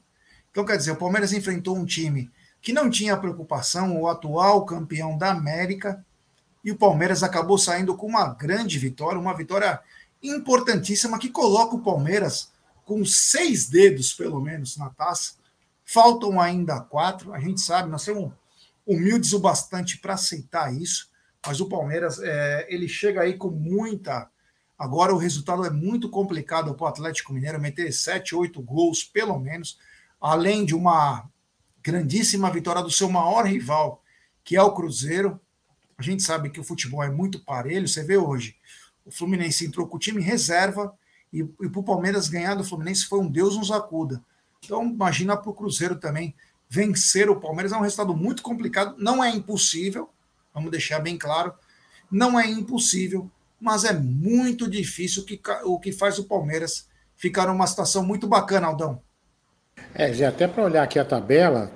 Então, 0.55 0.65
quer 0.65 0.77
dizer, 0.77 0.93
o 0.93 0.97
Palmeiras 0.97 1.33
enfrentou 1.33 1.77
um 1.77 1.85
time 1.85 2.31
que 2.63 2.73
não 2.73 2.89
tinha 2.89 3.17
preocupação, 3.17 4.01
o 4.01 4.07
atual 4.07 4.65
campeão 4.65 5.19
da 5.19 5.33
América, 5.33 6.07
e 6.65 6.71
o 6.71 6.79
Palmeiras 6.79 7.25
acabou 7.25 7.59
saindo 7.59 7.97
com 7.97 8.07
uma 8.07 8.33
grande 8.33 8.79
vitória, 8.79 9.19
uma 9.19 9.37
vitória 9.37 9.81
importantíssima 10.23 11.19
que 11.19 11.29
coloca 11.29 11.75
o 11.75 11.83
Palmeiras 11.83 12.53
com 12.85 13.05
seis 13.05 13.69
dedos, 13.69 14.15
pelo 14.15 14.41
menos, 14.41 14.77
na 14.77 14.91
taça. 14.91 15.33
Faltam 15.85 16.41
ainda 16.41 16.81
quatro. 16.81 17.35
A 17.35 17.41
gente 17.41 17.61
sabe, 17.61 17.91
nós 17.91 18.03
somos 18.03 18.33
humildes 18.87 19.33
o 19.33 19.41
bastante 19.41 19.99
para 19.99 20.15
aceitar 20.15 20.73
isso, 20.73 21.11
mas 21.45 21.61
o 21.61 21.69
Palmeiras 21.69 22.21
é, 22.23 22.65
ele 22.69 22.87
chega 22.87 23.23
aí 23.23 23.37
com 23.37 23.51
muita. 23.51 24.31
Agora 24.79 25.13
o 25.13 25.19
resultado 25.19 25.65
é 25.65 25.71
muito 25.71 26.09
complicado 26.09 26.73
para 26.75 26.85
o 26.85 26.89
Atlético 26.89 27.33
Mineiro 27.33 27.61
meter 27.61 27.93
sete, 27.93 28.37
oito 28.37 28.63
gols, 28.63 29.03
pelo 29.03 29.37
menos, 29.37 29.79
além 30.25 30.65
de 30.65 30.75
uma 30.75 31.29
grandíssima 31.83 32.51
vitória 32.51 32.83
do 32.83 32.91
seu 32.91 33.11
maior 33.11 33.45
rival, 33.45 34.03
que 34.43 34.57
é 34.57 34.63
o 34.63 34.73
Cruzeiro. 34.73 35.39
A 35.99 36.03
gente 36.03 36.23
sabe 36.23 36.49
que 36.49 36.59
o 36.59 36.65
futebol 36.65 37.03
é 37.03 37.11
muito 37.11 37.45
parelho. 37.45 37.87
Você 37.87 38.03
vê 38.03 38.17
hoje 38.17 38.57
o 39.05 39.11
Fluminense 39.11 39.67
entrou 39.67 39.87
com 39.87 39.97
o 39.97 40.01
time 40.01 40.23
reserva 40.23 40.97
e, 41.31 41.41
e 41.41 41.69
para 41.69 41.79
o 41.79 41.85
Palmeiras 41.85 42.27
ganhar 42.31 42.55
do 42.55 42.65
Fluminense 42.65 43.05
foi 43.05 43.21
um 43.21 43.31
Deus 43.31 43.59
nos 43.59 43.71
acuda. 43.71 44.25
Então, 44.65 44.83
imagina 44.83 45.37
para 45.37 45.51
o 45.51 45.55
Cruzeiro 45.55 45.97
também 45.97 46.35
vencer 46.71 47.29
o 47.29 47.39
Palmeiras 47.39 47.73
é 47.73 47.77
um 47.77 47.83
resultado 47.83 48.17
muito 48.17 48.43
complicado. 48.43 48.95
Não 48.97 49.23
é 49.23 49.29
impossível, 49.29 50.09
vamos 50.55 50.71
deixar 50.71 51.01
bem 51.01 51.19
claro, 51.19 51.53
não 52.11 52.41
é 52.41 52.49
impossível, 52.49 53.31
mas 53.61 53.85
é 53.85 53.93
muito 53.93 54.71
difícil 54.71 55.23
que, 55.27 55.39
o 55.65 55.79
que 55.79 55.93
faz 55.93 56.19
o 56.19 56.25
Palmeiras 56.25 56.89
ficar 57.15 57.47
numa 57.47 57.67
situação 57.67 58.03
muito 58.03 58.27
bacana, 58.27 58.69
Aldão. 58.69 59.03
É, 59.95 60.13
já 60.13 60.29
até 60.29 60.49
para 60.49 60.65
olhar 60.65 60.83
aqui 60.83 60.99
a 60.99 61.05
tabela, 61.05 61.71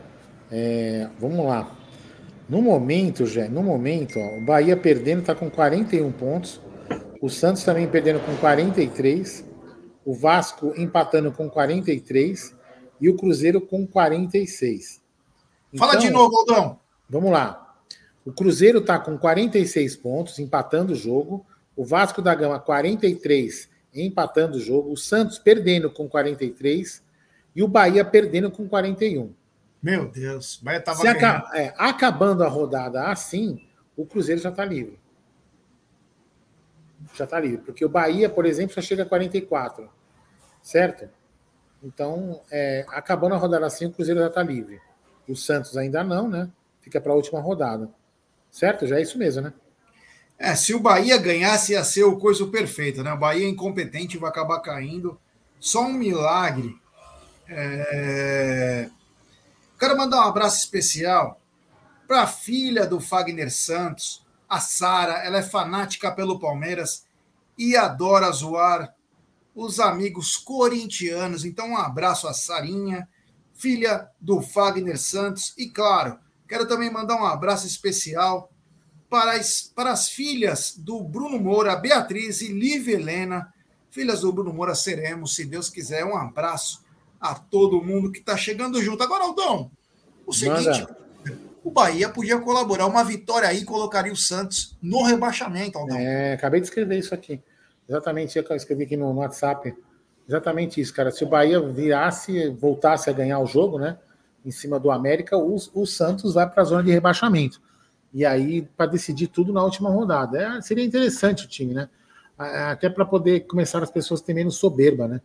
é, 0.50 1.08
vamos 1.20 1.46
lá. 1.46 1.76
No 2.48 2.60
momento, 2.60 3.26
já, 3.26 3.48
no 3.48 3.62
momento, 3.62 4.18
ó, 4.18 4.38
o 4.38 4.40
Bahia 4.40 4.76
perdendo 4.76 5.20
está 5.20 5.34
com 5.34 5.48
41 5.48 6.10
pontos, 6.12 6.60
o 7.20 7.28
Santos 7.28 7.62
também 7.62 7.86
perdendo 7.86 8.18
com 8.20 8.34
43, 8.36 9.44
o 10.04 10.14
Vasco 10.14 10.72
empatando 10.76 11.30
com 11.30 11.48
43 11.48 12.56
e 13.00 13.08
o 13.08 13.16
Cruzeiro 13.16 13.60
com 13.60 13.86
46. 13.86 15.00
Então, 15.72 15.86
Fala 15.86 15.98
de 15.98 16.06
então, 16.06 16.22
novo, 16.22 16.36
Aldão. 16.38 16.80
Vamos 17.08 17.30
lá. 17.30 17.76
O 18.24 18.32
Cruzeiro 18.32 18.78
está 18.78 18.98
com 18.98 19.16
46 19.16 19.96
pontos, 19.96 20.38
empatando 20.38 20.92
o 20.92 20.96
jogo. 20.96 21.46
O 21.76 21.84
Vasco 21.84 22.20
da 22.20 22.34
Gama, 22.34 22.58
43, 22.58 23.68
empatando 23.94 24.56
o 24.56 24.60
jogo. 24.60 24.92
O 24.92 24.96
Santos 24.96 25.38
perdendo 25.38 25.90
com 25.90 26.08
43 26.08 27.02
e 27.58 27.62
o 27.62 27.66
Bahia 27.66 28.04
perdendo 28.04 28.50
com 28.50 28.68
41. 28.68 29.34
Meu 29.82 30.08
Deus, 30.08 30.60
Bahia 30.62 30.78
estava 30.78 31.02
é, 31.54 31.74
Acabando 31.76 32.44
a 32.44 32.48
rodada 32.48 33.08
assim, 33.08 33.66
o 33.96 34.06
Cruzeiro 34.06 34.40
já 34.40 34.50
está 34.50 34.64
livre 34.64 34.98
já 37.14 37.24
está 37.24 37.38
livre. 37.40 37.58
Porque 37.58 37.84
o 37.84 37.88
Bahia, 37.88 38.28
por 38.28 38.46
exemplo, 38.46 38.74
já 38.74 38.82
chega 38.82 39.02
a 39.02 39.06
44, 39.06 39.88
certo? 40.62 41.08
Então, 41.82 42.40
é, 42.50 42.84
acabando 42.88 43.34
a 43.34 43.38
rodada 43.38 43.66
assim, 43.66 43.86
o 43.86 43.92
Cruzeiro 43.92 44.20
já 44.20 44.28
está 44.28 44.42
livre. 44.42 44.80
O 45.28 45.36
Santos 45.36 45.76
ainda 45.76 46.02
não, 46.02 46.28
né? 46.28 46.48
Fica 46.80 47.00
para 47.00 47.12
a 47.12 47.16
última 47.16 47.40
rodada. 47.40 47.90
Certo? 48.50 48.86
Já 48.86 48.98
é 48.98 49.02
isso 49.02 49.18
mesmo, 49.18 49.42
né? 49.42 49.52
É, 50.38 50.54
se 50.54 50.72
o 50.74 50.80
Bahia 50.80 51.18
ganhasse, 51.18 51.72
ia 51.72 51.82
ser 51.82 52.04
o 52.04 52.16
coisa 52.16 52.46
perfeita, 52.46 53.02
né? 53.02 53.12
O 53.12 53.18
Bahia 53.18 53.44
é 53.44 53.48
incompetente 53.48 54.16
vai 54.16 54.30
acabar 54.30 54.60
caindo. 54.60 55.20
Só 55.58 55.82
um 55.82 55.92
milagre. 55.92 56.80
É... 57.48 58.90
Quero 59.78 59.96
mandar 59.96 60.18
um 60.18 60.28
abraço 60.28 60.58
especial 60.58 61.40
para 62.06 62.22
a 62.22 62.26
filha 62.26 62.86
do 62.86 63.00
Fagner 63.00 63.52
Santos, 63.52 64.26
a 64.48 64.60
Sara, 64.60 65.24
ela 65.24 65.38
é 65.38 65.42
fanática 65.42 66.10
pelo 66.10 66.40
Palmeiras 66.40 67.04
e 67.56 67.76
adora 67.76 68.32
zoar 68.32 68.94
os 69.54 69.78
amigos 69.78 70.38
corintianos. 70.38 71.44
Então, 71.44 71.70
um 71.70 71.76
abraço 71.76 72.26
a 72.26 72.32
Sarinha, 72.32 73.06
filha 73.52 74.08
do 74.18 74.40
Fagner 74.40 74.98
Santos. 74.98 75.52
E, 75.58 75.68
claro, 75.68 76.18
quero 76.48 76.66
também 76.66 76.90
mandar 76.90 77.16
um 77.16 77.26
abraço 77.26 77.66
especial 77.66 78.50
para 79.10 79.32
as, 79.32 79.70
para 79.74 79.90
as 79.90 80.08
filhas 80.08 80.74
do 80.78 81.02
Bruno 81.02 81.38
Moura, 81.38 81.76
Beatriz 81.76 82.40
e 82.40 82.48
Lívia 82.48 82.94
Helena. 82.94 83.52
Filhas 83.90 84.20
do 84.20 84.32
Bruno 84.32 84.52
Moura 84.52 84.74
seremos, 84.74 85.34
se 85.34 85.44
Deus 85.44 85.68
quiser. 85.68 86.06
Um 86.06 86.16
abraço 86.16 86.82
a 87.20 87.34
todo 87.34 87.82
mundo 87.82 88.12
que 88.12 88.18
está 88.18 88.36
chegando 88.36 88.80
junto. 88.82 89.02
Agora, 89.02 89.24
Aldão, 89.24 89.70
o 90.26 90.32
seguinte: 90.32 90.66
Manda. 90.66 90.98
o 91.64 91.70
Bahia 91.70 92.08
podia 92.08 92.38
colaborar. 92.38 92.86
Uma 92.86 93.04
vitória 93.04 93.48
aí 93.48 93.64
colocaria 93.64 94.12
o 94.12 94.16
Santos 94.16 94.76
no 94.80 95.02
rebaixamento, 95.02 95.78
Aldão. 95.78 95.98
É, 95.98 96.34
acabei 96.34 96.60
de 96.60 96.66
escrever 96.66 96.98
isso 96.98 97.14
aqui. 97.14 97.40
Exatamente, 97.88 98.38
eu 98.38 98.56
escrevi 98.56 98.84
aqui 98.84 98.96
no, 98.96 99.12
WhatsApp. 99.14 99.74
Exatamente 100.28 100.80
isso, 100.80 100.92
cara. 100.92 101.10
Se 101.10 101.24
o 101.24 101.28
Bahia 101.28 101.58
virasse, 101.60 102.50
voltasse 102.50 103.08
a 103.08 103.12
ganhar 103.12 103.38
o 103.38 103.46
jogo, 103.46 103.78
né? 103.78 103.96
Em 104.44 104.50
cima 104.50 104.78
do 104.78 104.90
América, 104.90 105.36
o, 105.36 105.56
o 105.74 105.86
Santos 105.86 106.34
vai 106.34 106.48
para 106.48 106.62
a 106.62 106.66
zona 106.66 106.82
de 106.82 106.90
rebaixamento. 106.90 107.60
E 108.12 108.24
aí, 108.26 108.62
para 108.76 108.86
decidir 108.86 109.28
tudo 109.28 109.52
na 109.52 109.64
última 109.64 109.90
rodada. 109.90 110.38
É, 110.38 110.60
seria 110.60 110.84
interessante 110.84 111.46
o 111.46 111.48
time, 111.48 111.72
né? 111.72 111.88
Até 112.36 112.88
para 112.88 113.04
poder 113.04 113.40
começar 113.40 113.82
as 113.82 113.90
pessoas 113.90 114.20
a 114.20 114.24
ter 114.24 114.34
menos 114.34 114.56
soberba, 114.56 115.08
né? 115.08 115.20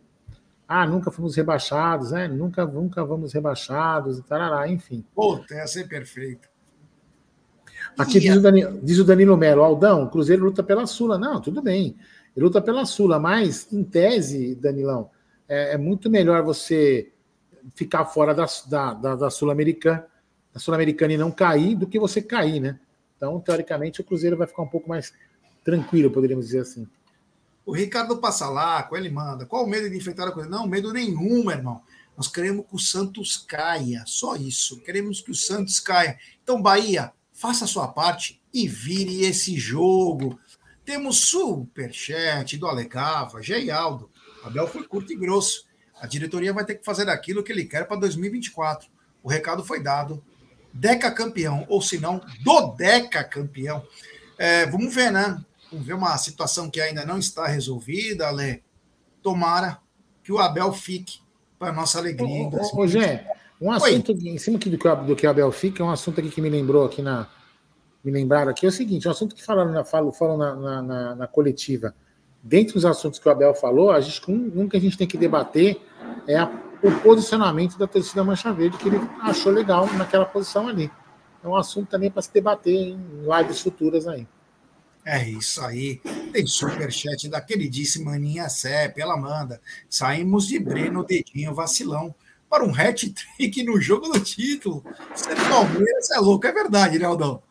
Ah, 0.66 0.86
nunca 0.86 1.10
fomos 1.10 1.36
rebaixados, 1.36 2.10
né? 2.12 2.26
Nunca, 2.28 2.64
nunca 2.64 3.04
vamos 3.04 3.32
rebaixados 3.32 4.18
e 4.18 4.22
tarará, 4.22 4.68
enfim. 4.68 5.04
Puta, 5.14 5.54
ia 5.54 5.66
ser 5.66 5.88
perfeito. 5.88 6.48
Aqui 7.98 8.18
diz 8.18 8.36
o, 8.36 8.40
Danilo, 8.40 8.80
diz 8.82 8.98
o 8.98 9.04
Danilo 9.04 9.36
Melo, 9.36 9.62
Aldão, 9.62 10.04
o 10.04 10.10
Cruzeiro 10.10 10.44
luta 10.44 10.62
pela 10.62 10.86
Sula. 10.86 11.18
Não, 11.18 11.40
tudo 11.40 11.62
bem. 11.62 11.96
Ele 12.34 12.44
luta 12.44 12.60
pela 12.60 12.84
Sula, 12.84 13.18
mas, 13.18 13.72
em 13.72 13.84
tese, 13.84 14.54
Danilão, 14.54 15.10
é, 15.48 15.74
é 15.74 15.78
muito 15.78 16.10
melhor 16.10 16.42
você 16.42 17.12
ficar 17.74 18.04
fora 18.06 18.34
da, 18.34 18.46
da, 18.68 18.94
da, 18.94 19.16
da 19.16 19.30
Sul-Americana 19.30 20.06
da 20.54 20.60
Sul-Americana 20.60 21.12
e 21.12 21.18
não 21.18 21.32
cair 21.32 21.74
do 21.74 21.86
que 21.86 21.98
você 21.98 22.22
cair, 22.22 22.60
né? 22.60 22.78
Então, 23.16 23.40
teoricamente, 23.40 24.00
o 24.00 24.04
Cruzeiro 24.04 24.36
vai 24.36 24.46
ficar 24.46 24.62
um 24.62 24.68
pouco 24.68 24.88
mais 24.88 25.12
tranquilo, 25.64 26.10
poderíamos 26.12 26.46
dizer 26.46 26.60
assim. 26.60 26.86
O 27.66 27.72
Ricardo 27.72 28.18
Passalaco, 28.18 28.96
ele 28.96 29.08
manda. 29.08 29.46
Qual 29.46 29.64
o 29.64 29.68
medo 29.68 29.88
de 29.88 29.96
enfrentar 29.96 30.28
a 30.28 30.32
coisa? 30.32 30.48
Não, 30.48 30.66
medo 30.66 30.92
nenhum, 30.92 31.50
irmão. 31.50 31.82
Nós 32.16 32.28
queremos 32.28 32.66
que 32.66 32.74
o 32.74 32.78
Santos 32.78 33.36
caia, 33.36 34.04
só 34.06 34.36
isso. 34.36 34.80
Queremos 34.80 35.20
que 35.20 35.30
o 35.30 35.34
Santos 35.34 35.80
caia. 35.80 36.18
Então, 36.42 36.62
Bahia, 36.62 37.12
faça 37.32 37.64
a 37.64 37.68
sua 37.68 37.88
parte 37.88 38.40
e 38.52 38.68
vire 38.68 39.24
esse 39.24 39.56
jogo. 39.56 40.38
Temos 40.84 41.20
superchat 41.28 42.56
do 42.56 42.66
Alegava, 42.66 43.42
Geialdo. 43.42 44.10
Abel 44.44 44.68
foi 44.68 44.84
curto 44.84 45.12
e 45.12 45.16
grosso. 45.16 45.66
A 46.00 46.06
diretoria 46.06 46.52
vai 46.52 46.64
ter 46.64 46.74
que 46.74 46.84
fazer 46.84 47.08
aquilo 47.08 47.42
que 47.42 47.50
ele 47.50 47.64
quer 47.64 47.88
para 47.88 47.96
2024. 47.96 48.88
O 49.22 49.28
recado 49.28 49.64
foi 49.64 49.82
dado. 49.82 50.22
Deca 50.72 51.10
campeão, 51.10 51.64
ou 51.68 51.80
se 51.80 51.98
não, 51.98 52.20
do 52.42 52.74
Deca 52.74 53.24
campeão. 53.24 53.86
É, 54.36 54.66
vamos 54.66 54.94
ver, 54.94 55.10
né? 55.10 55.42
Vamos 55.74 55.88
ver 55.88 55.94
uma 55.94 56.16
situação 56.16 56.70
que 56.70 56.80
ainda 56.80 57.04
não 57.04 57.18
está 57.18 57.48
resolvida, 57.48 58.28
Ale. 58.28 58.62
Tomara 59.20 59.78
que 60.22 60.32
o 60.32 60.38
Abel 60.38 60.72
fique 60.72 61.18
para 61.58 61.72
nossa 61.72 61.98
alegria. 61.98 62.48
Ô, 62.48 62.76
ô, 62.76 62.80
ô 62.82 62.86
Gê, 62.86 63.20
um 63.60 63.72
assunto 63.72 64.12
Oi. 64.12 64.28
em 64.28 64.38
cima 64.38 64.56
do 64.56 64.60
que, 64.60 64.70
do 64.70 65.16
que 65.16 65.26
o 65.26 65.30
Abel 65.30 65.50
fica, 65.50 65.82
é 65.82 65.86
um 65.86 65.90
assunto 65.90 66.20
aqui 66.20 66.30
que 66.30 66.40
me 66.40 66.48
lembrou 66.48 66.84
aqui 66.84 67.02
na, 67.02 67.28
me 68.04 68.12
lembraram 68.12 68.50
aqui 68.50 68.66
é 68.66 68.68
o 68.68 68.72
seguinte: 68.72 69.08
um 69.08 69.10
assunto 69.10 69.34
que 69.34 69.42
falaram 69.42 69.72
na, 69.72 69.84
falam, 69.84 70.12
falam 70.12 70.36
na, 70.36 70.54
na, 70.54 70.82
na, 70.82 71.14
na 71.16 71.26
coletiva. 71.26 71.92
Dentre 72.40 72.76
os 72.76 72.84
assuntos 72.84 73.18
que 73.18 73.26
o 73.26 73.32
Abel 73.32 73.54
falou, 73.54 73.90
a 73.90 74.00
gente, 74.00 74.30
um, 74.30 74.52
um 74.54 74.68
que 74.68 74.76
a 74.76 74.80
gente 74.80 74.96
tem 74.96 75.08
que 75.08 75.18
debater 75.18 75.80
é 76.28 76.36
a, 76.36 76.48
o 76.82 76.92
posicionamento 77.00 77.76
da 77.78 77.86
torcida 77.88 78.22
Mancha 78.22 78.52
Verde, 78.52 78.76
que 78.76 78.86
ele 78.86 79.00
achou 79.22 79.50
legal 79.50 79.86
naquela 79.94 80.26
posição 80.26 80.68
ali. 80.68 80.90
É 81.42 81.48
um 81.48 81.56
assunto 81.56 81.88
também 81.88 82.10
para 82.10 82.22
se 82.22 82.32
debater 82.32 82.74
em 82.74 82.98
lives 83.26 83.60
futuras 83.60 84.06
aí. 84.06 84.26
É 85.04 85.28
isso 85.28 85.60
aí. 85.62 86.00
Tem 86.32 86.46
superchat 86.46 87.28
da 87.28 87.40
queridíssima 87.40 88.14
Aninha 88.14 88.48
Sepp. 88.48 88.98
Ela 88.98 89.16
manda. 89.16 89.60
Saímos 89.88 90.46
de 90.46 90.58
Breno, 90.58 91.04
dedinho, 91.04 91.54
vacilão, 91.54 92.14
para 92.48 92.64
um 92.64 92.74
hat-trick 92.74 93.62
no 93.62 93.80
jogo 93.80 94.08
do 94.08 94.20
título. 94.20 94.84
Ser 95.14 95.36
Palmeiras 95.48 96.10
é 96.10 96.18
louco, 96.18 96.46
é 96.46 96.52
verdade, 96.52 96.98
né, 96.98 97.04
Aldão? 97.04 97.42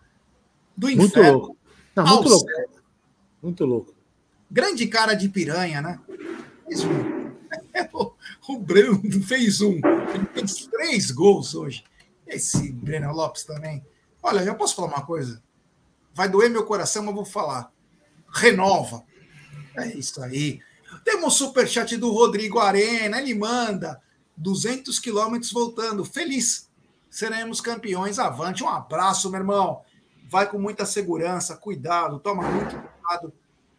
do 0.76 0.90
inferno. 0.90 1.02
Muito 1.02 1.22
louco. 1.22 1.58
Não, 1.96 2.06
muito 2.06 2.30
louco. 2.30 2.50
Céu. 2.50 2.70
Muito 3.42 3.66
louco. 3.66 3.96
Grande 4.50 4.88
cara 4.88 5.14
de 5.14 5.30
piranha, 5.30 5.82
né? 5.82 6.00
Fez 6.68 6.84
um. 6.84 7.34
o 8.50 8.60
Breno 8.60 9.02
fez 9.24 9.62
um. 9.62 9.80
Ele 10.14 10.26
fez 10.34 10.68
três 10.68 11.12
gols 11.12 11.56
hoje. 11.56 11.84
Esse 12.28 12.72
Breno 12.72 13.12
Lopes 13.12 13.44
também. 13.44 13.84
Olha, 14.22 14.42
eu 14.42 14.56
posso 14.56 14.76
falar 14.76 14.88
uma 14.88 15.06
coisa? 15.06 15.42
Vai 16.14 16.30
doer 16.30 16.50
meu 16.50 16.66
coração, 16.66 17.04
mas 17.04 17.16
vou 17.16 17.26
falar. 17.26 17.72
Renova. 18.32 19.04
É 19.76 19.88
isso 19.88 20.22
aí. 20.22 20.60
Temos 21.04 21.36
superchat 21.36 21.98
do 21.98 22.12
Rodrigo 22.12 22.60
Arena. 22.60 23.20
Ele 23.20 23.34
manda 23.34 24.02
200 24.38 25.00
quilômetros 25.00 25.52
voltando. 25.52 26.06
Feliz. 26.06 26.70
Seremos 27.10 27.62
campeões. 27.62 28.20
Avante. 28.20 28.64
Um 28.64 28.70
abraço, 28.70 29.30
meu 29.30 29.40
irmão 29.40 29.82
vai 30.34 30.50
com 30.50 30.58
muita 30.58 30.84
segurança, 30.84 31.56
cuidado, 31.56 32.18
toma 32.18 32.42
muito 32.42 32.76
cuidado, 32.76 33.32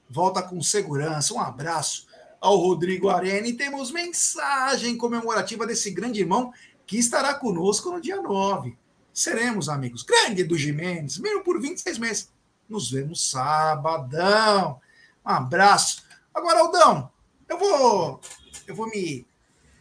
volta 0.09 0.40
com 0.40 0.62
segurança. 0.62 1.35
Um 1.35 1.40
abraço 1.40 2.06
ao 2.40 2.56
Rodrigo 2.56 3.09
Arena 3.09 3.48
e 3.48 3.55
temos 3.55 3.90
mensagem 3.90 4.97
comemorativa 4.97 5.66
desse 5.66 5.90
grande 5.90 6.20
irmão 6.20 6.52
que 6.86 6.97
estará 6.97 7.35
conosco 7.35 7.90
no 7.90 8.01
dia 8.01 8.23
9. 8.23 8.78
Seremos 9.15 9.69
amigos. 9.69 10.03
Grande 10.03 10.43
do 10.43 10.59
Jimenez, 10.59 11.19
mesmo 11.19 11.45
por 11.45 11.61
26 11.61 11.99
meses. 11.99 12.28
Nos 12.69 12.91
vemos 12.91 13.31
sabadão. 13.31 14.81
Um 15.24 15.31
abraço. 15.31 16.03
Agora, 16.35 16.59
Aldão, 16.59 17.11
eu 17.49 17.59
vou 17.59 18.20
eu 18.66 18.74
vou 18.74 18.89
me 18.89 19.27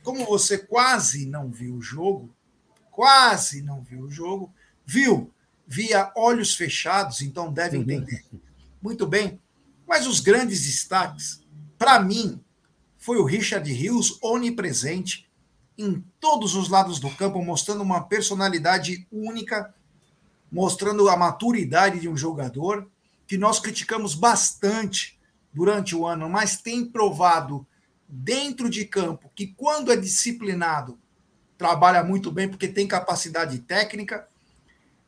como 0.03 0.25
você 0.25 0.57
quase 0.57 1.25
não 1.25 1.49
viu 1.49 1.75
o 1.75 1.81
jogo, 1.81 2.29
quase 2.91 3.61
não 3.61 3.81
viu 3.81 4.01
o 4.01 4.11
jogo, 4.11 4.53
viu 4.85 5.33
via 5.65 6.11
olhos 6.15 6.53
fechados, 6.55 7.21
então 7.21 7.51
deve 7.51 7.77
uhum. 7.77 7.83
entender. 7.83 8.23
Muito 8.81 9.07
bem. 9.07 9.39
Mas 9.87 10.05
os 10.05 10.19
grandes 10.19 10.63
destaques, 10.63 11.41
para 11.77 11.99
mim, 11.99 12.43
foi 12.97 13.17
o 13.17 13.25
Richard 13.25 13.71
Rios 13.71 14.19
onipresente 14.21 15.27
em 15.77 16.03
todos 16.19 16.55
os 16.55 16.69
lados 16.69 16.99
do 16.99 17.09
campo, 17.11 17.43
mostrando 17.43 17.81
uma 17.81 18.03
personalidade 18.03 19.07
única, 19.11 19.73
mostrando 20.51 21.09
a 21.09 21.17
maturidade 21.17 21.99
de 21.99 22.07
um 22.07 22.15
jogador 22.15 22.87
que 23.27 23.37
nós 23.37 23.59
criticamos 23.59 24.13
bastante 24.13 25.19
durante 25.53 25.95
o 25.95 26.05
ano, 26.05 26.29
mas 26.29 26.57
tem 26.57 26.85
provado 26.85 27.65
dentro 28.07 28.69
de 28.69 28.85
campo 28.85 29.31
que 29.35 29.47
quando 29.47 29.91
é 29.91 29.95
disciplinado, 29.95 30.99
trabalha 31.57 32.03
muito 32.03 32.31
bem 32.31 32.47
porque 32.47 32.67
tem 32.67 32.87
capacidade 32.87 33.59
técnica 33.59 34.27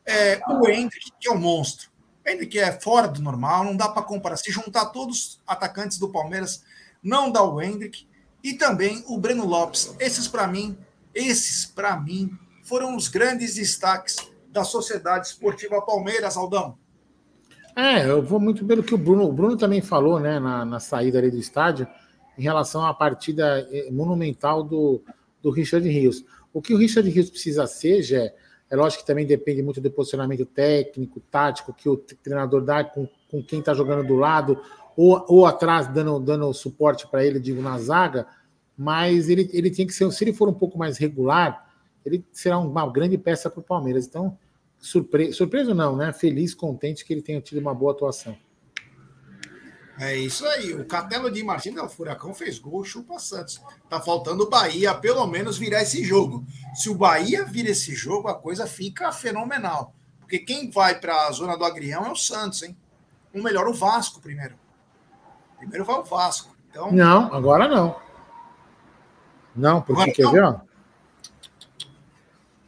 é, 0.06 0.40
o 0.48 0.68
Hendrick, 0.68 1.12
que 1.18 1.28
é 1.28 1.32
um 1.32 1.38
monstro. 1.38 1.90
O 2.24 2.30
Hendrick 2.30 2.58
é 2.58 2.72
fora 2.80 3.08
do 3.08 3.20
normal, 3.20 3.64
não 3.64 3.76
dá 3.76 3.88
para 3.88 4.02
comparar. 4.02 4.36
Se 4.36 4.52
juntar 4.52 4.86
todos 4.86 5.18
os 5.18 5.40
atacantes 5.46 5.98
do 5.98 6.08
Palmeiras, 6.08 6.62
não 7.02 7.30
dá 7.30 7.42
o 7.42 7.60
Hendrick. 7.60 8.06
E 8.46 8.54
também 8.54 9.02
o 9.08 9.18
Breno 9.18 9.44
Lopes. 9.44 9.92
Esses, 9.98 10.28
para 10.28 10.46
mim, 10.46 10.78
esses, 11.12 11.66
para 11.66 12.00
mim, 12.00 12.30
foram 12.62 12.94
os 12.94 13.08
grandes 13.08 13.56
destaques 13.56 14.18
da 14.52 14.62
Sociedade 14.62 15.26
Esportiva 15.26 15.82
Palmeiras, 15.82 16.36
Aldão. 16.36 16.78
É, 17.74 18.08
eu 18.08 18.22
vou 18.22 18.38
muito 18.38 18.64
pelo 18.64 18.84
que 18.84 18.94
o 18.94 18.98
Bruno, 18.98 19.24
o 19.24 19.32
Bruno 19.32 19.56
também 19.56 19.82
falou, 19.82 20.20
né, 20.20 20.38
na, 20.38 20.64
na 20.64 20.78
saída 20.78 21.18
ali 21.18 21.28
do 21.28 21.38
estádio, 21.38 21.88
em 22.38 22.42
relação 22.42 22.86
à 22.86 22.94
partida 22.94 23.66
eh, 23.68 23.90
monumental 23.90 24.62
do, 24.62 25.02
do 25.42 25.50
Richard 25.50 25.88
Rios. 25.88 26.24
O 26.52 26.62
que 26.62 26.72
o 26.72 26.78
Richard 26.78 27.10
Rios 27.10 27.28
precisa 27.28 27.66
ser, 27.66 28.00
Jé, 28.00 28.32
é 28.70 28.76
lógico 28.76 29.02
que 29.02 29.08
também 29.08 29.26
depende 29.26 29.60
muito 29.60 29.80
do 29.80 29.90
posicionamento 29.90 30.46
técnico, 30.46 31.18
tático, 31.18 31.74
que 31.74 31.88
o 31.88 31.96
treinador 31.96 32.62
dá 32.62 32.84
com, 32.84 33.08
com 33.28 33.42
quem 33.42 33.58
está 33.58 33.74
jogando 33.74 34.06
do 34.06 34.14
lado, 34.14 34.62
ou, 34.96 35.24
ou 35.28 35.46
atrás, 35.46 35.88
dando, 35.88 36.20
dando 36.20 36.54
suporte 36.54 37.08
para 37.08 37.24
ele, 37.24 37.40
digo, 37.40 37.60
na 37.60 37.76
zaga. 37.76 38.24
Mas 38.76 39.28
ele, 39.28 39.48
ele 39.52 39.70
tem 39.70 39.86
que 39.86 39.92
ser, 39.92 40.10
se 40.12 40.24
ele 40.24 40.32
for 40.32 40.48
um 40.48 40.54
pouco 40.54 40.78
mais 40.78 40.98
regular, 40.98 41.66
ele 42.04 42.24
será 42.32 42.58
uma 42.58 42.90
grande 42.90 43.16
peça 43.16 43.48
para 43.48 43.60
o 43.60 43.62
Palmeiras. 43.62 44.06
Então, 44.06 44.38
surpre, 44.78 45.32
surpreso 45.32 45.74
não, 45.74 45.96
né? 45.96 46.12
Feliz, 46.12 46.54
contente 46.54 47.04
que 47.04 47.12
ele 47.12 47.22
tenha 47.22 47.40
tido 47.40 47.58
uma 47.58 47.74
boa 47.74 47.92
atuação. 47.92 48.36
É 49.98 50.14
isso 50.14 50.46
aí. 50.46 50.74
O 50.74 50.84
Catelo 50.84 51.30
de 51.30 51.42
Martins 51.42 51.74
do 51.74 51.88
Furacão 51.88 52.34
fez 52.34 52.58
gol, 52.58 52.84
chupa 52.84 53.18
Santos. 53.18 53.60
Tá 53.88 53.98
faltando 53.98 54.44
o 54.44 54.50
Bahia, 54.50 54.94
pelo 54.94 55.26
menos, 55.26 55.56
virar 55.56 55.82
esse 55.82 56.04
jogo. 56.04 56.44
Se 56.74 56.90
o 56.90 56.94
Bahia 56.94 57.46
vira 57.46 57.70
esse 57.70 57.94
jogo, 57.94 58.28
a 58.28 58.34
coisa 58.34 58.66
fica 58.66 59.10
fenomenal. 59.10 59.94
Porque 60.20 60.40
quem 60.40 60.70
vai 60.70 61.00
para 61.00 61.26
a 61.26 61.32
zona 61.32 61.56
do 61.56 61.64
Agrião 61.64 62.04
é 62.04 62.10
o 62.10 62.16
Santos, 62.16 62.62
hein? 62.62 62.76
o 63.32 63.42
melhor 63.42 63.68
o 63.68 63.74
Vasco 63.74 64.20
primeiro. 64.20 64.54
Primeiro 65.58 65.84
vai 65.84 65.96
o 65.96 66.04
Vasco. 66.04 66.54
Então, 66.70 66.92
Não, 66.92 67.32
agora 67.32 67.68
não. 67.68 67.96
Não, 69.56 69.80
porque 69.80 70.02
Agora 70.02 70.14
quer 70.14 70.22
não? 70.24 70.32
ver, 70.32 70.44
ó? 70.44 70.60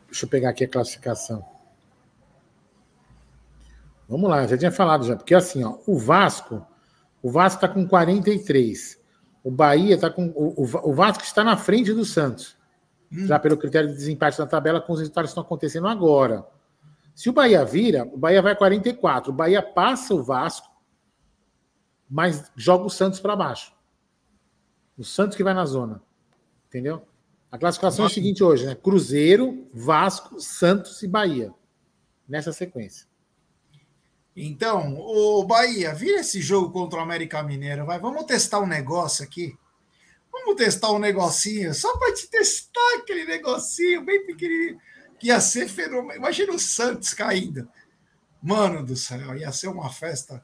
Deixa 0.06 0.24
eu 0.24 0.31
pegar 0.31 0.51
aqui 0.51 0.65
a 0.65 0.69
classificação. 0.69 1.44
Vamos 4.09 4.31
lá, 4.31 4.43
eu 4.43 4.48
já 4.48 4.56
tinha 4.56 4.73
falado 4.73 5.05
já, 5.05 5.15
porque 5.15 5.35
assim, 5.35 5.62
ó, 5.62 5.78
o 5.86 5.98
Vasco, 5.98 6.66
o 7.23 7.31
Vasco 7.31 7.62
está 7.62 7.69
com 7.69 7.86
43. 7.86 8.98
O 9.44 9.51
Bahia 9.51 9.94
está 9.94 10.09
com. 10.09 10.28
O, 10.35 10.62
o, 10.62 10.90
o 10.90 10.94
Vasco 10.94 11.23
está 11.23 11.44
na 11.44 11.56
frente 11.56 11.93
do 11.93 12.05
Santos. 12.05 12.56
Já 13.10 13.39
pelo 13.39 13.56
critério 13.56 13.89
de 13.89 13.94
desempate 13.94 14.39
na 14.39 14.47
tabela, 14.47 14.81
com 14.81 14.93
os 14.93 14.98
resultados 14.98 15.31
que 15.31 15.32
estão 15.32 15.43
acontecendo 15.43 15.89
agora. 15.89 16.47
Se 17.15 17.31
o 17.31 17.32
Bahia 17.32 17.65
vira, 17.65 18.05
o 18.05 18.19
Bahia 18.19 18.43
vai 18.43 18.55
44. 18.55 19.32
O 19.32 19.35
Bahia 19.35 19.62
passa 19.62 20.15
o 20.15 20.23
Vasco, 20.23 20.69
mas 22.09 22.51
joga 22.55 22.85
o 22.85 22.90
Santos 22.90 23.19
para 23.19 23.35
baixo. 23.35 23.73
O 24.97 25.05
Santos 25.05 25.36
que 25.36 25.43
vai 25.43 25.55
na 25.55 25.65
zona. 25.65 26.02
Entendeu? 26.69 27.07
A 27.51 27.59
classificação 27.59 28.05
é 28.05 28.09
a 28.09 28.11
seguinte 28.11 28.45
hoje, 28.45 28.66
né? 28.66 28.74
Cruzeiro, 28.74 29.66
Vasco, 29.73 30.40
Santos 30.40 31.03
e 31.03 31.09
Bahia. 31.09 31.53
Nessa 32.28 32.53
sequência. 32.53 33.09
Então, 34.36 34.97
o 34.99 35.43
Bahia, 35.45 35.95
vira 35.95 36.20
esse 36.20 36.40
jogo 36.40 36.70
contra 36.70 37.01
o 37.01 37.03
América 37.03 37.43
Mineiro, 37.43 37.86
vai. 37.86 37.99
Vamos 37.99 38.24
testar 38.24 38.61
um 38.61 38.66
negócio 38.66 39.24
aqui. 39.24 39.59
Vamos 40.31 40.55
testar 40.57 40.93
um 40.93 40.99
negocinho, 40.99 41.74
só 41.74 41.97
para 41.97 42.15
te 42.15 42.28
testar 42.28 42.99
aquele 42.99 43.24
negocinho 43.24 44.05
bem 44.05 44.24
pequenininho, 44.24 44.78
que 45.19 45.28
ia 45.28 45.40
ser 45.40 45.69
fenômeno. 45.69 46.15
Imagina 46.15 46.53
o 46.53 46.59
Santos 46.59 47.12
caindo. 47.15 47.69
Mano 48.40 48.85
do 48.85 48.95
céu, 48.95 49.36
ia 49.36 49.51
ser 49.51 49.66
uma 49.66 49.90
festa 49.90 50.40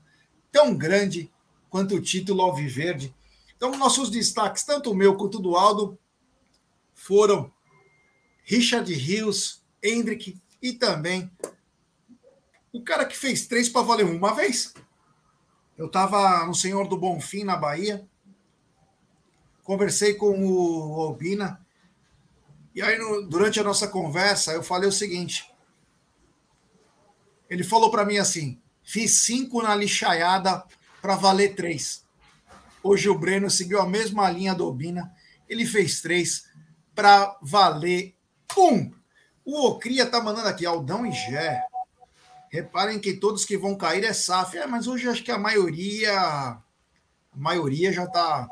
tão 0.50 0.74
grande 0.76 1.30
quanto 1.70 1.94
o 1.94 2.00
título 2.00 2.42
Alviverde. 2.42 3.14
Então, 3.56 3.76
nossos 3.78 4.10
destaques, 4.10 4.64
tanto 4.64 4.90
o 4.90 4.96
meu 4.96 5.16
quanto 5.16 5.38
o 5.38 5.42
do 5.42 5.54
Aldo, 5.54 5.96
foram 7.04 7.52
Richard 8.44 8.90
Rios, 8.94 9.62
Hendrick 9.82 10.40
e 10.62 10.72
também 10.72 11.30
o 12.72 12.82
cara 12.82 13.04
que 13.04 13.14
fez 13.16 13.46
três 13.46 13.68
para 13.68 13.82
valer 13.82 14.06
um. 14.06 14.16
uma 14.16 14.34
vez. 14.34 14.72
Eu 15.76 15.86
estava 15.86 16.46
no 16.46 16.54
Senhor 16.54 16.88
do 16.88 16.96
Bonfim, 16.96 17.44
na 17.44 17.56
Bahia. 17.56 18.08
Conversei 19.62 20.14
com 20.14 20.30
o 20.46 21.00
Albina. 21.02 21.60
E 22.74 22.80
aí, 22.80 22.98
no- 22.98 23.28
durante 23.28 23.60
a 23.60 23.64
nossa 23.64 23.86
conversa, 23.86 24.52
eu 24.52 24.62
falei 24.62 24.88
o 24.88 24.92
seguinte. 24.92 25.52
Ele 27.50 27.62
falou 27.62 27.90
para 27.90 28.06
mim 28.06 28.16
assim: 28.16 28.58
fiz 28.82 29.12
cinco 29.22 29.62
na 29.62 29.74
lixaiada 29.74 30.64
para 31.02 31.16
valer 31.16 31.54
três. 31.54 32.02
Hoje 32.82 33.08
o 33.10 33.18
Breno 33.18 33.50
seguiu 33.50 33.80
a 33.80 33.86
mesma 33.86 34.30
linha 34.30 34.54
do 34.54 34.64
Albina. 34.64 35.14
Ele 35.48 35.66
fez 35.66 36.00
três 36.00 36.46
para 36.94 37.36
valer 37.42 38.14
um. 38.56 38.92
O 39.44 39.66
Ocria 39.66 40.06
tá 40.06 40.22
mandando 40.22 40.48
aqui, 40.48 40.64
Aldão 40.64 41.04
e 41.04 41.12
Gé. 41.12 41.62
Reparem 42.50 42.98
que 42.98 43.14
todos 43.14 43.44
que 43.44 43.58
vão 43.58 43.76
cair 43.76 44.04
é 44.04 44.12
SAF. 44.12 44.56
É, 44.56 44.66
mas 44.66 44.86
hoje 44.86 45.08
acho 45.08 45.22
que 45.22 45.30
a 45.30 45.38
maioria. 45.38 46.12
A 46.12 46.62
maioria 47.34 47.92
já 47.92 48.06
tá. 48.06 48.48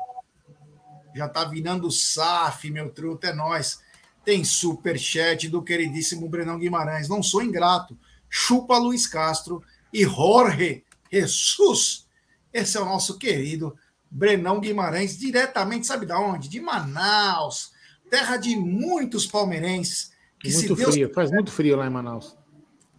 Já 1.15 1.29
tá 1.29 1.45
virando 1.45 1.89
SAF, 1.89 2.69
meu 2.69 2.91
truto, 2.91 3.25
é 3.25 3.33
nós. 3.33 3.79
Tem 4.25 4.43
superchat 4.43 5.49
do 5.49 5.61
queridíssimo 5.61 6.29
Brenão 6.29 6.59
Guimarães. 6.59 7.07
Não 7.07 7.21
sou 7.23 7.41
ingrato. 7.41 7.97
Chupa 8.29 8.77
Luiz 8.77 9.05
Castro 9.05 9.63
e 9.91 10.03
Jorge 10.03 10.83
Jesus. 11.11 12.07
Esse 12.51 12.77
é 12.77 12.81
o 12.81 12.85
nosso 12.85 13.17
querido 13.17 13.77
Brenão 14.09 14.59
Guimarães, 14.59 15.17
diretamente, 15.17 15.87
sabe 15.87 16.05
da 16.05 16.19
onde? 16.19 16.47
De 16.47 16.59
Manaus, 16.59 17.72
terra 18.13 18.37
de 18.37 18.55
muitos 18.55 19.25
palmeirenses. 19.25 20.11
Que 20.39 20.51
se 20.51 20.57
muito 20.57 20.75
Deus 20.75 20.93
frio, 20.93 21.11
faz 21.11 21.31
muito 21.31 21.51
frio 21.51 21.75
lá 21.75 21.87
em 21.87 21.89
Manaus. 21.89 22.37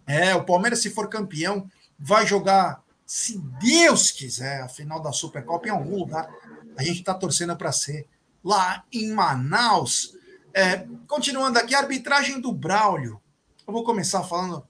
é, 0.05 0.35
o 0.35 0.43
Palmeiras, 0.43 0.81
se 0.81 0.89
for 0.89 1.07
campeão, 1.07 1.71
vai 1.97 2.27
jogar, 2.27 2.83
se 3.05 3.39
Deus 3.61 4.11
quiser, 4.11 4.61
a 4.61 4.67
final 4.67 5.01
da 5.01 5.13
Supercopa 5.13 5.67
em 5.67 5.71
algum 5.71 5.97
lugar. 5.97 6.29
A 6.77 6.83
gente 6.83 6.99
está 6.99 7.13
torcendo 7.13 7.55
para 7.55 7.71
ser 7.71 8.09
lá 8.43 8.83
em 8.91 9.13
Manaus. 9.13 10.17
É, 10.53 10.85
continuando 11.07 11.59
aqui, 11.59 11.73
a 11.73 11.79
arbitragem 11.79 12.41
do 12.41 12.51
Braulio. 12.51 13.21
Eu 13.65 13.71
vou 13.71 13.85
começar 13.85 14.21
falando. 14.23 14.67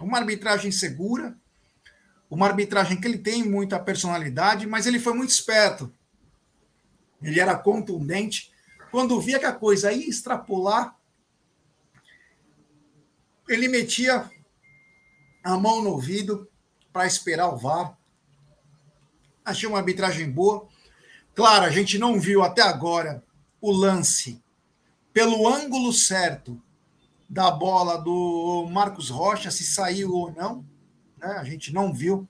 Uma 0.00 0.18
arbitragem 0.18 0.72
segura, 0.72 1.36
uma 2.28 2.48
arbitragem 2.48 3.00
que 3.00 3.06
ele 3.06 3.18
tem 3.18 3.48
muita 3.48 3.78
personalidade, 3.78 4.66
mas 4.66 4.84
ele 4.84 4.98
foi 4.98 5.14
muito 5.14 5.30
esperto. 5.30 5.92
Ele 7.22 7.38
era 7.38 7.56
contundente. 7.56 8.51
Quando 8.92 9.18
via 9.18 9.38
que 9.38 9.46
a 9.46 9.54
coisa 9.54 9.90
ia 9.90 10.06
extrapolar, 10.06 10.94
ele 13.48 13.66
metia 13.66 14.30
a 15.42 15.56
mão 15.56 15.82
no 15.82 15.92
ouvido 15.92 16.46
para 16.92 17.06
esperar 17.06 17.48
o 17.48 17.56
VAR. 17.56 17.96
Achei 19.42 19.66
uma 19.66 19.78
arbitragem 19.78 20.30
boa. 20.30 20.68
Claro, 21.34 21.64
a 21.64 21.70
gente 21.70 21.98
não 21.98 22.20
viu 22.20 22.42
até 22.42 22.60
agora 22.60 23.24
o 23.62 23.72
lance 23.72 24.42
pelo 25.10 25.48
ângulo 25.48 25.90
certo 25.90 26.60
da 27.26 27.50
bola 27.50 27.96
do 27.96 28.68
Marcos 28.70 29.08
Rocha, 29.08 29.50
se 29.50 29.64
saiu 29.64 30.12
ou 30.12 30.30
não. 30.32 30.66
Né? 31.16 31.28
A 31.38 31.44
gente 31.44 31.72
não 31.72 31.94
viu 31.94 32.28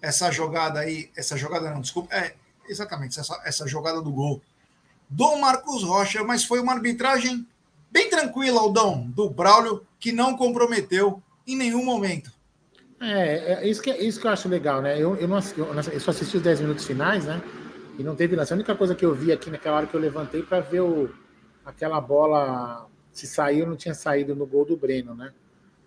essa 0.00 0.30
jogada 0.30 0.78
aí, 0.78 1.10
essa 1.16 1.36
jogada 1.36 1.68
não, 1.68 1.80
desculpa, 1.80 2.14
é 2.14 2.36
exatamente 2.68 3.18
essa, 3.18 3.42
essa 3.44 3.66
jogada 3.66 4.00
do 4.00 4.12
gol 4.12 4.40
do 5.10 5.36
Marcos 5.36 5.82
Rocha, 5.82 6.22
mas 6.22 6.44
foi 6.44 6.60
uma 6.60 6.72
arbitragem 6.72 7.44
bem 7.90 8.08
tranquila, 8.08 8.60
Aldão, 8.60 9.10
do 9.10 9.28
Braulio, 9.28 9.84
que 9.98 10.12
não 10.12 10.36
comprometeu 10.36 11.20
em 11.46 11.56
nenhum 11.56 11.84
momento. 11.84 12.30
É, 13.00 13.54
é 13.54 13.68
isso, 13.68 13.82
que, 13.82 13.90
isso 13.90 14.20
que 14.20 14.26
eu 14.26 14.30
acho 14.30 14.48
legal, 14.48 14.80
né? 14.80 14.94
Eu, 14.96 15.16
eu, 15.16 15.26
não, 15.26 15.38
eu, 15.38 16.00
só 16.00 16.10
assisti 16.12 16.36
os 16.36 16.42
10 16.42 16.60
minutos 16.60 16.84
finais, 16.84 17.24
né? 17.24 17.42
E 17.98 18.04
não 18.04 18.14
teve 18.14 18.36
lance. 18.36 18.52
A 18.52 18.56
única 18.56 18.74
coisa 18.74 18.94
que 18.94 19.04
eu 19.04 19.14
vi 19.14 19.32
aqui 19.32 19.50
naquela 19.50 19.78
hora 19.78 19.86
que 19.86 19.94
eu 19.94 20.00
levantei 20.00 20.42
para 20.42 20.60
ver 20.60 20.80
o, 20.80 21.10
aquela 21.64 22.00
bola 22.00 22.86
se 23.12 23.26
saiu 23.26 23.64
ou 23.64 23.70
não 23.70 23.76
tinha 23.76 23.94
saído 23.94 24.36
no 24.36 24.46
gol 24.46 24.64
do 24.64 24.76
Breno, 24.76 25.14
né? 25.14 25.32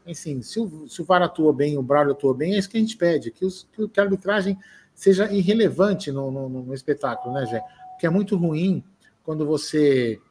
Enfim, 0.06 0.42
se 0.42 0.60
o, 0.60 0.88
se 0.90 1.02
o 1.02 1.06
VAR 1.06 1.22
atuou 1.22 1.54
bem, 1.54 1.78
o 1.78 1.82
Braulio 1.84 2.12
atuou 2.12 2.34
bem, 2.34 2.56
é 2.56 2.58
isso 2.58 2.70
que 2.70 2.76
a 2.78 2.80
gente 2.80 2.98
pede, 2.98 3.32
que, 3.32 3.46
os, 3.46 3.68
que, 3.72 4.00
a 4.00 4.04
arbitragem 4.04 4.60
seja 4.94 5.32
irrelevante 5.32 6.12
no, 6.12 6.30
no, 6.30 6.50
no- 6.50 6.64
no 6.64 6.74
espetáculo, 6.74 7.34
né, 7.34 7.46
Jé? 7.46 7.62
Porque 7.92 8.06
é 8.06 8.10
muito 8.10 8.36
ruim 8.36 8.84
quando 9.24 9.46
você 9.46 10.22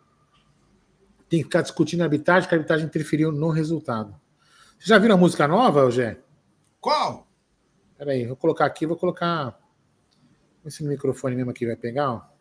tem 1.28 1.40
que 1.40 1.44
ficar 1.44 1.62
discutindo 1.62 2.02
a 2.02 2.04
arbitragem, 2.04 2.48
que 2.48 2.54
a 2.54 2.58
arbitragem 2.58 2.86
interferiu 2.86 3.32
no 3.32 3.48
resultado. 3.48 4.14
Você 4.78 4.88
já 4.88 4.98
viram 4.98 5.14
a 5.14 5.18
música 5.18 5.48
nova, 5.48 5.90
Gé? 5.90 6.20
Qual? 6.80 7.26
Peraí, 7.96 8.26
vou 8.26 8.36
colocar 8.36 8.66
aqui, 8.66 8.84
vou 8.84 8.96
colocar. 8.96 9.58
Esse 10.64 10.84
microfone 10.84 11.34
mesmo 11.34 11.50
aqui 11.50 11.66
vai 11.66 11.76
pegar, 11.76 12.12
ó. 12.12 12.31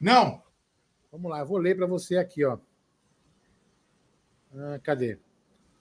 Não. 0.00 0.42
Vamos 1.10 1.30
lá, 1.30 1.40
eu 1.40 1.46
vou 1.46 1.58
ler 1.58 1.76
para 1.76 1.86
você 1.86 2.16
aqui, 2.16 2.44
ó. 2.44 2.58
Ah, 4.54 4.78
cadê? 4.82 5.18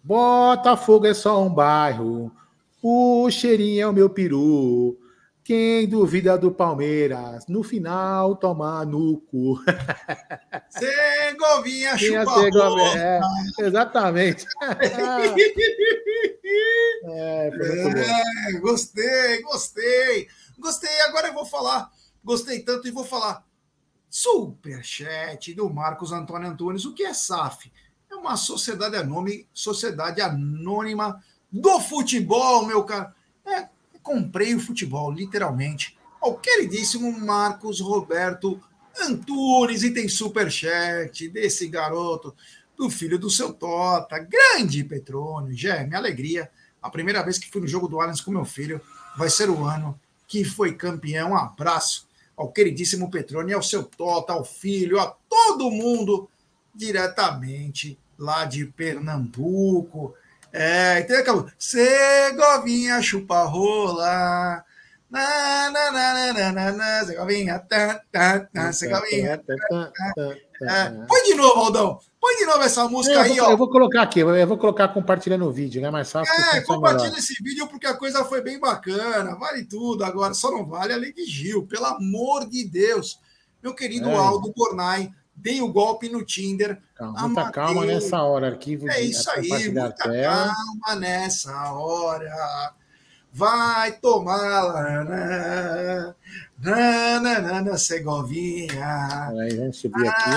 Botafogo 0.03 1.07
é 1.07 1.13
só 1.13 1.43
um 1.43 1.53
bairro, 1.53 2.31
o 2.81 3.29
cheirinho 3.31 3.81
é 3.81 3.87
o 3.87 3.93
meu 3.93 4.09
peru. 4.09 4.99
Quem 5.43 5.87
duvida 5.87 6.37
do 6.37 6.51
Palmeiras, 6.51 7.45
no 7.47 7.61
final 7.63 8.35
toma 8.35 8.83
no 8.83 9.17
cu. 9.17 9.59
Segovinha 10.69 11.95
Quem 11.97 12.15
é 12.15 12.25
chupa 12.25 12.41
Segovinha? 12.41 12.97
É, 12.97 13.21
exatamente. 13.59 14.45
É. 17.07 17.47
É, 17.47 18.59
gostei, 18.59 19.41
gostei. 19.43 20.27
Gostei, 20.57 21.01
agora 21.01 21.27
eu 21.27 21.33
vou 21.33 21.45
falar. 21.45 21.91
Gostei 22.23 22.61
tanto 22.61 22.87
e 22.87 22.91
vou 22.91 23.03
falar. 23.03 23.45
Superchat 24.15 25.53
do 25.53 25.69
Marcos 25.69 26.13
Antônio 26.13 26.47
Antunes. 26.47 26.85
O 26.85 26.93
que 26.93 27.03
é 27.03 27.13
SAF? 27.13 27.69
É 28.09 28.15
uma 28.15 28.37
sociedade 28.37 28.95
anônima, 28.95 29.43
sociedade 29.53 30.21
anônima 30.21 31.21
do 31.51 31.81
futebol, 31.81 32.65
meu 32.65 32.85
cara. 32.85 33.13
É, 33.45 33.67
comprei 34.01 34.55
o 34.55 34.59
futebol, 34.61 35.11
literalmente. 35.11 35.97
Ao 36.21 36.37
queridíssimo 36.37 37.11
Marcos 37.19 37.81
Roberto 37.81 38.57
Antunes 39.01 39.83
e 39.83 39.93
tem 39.93 40.07
superchat 40.07 41.27
desse 41.27 41.67
garoto, 41.67 42.33
do 42.77 42.89
filho 42.89 43.19
do 43.19 43.29
seu 43.29 43.51
Tota, 43.51 44.17
grande 44.17 44.81
Petrônio. 44.85 45.51
Jé, 45.51 45.85
minha 45.85 45.99
alegria. 45.99 46.49
A 46.81 46.89
primeira 46.89 47.21
vez 47.21 47.37
que 47.37 47.51
fui 47.51 47.59
no 47.59 47.67
jogo 47.67 47.89
do 47.89 47.99
Allianz 47.99 48.21
com 48.21 48.31
meu 48.31 48.45
filho 48.45 48.79
vai 49.17 49.29
ser 49.29 49.49
o 49.49 49.65
ano 49.65 49.99
que 50.25 50.45
foi 50.45 50.73
campeão. 50.73 51.31
Um 51.31 51.37
abraço 51.37 52.07
ao 52.35 52.51
queridíssimo 52.51 53.09
Petrônio, 53.09 53.55
ao 53.55 53.63
seu 53.63 53.83
Tota, 53.83 54.33
ao 54.33 54.43
filho, 54.43 54.99
a 54.99 55.15
todo 55.29 55.71
mundo 55.71 56.29
diretamente 56.73 57.97
lá 58.17 58.45
de 58.45 58.65
Pernambuco. 58.65 60.13
É, 60.51 60.99
então 60.99 61.17
acabou. 61.17 61.49
Segovinha 61.57 63.01
chupa 63.01 63.43
rola. 63.43 64.63
Na, 65.09 65.69
na, 65.69 65.91
na, 65.91 66.13
na, 66.13 66.33
na, 66.33 66.51
na, 66.51 66.71
na, 66.71 67.05
Segovinha, 67.05 67.59
tá, 67.59 68.01
tá, 68.11 68.39
tá, 68.39 68.73
Segovinha. 68.73 69.41
Põe 71.07 71.23
de 71.23 71.35
novo, 71.35 71.59
Aldão. 71.59 71.99
Põe 72.19 72.37
de 72.37 72.45
novo 72.45 72.63
essa 72.63 72.87
música 72.87 73.21
aí, 73.21 73.39
ó. 73.39 73.51
Eu 73.51 73.57
vou 73.57 73.69
colocar 73.69 74.01
aqui, 74.01 74.21
eu 74.21 74.47
vou 74.47 74.57
colocar 74.57 74.87
compartilhando 74.87 75.45
o 75.45 75.51
vídeo, 75.51 75.81
né? 75.81 75.91
Mais 75.91 76.11
fácil. 76.11 76.33
É, 76.55 76.61
compartilha 76.61 77.17
esse 77.17 77.41
vídeo 77.43 77.67
porque 77.67 77.85
a 77.85 77.93
coisa 77.93 78.25
foi 78.25 78.41
bem 78.41 78.59
bacana. 78.59 79.35
Vale 79.35 79.63
tudo 79.65 80.03
agora, 80.03 80.33
só 80.33 80.49
não 80.51 80.65
vale 80.65 80.93
a 80.93 80.99
de 80.99 81.25
Gil, 81.25 81.67
pelo 81.67 81.85
amor 81.85 82.49
de 82.49 82.67
Deus. 82.67 83.19
Meu 83.61 83.75
querido 83.75 84.09
É. 84.09 84.15
Aldo 84.15 84.51
Bornai, 84.55 85.11
dei 85.35 85.61
o 85.61 85.71
golpe 85.71 86.09
no 86.09 86.25
Tinder. 86.25 86.81
Calma, 86.95 87.27
muita 87.27 87.51
calma 87.51 87.85
nessa 87.85 88.21
hora. 88.23 88.47
Arquivo 88.47 88.89
É 88.89 89.01
isso 89.01 89.29
aí, 89.29 89.69
muita 89.71 89.91
calma 89.91 90.95
nessa 90.97 91.73
hora. 91.73 92.73
Vai 93.37 93.91
tomar 93.99 94.63
lá, 94.63 95.03
na, 95.03 96.15
na, 96.57 97.19
na, 97.19 97.41
na, 97.41 97.61
na 97.63 97.77
Segovinha. 97.77 99.27
Peraí, 99.29 99.57
vamos 99.57 99.77
subir 99.77 100.07
aqui. 100.07 100.29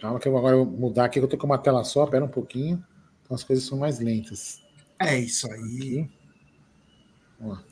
Calma 0.00 0.18
que 0.18 0.26
eu 0.26 0.32
vou 0.32 0.38
agora 0.38 0.56
vou 0.56 0.64
mudar 0.64 1.04
aqui, 1.04 1.20
que 1.20 1.24
eu 1.26 1.28
tô 1.28 1.36
com 1.36 1.44
uma 1.44 1.58
tela 1.58 1.84
só, 1.84 2.06
pera 2.06 2.24
um 2.24 2.28
pouquinho. 2.28 2.82
Então 3.22 3.34
as 3.34 3.44
coisas 3.44 3.66
são 3.66 3.76
mais 3.76 3.98
lentas. 3.98 4.62
É 4.98 5.18
isso 5.18 5.52
aí. 5.52 6.08
Vamos 7.38 7.58
lá. 7.58 7.64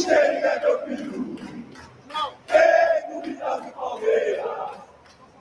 Michele 0.00 0.38
é 0.38 0.60
meu 0.60 0.78
filho. 0.86 1.36
Ei, 2.48 3.14
no 3.14 3.22
final 3.22 3.60
do 3.60 3.70
Palmeiras, 3.72 4.46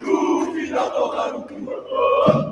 no 0.01 0.53
final 0.53 0.89
do 0.89 1.07
Rádio 1.07 2.48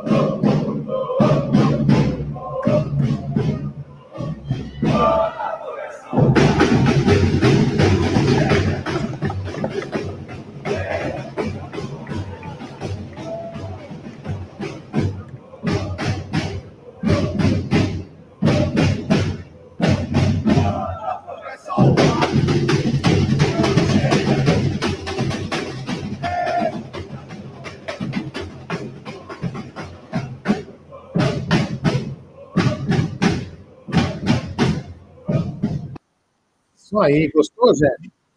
Aí, 37.02 37.30
gostou, 37.34 37.74
Zé? 37.74 37.90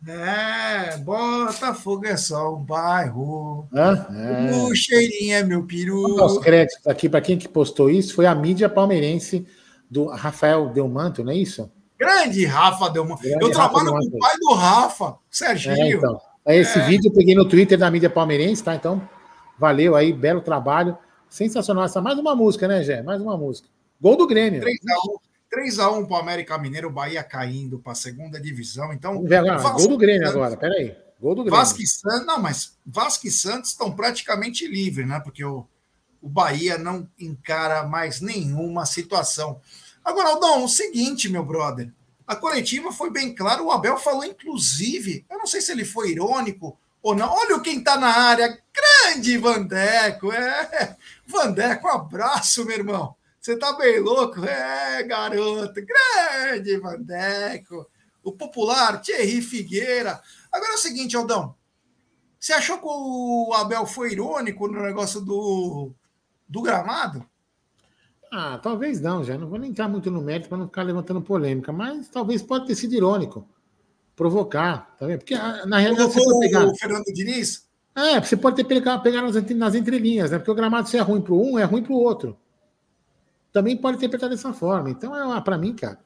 É, 0.09 0.97
Botafogo 0.99 2.07
é 2.07 2.17
só 2.17 2.55
um 2.55 2.63
bairro. 2.65 3.67
Hã? 3.73 4.07
É. 4.11 4.57
O 4.63 4.75
cheirinho 4.75 5.35
é 5.35 5.43
meu 5.45 5.65
peru. 5.65 6.03
Os 6.25 6.39
créditos 6.39 6.87
aqui 6.87 7.09
para 7.09 7.21
quem 7.21 7.37
que 7.37 7.49
postou 7.49 7.91
isso. 7.91 8.15
Foi 8.15 8.25
a 8.27 8.35
mídia 8.35 8.69
palmeirense 8.69 9.47
do 9.91 10.07
Rafael 10.07 10.69
Delmanto, 10.71 11.23
não 11.23 11.33
é 11.33 11.37
isso? 11.37 11.71
Grande 11.99 12.47
Rafa 12.47 12.89
Delman. 12.89 13.19
Grande 13.19 13.45
Eu 13.45 13.49
Rafa 13.53 13.75
trabalho 13.75 13.91
com 13.93 13.99
Delmanto. 13.99 14.17
o 14.17 14.19
pai 14.19 14.37
do 14.39 14.55
Rafa, 14.55 15.15
Serginho. 15.31 15.75
É, 15.77 15.91
então. 15.93 16.21
É, 16.47 16.57
Esse 16.57 16.79
É. 16.79 16.83
vídeo 16.87 17.09
eu 17.11 17.13
peguei 17.13 17.35
no 17.35 17.45
Twitter 17.47 17.77
da 17.77 17.91
mídia 17.91 18.09
palmeirense, 18.09 18.65
tá? 18.65 18.75
Então, 18.75 19.03
valeu 19.59 19.95
aí, 19.95 20.13
belo 20.15 20.41
trabalho. 20.41 20.97
Sensacional. 21.29 21.85
Essa 21.85 22.01
mais 22.01 22.19
uma 22.19 22.35
música, 22.35 22.67
né, 22.67 22.83
Gé? 22.83 23.03
Mais 23.03 23.21
uma 23.21 23.37
música. 23.37 23.69
Gol 24.01 24.17
do 24.17 24.27
Grêmio. 24.27 24.63
3x1 24.63 25.19
3x1 25.55 26.07
para 26.07 26.17
o 26.17 26.21
América 26.21 26.57
Mineiro, 26.59 26.89
o 26.89 26.93
Bahia 26.93 27.23
caindo 27.23 27.79
para 27.79 27.93
a 27.93 27.97
segunda 27.97 28.41
divisão. 28.41 28.93
Então, 28.93 29.23
ver. 29.23 29.43
Vasco 29.45 29.79
Gol 29.79 29.89
do 29.89 29.99
Grêmio 29.99 30.27
Santos- 30.27 30.37
agora, 30.37 30.57
peraí. 30.57 30.97
Gol 31.21 31.35
do 31.35 31.43
Grêmio. 31.45 31.59
Vasco 31.59 31.83
e 31.83 31.87
Santos, 31.87 32.27
não, 32.27 32.41
mas 32.41 32.79
Vasco 32.87 33.27
e 33.27 33.31
Santos 33.31 33.71
estão 33.71 33.93
praticamente 33.93 34.67
livres, 34.67 35.07
né? 35.07 35.21
Porque 35.21 35.45
o, 35.45 35.67
o 36.23 36.29
Bahia 36.29 36.79
não 36.79 37.09
encara 37.19 37.83
mais 37.83 38.21
nenhuma 38.21 38.87
situação. 38.87 39.61
Agora, 40.05 40.31
Aldão, 40.31 40.65
o 40.65 40.69
seguinte, 40.69 41.29
meu 41.29 41.45
brother. 41.45 41.93
A 42.27 42.37
coletiva 42.37 42.93
foi 42.93 43.11
bem 43.11 43.35
clara, 43.35 43.61
o 43.61 43.73
Abel 43.73 43.97
falou, 43.99 44.25
inclusive, 44.25 45.27
eu 45.29 45.39
não 45.39 45.47
sei 45.47 45.61
se 45.61 45.73
ele 45.73 45.85
foi 45.85 46.13
irônico 46.13 46.79
ou 47.03 47.15
não. 47.15 47.29
Olha 47.29 47.59
quem 47.61 47.83
tá 47.83 47.99
na 47.99 48.07
área, 48.07 48.57
grande 48.73 49.37
Vandeco, 49.37 50.33
é. 50.33 50.97
Vandeco, 51.27 51.89
um 51.89 51.91
abraço, 51.91 52.65
meu 52.65 52.77
irmão. 52.77 53.17
Você 53.41 53.57
tá 53.57 53.73
bem 53.73 54.01
louco? 54.01 54.45
É, 54.45 55.03
garoto, 55.03 55.75
grande 55.75 56.77
Vandeco. 56.79 57.87
O 58.23 58.33
popular 58.33 59.01
Thierry 59.01 59.41
Figueira. 59.41 60.21
Agora 60.53 60.73
é 60.73 60.75
o 60.75 60.79
seguinte, 60.79 61.17
Aldão. 61.17 61.55
Você 62.39 62.53
achou 62.53 62.79
que 62.79 62.85
o 62.87 63.53
Abel 63.55 63.87
foi 63.87 64.13
irônico 64.13 64.69
no 64.69 64.83
negócio 64.83 65.21
do, 65.23 65.93
do 66.47 66.61
gramado? 66.61 67.25
Ah, 68.31 68.59
talvez 68.63 69.01
não, 69.01 69.25
já. 69.25 69.39
Não 69.39 69.49
vou 69.49 69.59
nem 69.59 69.71
entrar 69.71 69.89
muito 69.89 70.11
no 70.11 70.21
mérito 70.21 70.49
para 70.49 70.59
não 70.59 70.67
ficar 70.67 70.83
levantando 70.83 71.23
polêmica, 71.23 71.73
mas 71.73 72.09
talvez 72.09 72.43
pode 72.43 72.67
ter 72.67 72.75
sido 72.75 72.95
irônico. 72.95 73.49
Provocar, 74.15 74.95
tá 74.99 75.07
vendo? 75.07 75.21
Porque 75.21 75.35
ah, 75.35 75.65
na 75.65 75.79
realidade 75.79 76.13
você 76.13 76.21
Provocou 76.21 76.41
pode 76.41 76.53
pegar. 76.53 76.67
o 76.67 76.77
Fernando 76.77 77.05
Diniz? 77.07 77.69
É, 77.95 78.21
você 78.21 78.37
pode 78.37 78.57
ter 78.57 78.65
pegar, 78.65 78.99
pegar 78.99 79.23
nas, 79.23 79.35
nas 79.35 79.75
entrelinhas, 79.75 80.31
né? 80.31 80.39
Porque 80.39 80.51
o 80.51 80.55
gramado, 80.55 80.89
se 80.89 80.99
é 80.99 81.01
ruim 81.01 81.23
para 81.23 81.35
um, 81.35 81.59
é 81.59 81.65
ruim 81.65 81.83
para 81.83 81.93
o 81.93 81.97
outro. 81.97 82.39
Também 83.53 83.77
pode 83.77 83.97
interpretar 83.97 84.29
dessa 84.29 84.53
forma. 84.53 84.91
Então, 84.91 85.15
é 85.35 85.41
para 85.41 85.59
mim, 85.59 85.75
cara. 85.75 85.99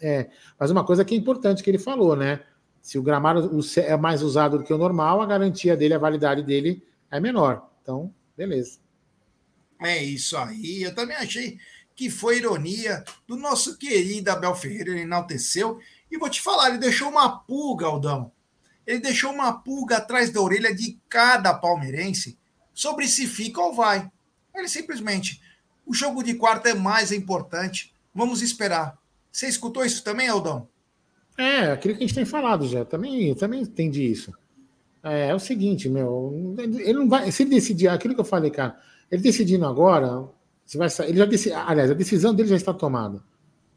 É, 0.00 0.30
mas 0.58 0.70
uma 0.70 0.84
coisa 0.84 1.04
que 1.04 1.14
é 1.14 1.18
importante 1.18 1.62
que 1.62 1.70
ele 1.70 1.78
falou, 1.78 2.14
né? 2.14 2.40
Se 2.82 2.98
o 2.98 3.02
gramado 3.02 3.50
é 3.78 3.96
mais 3.96 4.22
usado 4.22 4.58
do 4.58 4.64
que 4.64 4.72
o 4.72 4.78
normal, 4.78 5.20
a 5.20 5.26
garantia 5.26 5.76
dele, 5.76 5.94
a 5.94 5.98
validade 5.98 6.42
dele 6.42 6.86
é 7.10 7.18
menor. 7.18 7.68
Então, 7.82 8.14
beleza. 8.36 8.78
É 9.80 10.02
isso 10.02 10.36
aí. 10.36 10.82
Eu 10.82 10.94
também 10.94 11.16
achei 11.16 11.58
que 11.94 12.10
foi 12.10 12.38
ironia 12.38 13.02
do 13.26 13.36
nosso 13.36 13.76
querido 13.78 14.30
Abel 14.30 14.54
Ferreira. 14.54 14.90
Ele 14.90 15.00
enalteceu. 15.00 15.80
E 16.10 16.18
vou 16.18 16.30
te 16.30 16.40
falar, 16.40 16.68
ele 16.68 16.78
deixou 16.78 17.08
uma 17.08 17.38
pulga, 17.40 17.86
Aldão. 17.86 18.30
Ele 18.86 19.00
deixou 19.00 19.32
uma 19.32 19.52
pulga 19.52 19.96
atrás 19.96 20.30
da 20.30 20.40
orelha 20.40 20.72
de 20.72 21.00
cada 21.08 21.52
palmeirense 21.54 22.38
sobre 22.72 23.08
se 23.08 23.26
fica 23.26 23.60
ou 23.60 23.74
vai. 23.74 24.08
Ele 24.54 24.68
simplesmente, 24.68 25.40
o 25.86 25.94
jogo 25.94 26.22
de 26.22 26.34
quarta 26.34 26.68
é 26.68 26.74
mais 26.74 27.12
importante. 27.12 27.94
Vamos 28.14 28.42
esperar. 28.42 28.98
Você 29.30 29.46
escutou 29.46 29.84
isso 29.84 30.02
também, 30.02 30.28
Aldão? 30.28 30.68
É, 31.38 31.72
aquilo 31.72 31.94
que 31.94 32.02
a 32.02 32.06
gente 32.06 32.14
tem 32.14 32.24
falado 32.24 32.66
já. 32.66 32.84
Também, 32.84 33.34
também 33.34 33.60
entendi 33.60 34.10
isso. 34.10 34.32
É, 35.02 35.28
é 35.28 35.34
o 35.34 35.38
seguinte, 35.38 35.88
meu. 35.88 36.54
Ele 36.58 36.94
não 36.94 37.08
vai. 37.08 37.30
Se 37.30 37.42
ele 37.42 37.50
decidir, 37.50 37.88
aquilo 37.88 38.14
que 38.14 38.20
eu 38.20 38.24
falei, 38.24 38.50
cara, 38.50 38.76
ele 39.10 39.22
decidindo 39.22 39.64
agora, 39.64 40.24
se 40.64 40.76
vai. 40.76 40.88
Ele 41.06 41.18
já 41.18 41.24
deci, 41.26 41.52
aliás, 41.52 41.90
a 41.90 41.94
decisão 41.94 42.34
dele 42.34 42.48
já 42.48 42.56
está 42.56 42.74
tomada. 42.74 43.22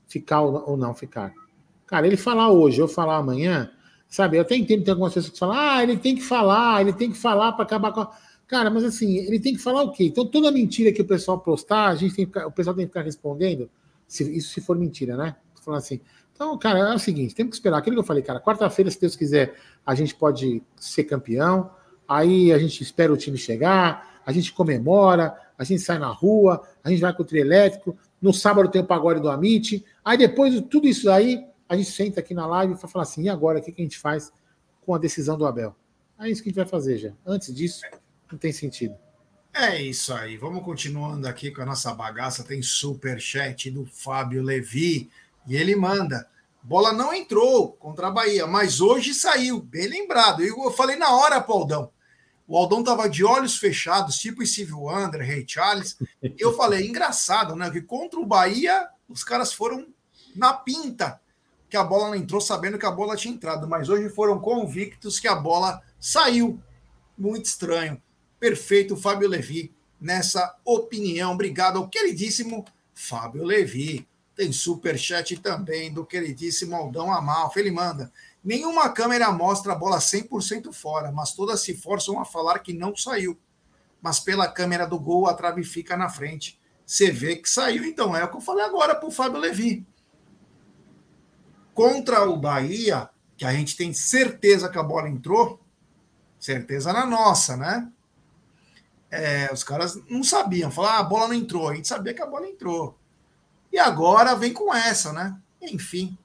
Ficar 0.07 0.41
ou 0.41 0.76
não 0.76 0.95
ficar. 0.95 1.31
Cara, 1.86 2.07
ele 2.07 2.18
falar 2.18 2.49
hoje, 2.49 2.80
eu 2.81 2.88
falar 2.88 3.18
amanhã, 3.18 3.69
sabe? 4.07 4.38
Eu 4.38 4.41
até 4.41 4.56
entendo 4.56 4.80
que 4.80 4.86
tem 4.86 4.91
algumas 4.91 5.14
pessoas 5.14 5.34
que 5.34 5.40
falam, 5.40 5.56
ah, 5.57 5.84
ele 5.84 5.98
tem 5.98 6.15
que 6.15 6.22
falar, 6.22 6.81
ele 6.81 6.94
tem 6.94 7.11
que 7.11 7.18
falar 7.18 7.52
para 7.52 7.64
acabar 7.64 7.91
com. 7.91 8.02
a-" 8.02 8.11
Cara, 8.49 8.71
mas 8.71 8.84
assim, 8.84 9.15
ele 9.17 9.39
tem 9.39 9.53
que 9.53 9.61
falar 9.61 9.84
o 9.84 9.91
quê? 9.91 10.05
Então, 10.05 10.26
toda 10.26 10.51
mentira 10.51 10.91
que 10.91 11.03
o 11.03 11.05
pessoal 11.05 11.39
postar, 11.39 11.89
a 11.89 11.95
gente 11.95 12.15
tem 12.15 12.26
que 12.26 12.39
o 12.39 12.51
pessoal 12.51 12.76
tem 12.76 12.84
que 12.84 12.89
ficar 12.89 13.03
respondendo, 13.03 13.69
se, 14.07 14.23
isso 14.35 14.49
se 14.49 14.59
for 14.59 14.76
mentira, 14.76 15.15
né? 15.15 15.35
Falando 15.61 15.77
assim. 15.77 16.01
Então, 16.34 16.57
cara, 16.57 16.80
é 16.80 16.95
o 16.95 16.97
seguinte, 16.97 17.35
temos 17.35 17.51
que 17.51 17.57
esperar. 17.57 17.77
Aquilo 17.77 17.95
que 17.95 17.99
eu 17.99 18.05
falei, 18.05 18.23
cara, 18.23 18.39
quarta-feira, 18.39 18.89
se 18.89 18.99
Deus 18.99 19.15
quiser, 19.15 19.53
a 19.85 19.93
gente 19.93 20.15
pode 20.15 20.63
ser 20.77 21.03
campeão. 21.03 21.69
Aí 22.07 22.51
a 22.51 22.57
gente 22.57 22.81
espera 22.81 23.13
o 23.13 23.17
time 23.17 23.38
chegar, 23.38 24.19
a 24.26 24.31
gente 24.31 24.51
comemora, 24.51 25.38
a 25.55 25.63
gente 25.63 25.84
sai 25.84 25.99
na 25.99 26.09
rua, 26.09 26.67
a 26.84 26.89
gente 26.89 27.01
vai 27.01 27.13
com 27.13 27.21
o 27.21 27.26
trio 27.26 27.41
elétrico. 27.41 27.95
No 28.19 28.34
sábado 28.34 28.71
tem 28.71 28.81
o 28.81 28.85
pagode 28.85 29.19
do 29.19 29.30
Amit. 29.30 29.85
Aí 30.03 30.17
depois 30.17 30.51
de 30.51 30.63
tudo 30.63 30.88
isso 30.88 31.07
aí, 31.11 31.45
a 31.67 31.77
gente 31.77 31.91
senta 31.91 32.19
aqui 32.19 32.34
na 32.34 32.47
live 32.47 32.73
e 32.73 32.76
vai 32.77 32.89
falar 32.89 33.03
assim: 33.03 33.21
e 33.21 33.30
agora? 33.30 33.59
O 33.59 33.61
que 33.61 33.76
a 33.77 33.84
gente 33.84 33.99
faz 33.99 34.34
com 34.81 34.95
a 34.95 34.97
decisão 34.97 35.38
do 35.38 35.45
Abel? 35.45 35.76
É 36.19 36.27
isso 36.27 36.41
que 36.41 36.49
a 36.49 36.51
gente 36.51 36.57
vai 36.57 36.65
fazer 36.65 36.97
já. 36.97 37.13
Antes 37.23 37.53
disso, 37.53 37.81
não 38.31 38.39
tem 38.39 38.51
sentido. 38.51 38.95
É 39.53 39.81
isso 39.81 40.14
aí. 40.14 40.38
Vamos 40.38 40.64
continuando 40.64 41.27
aqui 41.27 41.51
com 41.51 41.61
a 41.61 41.65
nossa 41.65 41.93
bagaça. 41.93 42.43
Tem 42.43 42.61
super 42.61 43.19
chat 43.19 43.69
do 43.72 43.85
Fábio 43.85 44.43
Levi 44.43 45.10
e 45.47 45.56
ele 45.56 45.76
manda. 45.76 46.27
Bola 46.61 46.93
não 46.93 47.14
entrou 47.14 47.73
contra 47.73 48.07
a 48.07 48.11
Bahia, 48.11 48.45
mas 48.45 48.80
hoje 48.80 49.14
saiu. 49.14 49.61
Bem 49.61 49.88
lembrado. 49.88 50.43
Eu 50.43 50.72
falei 50.72 50.95
na 50.95 51.15
hora, 51.15 51.41
Paudão. 51.41 51.91
O 52.47 52.57
Aldão 52.57 52.84
tava 52.84 53.07
de 53.07 53.23
olhos 53.23 53.57
fechados, 53.57 54.18
tipo 54.18 54.45
Steve 54.45 54.73
Wonder, 54.73 55.22
Ray 55.22 55.45
Charles. 55.47 55.97
E 56.22 56.35
eu 56.39 56.56
falei, 56.56 56.88
engraçado, 56.88 57.56
né? 57.56 57.69
Que 57.69 57.81
contra 57.81 58.19
o 58.19 58.26
Bahia, 58.26 58.88
os 59.07 59.23
caras 59.23 59.53
foram 59.53 59.88
na 60.35 60.53
pinta 60.53 61.22
que 61.69 61.77
a 61.77 61.84
bola 61.84 62.07
não 62.07 62.15
entrou, 62.15 62.41
sabendo 62.41 62.80
que 62.80 62.85
a 62.85 62.91
bola 62.91 63.15
tinha 63.15 63.34
entrado. 63.34 63.68
Mas 63.68 63.88
hoje 63.88 64.10
foram 64.10 64.39
convictos 64.39 65.19
que 65.19 65.27
a 65.27 65.35
bola 65.35 65.81
saiu. 65.99 66.60
Muito 67.18 67.45
estranho. 67.45 68.01
Perfeito, 68.40 68.95
Fábio 68.95 69.28
Levi, 69.28 69.74
nessa 69.99 70.56
opinião. 70.64 71.34
Obrigado 71.34 71.78
ao 71.78 71.90
queridíssimo 71.90 72.64
Fábio 72.94 73.44
Levi. 73.44 74.07
Tem 74.36 74.53
super 74.53 74.98
chat 74.98 75.36
também 75.38 75.91
do 75.91 76.06
queridíssimo 76.06 76.76
Aldão 76.76 77.11
Amalfi. 77.11 77.60
Ele 77.60 77.72
manda. 77.72 78.11
Nenhuma 78.41 78.90
câmera 78.90 79.30
mostra 79.32 79.74
a 79.74 79.76
bola 79.76 79.98
100% 79.98 80.72
fora, 80.72 81.11
mas 81.11 81.34
todas 81.34 81.61
se 81.61 81.76
forçam 81.76 82.20
a 82.20 82.26
falar 82.26 82.60
que 82.60 82.72
não 82.72 82.95
saiu. 82.95 83.38
Mas 84.02 84.22
pela 84.22 84.48
câmera 84.48 84.88
do 84.88 84.98
gol, 84.98 85.28
a 85.28 85.34
trave 85.34 85.64
fica 85.64 85.98
na 85.98 86.07
frente. 86.07 86.57
Você 86.86 87.11
vê 87.11 87.36
que 87.36 87.49
saiu. 87.49 87.84
Então, 87.84 88.16
é 88.16 88.24
o 88.24 88.30
que 88.30 88.38
eu 88.38 88.41
falei 88.41 88.64
agora 88.64 88.95
para 88.95 89.10
o 89.10 89.11
Fábio 89.11 89.40
Levi. 89.40 89.86
Contra 91.74 92.28
o 92.30 92.38
Bahia, 92.38 93.10
que 93.36 93.44
a 93.44 93.52
gente 93.52 93.76
tem 93.76 93.94
certeza 93.94 94.70
que 94.70 94.78
a 94.78 94.84
bola 94.84 95.10
entrou, 95.10 95.60
certeza 96.40 96.94
na 96.94 97.06
nossa, 97.06 97.57
né? 97.57 97.91
É, 99.11 99.52
os 99.52 99.64
caras 99.64 99.99
não 100.07 100.23
sabiam, 100.23 100.69
falar 100.69 100.98
ah, 100.98 100.99
a 100.99 101.03
bola 101.03 101.30
não 101.30 101.34
entrou, 101.34 101.68
a 101.68 101.76
gente 101.76 101.88
sabia 101.88 102.14
que 102.14 102.22
a 102.22 102.27
bola 102.27 102.48
entrou. 102.48 102.98
E 103.72 103.80
agora 103.80 104.36
vem 104.36 104.53
com 104.53 104.73
essa, 104.73 105.11
né? 105.14 105.38
Enfim. 105.61 106.18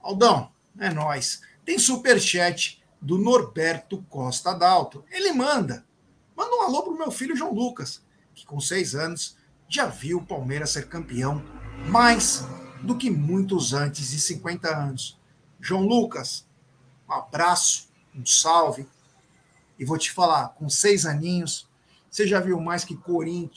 Aldão, 0.00 0.50
é 0.78 0.90
nós. 0.90 1.42
Tem 1.64 1.78
super 1.78 2.20
chat 2.20 2.82
do 3.00 3.18
Norberto 3.18 4.02
Costa 4.08 4.54
Dalto. 4.54 5.04
Ele 5.10 5.32
manda. 5.32 5.84
Manda 6.36 6.56
um 6.56 6.62
alô 6.62 6.82
pro 6.82 6.96
meu 6.96 7.10
filho 7.10 7.36
João 7.36 7.52
Lucas, 7.52 8.02
que 8.34 8.46
com 8.46 8.60
seis 8.60 8.94
anos 8.94 9.36
já 9.68 9.86
viu 9.86 10.18
o 10.18 10.26
Palmeiras 10.26 10.70
ser 10.70 10.88
campeão 10.88 11.44
mais 11.86 12.46
do 12.82 12.96
que 12.96 13.10
muitos 13.10 13.72
antes 13.72 14.10
de 14.10 14.20
50 14.20 14.74
anos. 14.74 15.18
João 15.60 15.86
Lucas, 15.86 16.46
um 17.08 17.12
abraço, 17.12 17.88
um 18.14 18.24
salve. 18.24 18.86
E 19.78 19.84
vou 19.84 19.98
te 19.98 20.10
falar, 20.10 20.50
com 20.50 20.68
seis 20.68 21.06
aninhos, 21.06 21.67
você 22.18 22.26
já 22.26 22.40
viu 22.40 22.60
mais 22.60 22.84
que 22.84 22.98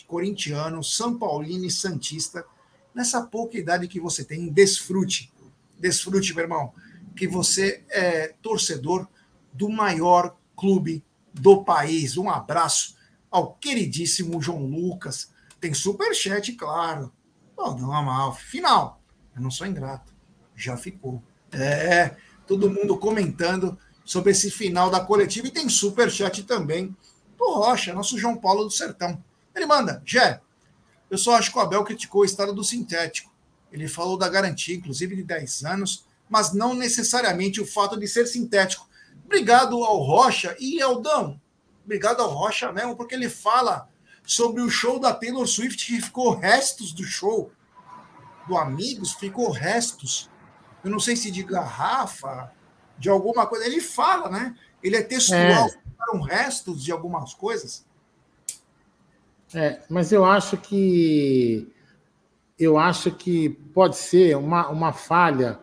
corintiano, 0.07 0.83
São 0.83 1.17
Paulino 1.17 1.65
e 1.65 1.71
Santista 1.71 2.45
nessa 2.93 3.21
pouca 3.25 3.57
idade 3.57 3.88
que 3.88 3.99
você 3.99 4.23
tem. 4.23 4.49
Desfrute. 4.49 5.33
Desfrute, 5.79 6.33
meu 6.33 6.43
irmão 6.43 6.73
que 7.15 7.27
você 7.27 7.83
é 7.89 8.33
torcedor 8.41 9.07
do 9.53 9.69
maior 9.69 10.35
clube 10.55 11.03
do 11.33 11.63
país. 11.63 12.17
Um 12.17 12.29
abraço 12.29 12.95
ao 13.29 13.53
queridíssimo 13.53 14.41
João 14.41 14.65
Lucas. 14.65 15.31
Tem 15.59 15.73
superchat, 15.73 16.53
claro. 16.53 17.11
Oh, 17.55 17.71
não 17.71 17.89
mal. 18.03 18.33
Final. 18.33 19.01
Eu 19.35 19.41
não 19.41 19.51
sou 19.51 19.67
ingrato. 19.67 20.13
Já 20.55 20.77
ficou. 20.77 21.21
É, 21.51 22.15
todo 22.47 22.69
mundo 22.69 22.97
comentando 22.97 23.77
sobre 24.05 24.31
esse 24.31 24.49
final 24.49 24.89
da 24.89 24.99
coletiva 24.99 25.47
e 25.47 25.51
tem 25.51 25.69
superchat 25.69 26.43
também 26.43 26.95
do 27.41 27.53
Rocha, 27.53 27.93
nosso 27.93 28.19
João 28.19 28.38
Paulo 28.38 28.63
do 28.63 28.72
Sertão. 28.72 29.22
Ele 29.55 29.65
manda, 29.65 30.01
Jé, 30.05 30.39
eu 31.09 31.18
só 31.18 31.35
acho 31.35 31.51
que 31.51 31.57
o 31.57 31.61
Abel 31.61 31.84
criticou 31.84 32.22
o 32.22 32.26
estado 32.26 32.53
do 32.53 32.63
sintético. 32.63 33.31
Ele 33.72 33.88
falou 33.88 34.18
da 34.18 34.30
garantia, 34.30 34.76
inclusive 34.76 35.15
de 35.15 35.23
10 35.23 35.65
anos, 35.65 36.05
mas 36.30 36.53
não 36.53 36.73
necessariamente 36.73 37.59
o 37.59 37.65
fato 37.65 37.99
de 37.99 38.07
ser 38.07 38.27
sintético. 38.27 38.88
Obrigado 39.26 39.84
ao 39.84 39.97
Rocha 39.97 40.55
e 40.59 40.81
Aldão. 40.81 41.41
Obrigado 41.84 42.22
ao 42.22 42.30
Rocha 42.30 42.72
mesmo, 42.72 42.95
porque 42.95 43.15
ele 43.15 43.30
fala 43.30 43.89
sobre 44.23 44.61
o 44.61 44.69
show 44.69 44.99
da 44.99 45.13
Taylor 45.13 45.47
Swift 45.47 45.85
que 45.85 46.01
ficou 46.01 46.35
restos 46.35 46.93
do 46.93 47.03
show 47.03 47.51
do 48.47 48.57
Amigos, 48.57 49.13
ficou 49.13 49.49
restos. 49.49 50.30
Eu 50.84 50.91
não 50.91 50.99
sei 50.99 51.15
se 51.15 51.31
de 51.31 51.43
garrafa, 51.43 52.51
de 52.97 53.09
alguma 53.09 53.47
coisa. 53.47 53.65
Ele 53.65 53.81
fala, 53.81 54.30
né? 54.30 54.55
Ele 54.81 54.95
é 54.95 55.01
textual, 55.01 55.68
é. 55.68 55.81
Ficaram 56.02 56.22
restos 56.22 56.84
de 56.84 56.91
algumas 56.91 57.34
coisas. 57.34 57.86
É, 59.53 59.82
mas 59.90 60.11
eu 60.11 60.26
acho 60.26 60.57
que 60.57 61.72
eu 62.57 62.78
acho 62.78 63.11
que 63.11 63.49
pode 63.49 63.98
ser 63.98 64.38
uma, 64.38 64.69
uma 64.69 64.94
falha 64.94 65.60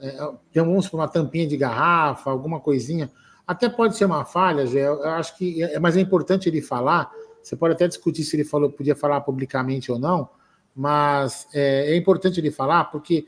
é, 0.00 0.58
alguns 0.58 0.92
uma 0.92 1.08
tampinha 1.08 1.46
de 1.46 1.56
garrafa, 1.56 2.30
alguma 2.30 2.60
coisinha. 2.60 3.10
Até 3.46 3.68
pode 3.68 3.96
ser 3.96 4.04
uma 4.04 4.24
falha, 4.24 4.66
Gé, 4.66 4.86
eu 4.86 5.02
acho 5.04 5.36
que 5.36 5.62
é, 5.62 5.78
mas 5.78 5.96
é 5.96 6.00
importante 6.00 6.48
ele 6.48 6.60
falar. 6.60 7.10
Você 7.42 7.56
pode 7.56 7.74
até 7.74 7.88
discutir 7.88 8.24
se 8.24 8.36
ele 8.36 8.44
falou, 8.44 8.70
podia 8.70 8.94
falar 8.94 9.20
publicamente 9.22 9.90
ou 9.90 9.98
não, 9.98 10.28
mas 10.74 11.46
é, 11.52 11.92
é 11.92 11.96
importante 11.96 12.38
ele 12.38 12.50
falar 12.50 12.84
porque 12.84 13.26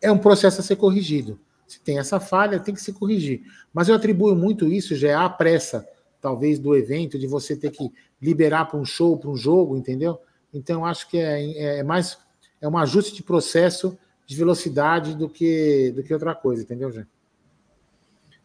é 0.00 0.10
um 0.10 0.18
processo 0.18 0.60
a 0.60 0.64
ser 0.64 0.76
corrigido. 0.76 1.40
Se 1.72 1.80
tem 1.80 1.98
essa 1.98 2.20
falha, 2.20 2.60
tem 2.60 2.74
que 2.74 2.82
se 2.82 2.92
corrigir. 2.92 3.42
Mas 3.72 3.88
eu 3.88 3.94
atribuo 3.94 4.36
muito 4.36 4.68
isso 4.68 4.94
já 4.94 5.24
à 5.24 5.28
pressa, 5.30 5.88
talvez, 6.20 6.58
do 6.58 6.76
evento, 6.76 7.18
de 7.18 7.26
você 7.26 7.56
ter 7.56 7.70
que 7.70 7.90
liberar 8.20 8.66
para 8.66 8.78
um 8.78 8.84
show, 8.84 9.16
para 9.16 9.30
um 9.30 9.36
jogo, 9.36 9.74
entendeu? 9.74 10.20
Então, 10.52 10.84
acho 10.84 11.08
que 11.08 11.16
é, 11.16 11.78
é 11.78 11.82
mais 11.82 12.18
é 12.60 12.68
um 12.68 12.76
ajuste 12.76 13.14
de 13.14 13.22
processo 13.22 13.98
de 14.26 14.36
velocidade 14.36 15.14
do 15.14 15.30
que, 15.30 15.92
do 15.96 16.02
que 16.02 16.12
outra 16.12 16.34
coisa, 16.34 16.62
entendeu, 16.62 16.92
gente? 16.92 17.08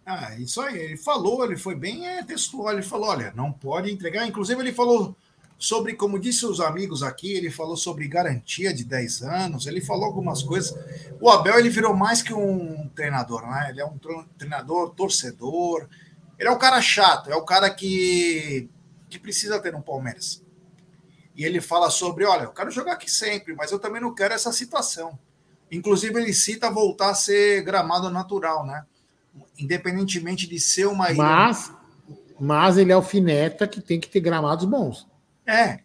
Ah, 0.06 0.34
isso 0.40 0.62
aí. 0.62 0.80
Ele 0.80 0.98
falou, 0.98 1.44
ele 1.44 1.58
foi 1.58 1.76
bem 1.76 2.08
é, 2.08 2.24
textual. 2.24 2.72
Ele 2.72 2.82
falou: 2.82 3.10
olha, 3.10 3.34
não 3.36 3.52
pode 3.52 3.92
entregar. 3.92 4.26
Inclusive, 4.26 4.62
ele 4.62 4.72
falou 4.72 5.14
sobre, 5.58 5.94
como 5.94 6.20
disse 6.20 6.46
os 6.46 6.60
amigos 6.60 7.02
aqui, 7.02 7.34
ele 7.34 7.50
falou 7.50 7.76
sobre 7.76 8.08
garantia 8.08 8.72
de 8.72 8.84
10 8.84 9.24
anos, 9.24 9.66
ele 9.66 9.82
falou 9.82 10.06
algumas 10.06 10.44
coisas. 10.44 10.78
O 11.20 11.30
Abel 11.30 11.58
ele 11.58 11.70
virou 11.70 11.96
mais 11.96 12.22
que 12.22 12.34
um 12.34 12.88
treinador, 12.90 13.42
né? 13.42 13.68
Ele 13.70 13.82
é 13.82 13.86
um 13.86 13.98
treinador 14.38 14.92
torcedor. 14.92 15.88
Ele 16.38 16.48
é 16.48 16.52
o 16.52 16.60
cara 16.60 16.80
chato, 16.80 17.32
é 17.32 17.36
o 17.36 17.44
cara 17.44 17.70
que, 17.72 18.70
que 19.10 19.18
precisa 19.18 19.60
ter 19.60 19.74
um 19.74 19.82
Palmeiras. 19.82 20.44
E 21.36 21.44
ele 21.44 21.60
fala 21.60 21.90
sobre: 21.90 22.24
olha, 22.24 22.44
eu 22.44 22.52
quero 22.52 22.70
jogar 22.70 22.94
aqui 22.94 23.10
sempre, 23.10 23.56
mas 23.56 23.72
eu 23.72 23.80
também 23.80 24.02
não 24.02 24.14
quero 24.14 24.36
essa 24.36 24.52
situação. 24.52 25.18
Inclusive, 25.72 26.20
ele 26.20 26.34
cita 26.34 26.70
voltar 26.70 27.10
a 27.10 27.16
ser 27.16 27.64
gramado 27.64 28.10
natural, 28.12 28.66
né? 28.66 28.86
Independentemente 29.58 30.48
de 30.48 30.60
ser 30.60 30.86
uma 30.86 31.12
ilha. 31.12 31.18
Mas, 31.18 31.74
mas 32.40 32.78
ele 32.78 32.92
é 32.92 32.96
alfineta 32.96 33.68
que 33.68 33.82
tem 33.82 34.00
que 34.00 34.08
ter 34.08 34.20
gramados 34.20 34.66
bons. 34.66 35.08
É. 35.48 35.80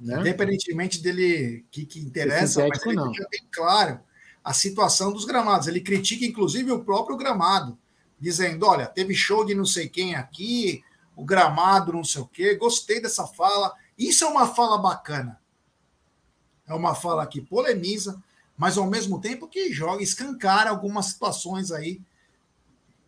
Né? 0.00 0.20
Independentemente 0.20 1.00
dele 1.00 1.64
que, 1.70 1.86
que 1.86 2.00
interessa, 2.00 2.66
mas 2.66 2.84
ele 2.84 2.96
não. 2.96 3.06
deixa 3.06 3.28
bem 3.30 3.46
claro 3.52 4.00
a 4.42 4.52
situação 4.52 5.12
dos 5.12 5.24
gramados. 5.24 5.68
Ele 5.68 5.80
critica, 5.80 6.24
inclusive, 6.24 6.72
o 6.72 6.84
próprio 6.84 7.16
gramado, 7.16 7.78
dizendo: 8.18 8.66
olha, 8.66 8.86
teve 8.86 9.14
show 9.14 9.44
de 9.44 9.54
não 9.54 9.64
sei 9.64 9.88
quem 9.88 10.14
aqui, 10.14 10.82
o 11.14 11.24
gramado 11.24 11.92
não 11.92 12.02
sei 12.02 12.22
o 12.22 12.26
quê. 12.26 12.54
Gostei 12.56 13.00
dessa 13.00 13.26
fala. 13.26 13.74
Isso 13.96 14.24
é 14.24 14.26
uma 14.26 14.52
fala 14.52 14.78
bacana. 14.78 15.40
É 16.66 16.74
uma 16.74 16.94
fala 16.94 17.26
que 17.26 17.40
polemiza, 17.40 18.22
mas 18.56 18.78
ao 18.78 18.88
mesmo 18.88 19.20
tempo 19.20 19.46
que 19.46 19.72
joga, 19.72 20.02
escancara 20.02 20.70
algumas 20.70 21.06
situações 21.06 21.70
aí 21.70 22.00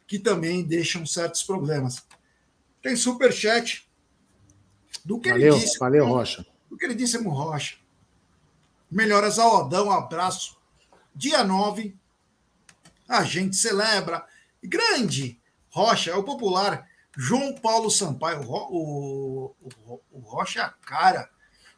que 0.06 0.18
também 0.18 0.62
deixam 0.62 1.04
certos 1.04 1.42
problemas. 1.42 2.06
Tem 2.80 2.94
superchat 2.94 3.85
do 5.06 5.20
que 5.20 5.30
valeu, 5.30 5.54
ele 5.54 5.60
disse. 5.60 5.78
Valeu, 5.78 6.04
Rocha. 6.04 6.44
Do 6.68 6.76
que 6.76 6.84
ele 6.84 6.94
disse, 6.94 7.16
Rocha. 7.16 7.76
Melhoras 8.90 9.38
ao 9.38 9.60
Odão, 9.60 9.86
um 9.86 9.92
abraço. 9.92 10.56
Dia 11.14 11.44
9, 11.44 11.96
a 13.08 13.22
gente 13.22 13.54
celebra. 13.54 14.26
Grande 14.62 15.40
Rocha, 15.70 16.10
é 16.10 16.14
o 16.16 16.24
popular 16.24 16.88
João 17.16 17.54
Paulo 17.54 17.88
Sampaio. 17.88 18.42
O, 18.50 19.54
o, 19.60 20.00
o 20.10 20.18
Rocha 20.18 20.58
é 20.58 20.62
a 20.64 20.70
cara 20.70 21.30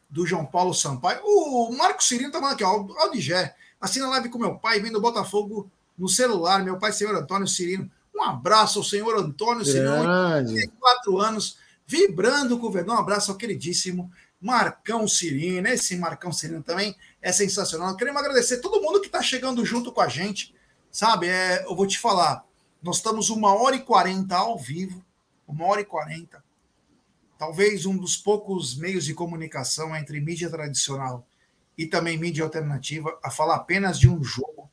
do 0.09 0.25
João 0.25 0.43
Paulo 0.43 0.73
Sampaio. 0.73 1.21
O 1.23 1.71
Marco 1.77 2.03
Cirino 2.03 2.31
tá 2.31 2.39
falando 2.39 2.55
aqui, 2.55 2.63
ó, 2.63 2.87
Aldigé. 3.03 3.55
Assina 3.79 4.09
live 4.09 4.29
com 4.29 4.39
meu 4.39 4.55
pai, 4.55 4.79
vendo 4.79 4.99
Botafogo 4.99 5.69
no 5.95 6.09
celular. 6.09 6.63
Meu 6.63 6.79
pai, 6.79 6.91
senhor 6.91 7.15
Antônio 7.15 7.47
Cirino. 7.47 7.89
Um 8.15 8.23
abraço 8.23 8.79
ao 8.79 8.83
senhor 8.83 9.15
Antônio 9.17 9.63
Cirino, 9.63 10.03
34 10.47 11.19
anos, 11.19 11.57
vibrando 11.89 12.59
com 12.59 12.67
o 12.67 12.71
Verdão. 12.71 12.93
Um 12.93 12.99
abraço 12.99 13.31
ao 13.31 13.37
queridíssimo 13.37 14.11
Marcão 14.39 15.07
Cirino. 15.07 15.67
Esse 15.67 15.97
Marcão 15.97 16.31
Cirino 16.31 16.61
também 16.61 16.95
é 17.19 17.31
sensacional. 17.31 17.97
Queremos 17.97 18.21
agradecer 18.21 18.59
todo 18.59 18.79
mundo 18.79 19.01
que 19.01 19.07
está 19.07 19.23
chegando 19.23 19.65
junto 19.65 19.91
com 19.91 19.99
a 19.99 20.07
gente. 20.07 20.53
Sabe, 20.91 21.27
é, 21.27 21.65
eu 21.65 21.75
vou 21.75 21.87
te 21.87 21.97
falar, 21.97 22.45
nós 22.81 22.97
estamos 22.97 23.31
uma 23.31 23.55
hora 23.55 23.75
e 23.75 23.81
quarenta 23.81 24.35
ao 24.35 24.55
vivo. 24.55 25.03
uma 25.47 25.65
hora 25.65 25.81
e 25.81 25.85
quarenta. 25.85 26.43
Talvez 27.37 27.87
um 27.87 27.97
dos 27.97 28.15
poucos 28.15 28.77
meios 28.77 29.03
de 29.03 29.15
comunicação 29.15 29.95
entre 29.95 30.21
mídia 30.21 30.49
tradicional 30.49 31.25
e 31.75 31.87
também 31.87 32.19
mídia 32.19 32.43
alternativa 32.43 33.17
a 33.23 33.31
falar 33.31 33.55
apenas 33.55 33.99
de 33.99 34.07
um 34.07 34.23
jogo. 34.23 34.69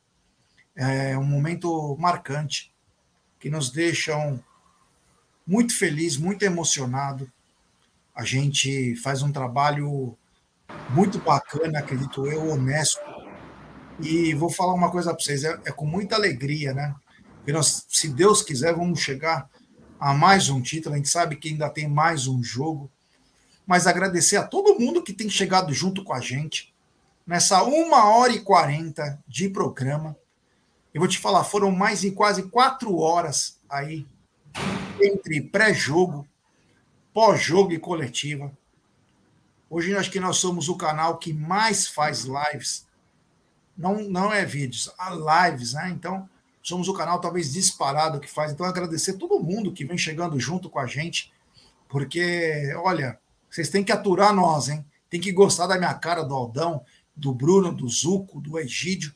É 0.75 1.17
um 1.17 1.23
momento 1.23 1.97
marcante 1.97 2.71
que 3.39 3.49
nos 3.49 3.71
deixam 3.71 4.39
muito 5.47 5.77
feliz, 5.77 6.17
muito 6.17 6.43
emocionado. 6.43 7.31
A 8.13 8.25
gente 8.25 8.95
faz 8.97 9.21
um 9.21 9.31
trabalho 9.31 10.17
muito 10.89 11.19
bacana, 11.19 11.79
acredito 11.79 12.27
eu, 12.27 12.49
honesto. 12.49 12.99
E 14.01 14.33
vou 14.33 14.49
falar 14.49 14.73
uma 14.73 14.91
coisa 14.91 15.13
para 15.13 15.23
vocês, 15.23 15.43
é, 15.43 15.57
é, 15.65 15.71
com 15.71 15.85
muita 15.85 16.15
alegria, 16.15 16.73
né? 16.73 16.93
Que 17.45 17.53
nós, 17.53 17.85
se 17.87 18.09
Deus 18.09 18.41
quiser, 18.41 18.75
vamos 18.75 18.99
chegar 18.99 19.49
a 19.99 20.13
mais 20.13 20.49
um 20.49 20.61
título. 20.61 20.95
A 20.95 20.97
gente 20.97 21.09
sabe 21.09 21.37
que 21.37 21.49
ainda 21.49 21.69
tem 21.69 21.87
mais 21.87 22.27
um 22.27 22.43
jogo. 22.43 22.91
Mas 23.65 23.87
agradecer 23.87 24.37
a 24.37 24.43
todo 24.43 24.79
mundo 24.79 25.01
que 25.01 25.13
tem 25.13 25.29
chegado 25.29 25.73
junto 25.73 26.03
com 26.03 26.13
a 26.13 26.19
gente 26.19 26.73
nessa 27.25 27.63
uma 27.63 28.09
hora 28.09 28.33
e 28.33 28.39
quarenta 28.39 29.21
de 29.27 29.49
programa. 29.49 30.15
Eu 30.93 31.01
vou 31.01 31.07
te 31.07 31.17
falar, 31.17 31.43
foram 31.43 31.71
mais 31.71 32.01
de 32.01 32.11
quase 32.11 32.43
quatro 32.43 32.97
horas 32.97 33.59
aí 33.69 34.05
entre 35.01 35.41
pré-jogo, 35.41 36.27
pós-jogo 37.13 37.71
e 37.73 37.79
coletiva. 37.79 38.51
Hoje 39.69 39.95
acho 39.95 40.11
que 40.11 40.19
nós 40.19 40.37
somos 40.37 40.69
o 40.69 40.77
canal 40.77 41.17
que 41.17 41.33
mais 41.33 41.87
faz 41.87 42.25
lives. 42.25 42.85
Não, 43.77 44.01
não 44.03 44.31
é 44.33 44.45
vídeos, 44.45 44.91
há 44.97 45.49
lives, 45.49 45.73
né? 45.73 45.89
Então, 45.89 46.27
somos 46.63 46.87
o 46.87 46.93
canal 46.93 47.19
talvez 47.19 47.53
disparado 47.53 48.19
que 48.19 48.29
faz. 48.29 48.51
Então, 48.51 48.65
agradecer 48.65 49.13
todo 49.13 49.39
mundo 49.39 49.73
que 49.73 49.85
vem 49.85 49.97
chegando 49.97 50.39
junto 50.39 50.69
com 50.69 50.79
a 50.79 50.87
gente, 50.87 51.31
porque, 51.87 52.73
olha, 52.77 53.19
vocês 53.49 53.69
têm 53.69 53.83
que 53.83 53.91
aturar 53.91 54.33
nós, 54.33 54.69
hein? 54.69 54.85
Tem 55.09 55.19
que 55.19 55.31
gostar 55.31 55.67
da 55.67 55.77
minha 55.77 55.93
cara, 55.93 56.23
do 56.23 56.33
Aldão, 56.33 56.83
do 57.15 57.33
Bruno, 57.33 57.71
do 57.71 57.87
Zuco, 57.87 58.39
do 58.39 58.59
Egídio, 58.59 59.13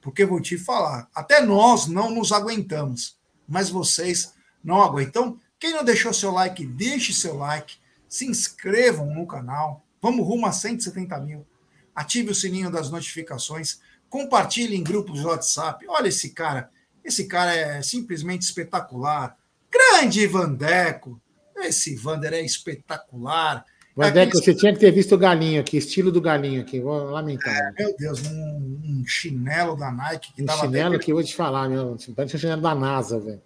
porque 0.00 0.24
vou 0.24 0.40
te 0.40 0.56
falar, 0.56 1.08
até 1.14 1.40
nós 1.40 1.86
não 1.86 2.10
nos 2.10 2.32
aguentamos, 2.32 3.18
mas 3.46 3.68
vocês 3.68 4.34
não 4.62 4.82
aguentam. 4.82 5.38
Quem 5.58 5.72
não 5.72 5.84
deixou 5.84 6.12
seu 6.12 6.30
like, 6.30 6.64
deixe 6.64 7.12
seu 7.12 7.36
like, 7.36 7.76
se 8.08 8.26
inscrevam 8.26 9.06
no 9.14 9.26
canal, 9.26 9.84
Vamos 10.00 10.26
rumo 10.26 10.46
a 10.46 10.52
170 10.52 11.18
mil. 11.20 11.46
Ative 11.94 12.30
o 12.30 12.34
sininho 12.34 12.70
das 12.70 12.90
notificações. 12.90 13.80
Compartilhe 14.08 14.76
em 14.76 14.82
grupos 14.82 15.20
de 15.20 15.26
WhatsApp. 15.26 15.84
Olha 15.88 16.08
esse 16.08 16.30
cara. 16.30 16.70
Esse 17.04 17.26
cara 17.26 17.54
é 17.54 17.82
simplesmente 17.82 18.42
espetacular. 18.42 19.36
Grande 19.70 20.26
Vandeco. 20.26 21.20
Esse 21.56 21.94
Vander 21.94 22.32
é 22.32 22.40
espetacular. 22.40 23.64
Vandeco, 23.94 24.38
é 24.38 24.40
você 24.40 24.54
tinha 24.54 24.72
que 24.72 24.78
ter 24.78 24.90
visto 24.90 25.14
o 25.14 25.18
galinho 25.18 25.60
aqui, 25.60 25.76
estilo 25.76 26.10
do 26.10 26.20
galinho 26.20 26.62
aqui. 26.62 26.80
Vou 26.80 27.10
lamentar. 27.10 27.54
É, 27.54 27.82
meu 27.82 27.94
Deus, 27.96 28.22
um, 28.26 28.80
um, 28.84 29.04
chinelo 29.06 29.76
da 29.76 29.90
Nike 29.90 30.32
que 30.32 30.42
um 30.42 30.46
tava. 30.46 30.60
chinelo 30.62 30.98
que 30.98 31.12
eu 31.12 31.16
vou 31.16 31.24
te 31.24 31.34
falar, 31.34 31.68
meu. 31.68 31.96
Parece 32.16 32.36
um 32.36 32.38
chinelo 32.38 32.62
da 32.62 32.74
NASA, 32.74 33.20
velho. 33.20 33.42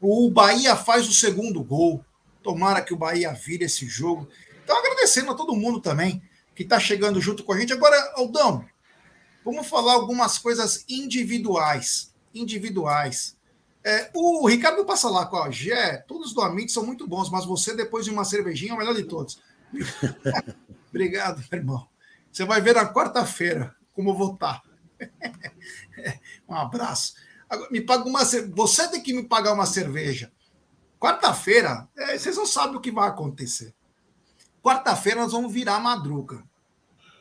O 0.00 0.30
Bahia 0.30 0.76
faz 0.76 1.08
o 1.08 1.12
segundo 1.12 1.62
gol. 1.62 2.04
Tomara 2.42 2.82
que 2.82 2.92
o 2.92 2.96
Bahia 2.96 3.32
vire 3.32 3.64
esse 3.64 3.86
jogo. 3.86 4.28
Então, 4.62 4.78
agradecendo 4.78 5.30
a 5.30 5.34
todo 5.34 5.56
mundo 5.56 5.80
também 5.80 6.22
que 6.54 6.62
está 6.62 6.78
chegando 6.78 7.20
junto 7.20 7.42
com 7.42 7.52
a 7.52 7.58
gente. 7.58 7.72
Agora, 7.72 7.96
Aldão, 8.16 8.64
vamos 9.44 9.66
falar 9.66 9.94
algumas 9.94 10.38
coisas 10.38 10.84
individuais. 10.88 12.14
Individuais. 12.34 13.36
É, 13.82 14.10
o 14.14 14.46
Ricardo 14.46 14.84
passa 14.84 15.10
lá 15.10 15.26
com 15.26 15.36
a 15.36 15.50
Gé, 15.50 15.98
todos 16.08 16.32
do 16.32 16.40
Amit 16.40 16.72
são 16.72 16.86
muito 16.86 17.06
bons, 17.06 17.28
mas 17.30 17.44
você, 17.44 17.76
depois 17.76 18.06
de 18.06 18.10
uma 18.10 18.24
cervejinha, 18.24 18.72
é 18.72 18.74
o 18.74 18.78
melhor 18.78 18.94
de 18.94 19.04
todos. 19.04 19.42
Obrigado, 20.88 21.44
meu 21.50 21.60
irmão. 21.60 21.88
Você 22.32 22.44
vai 22.44 22.60
ver 22.60 22.74
na 22.74 22.90
quarta-feira 22.90 23.74
como 23.92 24.14
vou 24.14 24.34
estar. 24.34 24.62
um 26.48 26.54
abraço. 26.54 27.14
Agora, 27.48 27.70
me 27.70 27.80
paga 27.80 28.04
uma 28.04 28.24
Você 28.24 28.88
tem 28.88 29.02
que 29.02 29.12
me 29.12 29.24
pagar 29.24 29.52
uma 29.52 29.66
cerveja. 29.66 30.32
Quarta-feira, 30.98 31.88
é, 31.96 32.16
vocês 32.16 32.36
não 32.36 32.46
sabem 32.46 32.76
o 32.76 32.80
que 32.80 32.90
vai 32.90 33.08
acontecer. 33.08 33.74
Quarta-feira 34.62 35.20
nós 35.20 35.32
vamos 35.32 35.52
virar 35.52 35.78
madruga. 35.78 36.42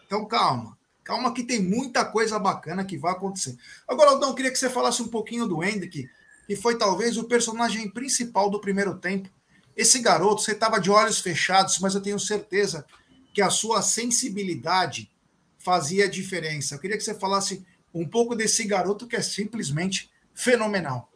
Então 0.06 0.26
calma. 0.26 0.78
Calma 1.04 1.34
que 1.34 1.44
tem 1.44 1.62
muita 1.62 2.06
coisa 2.06 2.40
bacana 2.40 2.86
que 2.86 2.98
vai 2.98 3.12
acontecer. 3.12 3.58
Agora, 3.86 4.12
Aldão, 4.12 4.34
queria 4.34 4.52
que 4.52 4.58
você 4.58 4.70
falasse 4.70 5.02
um 5.02 5.10
pouquinho 5.10 5.46
do 5.46 5.62
Hendrick, 5.62 6.10
que 6.48 6.56
foi 6.56 6.78
talvez 6.78 7.18
o 7.18 7.26
personagem 7.26 7.90
principal 7.90 8.50
do 8.50 8.62
primeiro 8.62 8.98
tempo. 8.98 9.30
Esse 9.76 10.00
garoto, 10.00 10.42
você 10.42 10.54
estava 10.54 10.80
de 10.80 10.90
olhos 10.90 11.20
fechados, 11.20 11.80
mas 11.80 11.94
eu 11.94 12.02
tenho 12.02 12.18
certeza 12.18 12.86
que 13.34 13.42
a 13.42 13.50
sua 13.50 13.82
sensibilidade 13.82 15.12
fazia 15.58 16.08
diferença. 16.08 16.76
Eu 16.76 16.80
queria 16.80 16.98
que 16.98 17.04
você 17.04 17.14
falasse 17.14 17.66
um 17.94 18.08
pouco 18.08 18.36
desse 18.36 18.64
garoto 18.64 19.08
que 19.08 19.16
é 19.16 19.22
simplesmente 19.22 20.10
fenomenal. 20.34 21.10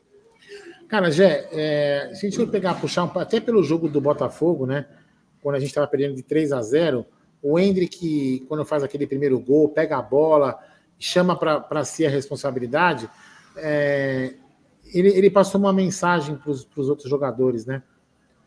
Cara, 0.87 1.11
Jé, 1.11 1.47
é, 1.51 2.11
se 2.13 2.25
a 2.25 2.29
gente 2.29 2.37
for 2.37 2.47
pegar, 2.47 2.75
puxar 2.75 3.03
um, 3.03 3.19
até 3.19 3.39
pelo 3.39 3.63
jogo 3.63 3.89
do 3.89 3.99
Botafogo, 3.99 4.65
né? 4.65 4.85
quando 5.41 5.55
a 5.55 5.59
gente 5.59 5.69
estava 5.69 5.87
perdendo 5.87 6.15
de 6.15 6.23
3 6.23 6.51
a 6.51 6.61
0, 6.61 7.05
o 7.41 7.57
Hendrick, 7.59 8.45
quando 8.47 8.65
faz 8.65 8.83
aquele 8.83 9.07
primeiro 9.07 9.39
gol, 9.39 9.69
pega 9.69 9.97
a 9.97 10.01
bola, 10.01 10.57
chama 10.99 11.35
para 11.35 11.83
si 11.85 12.05
a 12.05 12.09
responsabilidade, 12.09 13.09
é, 13.55 14.33
ele, 14.93 15.09
ele, 15.09 15.29
passou 15.29 15.59
uma 15.59 15.73
mensagem 15.73 16.35
para 16.35 16.51
os 16.51 16.89
outros 16.89 17.09
jogadores, 17.09 17.65
né? 17.65 17.83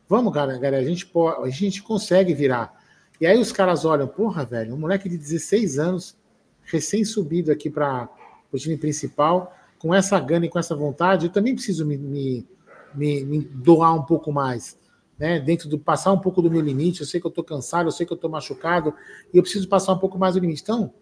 Vamos, 0.09 0.35
cara, 0.35 0.59
galera, 0.59 0.79
a 0.79 0.85
gente, 0.85 1.07
pode, 1.07 1.47
a 1.47 1.51
gente 1.51 1.83
consegue 1.83 2.35
virar. 2.35 2.79
E 3.21 3.27
aí 3.27 3.39
os 3.39 3.53
caras 3.53 3.85
olham, 3.85 4.09
porra, 4.09 4.45
velho, 4.45 4.75
um 4.75 4.79
moleque 4.79 5.09
de 5.09 5.17
16 5.17 5.79
anos, 5.79 6.17
recém-subido 6.65 7.53
aqui 7.53 7.71
para 7.71 8.09
o 8.51 8.59
time 8.59 8.77
principal, 8.77 9.55
com 9.81 9.95
essa 9.95 10.21
gana 10.21 10.45
e 10.45 10.49
com 10.49 10.59
essa 10.59 10.77
vontade, 10.77 11.27
eu 11.27 11.33
também 11.33 11.55
preciso 11.55 11.87
me, 11.87 11.97
me, 11.97 12.47
me, 12.95 13.25
me 13.25 13.39
doar 13.41 13.95
um 13.95 14.03
pouco 14.03 14.31
mais 14.31 14.79
né, 15.19 15.41
dentro 15.41 15.71
do 15.71 15.79
passar 15.79 16.13
um 16.13 16.19
pouco 16.19 16.43
do 16.43 16.51
meu 16.51 16.61
limite. 16.61 17.01
Eu 17.01 17.07
sei 17.07 17.19
que 17.19 17.27
eu 17.27 17.31
estou 17.31 17.43
cansado, 17.43 17.87
eu 17.87 17.91
sei 17.91 18.05
que 18.05 18.13
eu 18.13 18.17
estou 18.17 18.31
machucado 18.31 18.95
e 19.33 19.39
eu 19.39 19.43
preciso 19.43 19.67
passar 19.67 19.95
um 19.95 19.99
pouco 19.99 20.19
mais 20.19 20.35
do 20.35 20.41
limite. 20.41 20.61
Então, 20.63 20.93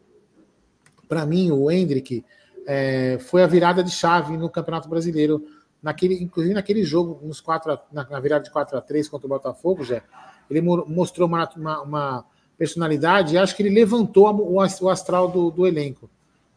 para 1.08 1.26
mim, 1.26 1.50
o 1.50 1.68
Hendrick 1.68 2.24
é, 2.66 3.18
foi 3.18 3.42
a 3.42 3.48
virada 3.48 3.82
de 3.82 3.90
chave 3.90 4.36
no 4.36 4.48
Campeonato 4.48 4.88
Brasileiro, 4.88 5.44
naquele, 5.82 6.22
inclusive 6.22 6.54
naquele 6.54 6.84
jogo, 6.84 7.18
nos 7.26 7.40
quatro, 7.40 7.76
na, 7.92 8.08
na 8.08 8.20
virada 8.20 8.44
de 8.44 8.50
4 8.52 8.78
a 8.78 8.80
3 8.80 9.08
contra 9.08 9.26
o 9.26 9.30
Botafogo, 9.30 9.82
já, 9.82 10.02
ele 10.48 10.60
mostrou 10.60 11.26
uma, 11.26 11.48
uma, 11.56 11.82
uma 11.82 12.24
personalidade 12.56 13.34
e 13.34 13.38
acho 13.38 13.56
que 13.56 13.62
ele 13.62 13.74
levantou 13.74 14.28
o, 14.32 14.54
o 14.54 14.88
astral 14.88 15.28
do, 15.28 15.50
do 15.50 15.66
elenco. 15.66 16.08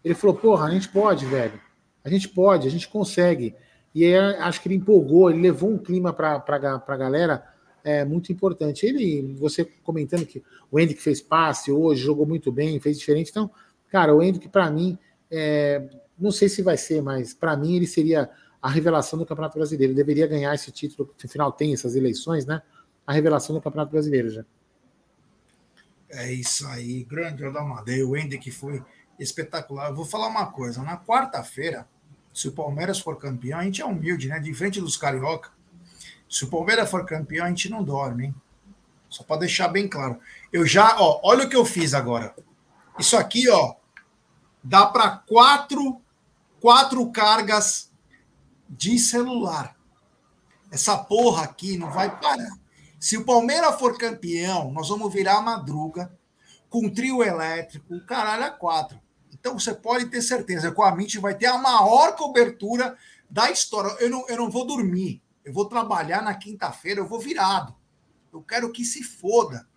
Ele 0.03 0.13
falou: 0.13 0.35
porra, 0.35 0.67
a 0.67 0.71
gente 0.71 0.87
pode, 0.87 1.25
velho. 1.25 1.59
A 2.03 2.09
gente 2.09 2.29
pode, 2.29 2.67
a 2.67 2.71
gente 2.71 2.87
consegue. 2.87 3.55
E 3.93 4.15
acho 4.15 4.61
que 4.61 4.67
ele 4.67 4.75
empolgou, 4.75 5.29
ele 5.29 5.41
levou 5.41 5.69
um 5.69 5.77
clima 5.77 6.13
para 6.13 6.43
a 6.47 6.97
galera 6.97 7.51
é 7.83 8.05
muito 8.05 8.31
importante. 8.31 8.85
Ele, 8.85 9.35
você 9.39 9.65
comentando 9.83 10.25
que 10.25 10.43
o 10.69 10.79
Hendrick 10.79 11.01
fez 11.01 11.21
passe 11.21 11.71
hoje, 11.71 12.03
jogou 12.03 12.25
muito 12.25 12.51
bem, 12.51 12.79
fez 12.79 12.97
diferente. 12.97 13.29
Então, 13.29 13.49
cara, 13.89 14.15
o 14.15 14.21
Hendrick, 14.21 14.49
para 14.49 14.69
mim, 14.69 14.97
é, 15.29 15.89
não 16.17 16.31
sei 16.31 16.49
se 16.49 16.61
vai 16.61 16.77
ser, 16.77 17.01
mas 17.01 17.33
para 17.33 17.55
mim 17.57 17.75
ele 17.75 17.87
seria 17.87 18.29
a 18.61 18.69
revelação 18.69 19.17
do 19.17 19.25
Campeonato 19.25 19.57
Brasileiro. 19.57 19.91
Ele 19.91 19.97
deveria 19.97 20.27
ganhar 20.27 20.53
esse 20.53 20.71
título, 20.71 21.13
final 21.27 21.51
tem 21.51 21.73
essas 21.73 21.95
eleições, 21.95 22.45
né? 22.45 22.61
A 23.05 23.13
revelação 23.13 23.55
do 23.55 23.61
Campeonato 23.61 23.91
Brasileiro 23.91 24.29
já. 24.29 24.45
É 26.09 26.31
isso 26.31 26.67
aí, 26.67 27.03
grande 27.03 27.43
Madeira. 27.43 28.05
O 28.05 28.15
Hendrick 28.15 28.51
foi 28.51 28.83
espetacular. 29.17 29.89
Eu 29.89 29.95
vou 29.95 30.05
falar 30.05 30.27
uma 30.27 30.51
coisa: 30.51 30.83
na 30.83 30.97
quarta-feira, 30.97 31.87
se 32.33 32.47
o 32.47 32.51
Palmeiras 32.51 32.99
for 32.99 33.17
campeão, 33.17 33.59
a 33.59 33.63
gente 33.63 33.81
é 33.81 33.85
humilde, 33.85 34.27
né? 34.27 34.39
De 34.39 34.53
frente 34.53 34.79
dos 34.79 34.97
carioca 34.97 35.51
se 36.31 36.45
o 36.45 36.49
Palmeiras 36.49 36.89
for 36.89 37.05
campeão, 37.05 37.45
a 37.45 37.49
gente 37.49 37.69
não 37.69 37.83
dorme, 37.83 38.27
hein? 38.27 38.35
Só 39.09 39.21
para 39.21 39.41
deixar 39.41 39.67
bem 39.67 39.85
claro. 39.89 40.17
Eu 40.51 40.65
já, 40.65 40.95
ó, 40.97 41.19
olha 41.23 41.43
o 41.43 41.49
que 41.49 41.55
eu 41.57 41.65
fiz 41.65 41.93
agora. 41.93 42.33
Isso 42.97 43.17
aqui, 43.17 43.49
ó, 43.49 43.75
dá 44.63 44.85
para 44.85 45.09
quatro, 45.09 46.01
quatro 46.61 47.11
cargas 47.11 47.91
de 48.69 48.97
celular. 48.97 49.75
Essa 50.71 50.97
porra 50.97 51.43
aqui 51.43 51.77
não 51.77 51.91
vai 51.91 52.17
parar. 52.17 52.57
Se 52.97 53.17
o 53.17 53.25
Palmeiras 53.25 53.77
for 53.77 53.97
campeão, 53.97 54.71
nós 54.71 54.87
vamos 54.87 55.11
virar 55.11 55.39
a 55.39 55.41
madruga 55.41 56.17
com 56.69 56.89
trio 56.89 57.21
elétrico, 57.21 57.99
caralho, 58.05 58.45
a 58.45 58.51
quatro. 58.51 58.97
Então 59.41 59.57
você 59.57 59.73
pode 59.73 60.05
ter 60.05 60.21
certeza 60.21 60.71
que 60.71 60.79
o 60.79 60.83
Amit 60.83 61.17
vai 61.17 61.35
ter 61.35 61.47
a 61.47 61.57
maior 61.57 62.15
cobertura 62.15 62.95
da 63.27 63.49
história. 63.49 63.89
Eu 63.99 64.07
não, 64.07 64.25
eu 64.29 64.37
não 64.37 64.51
vou 64.51 64.67
dormir. 64.67 65.19
Eu 65.43 65.51
vou 65.51 65.65
trabalhar 65.65 66.21
na 66.21 66.35
quinta-feira, 66.35 66.99
eu 66.99 67.07
vou 67.07 67.19
virado. 67.19 67.75
Eu 68.31 68.43
quero 68.43 68.71
que 68.71 68.85
se 68.85 69.03
foda. 69.03 69.67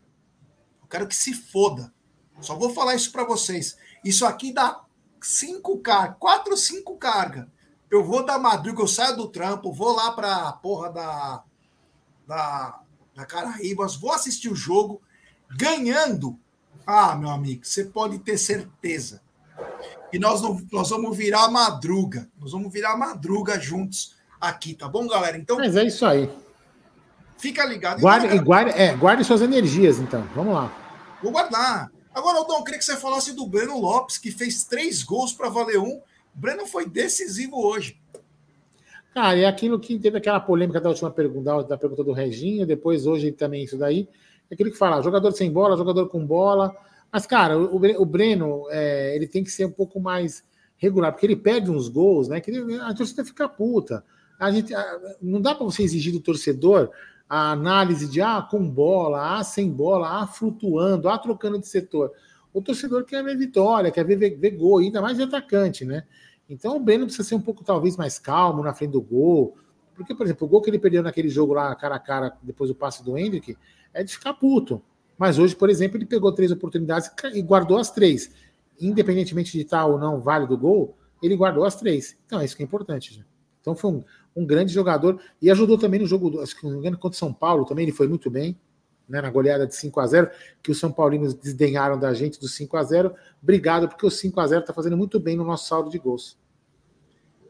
Eu 0.82 0.86
quero 0.86 1.08
que 1.08 1.16
se 1.16 1.32
foda. 1.32 1.92
Só 2.40 2.54
vou 2.54 2.74
falar 2.74 2.94
isso 2.94 3.10
para 3.10 3.24
vocês. 3.24 3.78
Isso 4.04 4.26
aqui 4.26 4.52
dá 4.52 4.84
cinco 5.22 5.78
cargas, 5.78 6.18
quatro, 6.20 6.56
cinco 6.58 6.98
cargas. 6.98 7.46
Eu 7.90 8.04
vou 8.04 8.22
da 8.22 8.38
madruga, 8.38 8.82
eu 8.82 8.88
saio 8.88 9.16
do 9.16 9.28
trampo, 9.28 9.72
vou 9.72 9.92
lá 9.92 10.12
para 10.12 10.48
a 10.48 10.52
porra 10.52 10.92
da 10.92 11.44
da, 12.26 12.80
da 13.14 13.24
Caraíbas. 13.24 13.96
Vou 13.96 14.12
assistir 14.12 14.50
o 14.50 14.56
jogo 14.56 15.00
ganhando. 15.56 16.38
Ah, 16.86 17.16
meu 17.16 17.30
amigo, 17.30 17.64
você 17.64 17.86
pode 17.86 18.18
ter 18.18 18.36
certeza. 18.36 19.23
E 20.12 20.18
nós, 20.18 20.40
não, 20.42 20.60
nós 20.72 20.90
vamos 20.90 21.16
virar 21.16 21.48
madruga. 21.50 22.28
Nós 22.40 22.52
vamos 22.52 22.72
virar 22.72 22.96
madruga 22.96 23.58
juntos 23.58 24.14
aqui, 24.40 24.74
tá 24.74 24.88
bom, 24.88 25.06
galera? 25.06 25.36
Então. 25.36 25.56
Mas 25.56 25.76
é 25.76 25.84
isso 25.84 26.06
aí. 26.06 26.30
Fica 27.36 27.64
ligado. 27.64 28.00
Guarde, 28.00 28.26
então, 28.26 28.44
guarde, 28.44 28.70
é, 28.70 28.94
guarde 28.94 29.24
suas 29.24 29.42
energias, 29.42 29.98
então. 29.98 30.22
Vamos 30.34 30.54
lá. 30.54 30.72
Vou 31.22 31.32
guardar. 31.32 31.90
Agora, 32.14 32.38
Aldão, 32.38 32.58
eu 32.58 32.64
queria 32.64 32.78
que 32.78 32.84
você 32.84 32.96
falasse 32.96 33.34
do 33.34 33.46
Breno 33.46 33.78
Lopes, 33.78 34.18
que 34.18 34.30
fez 34.30 34.64
três 34.64 35.02
gols 35.02 35.32
para 35.32 35.48
valer 35.48 35.78
um. 35.78 36.00
Breno 36.32 36.66
foi 36.66 36.88
decisivo 36.88 37.60
hoje. 37.66 38.00
Cara, 39.12 39.38
é 39.38 39.46
aquilo 39.46 39.78
que 39.78 39.98
teve 39.98 40.18
aquela 40.18 40.40
polêmica 40.40 40.80
da 40.80 40.88
última 40.88 41.10
pergunta, 41.10 41.62
da 41.64 41.76
pergunta 41.76 42.02
do 42.02 42.12
Reginho, 42.12 42.66
depois 42.66 43.06
hoje 43.06 43.30
também 43.32 43.64
isso 43.64 43.76
daí. 43.76 44.08
É 44.50 44.54
aquilo 44.54 44.70
que 44.70 44.78
fala, 44.78 45.02
jogador 45.02 45.32
sem 45.32 45.50
bola, 45.50 45.76
jogador 45.76 46.08
com 46.08 46.24
bola. 46.24 46.74
Mas, 47.14 47.26
cara, 47.26 47.56
o, 47.56 47.76
o 47.76 48.04
Breno, 48.04 48.66
é, 48.70 49.14
ele 49.14 49.28
tem 49.28 49.44
que 49.44 49.50
ser 49.52 49.66
um 49.66 49.70
pouco 49.70 50.00
mais 50.00 50.42
regular, 50.76 51.12
porque 51.12 51.24
ele 51.24 51.36
perde 51.36 51.70
uns 51.70 51.88
gols, 51.88 52.26
né? 52.26 52.40
Que 52.40 52.50
a 52.80 52.92
torcida 52.92 53.24
fica 53.24 53.48
puta. 53.48 54.04
A 54.36 54.50
gente, 54.50 54.74
a, 54.74 55.00
não 55.22 55.40
dá 55.40 55.54
para 55.54 55.64
você 55.64 55.84
exigir 55.84 56.12
do 56.12 56.18
torcedor 56.18 56.90
a 57.28 57.52
análise 57.52 58.10
de 58.10 58.20
ah, 58.20 58.42
com 58.42 58.68
bola, 58.68 59.38
ah, 59.38 59.44
sem 59.44 59.70
bola, 59.70 60.22
ah, 60.22 60.26
flutuando, 60.26 61.08
ah, 61.08 61.16
trocando 61.16 61.56
de 61.60 61.68
setor. 61.68 62.10
O 62.52 62.60
torcedor 62.60 63.04
quer 63.04 63.22
ver 63.22 63.38
vitória, 63.38 63.92
quer 63.92 64.04
ver, 64.04 64.16
ver, 64.16 64.36
ver 64.36 64.50
gol, 64.50 64.78
ainda 64.78 65.00
mais 65.00 65.16
de 65.16 65.22
atacante, 65.22 65.84
né? 65.84 66.02
Então 66.50 66.76
o 66.76 66.80
Breno 66.80 67.04
precisa 67.04 67.28
ser 67.28 67.36
um 67.36 67.40
pouco, 67.40 67.62
talvez, 67.62 67.96
mais 67.96 68.18
calmo 68.18 68.60
na 68.60 68.74
frente 68.74 68.90
do 68.90 69.00
gol. 69.00 69.56
Porque, 69.94 70.16
por 70.16 70.26
exemplo, 70.26 70.48
o 70.48 70.50
gol 70.50 70.60
que 70.60 70.68
ele 70.68 70.80
perdeu 70.80 71.00
naquele 71.00 71.28
jogo 71.28 71.54
lá, 71.54 71.72
cara 71.76 71.94
a 71.94 72.00
cara, 72.00 72.36
depois 72.42 72.70
do 72.70 72.74
passe 72.74 73.04
do 73.04 73.16
Hendrick, 73.16 73.56
é 73.92 74.02
de 74.02 74.12
ficar 74.12 74.34
puto. 74.34 74.82
Mas 75.18 75.38
hoje, 75.38 75.54
por 75.54 75.70
exemplo, 75.70 75.96
ele 75.96 76.06
pegou 76.06 76.32
três 76.32 76.50
oportunidades 76.50 77.10
e 77.32 77.42
guardou 77.42 77.78
as 77.78 77.90
três. 77.90 78.30
Independentemente 78.80 79.52
de 79.52 79.60
estar 79.60 79.86
ou 79.86 79.98
não 79.98 80.20
válido 80.20 80.54
o 80.54 80.58
gol, 80.58 80.96
ele 81.22 81.36
guardou 81.36 81.64
as 81.64 81.76
três. 81.76 82.16
Então 82.26 82.40
é 82.40 82.44
isso 82.44 82.56
que 82.56 82.62
é 82.62 82.66
importante. 82.66 83.14
Gente. 83.14 83.26
Então 83.60 83.74
foi 83.74 83.92
um, 83.92 84.04
um, 84.36 84.44
grande 84.44 84.72
jogador 84.72 85.20
e 85.40 85.50
ajudou 85.50 85.78
também 85.78 86.00
no 86.00 86.06
jogo, 86.06 86.40
acho 86.40 86.56
que 86.56 86.64
não 86.64 86.72
me 86.72 86.78
engano, 86.78 86.98
contra 86.98 87.16
o 87.16 87.18
São 87.18 87.32
Paulo 87.32 87.64
também, 87.64 87.84
ele 87.84 87.92
foi 87.92 88.08
muito 88.08 88.30
bem. 88.30 88.58
Né, 89.06 89.20
na 89.20 89.28
goleada 89.28 89.66
de 89.66 89.76
5 89.76 90.00
a 90.00 90.06
0 90.06 90.30
que 90.62 90.70
os 90.70 90.80
São 90.80 90.90
Paulinos 90.90 91.34
desdenharam 91.34 91.98
da 91.98 92.14
gente 92.14 92.40
do 92.40 92.48
5 92.48 92.74
a 92.74 92.82
0 92.82 93.14
Obrigado, 93.42 93.86
porque 93.86 94.06
o 94.06 94.10
5 94.10 94.40
a 94.40 94.46
0 94.46 94.62
está 94.62 94.72
fazendo 94.72 94.96
muito 94.96 95.20
bem 95.20 95.36
no 95.36 95.44
nosso 95.44 95.68
saldo 95.68 95.90
de 95.90 95.98
gols. 95.98 96.38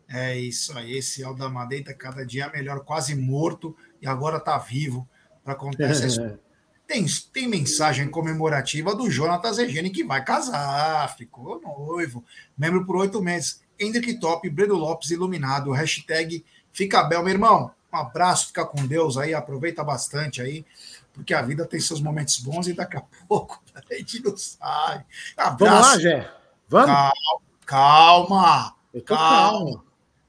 É 0.09 0.36
isso 0.36 0.77
aí, 0.77 0.99
esse 0.99 1.23
Aldamadei 1.23 1.78
está 1.78 1.95
cada 1.95 2.27
dia 2.27 2.51
melhor, 2.51 2.81
quase 2.81 3.15
morto, 3.15 3.77
e 4.03 4.07
agora 4.09 4.39
está 4.39 4.59
vivo 4.59 5.09
para 5.45 5.55
contar 5.55 5.85
essa 5.85 6.07
história. 6.09 6.41
Tem, 6.86 7.06
tem 7.32 7.48
mensagem 7.48 8.11
comemorativa 8.11 8.94
do 8.94 9.11
Jonathan 9.11 9.52
Zegeni 9.52 9.90
que 9.90 10.05
vai 10.05 10.23
casar, 10.23 11.16
ficou 11.16 11.61
noivo, 11.61 12.23
membro 12.56 12.85
por 12.85 12.97
oito 12.97 13.23
meses. 13.23 13.62
Hendrick 13.78 14.20
Top, 14.20 14.48
Breno 14.48 14.74
Lopes 14.74 15.11
iluminado, 15.11 15.73
hashtag 15.73 16.44
Fica 16.74 17.05
Bel, 17.05 17.23
meu 17.23 17.32
irmão. 17.32 17.70
Um 17.93 17.97
abraço, 17.97 18.48
fica 18.48 18.66
com 18.66 18.85
Deus 18.85 19.16
aí, 19.16 19.32
aproveita 19.32 19.85
bastante 19.85 20.43
aí, 20.43 20.66
porque 21.12 21.32
a 21.32 21.40
vida 21.40 21.65
tem 21.65 21.78
seus 21.78 22.01
momentos 22.01 22.39
bons 22.40 22.66
e 22.66 22.73
daqui 22.73 22.97
a 22.97 23.05
pouco 23.28 23.62
a 23.73 23.94
gente 23.94 24.20
não 24.23 24.36
sai. 24.36 25.05
Abraço. 25.36 25.65
Vamos 25.65 25.86
lá, 25.86 25.98
Gé. 26.01 26.35
Vamos? 26.69 26.86
Calma. 27.65 28.74
Calma. 29.05 29.05
calma. 29.06 29.85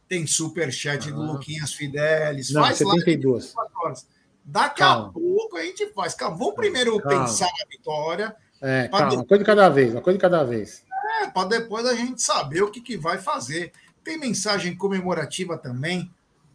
Tem 0.07 0.27
superchat 0.27 1.09
ah. 1.09 1.11
do 1.11 1.23
Luquinhas 1.23 1.73
Fidelis. 1.73 2.51
Não, 2.51 2.61
faz 2.61 2.77
72. 2.77 3.55
Horas. 3.81 4.07
Daqui 4.45 4.79
calma. 4.79 5.07
a 5.07 5.11
pouco 5.11 5.57
a 5.57 5.63
gente 5.63 5.87
faz. 5.87 6.13
Calma, 6.13 6.37
vamos 6.37 6.55
primeiro 6.55 6.99
calma. 6.99 7.25
pensar 7.25 7.47
na 7.47 7.65
vitória. 7.69 8.35
É, 8.61 8.87
calma, 8.87 9.13
uma 9.13 9.25
coisa 9.25 9.43
de 9.43 9.45
cada 9.45 9.69
vez, 9.69 9.91
uma 9.91 10.01
coisa 10.01 10.17
de 10.17 10.21
cada 10.21 10.43
vez. 10.43 10.83
É, 11.21 11.27
para 11.27 11.49
depois 11.49 11.85
a 11.85 11.95
gente 11.95 12.21
saber 12.21 12.61
o 12.61 12.69
que, 12.69 12.79
que 12.79 12.95
vai 12.95 13.17
fazer. 13.17 13.71
Tem 14.03 14.19
mensagem 14.19 14.75
comemorativa 14.75 15.57
também 15.57 16.11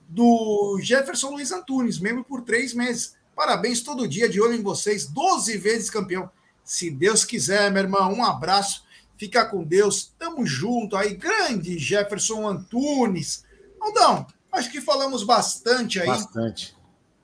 do 0.08 0.78
Jefferson 0.80 1.30
Luiz 1.30 1.50
Antunes, 1.50 1.98
membro 1.98 2.24
por 2.24 2.42
três 2.42 2.72
meses. 2.72 3.16
Parabéns 3.34 3.80
todo 3.80 4.06
dia, 4.06 4.28
de 4.28 4.40
olho 4.40 4.54
em 4.54 4.62
vocês, 4.62 5.06
12 5.06 5.56
vezes 5.56 5.90
campeão. 5.90 6.30
Se 6.62 6.90
Deus 6.90 7.24
quiser, 7.24 7.70
meu 7.72 7.82
irmão, 7.82 8.12
um 8.12 8.24
abraço. 8.24 8.84
Fica 9.16 9.44
com 9.44 9.64
Deus. 9.64 10.12
Tamo 10.18 10.46
junto 10.46 10.96
aí. 10.96 11.14
Grande 11.14 11.78
Jefferson 11.78 12.46
Antunes. 12.46 13.44
Aldão, 13.80 14.26
acho 14.52 14.70
que 14.70 14.80
falamos 14.80 15.22
bastante 15.22 16.00
aí. 16.00 16.06
Bastante. 16.06 16.76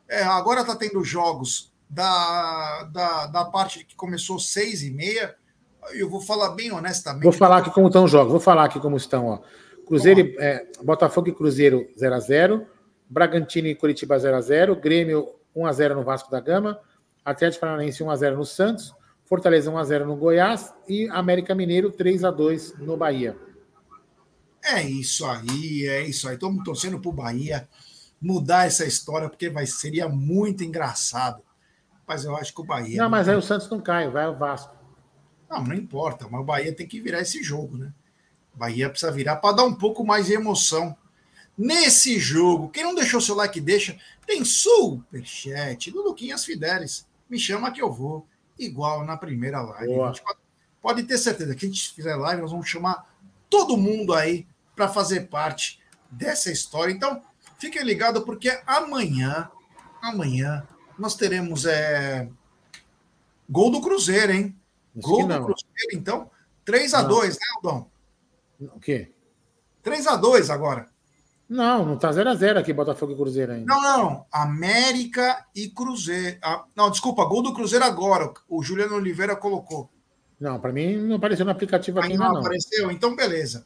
É, 0.08 0.22
agora 0.22 0.60
está 0.60 0.76
tendo 0.76 1.02
jogos 1.04 1.72
da, 1.88 2.84
da, 2.92 3.26
da 3.26 3.44
parte 3.44 3.84
que 3.84 3.94
começou 3.94 4.38
seis 4.38 4.82
e 4.82 4.90
meia. 4.90 5.34
Eu 5.92 6.08
vou 6.08 6.20
falar 6.20 6.50
bem 6.50 6.72
honestamente. 6.72 7.22
Vou 7.22 7.32
falar 7.32 7.58
aqui 7.58 7.70
como 7.70 7.86
estão 7.86 8.04
os 8.04 8.10
jogos. 8.10 8.30
Vou 8.30 8.40
falar 8.40 8.64
aqui 8.64 8.80
como 8.80 8.96
estão. 8.96 9.26
Ó. 9.26 9.40
Cruzeiro, 9.86 10.34
é, 10.40 10.66
Botafogo 10.82 11.28
e 11.28 11.32
Cruzeiro 11.32 11.88
0 11.96 12.14
a 12.14 12.20
0 12.20 12.66
Bragantino 13.08 13.68
e 13.68 13.74
Curitiba 13.74 14.18
0 14.18 14.36
a 14.36 14.40
0 14.40 14.76
Grêmio 14.76 15.36
1 15.54 15.64
a 15.64 15.72
0 15.72 15.94
no 15.94 16.02
Vasco 16.02 16.30
da 16.30 16.40
Gama, 16.40 16.78
Atlético 17.24 17.60
Paranaense 17.60 18.02
1 18.02 18.10
a 18.10 18.16
0 18.16 18.36
no 18.36 18.44
Santos, 18.44 18.92
Fortaleza 19.24 19.70
1 19.70 19.78
a 19.78 19.84
0 19.84 20.06
no 20.06 20.16
Goiás 20.16 20.74
e 20.88 21.08
América 21.08 21.54
Mineiro 21.54 21.90
3 21.90 22.24
a 22.24 22.30
2 22.30 22.78
no 22.78 22.96
Bahia. 22.96 23.36
É 24.62 24.82
isso 24.82 25.24
aí, 25.24 25.86
é 25.86 26.02
isso 26.02 26.28
aí. 26.28 26.34
Estamos 26.34 26.64
torcendo 26.64 27.00
para 27.00 27.08
o 27.08 27.12
Bahia 27.12 27.68
mudar 28.20 28.66
essa 28.66 28.84
história, 28.84 29.28
porque 29.28 29.48
vai, 29.48 29.66
seria 29.66 30.08
muito 30.08 30.64
engraçado. 30.64 31.42
Mas 32.06 32.24
eu 32.24 32.36
acho 32.36 32.54
que 32.54 32.60
o 32.60 32.64
Bahia. 32.64 33.02
Não, 33.02 33.10
mas 33.10 33.28
aí 33.28 33.36
o 33.36 33.42
Santos 33.42 33.68
não 33.68 33.80
cai, 33.80 34.08
vai 34.08 34.26
o 34.28 34.36
Vasco. 34.36 34.74
Não, 35.50 35.62
não 35.64 35.74
importa, 35.74 36.28
mas 36.30 36.40
o 36.40 36.44
Bahia 36.44 36.74
tem 36.74 36.86
que 36.86 37.00
virar 37.00 37.20
esse 37.20 37.42
jogo, 37.42 37.76
né? 37.76 37.92
O 38.54 38.58
Bahia 38.58 38.88
precisa 38.88 39.12
virar 39.12 39.36
para 39.36 39.56
dar 39.56 39.64
um 39.64 39.74
pouco 39.74 40.04
mais 40.04 40.26
de 40.26 40.32
emoção. 40.32 40.96
Nesse 41.56 42.18
jogo, 42.18 42.68
quem 42.68 42.84
não 42.84 42.94
deixou 42.94 43.20
seu 43.20 43.34
like, 43.34 43.60
deixa. 43.60 43.98
Tem 44.26 44.44
superchat 44.44 45.90
do 45.90 46.02
Luquinhas 46.02 46.44
Fidelis. 46.44 47.06
Me 47.28 47.38
chama 47.38 47.70
que 47.70 47.80
eu 47.80 47.92
vou. 47.92 48.26
Igual 48.58 49.04
na 49.04 49.16
primeira 49.16 49.60
live. 49.60 49.94
Pode, 49.94 50.22
pode 50.82 51.02
ter 51.04 51.18
certeza 51.18 51.54
que 51.54 51.66
a 51.66 51.68
gente 51.68 51.92
fizer 51.92 52.14
live, 52.14 52.42
nós 52.42 52.50
vamos 52.50 52.68
chamar 52.68 53.06
todo 53.48 53.76
mundo 53.76 54.14
aí 54.14 54.46
para 54.74 54.88
fazer 54.88 55.28
parte 55.28 55.80
dessa 56.10 56.50
história. 56.50 56.92
Então, 56.92 57.22
Fiquem 57.58 57.82
ligados 57.82 58.22
porque 58.24 58.60
amanhã, 58.66 59.50
amanhã, 60.02 60.66
nós 60.98 61.14
teremos 61.14 61.64
é, 61.64 62.28
gol 63.48 63.70
do 63.70 63.80
Cruzeiro, 63.80 64.32
hein? 64.32 64.56
Isso 64.94 65.06
gol 65.06 65.26
do 65.26 65.34
Cruzeiro, 65.34 65.94
então, 65.94 66.30
3 66.64 66.94
a 66.94 67.02
2 67.02 67.34
né, 67.34 67.40
Aldão? 67.56 67.90
O 68.60 68.80
quê? 68.80 69.12
3 69.82 70.06
a 70.06 70.16
2 70.16 70.50
agora. 70.50 70.88
Não, 71.48 71.86
não 71.86 71.96
tá 71.96 72.10
0 72.10 72.28
a 72.28 72.34
0 72.34 72.58
aqui 72.58 72.72
Botafogo 72.72 73.12
e 73.12 73.16
Cruzeiro 73.16 73.52
ainda. 73.52 73.72
Não, 73.72 73.80
não. 73.80 74.26
América 74.32 75.46
e 75.54 75.68
Cruzeiro. 75.68 76.38
Ah, 76.42 76.64
não, 76.74 76.90
desculpa, 76.90 77.24
gol 77.24 77.42
do 77.42 77.54
Cruzeiro 77.54 77.84
agora. 77.84 78.32
O 78.48 78.62
Juliano 78.62 78.96
Oliveira 78.96 79.36
colocou. 79.36 79.88
Não, 80.40 80.60
para 80.60 80.72
mim 80.72 80.96
não 80.96 81.16
apareceu 81.16 81.44
no 81.44 81.52
aplicativo 81.52 82.00
aqui 82.00 82.12
ainda 82.12 82.24
não. 82.24 82.32
Não 82.34 82.40
apareceu? 82.40 82.90
Então 82.90 83.14
beleza. 83.14 83.64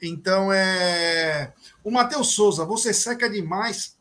Então 0.00 0.52
é. 0.52 1.52
O 1.82 1.90
Matheus 1.90 2.34
Souza, 2.34 2.64
você 2.64 2.92
seca 2.92 3.28
demais. 3.28 3.96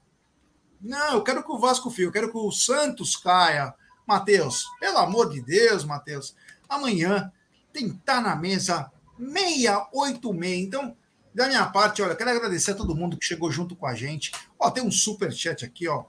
Não, 0.81 1.13
eu 1.13 1.23
quero 1.23 1.43
que 1.43 1.51
o 1.51 1.57
Vasco 1.57 1.89
fio, 1.89 2.09
eu 2.09 2.11
quero 2.11 2.31
que 2.31 2.37
o 2.37 2.51
Santos 2.51 3.15
caia. 3.15 3.73
Matheus, 4.07 4.65
pelo 4.79 4.99
amor 4.99 5.31
de 5.31 5.41
Deus, 5.41 5.83
Matheus. 5.83 6.35
Amanhã 6.69 7.31
tem 7.73 7.89
que 7.89 7.95
estar 7.95 8.15
tá 8.15 8.21
na 8.21 8.35
mesa 8.35 8.91
686. 9.17 10.61
Então, 10.61 10.95
da 11.33 11.47
minha 11.47 11.65
parte, 11.65 12.01
olha, 12.01 12.15
quero 12.15 12.29
agradecer 12.29 12.71
a 12.71 12.75
todo 12.75 12.95
mundo 12.95 13.17
que 13.17 13.25
chegou 13.25 13.51
junto 13.51 13.75
com 13.75 13.87
a 13.87 13.95
gente. 13.95 14.31
Ó, 14.59 14.69
tem 14.69 14.83
um 14.83 14.91
super 14.91 15.33
chat 15.33 15.65
aqui, 15.65 15.87
ó, 15.87 16.05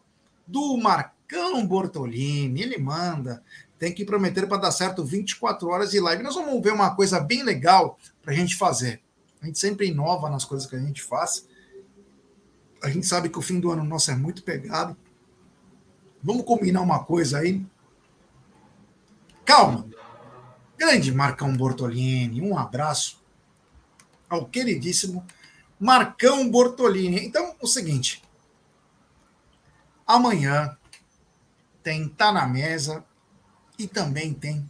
do 0.47 0.77
Marcão 0.77 1.67
Bortolini. 1.67 2.63
Ele 2.63 2.79
manda. 2.79 3.43
Tem 3.79 3.93
que 3.93 4.05
prometer 4.05 4.47
para 4.47 4.59
dar 4.59 4.71
certo 4.71 5.05
24 5.05 5.69
horas 5.69 5.91
de 5.91 6.01
live. 6.01 6.23
Nós 6.23 6.35
vamos 6.35 6.63
ver 6.63 6.73
uma 6.73 6.95
coisa 6.95 7.21
bem 7.21 7.43
legal 7.43 7.99
para 8.23 8.33
a 8.33 8.37
gente 8.37 8.57
fazer. 8.57 9.03
A 9.47 9.49
gente 9.49 9.61
sempre 9.61 9.87
inova 9.87 10.29
nas 10.29 10.45
coisas 10.45 10.69
que 10.69 10.75
a 10.75 10.81
gente 10.81 11.01
faz. 11.01 11.47
A 12.83 12.91
gente 12.91 13.07
sabe 13.07 13.29
que 13.29 13.39
o 13.39 13.43
fim 13.43 13.61
do 13.61 13.71
ano 13.71 13.85
nosso 13.85 14.11
é 14.11 14.17
muito 14.17 14.43
pegado. 14.43 14.97
Vamos 16.21 16.45
combinar 16.45 16.81
uma 16.81 17.05
coisa 17.05 17.39
aí. 17.39 17.65
Calma. 19.45 19.87
Grande 20.77 21.13
Marcão 21.13 21.57
Bortolini, 21.57 22.43
um 22.43 22.59
abraço 22.59 23.23
ao 24.29 24.47
queridíssimo 24.47 25.25
Marcão 25.79 26.51
Bortolini. 26.51 27.25
Então, 27.25 27.55
o 27.63 27.69
seguinte. 27.69 28.25
Amanhã 30.05 30.77
tem 31.85 32.09
Tá 32.09 32.33
na 32.33 32.49
Mesa 32.49 33.05
e 33.79 33.87
também 33.87 34.35
tem 34.35 34.69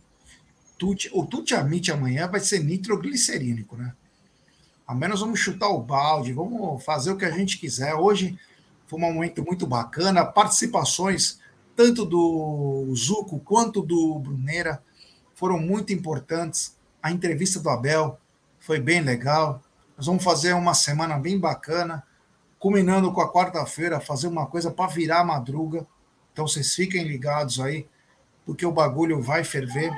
Tuti. 0.77 1.09
O 1.15 1.25
Tuti 1.25 1.55
Amit 1.55 1.91
amanhã 1.91 2.29
vai 2.29 2.41
ser 2.41 2.63
nitroglicerínico, 2.63 3.75
né? 3.75 3.95
Ao 4.87 4.95
menos 4.95 5.21
vamos 5.21 5.41
chutar 5.41 5.69
o 5.69 5.81
balde, 5.81 6.33
vamos 6.33 6.85
fazer 6.85 7.11
o 7.11 7.17
que 7.17 7.25
a 7.25 7.31
gente 7.31 7.59
quiser. 7.59 7.95
Hoje 7.95 8.39
Foi 8.87 8.99
um 8.99 9.03
momento 9.03 9.45
muito 9.45 9.67
bacana. 9.67 10.25
Participações 10.25 11.41
tanto 11.75 12.05
do 12.05 12.87
Zuco 12.95 13.41
quanto 13.41 13.83
do 13.83 14.19
Bruneira 14.19 14.83
foram 15.35 15.59
muito 15.59 15.93
importantes. 15.93 16.77
A 17.03 17.11
entrevista 17.11 17.61
do 17.61 17.69
Abel 17.69 18.19
foi 18.59 18.81
bem 18.81 19.01
legal. 19.01 19.61
Nós 19.97 20.07
vamos 20.07 20.23
fazer 20.23 20.55
uma 20.55 20.73
semana 20.75 21.19
bem 21.19 21.39
bacana, 21.39 22.03
culminando 22.59 23.13
com 23.13 23.21
a 23.21 23.33
quarta-feira, 23.33 24.01
fazer 24.01 24.29
uma 24.29 24.47
coisa 24.47 24.71
para 24.71 24.91
virar 24.91 25.21
a 25.21 25.25
madruga. 25.25 25.87
Então 26.33 26.47
vocês 26.47 26.75
fiquem 26.75 27.03
ligados 27.05 27.61
aí, 27.61 27.87
porque 28.45 28.65
o 28.65 28.73
bagulho 28.73 29.21
vai 29.21 29.43
ferver. 29.43 29.91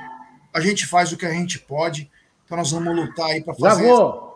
A 0.53 0.59
gente 0.59 0.87
faz 0.87 1.11
o 1.11 1.17
que 1.17 1.25
a 1.25 1.33
gente 1.33 1.59
pode. 1.59 2.09
Então 2.45 2.57
nós 2.57 2.71
vamos 2.71 2.95
lutar 2.95 3.27
aí 3.27 3.43
para 3.43 3.53
fazer. 3.53 3.83
Já 3.83 3.95
vou. 3.95 4.28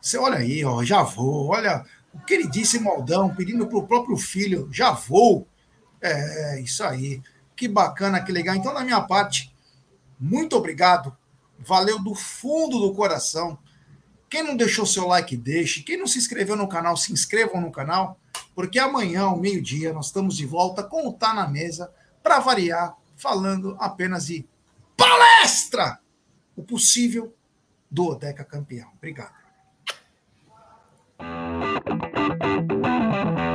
Você 0.00 0.18
olha 0.18 0.38
aí, 0.38 0.64
ó, 0.64 0.82
já 0.84 1.02
vou. 1.02 1.48
Olha 1.48 1.84
o 2.12 2.20
queridíssimo 2.20 2.88
Aldão 2.88 3.34
pedindo 3.34 3.66
para 3.66 3.78
o 3.78 3.86
próprio 3.86 4.16
filho, 4.16 4.68
já 4.72 4.92
vou. 4.92 5.46
É, 6.00 6.60
isso 6.60 6.84
aí. 6.84 7.22
Que 7.54 7.66
bacana, 7.68 8.22
que 8.22 8.30
legal. 8.30 8.54
Então, 8.54 8.72
da 8.72 8.84
minha 8.84 9.00
parte, 9.00 9.54
muito 10.18 10.56
obrigado. 10.56 11.16
Valeu 11.58 11.98
do 11.98 12.14
fundo 12.14 12.78
do 12.78 12.94
coração. 12.94 13.58
Quem 14.28 14.42
não 14.42 14.56
deixou 14.56 14.84
seu 14.84 15.06
like, 15.06 15.36
deixe. 15.36 15.82
Quem 15.82 15.96
não 15.96 16.06
se 16.06 16.18
inscreveu 16.18 16.56
no 16.56 16.68
canal, 16.68 16.96
se 16.96 17.12
inscrevam 17.12 17.60
no 17.60 17.70
canal, 17.70 18.18
porque 18.54 18.78
amanhã, 18.78 19.22
ao 19.22 19.38
meio-dia, 19.38 19.92
nós 19.92 20.06
estamos 20.06 20.36
de 20.36 20.44
volta 20.44 20.82
com 20.82 21.08
o 21.08 21.12
Tá 21.12 21.32
na 21.32 21.48
Mesa, 21.48 21.90
para 22.22 22.40
variar, 22.40 22.96
falando 23.16 23.76
apenas 23.78 24.26
de 24.26 24.46
palestra! 24.96 26.00
O 26.56 26.62
possível 26.62 27.34
do 27.90 28.06
Odeca 28.06 28.44
campeão. 28.44 28.90
Obrigado. 28.96 29.45
Thank 32.28 32.72
you. 33.40 33.45